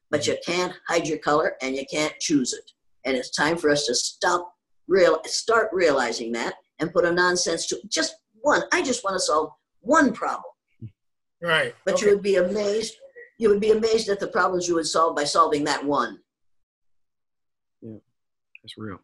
but 0.09 0.25
you 0.25 0.35
can't 0.43 0.73
hide 0.88 1.07
your 1.07 1.19
color 1.19 1.53
and 1.61 1.75
you 1.75 1.85
can't 1.91 2.19
choose 2.19 2.53
it. 2.53 2.71
And 3.06 3.15
it's 3.15 3.30
time 3.30 3.57
for 3.57 3.69
us 3.69 3.86
to 3.88 3.95
stop, 3.95 4.53
real, 4.88 5.19
start 5.26 5.69
realizing 5.72 6.32
that 6.34 6.56
and 6.80 6.94
put 6.94 7.06
a 7.06 7.11
nonsense 7.11 7.68
to 7.68 7.80
just 7.88 8.15
one. 8.41 8.64
I 8.72 8.82
just 8.82 9.03
want 9.03 9.15
to 9.15 9.19
solve 9.19 9.52
one 9.82 10.14
problem. 10.14 10.44
Right. 11.41 11.73
But 11.86 11.95
okay. 11.95 12.06
you 12.06 12.14
would 12.14 12.23
be 12.23 12.36
amazed. 12.36 12.95
You 13.40 13.49
would 13.49 13.60
be 13.60 13.72
amazed 13.72 14.10
at 14.10 14.19
the 14.19 14.28
problems 14.28 14.68
you 14.68 14.76
would 14.76 14.88
solve 14.88 15.15
by 15.15 15.23
solving 15.23 15.64
that 15.64 15.84
one. 15.84 16.19
Yeah, 17.82 17.98
that's 18.61 18.78
real. 18.78 18.99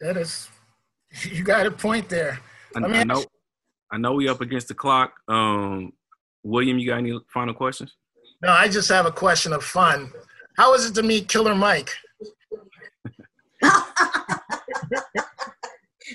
That 0.00 0.16
is 0.16 0.48
You 1.24 1.42
got 1.42 1.66
a 1.66 1.70
point 1.70 2.08
there. 2.08 2.40
I, 2.74 2.80
I, 2.80 3.04
know. 3.04 3.24
I 3.90 3.98
know 3.98 4.12
we 4.12 4.28
up 4.28 4.40
against 4.40 4.68
the 4.68 4.74
clock. 4.74 5.14
Um, 5.28 5.92
William, 6.42 6.78
you 6.78 6.88
got 6.88 6.98
any 6.98 7.18
final 7.32 7.54
questions? 7.54 7.94
No, 8.42 8.50
I 8.50 8.68
just 8.68 8.88
have 8.90 9.06
a 9.06 9.12
question 9.12 9.52
of 9.52 9.64
fun. 9.64 10.12
How 10.56 10.72
was 10.72 10.86
it 10.86 10.94
to 10.94 11.02
meet 11.02 11.28
Killer 11.28 11.54
Mike? 11.54 11.90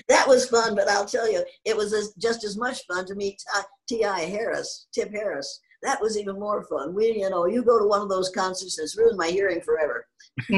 That 0.08 0.26
was 0.26 0.48
fun, 0.48 0.74
but 0.74 0.88
I'll 0.88 1.06
tell 1.06 1.30
you, 1.30 1.44
it 1.64 1.76
was 1.76 1.92
as, 1.92 2.12
just 2.14 2.44
as 2.44 2.56
much 2.56 2.86
fun 2.86 3.04
to 3.06 3.14
meet 3.14 3.42
T.I. 3.88 4.20
Harris, 4.20 4.86
Tip 4.94 5.10
Harris. 5.10 5.60
That 5.82 6.00
was 6.00 6.16
even 6.16 6.38
more 6.38 6.64
fun. 6.64 6.94
We, 6.94 7.18
you 7.18 7.28
know, 7.28 7.46
you 7.46 7.64
go 7.64 7.78
to 7.78 7.86
one 7.86 8.00
of 8.00 8.08
those 8.08 8.30
concerts 8.30 8.76
that's 8.76 8.96
ruined 8.96 9.18
my 9.18 9.28
hearing 9.28 9.60
forever. 9.60 10.06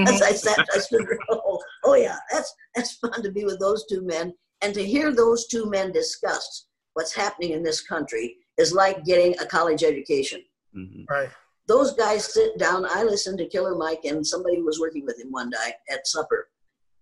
As 0.06 0.20
I 0.20 0.32
sat, 0.32 0.66
I 0.74 0.78
stood 0.78 1.06
there, 1.08 1.18
oh, 1.30 1.58
oh 1.84 1.94
yeah, 1.94 2.18
that's 2.30 2.54
that's 2.74 2.96
fun 2.96 3.22
to 3.22 3.32
be 3.32 3.44
with 3.44 3.58
those 3.58 3.86
two 3.86 4.02
men 4.02 4.34
and 4.60 4.74
to 4.74 4.84
hear 4.84 5.14
those 5.14 5.46
two 5.46 5.66
men 5.66 5.92
discuss 5.92 6.66
what's 6.94 7.14
happening 7.14 7.52
in 7.52 7.62
this 7.62 7.82
country 7.82 8.36
is 8.56 8.72
like 8.72 9.04
getting 9.04 9.34
a 9.38 9.46
college 9.46 9.82
education. 9.82 10.42
Mm-hmm. 10.76 11.02
Right. 11.12 11.28
Those 11.66 11.92
guys 11.94 12.32
sit 12.32 12.58
down. 12.58 12.86
I 12.88 13.02
listened 13.02 13.38
to 13.38 13.48
Killer 13.48 13.74
Mike 13.74 14.04
and 14.04 14.26
somebody 14.26 14.60
was 14.62 14.80
working 14.80 15.04
with 15.04 15.18
him 15.18 15.30
one 15.30 15.50
night 15.50 15.74
at 15.90 16.06
supper 16.06 16.48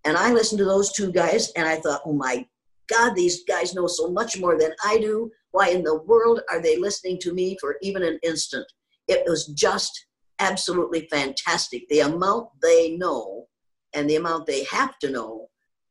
and 0.04 0.16
I 0.16 0.32
listened 0.32 0.58
to 0.58 0.64
those 0.64 0.92
two 0.92 1.12
guys 1.12 1.50
and 1.56 1.66
I 1.66 1.76
thought, 1.76 2.02
oh 2.04 2.12
my 2.12 2.46
God, 2.88 3.14
these 3.14 3.44
guys 3.44 3.74
know 3.74 3.86
so 3.86 4.10
much 4.10 4.38
more 4.38 4.58
than 4.58 4.72
I 4.84 4.98
do. 4.98 5.30
Why 5.52 5.68
in 5.68 5.82
the 5.82 6.02
world 6.02 6.40
are 6.50 6.60
they 6.60 6.76
listening 6.76 7.18
to 7.20 7.32
me 7.32 7.56
for 7.60 7.76
even 7.82 8.02
an 8.02 8.18
instant? 8.22 8.66
It 9.08 9.22
was 9.26 9.46
just 9.48 10.06
absolutely 10.38 11.08
fantastic. 11.10 11.88
The 11.88 12.00
amount 12.00 12.48
they 12.60 12.96
know 12.96 13.46
and 13.94 14.08
the 14.08 14.16
amount 14.16 14.46
they 14.46 14.64
have 14.64 14.98
to 15.00 15.10
know 15.10 15.48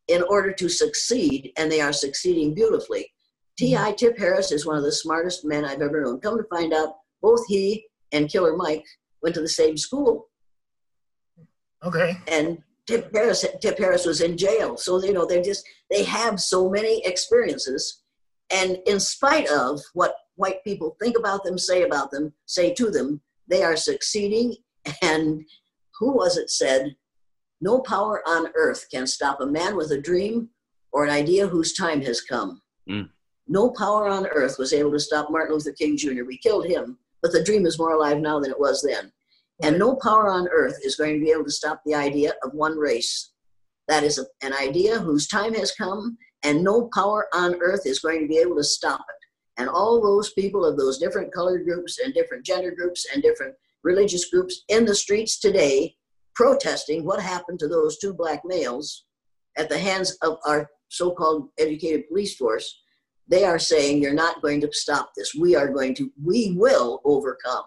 in 0.07 0.23
order 0.23 0.51
to 0.51 0.67
succeed, 0.67 1.53
and 1.57 1.71
they 1.71 1.79
are 1.79 1.93
succeeding 1.93 2.53
beautifully. 2.53 3.09
T.I. 3.57 3.93
Tip 3.93 4.17
Harris 4.17 4.51
is 4.51 4.65
one 4.65 4.75
of 4.75 4.83
the 4.83 4.91
smartest 4.91 5.45
men 5.45 5.63
I've 5.63 5.81
ever 5.81 6.03
known. 6.03 6.19
Come 6.19 6.37
to 6.37 6.43
find 6.49 6.73
out, 6.73 6.95
both 7.21 7.45
he 7.47 7.85
and 8.11 8.29
Killer 8.29 8.57
Mike 8.57 8.85
went 9.21 9.35
to 9.35 9.41
the 9.41 9.47
same 9.47 9.77
school. 9.77 10.27
Okay. 11.83 12.17
And 12.27 12.57
Tip 12.91 13.13
Harris, 13.13 13.45
Tip 13.61 13.77
Harris 13.77 14.05
was 14.05 14.19
in 14.19 14.37
jail. 14.37 14.75
So, 14.75 15.01
you 15.01 15.13
know, 15.13 15.25
they 15.25 15.41
just, 15.41 15.65
they 15.89 16.03
have 16.03 16.41
so 16.41 16.69
many 16.69 17.05
experiences. 17.05 18.01
And 18.53 18.79
in 18.85 18.99
spite 18.99 19.49
of 19.49 19.79
what 19.93 20.15
white 20.35 20.61
people 20.65 20.97
think 21.01 21.17
about 21.17 21.45
them, 21.45 21.57
say 21.57 21.83
about 21.83 22.11
them, 22.11 22.33
say 22.47 22.73
to 22.73 22.91
them, 22.91 23.21
they 23.47 23.63
are 23.63 23.77
succeeding. 23.77 24.55
And 25.01 25.45
who 25.99 26.11
was 26.11 26.35
it 26.35 26.49
said, 26.49 26.97
no 27.61 27.79
power 27.79 28.21
on 28.27 28.49
earth 28.55 28.87
can 28.91 29.07
stop 29.07 29.39
a 29.39 29.45
man 29.45 29.77
with 29.77 29.91
a 29.91 30.01
dream 30.01 30.49
or 30.91 31.05
an 31.05 31.11
idea 31.11 31.47
whose 31.47 31.73
time 31.73 32.01
has 32.01 32.19
come. 32.19 32.61
Mm. 32.89 33.09
No 33.47 33.69
power 33.69 34.09
on 34.09 34.27
earth 34.27 34.57
was 34.59 34.73
able 34.73 34.91
to 34.91 34.99
stop 34.99 35.31
Martin 35.31 35.53
Luther 35.53 35.71
King 35.71 35.95
Jr. 35.95 36.25
We 36.25 36.37
killed 36.37 36.65
him, 36.65 36.97
but 37.21 37.31
the 37.31 37.43
dream 37.43 37.65
is 37.65 37.79
more 37.79 37.93
alive 37.93 38.17
now 38.17 38.39
than 38.39 38.51
it 38.51 38.59
was 38.59 38.81
then. 38.81 39.13
And 39.61 39.77
no 39.77 39.95
power 39.95 40.29
on 40.29 40.47
earth 40.49 40.79
is 40.83 40.95
going 40.95 41.13
to 41.13 41.23
be 41.23 41.31
able 41.31 41.43
to 41.43 41.51
stop 41.51 41.81
the 41.85 41.95
idea 41.95 42.33
of 42.43 42.53
one 42.53 42.77
race. 42.77 43.31
That 43.87 44.03
is 44.03 44.17
a, 44.17 44.25
an 44.45 44.53
idea 44.53 44.99
whose 44.99 45.27
time 45.27 45.53
has 45.53 45.71
come, 45.73 46.17
and 46.43 46.63
no 46.63 46.89
power 46.93 47.27
on 47.33 47.55
earth 47.61 47.85
is 47.85 47.99
going 47.99 48.21
to 48.21 48.27
be 48.27 48.37
able 48.37 48.55
to 48.55 48.63
stop 48.63 49.01
it. 49.01 49.61
And 49.61 49.69
all 49.69 50.01
those 50.01 50.33
people 50.33 50.65
of 50.65 50.77
those 50.77 50.97
different 50.97 51.33
colored 51.33 51.65
groups 51.65 51.99
and 51.99 52.13
different 52.13 52.45
gender 52.45 52.71
groups 52.71 53.05
and 53.13 53.21
different 53.21 53.53
religious 53.83 54.29
groups 54.29 54.63
in 54.69 54.85
the 54.85 54.95
streets 54.95 55.39
today 55.39 55.95
protesting 56.35 57.05
what 57.05 57.21
happened 57.21 57.59
to 57.59 57.67
those 57.67 57.97
two 57.99 58.13
black 58.13 58.41
males 58.45 59.03
at 59.57 59.69
the 59.69 59.77
hands 59.77 60.17
of 60.21 60.37
our 60.45 60.69
so 60.89 61.11
called 61.11 61.49
educated 61.59 62.07
police 62.07 62.35
force. 62.35 62.81
They 63.27 63.43
are 63.43 63.59
saying, 63.59 64.01
You're 64.01 64.13
not 64.13 64.41
going 64.41 64.61
to 64.61 64.69
stop 64.71 65.11
this. 65.15 65.35
We 65.35 65.55
are 65.55 65.69
going 65.69 65.95
to, 65.95 66.11
we 66.23 66.55
will 66.57 67.01
overcome. 67.05 67.65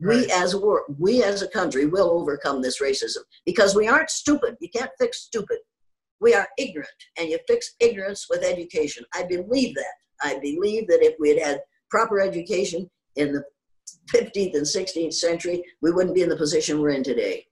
Right. 0.00 0.26
We 0.26 0.32
as 0.32 0.54
a 0.54 0.60
world, 0.60 0.96
we 0.98 1.22
as 1.22 1.42
a 1.42 1.48
country 1.48 1.86
will 1.86 2.10
overcome 2.10 2.60
this 2.60 2.80
racism 2.80 3.22
because 3.46 3.76
we 3.76 3.86
aren't 3.86 4.10
stupid. 4.10 4.56
You 4.60 4.68
can't 4.68 4.90
fix 4.98 5.20
stupid. 5.20 5.58
We 6.20 6.34
are 6.34 6.48
ignorant, 6.58 6.88
and 7.18 7.28
you 7.28 7.38
fix 7.46 7.74
ignorance 7.80 8.26
with 8.28 8.42
education. 8.42 9.04
I 9.14 9.24
believe 9.24 9.74
that. 9.74 9.94
I 10.22 10.38
believe 10.40 10.86
that 10.88 11.02
if 11.02 11.14
we 11.20 11.30
had 11.30 11.38
had 11.40 11.60
proper 11.90 12.20
education 12.20 12.90
in 13.16 13.32
the 13.32 13.44
15th 14.12 14.54
and 14.54 14.66
16th 14.66 15.14
century, 15.14 15.62
we 15.80 15.90
wouldn't 15.90 16.14
be 16.14 16.22
in 16.22 16.28
the 16.28 16.36
position 16.36 16.80
we're 16.80 16.90
in 16.90 17.04
today. 17.04 17.46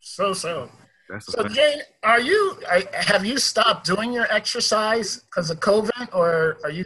So 0.00 0.32
so. 0.32 0.70
That's 1.08 1.32
so 1.32 1.46
Jane, 1.48 1.82
are 2.02 2.20
you? 2.20 2.58
Are, 2.68 2.82
have 2.92 3.24
you 3.24 3.38
stopped 3.38 3.86
doing 3.86 4.12
your 4.12 4.26
exercise 4.32 5.20
because 5.20 5.50
of 5.50 5.60
COVID, 5.60 6.08
or 6.12 6.58
are 6.64 6.70
you? 6.70 6.84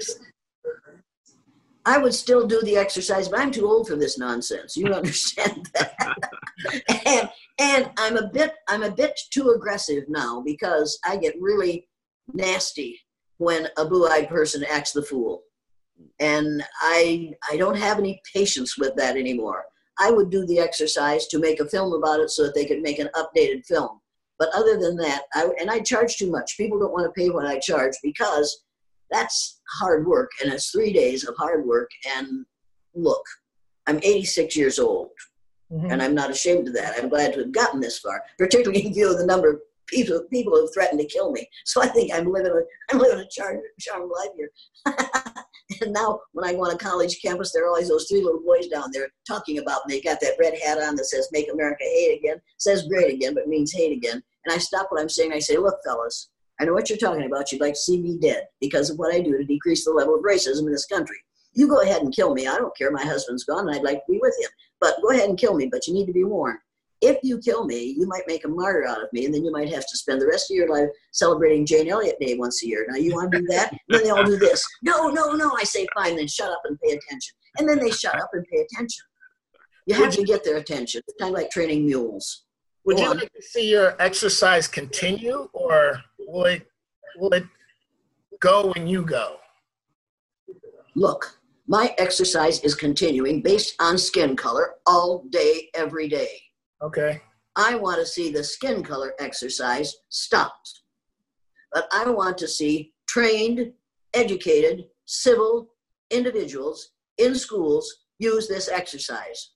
I 1.86 1.98
would 1.98 2.14
still 2.14 2.46
do 2.46 2.60
the 2.62 2.76
exercise, 2.76 3.28
but 3.28 3.40
I'm 3.40 3.50
too 3.50 3.66
old 3.66 3.88
for 3.88 3.96
this 3.96 4.18
nonsense. 4.18 4.76
You 4.76 4.92
understand 4.92 5.68
that? 5.74 6.16
and 7.06 7.30
and 7.58 7.90
I'm 7.98 8.16
a 8.16 8.28
bit 8.28 8.54
I'm 8.68 8.82
a 8.82 8.90
bit 8.90 9.18
too 9.30 9.50
aggressive 9.50 10.04
now 10.08 10.42
because 10.44 10.98
I 11.04 11.16
get 11.16 11.40
really 11.40 11.88
nasty 12.32 13.00
when 13.38 13.68
a 13.78 13.86
blue-eyed 13.86 14.28
person 14.28 14.64
acts 14.64 14.92
the 14.92 15.02
fool. 15.02 15.42
And 16.18 16.62
I 16.80 17.32
I 17.50 17.56
don't 17.56 17.76
have 17.76 17.98
any 17.98 18.20
patience 18.32 18.78
with 18.78 18.94
that 18.96 19.16
anymore. 19.16 19.64
I 19.98 20.10
would 20.10 20.30
do 20.30 20.46
the 20.46 20.58
exercise 20.58 21.26
to 21.28 21.38
make 21.38 21.60
a 21.60 21.68
film 21.68 21.92
about 21.92 22.20
it 22.20 22.30
so 22.30 22.44
that 22.44 22.54
they 22.54 22.64
could 22.64 22.80
make 22.80 22.98
an 22.98 23.10
updated 23.14 23.66
film. 23.66 24.00
But 24.38 24.48
other 24.54 24.78
than 24.78 24.96
that, 24.96 25.24
I, 25.34 25.50
and 25.60 25.70
I 25.70 25.80
charge 25.80 26.16
too 26.16 26.30
much. 26.30 26.56
People 26.56 26.78
don't 26.78 26.92
want 26.92 27.04
to 27.04 27.20
pay 27.20 27.28
what 27.28 27.46
I 27.46 27.58
charge 27.58 27.92
because 28.02 28.62
that's 29.10 29.60
hard 29.78 30.06
work 30.06 30.30
and 30.42 30.52
it's 30.52 30.70
three 30.70 30.92
days 30.92 31.26
of 31.26 31.34
hard 31.36 31.66
work 31.66 31.90
and 32.16 32.44
look 32.94 33.24
i'm 33.86 33.98
86 33.98 34.56
years 34.56 34.78
old 34.78 35.10
mm-hmm. 35.72 35.90
and 35.90 36.02
i'm 36.02 36.14
not 36.14 36.30
ashamed 36.30 36.68
of 36.68 36.74
that. 36.74 36.94
I'm 36.98 37.08
glad 37.08 37.32
to 37.34 37.40
have 37.40 37.52
gotten 37.52 37.80
this 37.80 37.98
far 37.98 38.22
particularly 38.38 38.86
in 38.86 38.94
view 38.94 39.10
of 39.10 39.18
the 39.18 39.26
number 39.26 39.50
of 39.50 39.60
people, 39.86 40.22
people 40.30 40.52
who 40.52 40.62
have 40.62 40.72
threatened 40.72 41.00
to 41.00 41.06
kill 41.06 41.32
me. 41.32 41.46
So 41.64 41.82
i 41.82 41.86
think 41.86 42.12
i'm 42.14 42.30
living 42.32 42.52
a, 42.52 42.92
i'm 42.92 43.00
living 43.00 43.20
a 43.20 43.28
charmed, 43.30 43.62
charmed 43.78 44.10
life 44.10 44.30
here. 44.36 44.50
And 45.82 45.92
now 45.92 46.20
when 46.32 46.44
i 46.44 46.52
go 46.52 46.64
on 46.64 46.74
a 46.74 46.78
college 46.78 47.20
campus 47.22 47.52
there 47.52 47.64
are 47.64 47.68
always 47.68 47.88
those 47.88 48.06
three 48.08 48.22
little 48.22 48.40
boys 48.40 48.66
down 48.66 48.90
there 48.92 49.08
talking 49.26 49.58
about 49.58 49.86
me 49.86 49.94
they 49.94 50.00
got 50.00 50.20
that 50.20 50.34
red 50.38 50.58
hat 50.58 50.78
on 50.78 50.96
that 50.96 51.06
says 51.06 51.28
make 51.32 51.50
america 51.50 51.84
hate 51.84 52.18
again. 52.18 52.40
Says 52.58 52.88
great 52.88 53.14
again 53.14 53.34
but 53.34 53.46
means 53.46 53.72
hate 53.72 53.96
again. 53.96 54.22
And 54.44 54.54
i 54.54 54.58
stop 54.58 54.86
what 54.90 55.00
i'm 55.00 55.08
saying 55.08 55.32
i 55.32 55.38
say 55.38 55.56
look 55.56 55.78
fellas 55.84 56.30
I 56.60 56.64
know 56.64 56.74
what 56.74 56.90
you're 56.90 56.98
talking 56.98 57.24
about. 57.24 57.50
You'd 57.50 57.62
like 57.62 57.72
to 57.72 57.80
see 57.80 58.00
me 58.00 58.18
dead 58.18 58.44
because 58.60 58.90
of 58.90 58.98
what 58.98 59.14
I 59.14 59.20
do 59.20 59.36
to 59.36 59.44
decrease 59.44 59.84
the 59.84 59.92
level 59.92 60.14
of 60.14 60.22
racism 60.22 60.66
in 60.66 60.72
this 60.72 60.86
country. 60.86 61.16
You 61.54 61.66
go 61.66 61.80
ahead 61.80 62.02
and 62.02 62.14
kill 62.14 62.34
me. 62.34 62.46
I 62.46 62.56
don't 62.58 62.76
care. 62.76 62.90
My 62.90 63.02
husband's 63.02 63.44
gone 63.44 63.66
and 63.66 63.76
I'd 63.76 63.82
like 63.82 64.04
to 64.06 64.12
be 64.12 64.18
with 64.20 64.36
him. 64.40 64.50
But 64.80 64.96
go 65.02 65.10
ahead 65.10 65.28
and 65.28 65.38
kill 65.38 65.54
me, 65.54 65.68
but 65.72 65.86
you 65.86 65.94
need 65.94 66.06
to 66.06 66.12
be 66.12 66.24
warned. 66.24 66.58
If 67.00 67.18
you 67.22 67.38
kill 67.38 67.64
me, 67.64 67.94
you 67.96 68.06
might 68.06 68.24
make 68.26 68.44
a 68.44 68.48
martyr 68.48 68.86
out 68.86 69.02
of 69.02 69.10
me, 69.14 69.24
and 69.24 69.34
then 69.34 69.42
you 69.42 69.50
might 69.50 69.72
have 69.72 69.86
to 69.86 69.96
spend 69.96 70.20
the 70.20 70.26
rest 70.26 70.50
of 70.50 70.54
your 70.54 70.68
life 70.68 70.88
celebrating 71.12 71.64
Jane 71.64 71.88
Elliott 71.88 72.16
Day 72.20 72.36
once 72.36 72.62
a 72.62 72.66
year. 72.66 72.86
Now, 72.86 72.96
you 72.96 73.14
want 73.14 73.32
to 73.32 73.38
do 73.38 73.46
that? 73.46 73.70
And 73.72 73.80
then 73.88 74.04
they 74.04 74.10
all 74.10 74.22
do 74.22 74.36
this. 74.36 74.62
No, 74.82 75.08
no, 75.08 75.32
no. 75.32 75.50
I 75.58 75.64
say, 75.64 75.86
fine, 75.94 76.16
then 76.16 76.28
shut 76.28 76.50
up 76.50 76.60
and 76.64 76.78
pay 76.80 76.90
attention. 76.90 77.34
And 77.58 77.66
then 77.66 77.78
they 77.78 77.90
shut 77.90 78.20
up 78.20 78.28
and 78.34 78.44
pay 78.52 78.60
attention. 78.60 79.02
You 79.86 79.94
have 79.94 80.12
to 80.12 80.24
get 80.24 80.44
their 80.44 80.58
attention. 80.58 81.00
It's 81.08 81.18
kind 81.18 81.34
of 81.34 81.40
like 81.40 81.50
training 81.50 81.86
mules. 81.86 82.44
Would 82.84 82.98
you 82.98 83.08
like 83.14 83.32
to 83.32 83.42
see 83.42 83.70
your 83.70 84.00
exercise 84.00 84.66
continue, 84.66 85.48
or 85.52 86.02
will 86.30 86.44
it, 86.44 86.66
will 87.16 87.32
it 87.34 87.44
go 88.40 88.72
when 88.74 88.86
you 88.86 89.04
go? 89.04 89.36
Look, 90.94 91.38
my 91.66 91.94
exercise 91.98 92.60
is 92.60 92.74
continuing 92.74 93.42
based 93.42 93.74
on 93.80 93.96
skin 93.96 94.36
color 94.36 94.74
all 94.86 95.24
day, 95.30 95.68
every 95.74 96.08
day. 96.08 96.28
Okay. 96.82 97.20
I 97.56 97.74
want 97.74 98.00
to 98.00 98.06
see 98.06 98.30
the 98.30 98.44
skin 98.44 98.82
color 98.82 99.14
exercise 99.18 99.94
stopped. 100.08 100.80
But 101.72 101.86
I 101.92 102.08
want 102.10 102.38
to 102.38 102.48
see 102.48 102.92
trained, 103.08 103.72
educated, 104.14 104.86
civil 105.04 105.70
individuals 106.10 106.90
in 107.18 107.34
schools 107.34 108.04
use 108.18 108.48
this 108.48 108.68
exercise. 108.68 109.50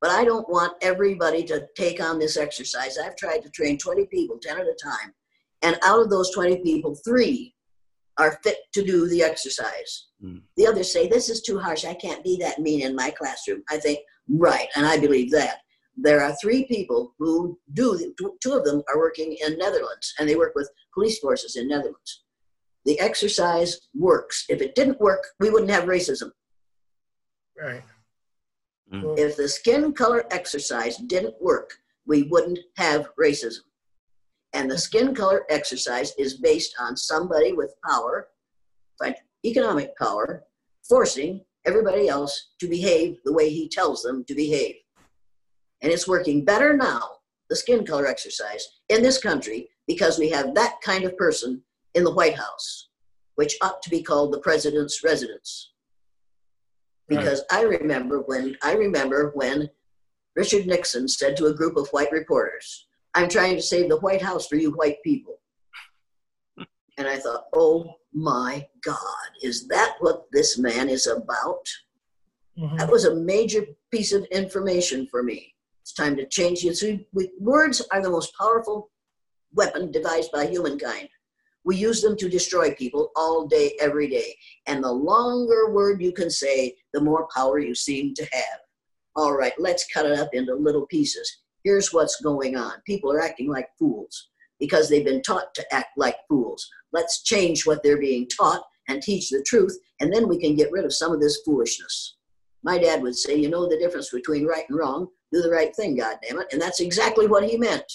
But 0.00 0.10
I 0.10 0.24
don't 0.24 0.48
want 0.48 0.74
everybody 0.80 1.44
to 1.44 1.66
take 1.76 2.02
on 2.02 2.18
this 2.18 2.38
exercise. 2.38 2.96
I've 2.96 3.16
tried 3.16 3.42
to 3.42 3.50
train 3.50 3.76
20 3.76 4.06
people, 4.06 4.38
10 4.40 4.58
at 4.58 4.66
a 4.66 4.76
time. 4.82 5.12
And 5.62 5.78
out 5.82 6.00
of 6.00 6.10
those 6.10 6.30
20 6.32 6.62
people, 6.62 6.94
three 7.04 7.54
are 8.18 8.38
fit 8.42 8.58
to 8.74 8.84
do 8.84 9.08
the 9.08 9.22
exercise. 9.22 10.08
Mm. 10.22 10.42
The 10.56 10.66
others 10.66 10.92
say, 10.92 11.08
This 11.08 11.28
is 11.28 11.42
too 11.42 11.58
harsh. 11.58 11.84
I 11.84 11.94
can't 11.94 12.24
be 12.24 12.36
that 12.38 12.58
mean 12.58 12.82
in 12.82 12.94
my 12.94 13.10
classroom. 13.10 13.62
I 13.70 13.78
think, 13.78 14.00
Right. 14.28 14.68
And 14.76 14.86
I 14.86 14.98
believe 14.98 15.30
that. 15.32 15.58
There 15.96 16.22
are 16.22 16.34
three 16.40 16.64
people 16.64 17.14
who 17.18 17.58
do, 17.74 18.14
two 18.42 18.52
of 18.52 18.64
them 18.64 18.82
are 18.88 18.98
working 18.98 19.36
in 19.44 19.58
Netherlands, 19.58 20.14
and 20.18 20.28
they 20.28 20.36
work 20.36 20.54
with 20.54 20.70
police 20.94 21.18
forces 21.18 21.56
in 21.56 21.68
Netherlands. 21.68 22.22
The 22.86 22.98
exercise 23.00 23.78
works. 23.94 24.46
If 24.48 24.62
it 24.62 24.74
didn't 24.74 25.00
work, 25.00 25.22
we 25.40 25.50
wouldn't 25.50 25.70
have 25.70 25.84
racism. 25.84 26.30
Right. 27.60 27.82
Mm. 28.92 29.18
If 29.18 29.36
the 29.36 29.48
skin 29.48 29.92
color 29.92 30.24
exercise 30.30 30.96
didn't 30.96 31.40
work, 31.40 31.74
we 32.06 32.22
wouldn't 32.24 32.58
have 32.76 33.10
racism. 33.20 33.60
And 34.52 34.70
the 34.70 34.78
skin 34.78 35.14
color 35.14 35.44
exercise 35.48 36.12
is 36.18 36.38
based 36.38 36.74
on 36.80 36.96
somebody 36.96 37.52
with 37.52 37.74
power, 37.86 38.28
economic 39.44 39.96
power, 39.96 40.44
forcing 40.88 41.42
everybody 41.66 42.08
else 42.08 42.50
to 42.60 42.68
behave 42.68 43.18
the 43.24 43.32
way 43.32 43.48
he 43.50 43.68
tells 43.68 44.02
them 44.02 44.24
to 44.24 44.34
behave. 44.34 44.76
And 45.82 45.90
it's 45.92 46.08
working 46.08 46.44
better 46.44 46.76
now, 46.76 47.02
the 47.48 47.56
skin 47.56 47.84
color 47.86 48.06
exercise, 48.06 48.66
in 48.88 49.02
this 49.02 49.18
country 49.18 49.68
because 49.86 50.18
we 50.18 50.30
have 50.30 50.54
that 50.54 50.76
kind 50.82 51.04
of 51.04 51.16
person 51.16 51.62
in 51.94 52.04
the 52.04 52.12
White 52.12 52.36
House, 52.36 52.90
which 53.34 53.56
ought 53.62 53.82
to 53.82 53.90
be 53.90 54.02
called 54.02 54.32
the 54.32 54.40
president's 54.40 55.02
residence. 55.02 55.72
Because 57.08 57.42
right. 57.50 57.60
I 57.60 57.62
remember 57.64 58.20
when 58.20 58.56
I 58.62 58.74
remember 58.74 59.32
when 59.34 59.68
Richard 60.36 60.66
Nixon 60.66 61.08
said 61.08 61.36
to 61.36 61.46
a 61.46 61.54
group 61.54 61.76
of 61.76 61.88
white 61.88 62.12
reporters, 62.12 62.86
I'm 63.14 63.28
trying 63.28 63.56
to 63.56 63.62
save 63.62 63.88
the 63.88 63.98
White 63.98 64.22
House 64.22 64.46
for 64.46 64.56
you 64.56 64.70
white 64.72 64.98
people. 65.02 65.38
And 66.98 67.08
I 67.08 67.18
thought, 67.18 67.46
oh 67.54 67.94
my 68.12 68.66
God, 68.84 69.28
is 69.42 69.66
that 69.68 69.94
what 70.00 70.26
this 70.32 70.58
man 70.58 70.88
is 70.88 71.06
about? 71.06 71.66
Mm-hmm. 72.58 72.76
That 72.76 72.90
was 72.90 73.06
a 73.06 73.14
major 73.14 73.64
piece 73.90 74.12
of 74.12 74.24
information 74.26 75.06
for 75.06 75.22
me. 75.22 75.54
It's 75.80 75.92
time 75.92 76.16
to 76.16 76.26
change 76.26 76.64
it. 76.64 76.76
So 76.76 76.98
words 77.40 77.80
are 77.90 78.02
the 78.02 78.10
most 78.10 78.36
powerful 78.36 78.90
weapon 79.54 79.90
devised 79.90 80.30
by 80.32 80.46
humankind. 80.46 81.08
We 81.64 81.76
use 81.76 82.00
them 82.02 82.16
to 82.16 82.28
destroy 82.28 82.74
people 82.74 83.10
all 83.16 83.46
day, 83.46 83.76
every 83.80 84.08
day. 84.08 84.36
And 84.66 84.82
the 84.82 84.92
longer 84.92 85.72
word 85.72 86.02
you 86.02 86.12
can 86.12 86.30
say, 86.30 86.76
the 86.92 87.00
more 87.00 87.28
power 87.34 87.58
you 87.58 87.74
seem 87.74 88.14
to 88.14 88.28
have. 88.32 88.60
All 89.16 89.36
right, 89.36 89.52
let's 89.58 89.86
cut 89.92 90.06
it 90.06 90.18
up 90.18 90.30
into 90.32 90.54
little 90.54 90.86
pieces. 90.86 91.40
Here's 91.64 91.92
what's 91.92 92.20
going 92.20 92.56
on 92.56 92.74
people 92.86 93.12
are 93.12 93.20
acting 93.20 93.48
like 93.48 93.68
fools 93.78 94.28
because 94.58 94.88
they've 94.88 95.04
been 95.04 95.22
taught 95.22 95.54
to 95.54 95.74
act 95.74 95.90
like 95.96 96.16
fools. 96.28 96.68
Let's 96.92 97.22
change 97.22 97.66
what 97.66 97.82
they're 97.82 98.00
being 98.00 98.28
taught 98.28 98.62
and 98.88 99.02
teach 99.02 99.30
the 99.30 99.44
truth, 99.46 99.76
and 100.00 100.12
then 100.12 100.28
we 100.28 100.38
can 100.38 100.54
get 100.54 100.72
rid 100.72 100.84
of 100.84 100.94
some 100.94 101.12
of 101.12 101.20
this 101.20 101.40
foolishness. 101.44 102.16
My 102.62 102.78
dad 102.78 103.02
would 103.02 103.16
say, 103.16 103.36
You 103.36 103.48
know 103.48 103.68
the 103.68 103.78
difference 103.78 104.10
between 104.10 104.46
right 104.46 104.64
and 104.68 104.78
wrong? 104.78 105.08
Do 105.32 105.42
the 105.42 105.50
right 105.50 105.74
thing, 105.74 105.96
God 105.96 106.16
damn 106.22 106.40
it. 106.40 106.48
And 106.52 106.60
that's 106.60 106.80
exactly 106.80 107.26
what 107.26 107.48
he 107.48 107.56
meant. 107.56 107.90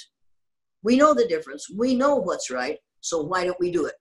We 0.83 0.97
know 0.97 1.13
the 1.13 1.27
difference. 1.27 1.69
We 1.69 1.95
know 1.95 2.15
what's 2.15 2.49
right. 2.49 2.79
So 3.01 3.21
why 3.21 3.43
don't 3.43 3.59
we 3.59 3.71
do 3.71 3.85
it? 3.85 3.95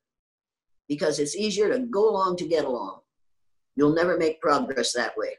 Because 0.89 1.19
it's 1.19 1.37
easier 1.37 1.69
to 1.71 1.81
go 1.81 2.09
along 2.09 2.37
to 2.37 2.47
get 2.47 2.65
along. 2.65 3.01
You'll 3.77 3.95
never 3.95 4.17
make 4.17 4.41
progress 4.41 4.93
that 4.93 5.17
way. 5.17 5.31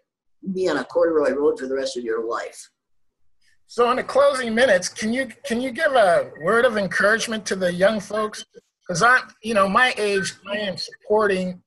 You'll 0.42 0.54
be 0.54 0.70
on 0.70 0.78
a 0.78 0.84
corduroy 0.84 1.32
road 1.32 1.58
for 1.58 1.68
the 1.68 1.76
rest 1.76 1.98
of 1.98 2.04
your 2.04 2.28
life. 2.28 2.70
So, 3.68 3.90
in 3.92 3.98
the 3.98 4.04
closing 4.04 4.54
minutes, 4.54 4.90
can 4.90 5.12
you 5.12 5.28
can 5.46 5.62
you 5.62 5.72
give 5.72 5.94
a 5.94 6.32
word 6.42 6.66
of 6.66 6.78
encouragement 6.78 7.46
to 7.48 7.56
the 7.56 7.74
young 7.74 8.00
folks? 8.00 8.46
Because 8.88 9.02
I, 9.02 9.20
you 9.42 9.54
know, 9.54 9.68
my 9.68 9.94
age, 9.98 10.34
I 10.52 10.58
am 10.58 10.78
supporting 10.78 11.62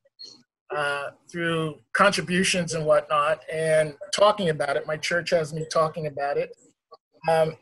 uh, 0.75 1.11
through 1.31 1.77
contributions 1.93 2.75
and 2.75 2.87
whatnot, 2.87 3.41
and 3.53 3.95
talking 4.15 4.51
about 4.51 4.77
it. 4.77 4.87
My 4.87 4.97
church 4.97 5.31
has 5.31 5.53
me 5.53 5.67
talking 5.73 6.07
about 6.07 6.37
it. 6.37 6.51
Um, 7.29 7.57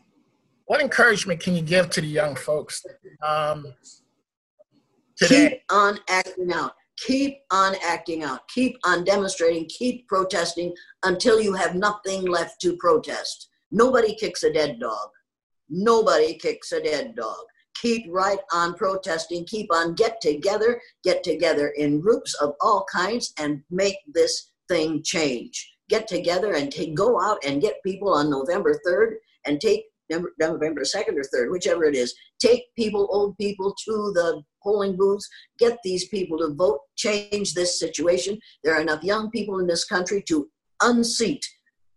what 0.66 0.80
encouragement 0.80 1.40
can 1.40 1.54
you 1.54 1.62
give 1.62 1.88
to 1.90 2.00
the 2.00 2.06
young 2.06 2.34
folks 2.34 2.84
um, 3.22 3.64
today? 5.16 5.48
Keep 5.50 5.62
on 5.70 5.98
acting 6.08 6.52
out. 6.52 6.72
Keep 6.98 7.38
on 7.50 7.74
acting 7.84 8.22
out. 8.22 8.46
Keep 8.48 8.76
on 8.84 9.04
demonstrating. 9.04 9.66
Keep 9.66 10.08
protesting 10.08 10.74
until 11.04 11.40
you 11.40 11.54
have 11.54 11.74
nothing 11.74 12.26
left 12.26 12.60
to 12.62 12.76
protest. 12.76 13.48
Nobody 13.70 14.14
kicks 14.14 14.42
a 14.42 14.52
dead 14.52 14.78
dog. 14.80 15.08
Nobody 15.68 16.34
kicks 16.34 16.72
a 16.72 16.80
dead 16.80 17.14
dog. 17.16 17.44
Keep 17.80 18.06
right 18.08 18.38
on 18.52 18.74
protesting. 18.74 19.44
Keep 19.44 19.72
on 19.72 19.94
get 19.94 20.20
together. 20.20 20.80
Get 21.04 21.22
together 21.22 21.68
in 21.76 22.00
groups 22.00 22.34
of 22.34 22.54
all 22.60 22.86
kinds 22.90 23.32
and 23.38 23.62
make 23.70 23.96
this 24.14 24.50
thing 24.68 25.02
change. 25.04 25.72
Get 25.88 26.08
together 26.08 26.54
and 26.54 26.72
take, 26.72 26.94
go 26.94 27.20
out 27.20 27.44
and 27.44 27.60
get 27.60 27.82
people 27.84 28.12
on 28.12 28.30
November 28.30 28.80
3rd 28.86 29.14
and 29.46 29.60
take 29.60 29.84
November 30.10 30.82
2nd 30.82 31.16
or 31.18 31.24
3rd, 31.34 31.50
whichever 31.50 31.84
it 31.84 31.94
is. 31.94 32.14
Take 32.38 32.64
people, 32.76 33.08
old 33.10 33.36
people, 33.38 33.74
to 33.84 34.12
the 34.14 34.42
polling 34.62 34.96
booths. 34.96 35.28
Get 35.58 35.78
these 35.84 36.08
people 36.08 36.38
to 36.38 36.54
vote. 36.54 36.80
Change 36.96 37.54
this 37.54 37.78
situation. 37.78 38.38
There 38.64 38.74
are 38.74 38.80
enough 38.80 39.02
young 39.02 39.30
people 39.30 39.58
in 39.58 39.66
this 39.66 39.84
country 39.84 40.22
to 40.28 40.48
unseat 40.82 41.44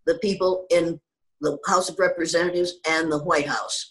the 0.06 0.18
people 0.18 0.66
in 0.70 1.00
the 1.40 1.58
House 1.66 1.88
of 1.88 1.98
Representatives 1.98 2.74
and 2.88 3.10
the 3.10 3.22
White 3.22 3.48
House. 3.48 3.90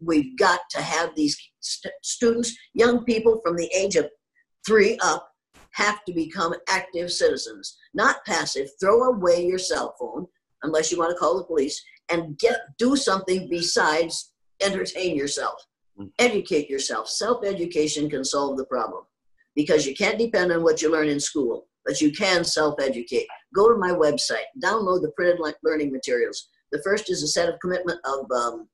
We've 0.00 0.36
got 0.36 0.60
to 0.70 0.82
have 0.82 1.14
these 1.14 1.36
st- 1.60 1.94
students, 2.02 2.56
young 2.74 3.04
people 3.04 3.40
from 3.44 3.56
the 3.56 3.70
age 3.74 3.96
of 3.96 4.08
three 4.66 4.98
up, 5.02 5.28
have 5.72 6.04
to 6.04 6.12
become 6.12 6.54
active 6.68 7.10
citizens, 7.10 7.76
not 7.94 8.24
passive. 8.26 8.68
Throw 8.80 9.02
away 9.04 9.46
your 9.46 9.58
cell 9.58 9.94
phone, 9.98 10.26
unless 10.62 10.90
you 10.90 10.98
want 10.98 11.10
to 11.10 11.18
call 11.18 11.36
the 11.36 11.44
police, 11.44 11.80
and 12.08 12.38
get 12.38 12.58
do 12.78 12.96
something 12.96 13.48
besides 13.48 14.32
entertain 14.60 15.16
yourself. 15.16 15.64
Mm. 15.98 16.10
Educate 16.18 16.68
yourself. 16.68 17.08
Self 17.08 17.44
education 17.44 18.08
can 18.10 18.24
solve 18.24 18.56
the 18.56 18.66
problem 18.66 19.04
because 19.54 19.86
you 19.86 19.94
can't 19.94 20.18
depend 20.18 20.52
on 20.52 20.62
what 20.62 20.82
you 20.82 20.90
learn 20.90 21.08
in 21.08 21.20
school, 21.20 21.68
but 21.84 22.00
you 22.00 22.12
can 22.12 22.44
self 22.44 22.80
educate. 22.80 23.26
Go 23.54 23.72
to 23.72 23.78
my 23.78 23.90
website, 23.90 24.48
download 24.62 25.02
the 25.02 25.12
printed 25.16 25.40
learning 25.62 25.92
materials. 25.92 26.48
The 26.72 26.82
first 26.82 27.10
is 27.10 27.22
a 27.22 27.28
set 27.28 27.48
of 27.48 27.60
commitment 27.60 28.00
of 28.04 28.30
um, 28.30 28.68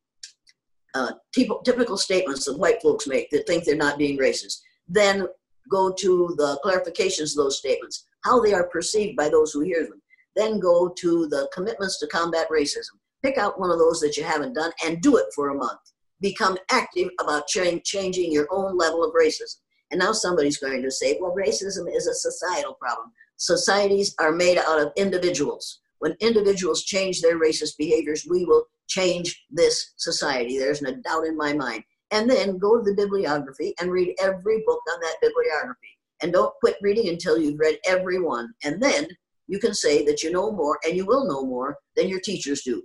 uh, 0.94 1.12
typical 1.32 1.96
statements 1.96 2.44
that 2.44 2.58
white 2.58 2.80
folks 2.82 3.06
make 3.06 3.30
that 3.30 3.46
think 3.46 3.64
they're 3.64 3.76
not 3.76 3.98
being 3.98 4.18
racist. 4.18 4.60
Then 4.88 5.26
go 5.70 5.92
to 5.92 6.34
the 6.36 6.58
clarifications 6.64 7.32
of 7.32 7.36
those 7.44 7.58
statements, 7.58 8.06
how 8.24 8.40
they 8.40 8.52
are 8.52 8.68
perceived 8.68 9.16
by 9.16 9.28
those 9.28 9.52
who 9.52 9.60
hear 9.60 9.84
them. 9.84 10.00
Then 10.36 10.58
go 10.58 10.88
to 10.98 11.28
the 11.28 11.48
commitments 11.52 11.98
to 12.00 12.06
combat 12.08 12.48
racism. 12.50 12.98
Pick 13.22 13.38
out 13.38 13.58
one 13.58 13.70
of 13.70 13.78
those 13.78 14.00
that 14.00 14.16
you 14.16 14.24
haven't 14.24 14.54
done 14.54 14.72
and 14.84 15.00
do 15.00 15.16
it 15.16 15.26
for 15.34 15.48
a 15.48 15.54
month. 15.54 15.80
Become 16.20 16.58
active 16.70 17.08
about 17.20 17.46
ch- 17.46 17.82
changing 17.84 18.32
your 18.32 18.46
own 18.50 18.76
level 18.76 19.04
of 19.04 19.14
racism. 19.14 19.56
And 19.90 20.00
now 20.00 20.12
somebody's 20.12 20.58
going 20.58 20.82
to 20.82 20.90
say, 20.90 21.18
well, 21.20 21.34
racism 21.36 21.86
is 21.94 22.06
a 22.06 22.14
societal 22.14 22.74
problem. 22.74 23.12
Societies 23.36 24.14
are 24.18 24.32
made 24.32 24.58
out 24.58 24.80
of 24.80 24.92
individuals. 24.96 25.80
When 26.04 26.16
individuals 26.20 26.84
change 26.84 27.22
their 27.22 27.40
racist 27.40 27.78
behaviors, 27.78 28.26
we 28.28 28.44
will 28.44 28.66
change 28.88 29.42
this 29.50 29.94
society. 29.96 30.58
There's 30.58 30.82
no 30.82 30.92
doubt 30.96 31.24
in 31.24 31.34
my 31.34 31.54
mind. 31.54 31.82
And 32.10 32.28
then 32.28 32.58
go 32.58 32.76
to 32.76 32.84
the 32.84 32.94
bibliography 32.94 33.72
and 33.80 33.90
read 33.90 34.14
every 34.20 34.62
book 34.66 34.82
on 34.92 35.00
that 35.00 35.16
bibliography. 35.22 35.98
And 36.20 36.30
don't 36.30 36.52
quit 36.60 36.76
reading 36.82 37.08
until 37.08 37.38
you've 37.38 37.58
read 37.58 37.78
every 37.86 38.20
one. 38.20 38.52
And 38.64 38.82
then 38.82 39.06
you 39.46 39.58
can 39.58 39.72
say 39.72 40.04
that 40.04 40.22
you 40.22 40.30
know 40.30 40.52
more 40.52 40.78
and 40.84 40.94
you 40.94 41.06
will 41.06 41.26
know 41.26 41.42
more 41.42 41.78
than 41.96 42.10
your 42.10 42.20
teachers 42.20 42.60
do. 42.64 42.82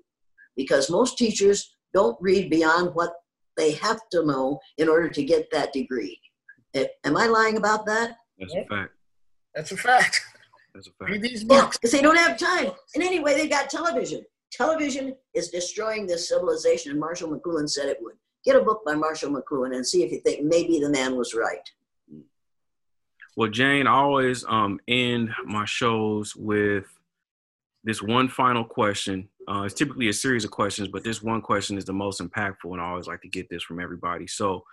Because 0.56 0.90
most 0.90 1.18
teachers 1.18 1.76
don't 1.94 2.18
read 2.22 2.50
beyond 2.50 2.96
what 2.96 3.12
they 3.58 3.74
have 3.74 4.00
to 4.14 4.26
know 4.26 4.62
in 4.78 4.88
order 4.88 5.10
to 5.10 5.24
get 5.26 5.52
that 5.52 5.74
degree. 5.74 6.18
Eh, 6.74 6.86
am 7.04 7.18
I 7.18 7.28
lying 7.28 7.58
about 7.58 7.86
that? 7.86 8.16
That's 8.40 8.56
a 8.56 8.64
fact. 8.64 8.94
That's 9.54 9.72
a 9.74 9.78
fact. 9.78 10.22
That's 10.74 10.88
a 10.88 10.92
fact. 10.92 11.12
Read 11.12 11.22
these 11.22 11.44
books. 11.44 11.78
Because 11.78 11.92
they 11.92 12.02
don't 12.02 12.18
have 12.18 12.38
time. 12.38 12.72
And 12.96 13.04
anyway, 13.04 13.36
they 13.36 13.48
got 13.48 13.70
television. 13.70 14.26
Television 14.52 15.16
is 15.34 15.50
destroying 15.50 16.08
this 16.08 16.28
civilization, 16.28 16.92
and 16.92 17.00
Marshall 17.00 17.30
McLuhan 17.30 17.70
said 17.70 17.88
it 17.88 17.98
would. 18.02 18.16
Get 18.46 18.56
a 18.56 18.62
book 18.62 18.84
by 18.86 18.96
Marshall 18.96 19.32
McLuhan 19.32 19.76
and 19.76 19.86
see 19.86 20.04
if 20.04 20.12
you 20.12 20.22
think 20.22 20.44
maybe 20.44 20.80
the 20.80 20.90
man 20.90 21.16
was 21.16 21.34
right. 21.34 21.70
Well, 23.36 23.50
Jane, 23.50 23.88
I 23.88 23.94
always 23.94 24.44
um, 24.48 24.80
end 24.88 25.32
my 25.46 25.66
shows 25.66 26.36
with 26.36 26.86
this 27.84 28.02
one 28.02 28.28
final 28.28 28.64
question. 28.64 29.30
Uh, 29.48 29.64
it's 29.64 29.74
typically 29.74 30.10
a 30.10 30.14
series 30.14 30.44
of 30.46 30.52
questions, 30.52 30.88
but 30.88 31.04
this 31.04 31.24
one 31.24 31.42
question 31.42 31.78
is 31.78 31.86
the 31.86 31.94
most 31.94 32.22
impactful, 32.22 32.72
and 32.72 32.82
I 32.82 32.90
always 32.90 33.08
like 33.08 33.22
to 33.22 33.30
get 33.30 33.50
this 33.50 33.64
from 33.64 33.80
everybody. 33.80 34.28
So, 34.28 34.64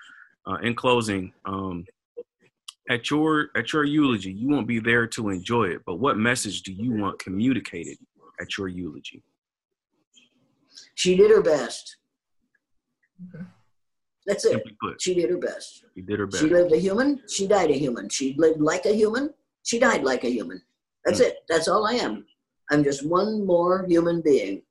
uh, 0.46 0.56
in 0.62 0.74
closing, 0.74 1.32
um, 1.44 1.86
at 2.88 3.10
your 3.10 3.50
at 3.56 3.72
your 3.72 3.84
eulogy, 3.84 4.32
you 4.32 4.48
won't 4.48 4.66
be 4.66 4.78
there 4.78 5.06
to 5.08 5.30
enjoy 5.30 5.64
it, 5.64 5.82
but 5.86 5.96
what 5.96 6.16
message 6.16 6.62
do 6.62 6.72
you 6.72 6.92
want 6.92 7.18
communicated 7.18 7.98
at 8.40 8.56
your 8.56 8.68
eulogy? 8.68 9.22
She 10.94 11.16
did 11.16 11.30
her 11.30 11.42
best. 11.42 11.96
Okay. 13.34 13.44
That's 14.26 14.44
it. 14.44 14.62
She 14.98 15.14
did 15.14 15.30
her 15.30 15.38
best. 15.38 15.84
She 15.94 16.02
did 16.02 16.18
her 16.18 16.26
best. 16.26 16.42
She 16.42 16.50
lived 16.50 16.72
a 16.72 16.78
human. 16.78 17.22
She 17.28 17.46
died 17.46 17.70
a 17.70 17.78
human. 17.78 18.08
She 18.08 18.34
lived 18.36 18.60
like 18.60 18.84
a 18.84 18.92
human. 18.92 19.32
She 19.62 19.78
died 19.78 20.02
like 20.02 20.24
a 20.24 20.28
human. 20.28 20.60
That's 21.04 21.20
mm. 21.20 21.26
it. 21.26 21.38
That's 21.48 21.68
all 21.68 21.86
I 21.86 21.92
am. 21.92 22.26
I'm 22.70 22.82
just 22.82 23.06
one 23.06 23.46
more 23.46 23.86
human 23.86 24.20
being. 24.20 24.62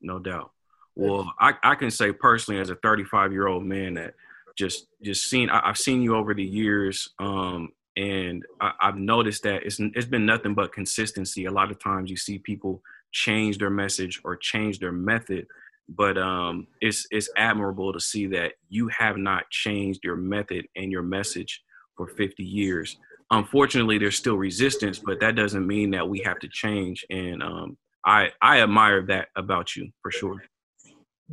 No 0.00 0.18
doubt. 0.18 0.50
Well, 0.96 1.32
I, 1.40 1.54
I 1.62 1.74
can 1.76 1.90
say 1.90 2.12
personally, 2.12 2.60
as 2.60 2.70
a 2.70 2.76
35 2.76 3.32
year 3.32 3.46
old 3.46 3.64
man, 3.64 3.94
that 3.94 4.14
just 4.56 4.86
just 5.02 5.28
seen 5.28 5.50
I, 5.50 5.66
have 5.66 5.78
seen 5.78 6.02
you 6.02 6.16
over 6.16 6.34
the 6.34 6.44
years, 6.44 7.08
um, 7.18 7.70
and 7.96 8.44
I, 8.60 8.72
I've 8.80 8.96
noticed 8.96 9.42
that 9.44 9.62
it's 9.64 9.78
it's 9.80 10.06
been 10.06 10.26
nothing 10.26 10.54
but 10.54 10.72
consistency. 10.72 11.44
A 11.46 11.50
lot 11.50 11.70
of 11.70 11.78
times 11.78 12.10
you 12.10 12.16
see 12.16 12.38
people 12.38 12.82
change 13.12 13.58
their 13.58 13.70
message 13.70 14.20
or 14.24 14.36
change 14.36 14.78
their 14.78 14.92
method, 14.92 15.46
but 15.88 16.18
um, 16.18 16.66
it's 16.80 17.06
it's 17.10 17.28
admirable 17.36 17.92
to 17.92 18.00
see 18.00 18.26
that 18.28 18.52
you 18.68 18.88
have 18.88 19.16
not 19.16 19.48
changed 19.50 20.00
your 20.02 20.16
method 20.16 20.66
and 20.76 20.90
your 20.90 21.02
message 21.02 21.62
for 21.96 22.06
50 22.08 22.42
years. 22.42 22.96
Unfortunately, 23.30 23.98
there's 23.98 24.16
still 24.16 24.36
resistance, 24.36 24.98
but 24.98 25.20
that 25.20 25.34
doesn't 25.34 25.66
mean 25.66 25.90
that 25.92 26.08
we 26.08 26.20
have 26.20 26.38
to 26.40 26.48
change. 26.52 27.04
And 27.10 27.42
um, 27.42 27.76
I 28.04 28.30
I 28.40 28.60
admire 28.62 29.02
that 29.06 29.28
about 29.36 29.74
you 29.76 29.90
for 30.02 30.10
sure. 30.10 30.42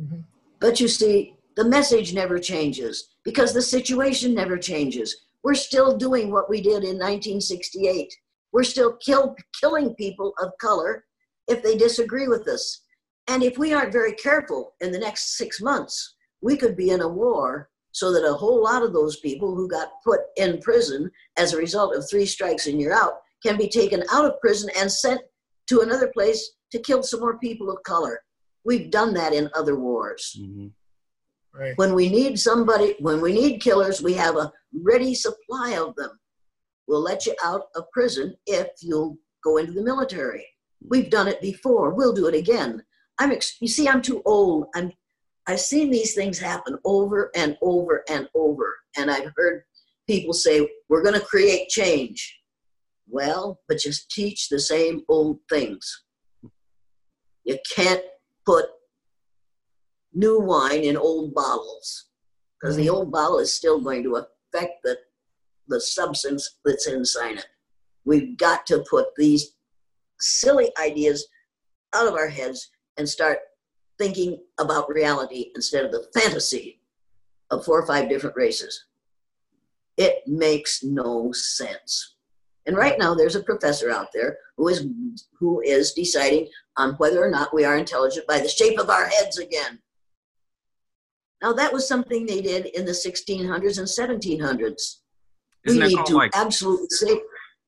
Mm-hmm. 0.00 0.20
But 0.60 0.80
you 0.80 0.88
see, 0.88 1.34
the 1.56 1.64
message 1.64 2.14
never 2.14 2.38
changes 2.38 3.10
because 3.24 3.52
the 3.52 3.62
situation 3.62 4.34
never 4.34 4.56
changes. 4.56 5.24
We're 5.42 5.54
still 5.54 5.96
doing 5.96 6.30
what 6.30 6.48
we 6.48 6.60
did 6.60 6.84
in 6.84 6.98
1968. 6.98 8.12
We're 8.52 8.62
still 8.64 8.96
kill, 8.96 9.34
killing 9.60 9.94
people 9.94 10.34
of 10.40 10.50
color 10.60 11.04
if 11.48 11.62
they 11.62 11.76
disagree 11.76 12.28
with 12.28 12.48
us. 12.48 12.82
And 13.28 13.42
if 13.42 13.58
we 13.58 13.72
aren't 13.72 13.92
very 13.92 14.12
careful 14.12 14.74
in 14.80 14.92
the 14.92 14.98
next 14.98 15.36
six 15.36 15.60
months, 15.60 16.16
we 16.40 16.56
could 16.56 16.76
be 16.76 16.90
in 16.90 17.00
a 17.00 17.08
war 17.08 17.70
so 17.92 18.12
that 18.12 18.26
a 18.26 18.34
whole 18.34 18.62
lot 18.62 18.82
of 18.82 18.92
those 18.92 19.18
people 19.20 19.54
who 19.54 19.68
got 19.68 19.92
put 20.04 20.20
in 20.36 20.60
prison 20.60 21.10
as 21.36 21.52
a 21.52 21.58
result 21.58 21.94
of 21.94 22.08
three 22.08 22.26
strikes 22.26 22.66
and 22.66 22.80
you're 22.80 22.94
out 22.94 23.20
can 23.42 23.56
be 23.56 23.68
taken 23.68 24.02
out 24.12 24.24
of 24.24 24.40
prison 24.40 24.70
and 24.78 24.90
sent 24.90 25.20
to 25.68 25.80
another 25.80 26.10
place 26.12 26.52
to 26.70 26.78
kill 26.78 27.02
some 27.02 27.20
more 27.20 27.38
people 27.38 27.70
of 27.70 27.82
color. 27.82 28.20
We've 28.64 28.90
done 28.90 29.12
that 29.14 29.34
in 29.34 29.50
other 29.54 29.76
wars. 29.76 30.36
Mm-hmm. 30.40 30.68
Right. 31.54 31.76
When 31.76 31.94
we 31.94 32.08
need 32.08 32.38
somebody, 32.38 32.96
when 33.00 33.20
we 33.20 33.32
need 33.32 33.60
killers, 33.60 34.02
we 34.02 34.14
have 34.14 34.36
a 34.36 34.52
ready 34.82 35.14
supply 35.14 35.72
of 35.72 35.94
them. 35.96 36.18
We'll 36.86 37.02
let 37.02 37.26
you 37.26 37.34
out 37.44 37.64
of 37.76 37.90
prison 37.92 38.34
if 38.46 38.68
you'll 38.80 39.18
go 39.44 39.58
into 39.58 39.72
the 39.72 39.82
military. 39.82 40.46
We've 40.88 41.10
done 41.10 41.28
it 41.28 41.40
before. 41.40 41.94
We'll 41.94 42.14
do 42.14 42.26
it 42.26 42.34
again. 42.34 42.82
I'm, 43.18 43.32
ex- 43.32 43.58
you 43.60 43.68
see, 43.68 43.88
I'm 43.88 44.02
too 44.02 44.22
old. 44.24 44.66
I'm, 44.74 44.92
I've 45.46 45.60
seen 45.60 45.90
these 45.90 46.14
things 46.14 46.38
happen 46.38 46.78
over 46.84 47.30
and 47.36 47.56
over 47.62 48.02
and 48.08 48.28
over. 48.34 48.74
And 48.96 49.10
I've 49.10 49.32
heard 49.36 49.62
people 50.06 50.32
say, 50.32 50.68
we're 50.88 51.02
going 51.02 51.18
to 51.18 51.26
create 51.26 51.68
change. 51.68 52.40
Well, 53.08 53.60
but 53.68 53.78
just 53.78 54.10
teach 54.10 54.48
the 54.48 54.60
same 54.60 55.02
old 55.08 55.38
things. 55.50 56.04
You 57.44 57.58
can't 57.74 58.02
put 58.46 58.66
new 60.14 60.40
wine 60.40 60.82
in 60.82 60.96
old 60.96 61.34
bottles 61.34 62.06
because 62.60 62.76
the 62.76 62.86
mm-hmm. 62.86 62.94
old 62.94 63.12
bottle 63.12 63.38
is 63.38 63.52
still 63.52 63.80
going 63.80 64.02
to 64.02 64.16
affect 64.16 64.82
the, 64.84 64.96
the 65.68 65.80
substance 65.80 66.58
that's 66.64 66.86
inside 66.86 67.38
it. 67.38 67.46
We've 68.04 68.36
got 68.36 68.66
to 68.66 68.84
put 68.88 69.14
these 69.16 69.54
silly 70.20 70.70
ideas 70.80 71.26
out 71.94 72.06
of 72.06 72.14
our 72.14 72.28
heads 72.28 72.70
and 72.96 73.08
start 73.08 73.38
thinking 73.98 74.38
about 74.58 74.88
reality 74.88 75.50
instead 75.54 75.84
of 75.84 75.92
the 75.92 76.06
fantasy 76.14 76.80
of 77.50 77.64
four 77.64 77.80
or 77.80 77.86
five 77.86 78.08
different 78.08 78.36
races. 78.36 78.86
It 79.96 80.22
makes 80.26 80.82
no 80.82 81.32
sense. 81.32 82.16
And 82.66 82.76
right 82.76 82.98
now, 82.98 83.14
there's 83.14 83.36
a 83.36 83.42
professor 83.42 83.90
out 83.90 84.08
there 84.14 84.38
who 84.56 84.68
is 84.68 84.86
who 85.38 85.60
is 85.62 85.92
deciding 85.92 86.48
on 86.76 86.94
whether 86.94 87.22
or 87.22 87.30
not 87.30 87.52
we 87.52 87.64
are 87.64 87.76
intelligent 87.76 88.26
by 88.26 88.38
the 88.38 88.48
shape 88.48 88.78
of 88.78 88.88
our 88.88 89.06
heads 89.06 89.38
again. 89.38 89.80
Now, 91.42 91.52
that 91.52 91.72
was 91.72 91.88
something 91.88 92.24
they 92.24 92.40
did 92.40 92.66
in 92.66 92.84
the 92.84 92.92
1600s 92.92 93.78
and 93.78 93.88
1700s. 93.88 94.98
Isn't 95.64 95.82
we 95.82 95.94
need 95.94 96.06
to 96.06 96.16
like 96.16 96.30
absolutely 96.34 96.86
say 96.90 97.20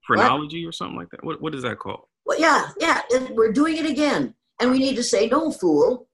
phrenology 0.06 0.64
what? 0.64 0.70
or 0.70 0.72
something 0.72 0.96
like 0.96 1.10
that. 1.10 1.24
What 1.24 1.40
what 1.40 1.54
is 1.54 1.62
that 1.62 1.78
called? 1.78 2.06
Well, 2.26 2.40
yeah, 2.40 2.68
yeah, 2.80 3.02
we're 3.30 3.52
doing 3.52 3.76
it 3.76 3.86
again, 3.86 4.34
and 4.60 4.70
we 4.70 4.78
need 4.78 4.96
to 4.96 5.02
say, 5.02 5.28
"No, 5.28 5.52
fool, 5.52 6.08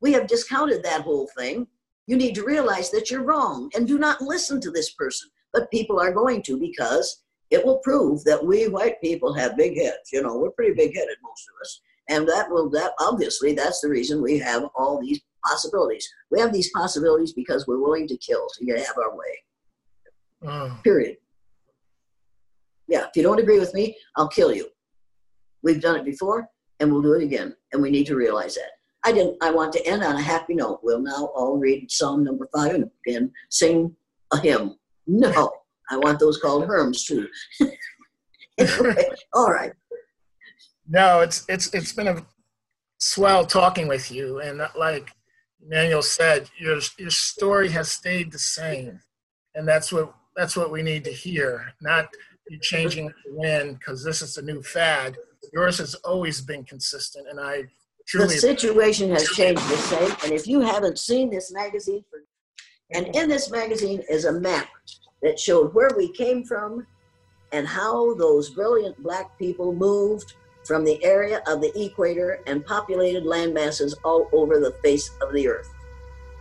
we 0.00 0.12
have 0.12 0.26
discounted 0.26 0.82
that 0.82 1.02
whole 1.02 1.28
thing. 1.36 1.66
You 2.06 2.16
need 2.16 2.34
to 2.34 2.44
realize 2.44 2.90
that 2.90 3.10
you're 3.10 3.24
wrong, 3.24 3.70
and 3.74 3.88
do 3.88 3.98
not 3.98 4.20
listen 4.20 4.60
to 4.60 4.70
this 4.70 4.92
person." 4.92 5.30
But 5.52 5.70
people 5.70 5.98
are 6.00 6.12
going 6.12 6.42
to 6.42 6.58
because 6.58 7.22
it 7.50 7.64
will 7.64 7.78
prove 7.78 8.24
that 8.24 8.44
we 8.44 8.68
white 8.68 9.00
people 9.00 9.32
have 9.34 9.56
big 9.56 9.76
heads. 9.76 10.10
You 10.12 10.22
know, 10.22 10.36
we're 10.36 10.50
pretty 10.50 10.74
big 10.74 10.94
headed, 10.94 11.16
most 11.22 11.48
of 11.48 11.60
us, 11.62 11.80
and 12.08 12.28
that 12.28 12.50
will 12.50 12.70
that 12.70 12.92
obviously 13.00 13.54
that's 13.54 13.80
the 13.80 13.88
reason 13.88 14.22
we 14.22 14.38
have 14.38 14.64
all 14.76 15.00
these 15.00 15.20
possibilities. 15.46 16.08
We 16.30 16.40
have 16.40 16.52
these 16.52 16.70
possibilities 16.70 17.32
because 17.32 17.66
we're 17.66 17.80
willing 17.80 18.08
to 18.08 18.16
kill 18.16 18.46
to 18.54 18.72
have 18.76 18.98
our 18.98 19.16
way. 19.16 19.44
Mm. 20.44 20.82
Period. 20.82 21.16
Yeah, 22.86 23.06
if 23.06 23.16
you 23.16 23.22
don't 23.22 23.40
agree 23.40 23.58
with 23.58 23.72
me, 23.74 23.96
I'll 24.16 24.28
kill 24.28 24.54
you. 24.54 24.68
We've 25.62 25.80
done 25.80 25.96
it 25.96 26.04
before 26.04 26.48
and 26.80 26.92
we'll 26.92 27.02
do 27.02 27.14
it 27.14 27.22
again. 27.22 27.54
And 27.72 27.82
we 27.82 27.90
need 27.90 28.06
to 28.06 28.16
realize 28.16 28.54
that. 28.56 28.70
I 29.04 29.12
didn't 29.12 29.36
I 29.42 29.50
want 29.50 29.72
to 29.74 29.86
end 29.86 30.02
on 30.02 30.16
a 30.16 30.22
happy 30.22 30.54
note. 30.54 30.80
We'll 30.82 31.00
now 31.00 31.30
all 31.34 31.58
read 31.58 31.90
Psalm 31.90 32.24
number 32.24 32.48
five 32.54 32.74
and, 32.74 32.90
and 33.06 33.30
sing 33.50 33.94
a 34.32 34.38
hymn. 34.38 34.76
No, 35.06 35.52
I 35.90 35.98
want 35.98 36.18
those 36.18 36.38
called 36.38 36.64
hymns 36.64 37.04
too. 37.04 37.28
anyway, 38.58 39.08
all 39.34 39.50
right. 39.50 39.72
No, 40.88 41.20
it's 41.20 41.44
it's 41.48 41.72
it's 41.74 41.92
been 41.92 42.08
a 42.08 42.24
swell 42.98 43.44
talking 43.44 43.88
with 43.88 44.10
you 44.10 44.40
and 44.40 44.62
like 44.78 45.10
Emmanuel 45.64 46.02
said, 46.02 46.50
your 46.58 46.78
your 46.98 47.10
story 47.10 47.70
has 47.70 47.90
stayed 47.90 48.32
the 48.32 48.38
same, 48.38 49.00
and 49.54 49.66
that's 49.66 49.92
what 49.92 50.14
that's 50.36 50.56
what 50.56 50.70
we 50.70 50.82
need 50.82 51.04
to 51.04 51.12
hear. 51.12 51.72
Not 51.80 52.08
you 52.48 52.58
changing 52.58 53.08
to 53.08 53.14
win 53.28 53.74
because 53.74 54.04
this 54.04 54.20
is 54.20 54.36
a 54.36 54.42
new 54.42 54.62
fad. 54.62 55.16
Yours 55.52 55.78
has 55.78 55.94
always 55.96 56.40
been 56.40 56.64
consistent, 56.64 57.28
and 57.28 57.40
I 57.40 57.64
truly. 58.06 58.34
The 58.34 58.40
situation 58.40 59.10
has 59.10 59.28
changed 59.30 59.62
the 59.62 59.76
same, 59.76 60.12
and 60.24 60.32
if 60.32 60.46
you 60.46 60.60
haven't 60.60 60.98
seen 60.98 61.30
this 61.30 61.52
magazine, 61.52 62.04
for, 62.10 62.20
and 62.92 63.14
in 63.16 63.28
this 63.28 63.50
magazine 63.50 64.02
is 64.10 64.26
a 64.26 64.32
map 64.32 64.68
that 65.22 65.38
showed 65.38 65.72
where 65.74 65.90
we 65.96 66.12
came 66.12 66.44
from 66.44 66.86
and 67.52 67.66
how 67.66 68.14
those 68.14 68.50
brilliant 68.50 69.00
black 69.02 69.38
people 69.38 69.74
moved 69.74 70.34
from 70.64 70.84
the 70.84 71.02
area 71.04 71.42
of 71.46 71.60
the 71.60 71.72
equator 71.80 72.40
and 72.46 72.64
populated 72.64 73.24
land 73.24 73.54
masses 73.54 73.94
all 74.04 74.28
over 74.32 74.58
the 74.58 74.72
face 74.82 75.10
of 75.20 75.32
the 75.32 75.46
earth. 75.46 75.72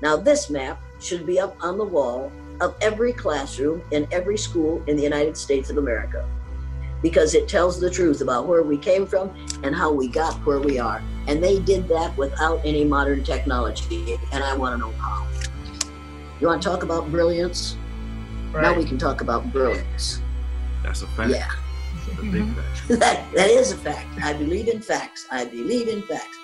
Now, 0.02 0.16
this 0.16 0.50
map 0.50 0.82
should 1.00 1.26
be 1.26 1.40
up 1.40 1.56
on 1.62 1.78
the 1.78 1.86
wall 1.86 2.32
of 2.62 2.76
every 2.82 3.14
classroom 3.14 3.84
in 3.92 4.08
every 4.12 4.38
school 4.38 4.84
in 4.88 4.96
the 4.96 5.04
United 5.04 5.36
States 5.36 5.70
of 5.70 5.78
America 5.78 6.28
because 7.02 7.36
it 7.36 7.48
tells 7.48 7.80
the 7.80 7.90
truth 7.90 8.22
about 8.22 8.48
where 8.48 8.64
we 8.64 8.78
came 8.78 9.06
from 9.06 9.30
and 9.64 9.76
how 9.76 9.92
we 9.92 10.08
got 10.08 10.34
where 10.46 10.60
we 10.60 10.80
are. 10.80 11.04
And 11.28 11.44
they 11.44 11.60
did 11.60 11.88
that 11.90 12.18
without 12.18 12.62
any 12.66 12.86
modern 12.86 13.24
technology, 13.24 14.18
and 14.32 14.44
I 14.44 14.56
want 14.56 14.74
to 14.74 14.78
know 14.78 14.92
how. 14.94 15.28
You 16.40 16.48
want 16.48 16.62
to 16.62 16.68
talk 16.68 16.84
about 16.84 17.12
brilliance? 17.12 17.78
Right. 18.52 18.64
Now 18.64 18.74
we 18.74 18.86
can 18.86 18.98
talk 18.98 19.22
about 19.22 19.52
brilliance. 19.52 20.22
That's 20.82 21.02
a 21.02 21.08
fact. 21.08 21.32
Yeah. 21.32 21.50
Mm-hmm. 22.04 22.96
that, 22.96 23.32
that 23.34 23.50
is 23.50 23.72
a 23.72 23.78
fact. 23.78 24.08
I 24.22 24.34
believe 24.34 24.68
in 24.68 24.82
facts. 24.82 25.28
I 25.32 25.46
believe 25.46 25.88
in 25.88 26.02
facts. 26.04 26.38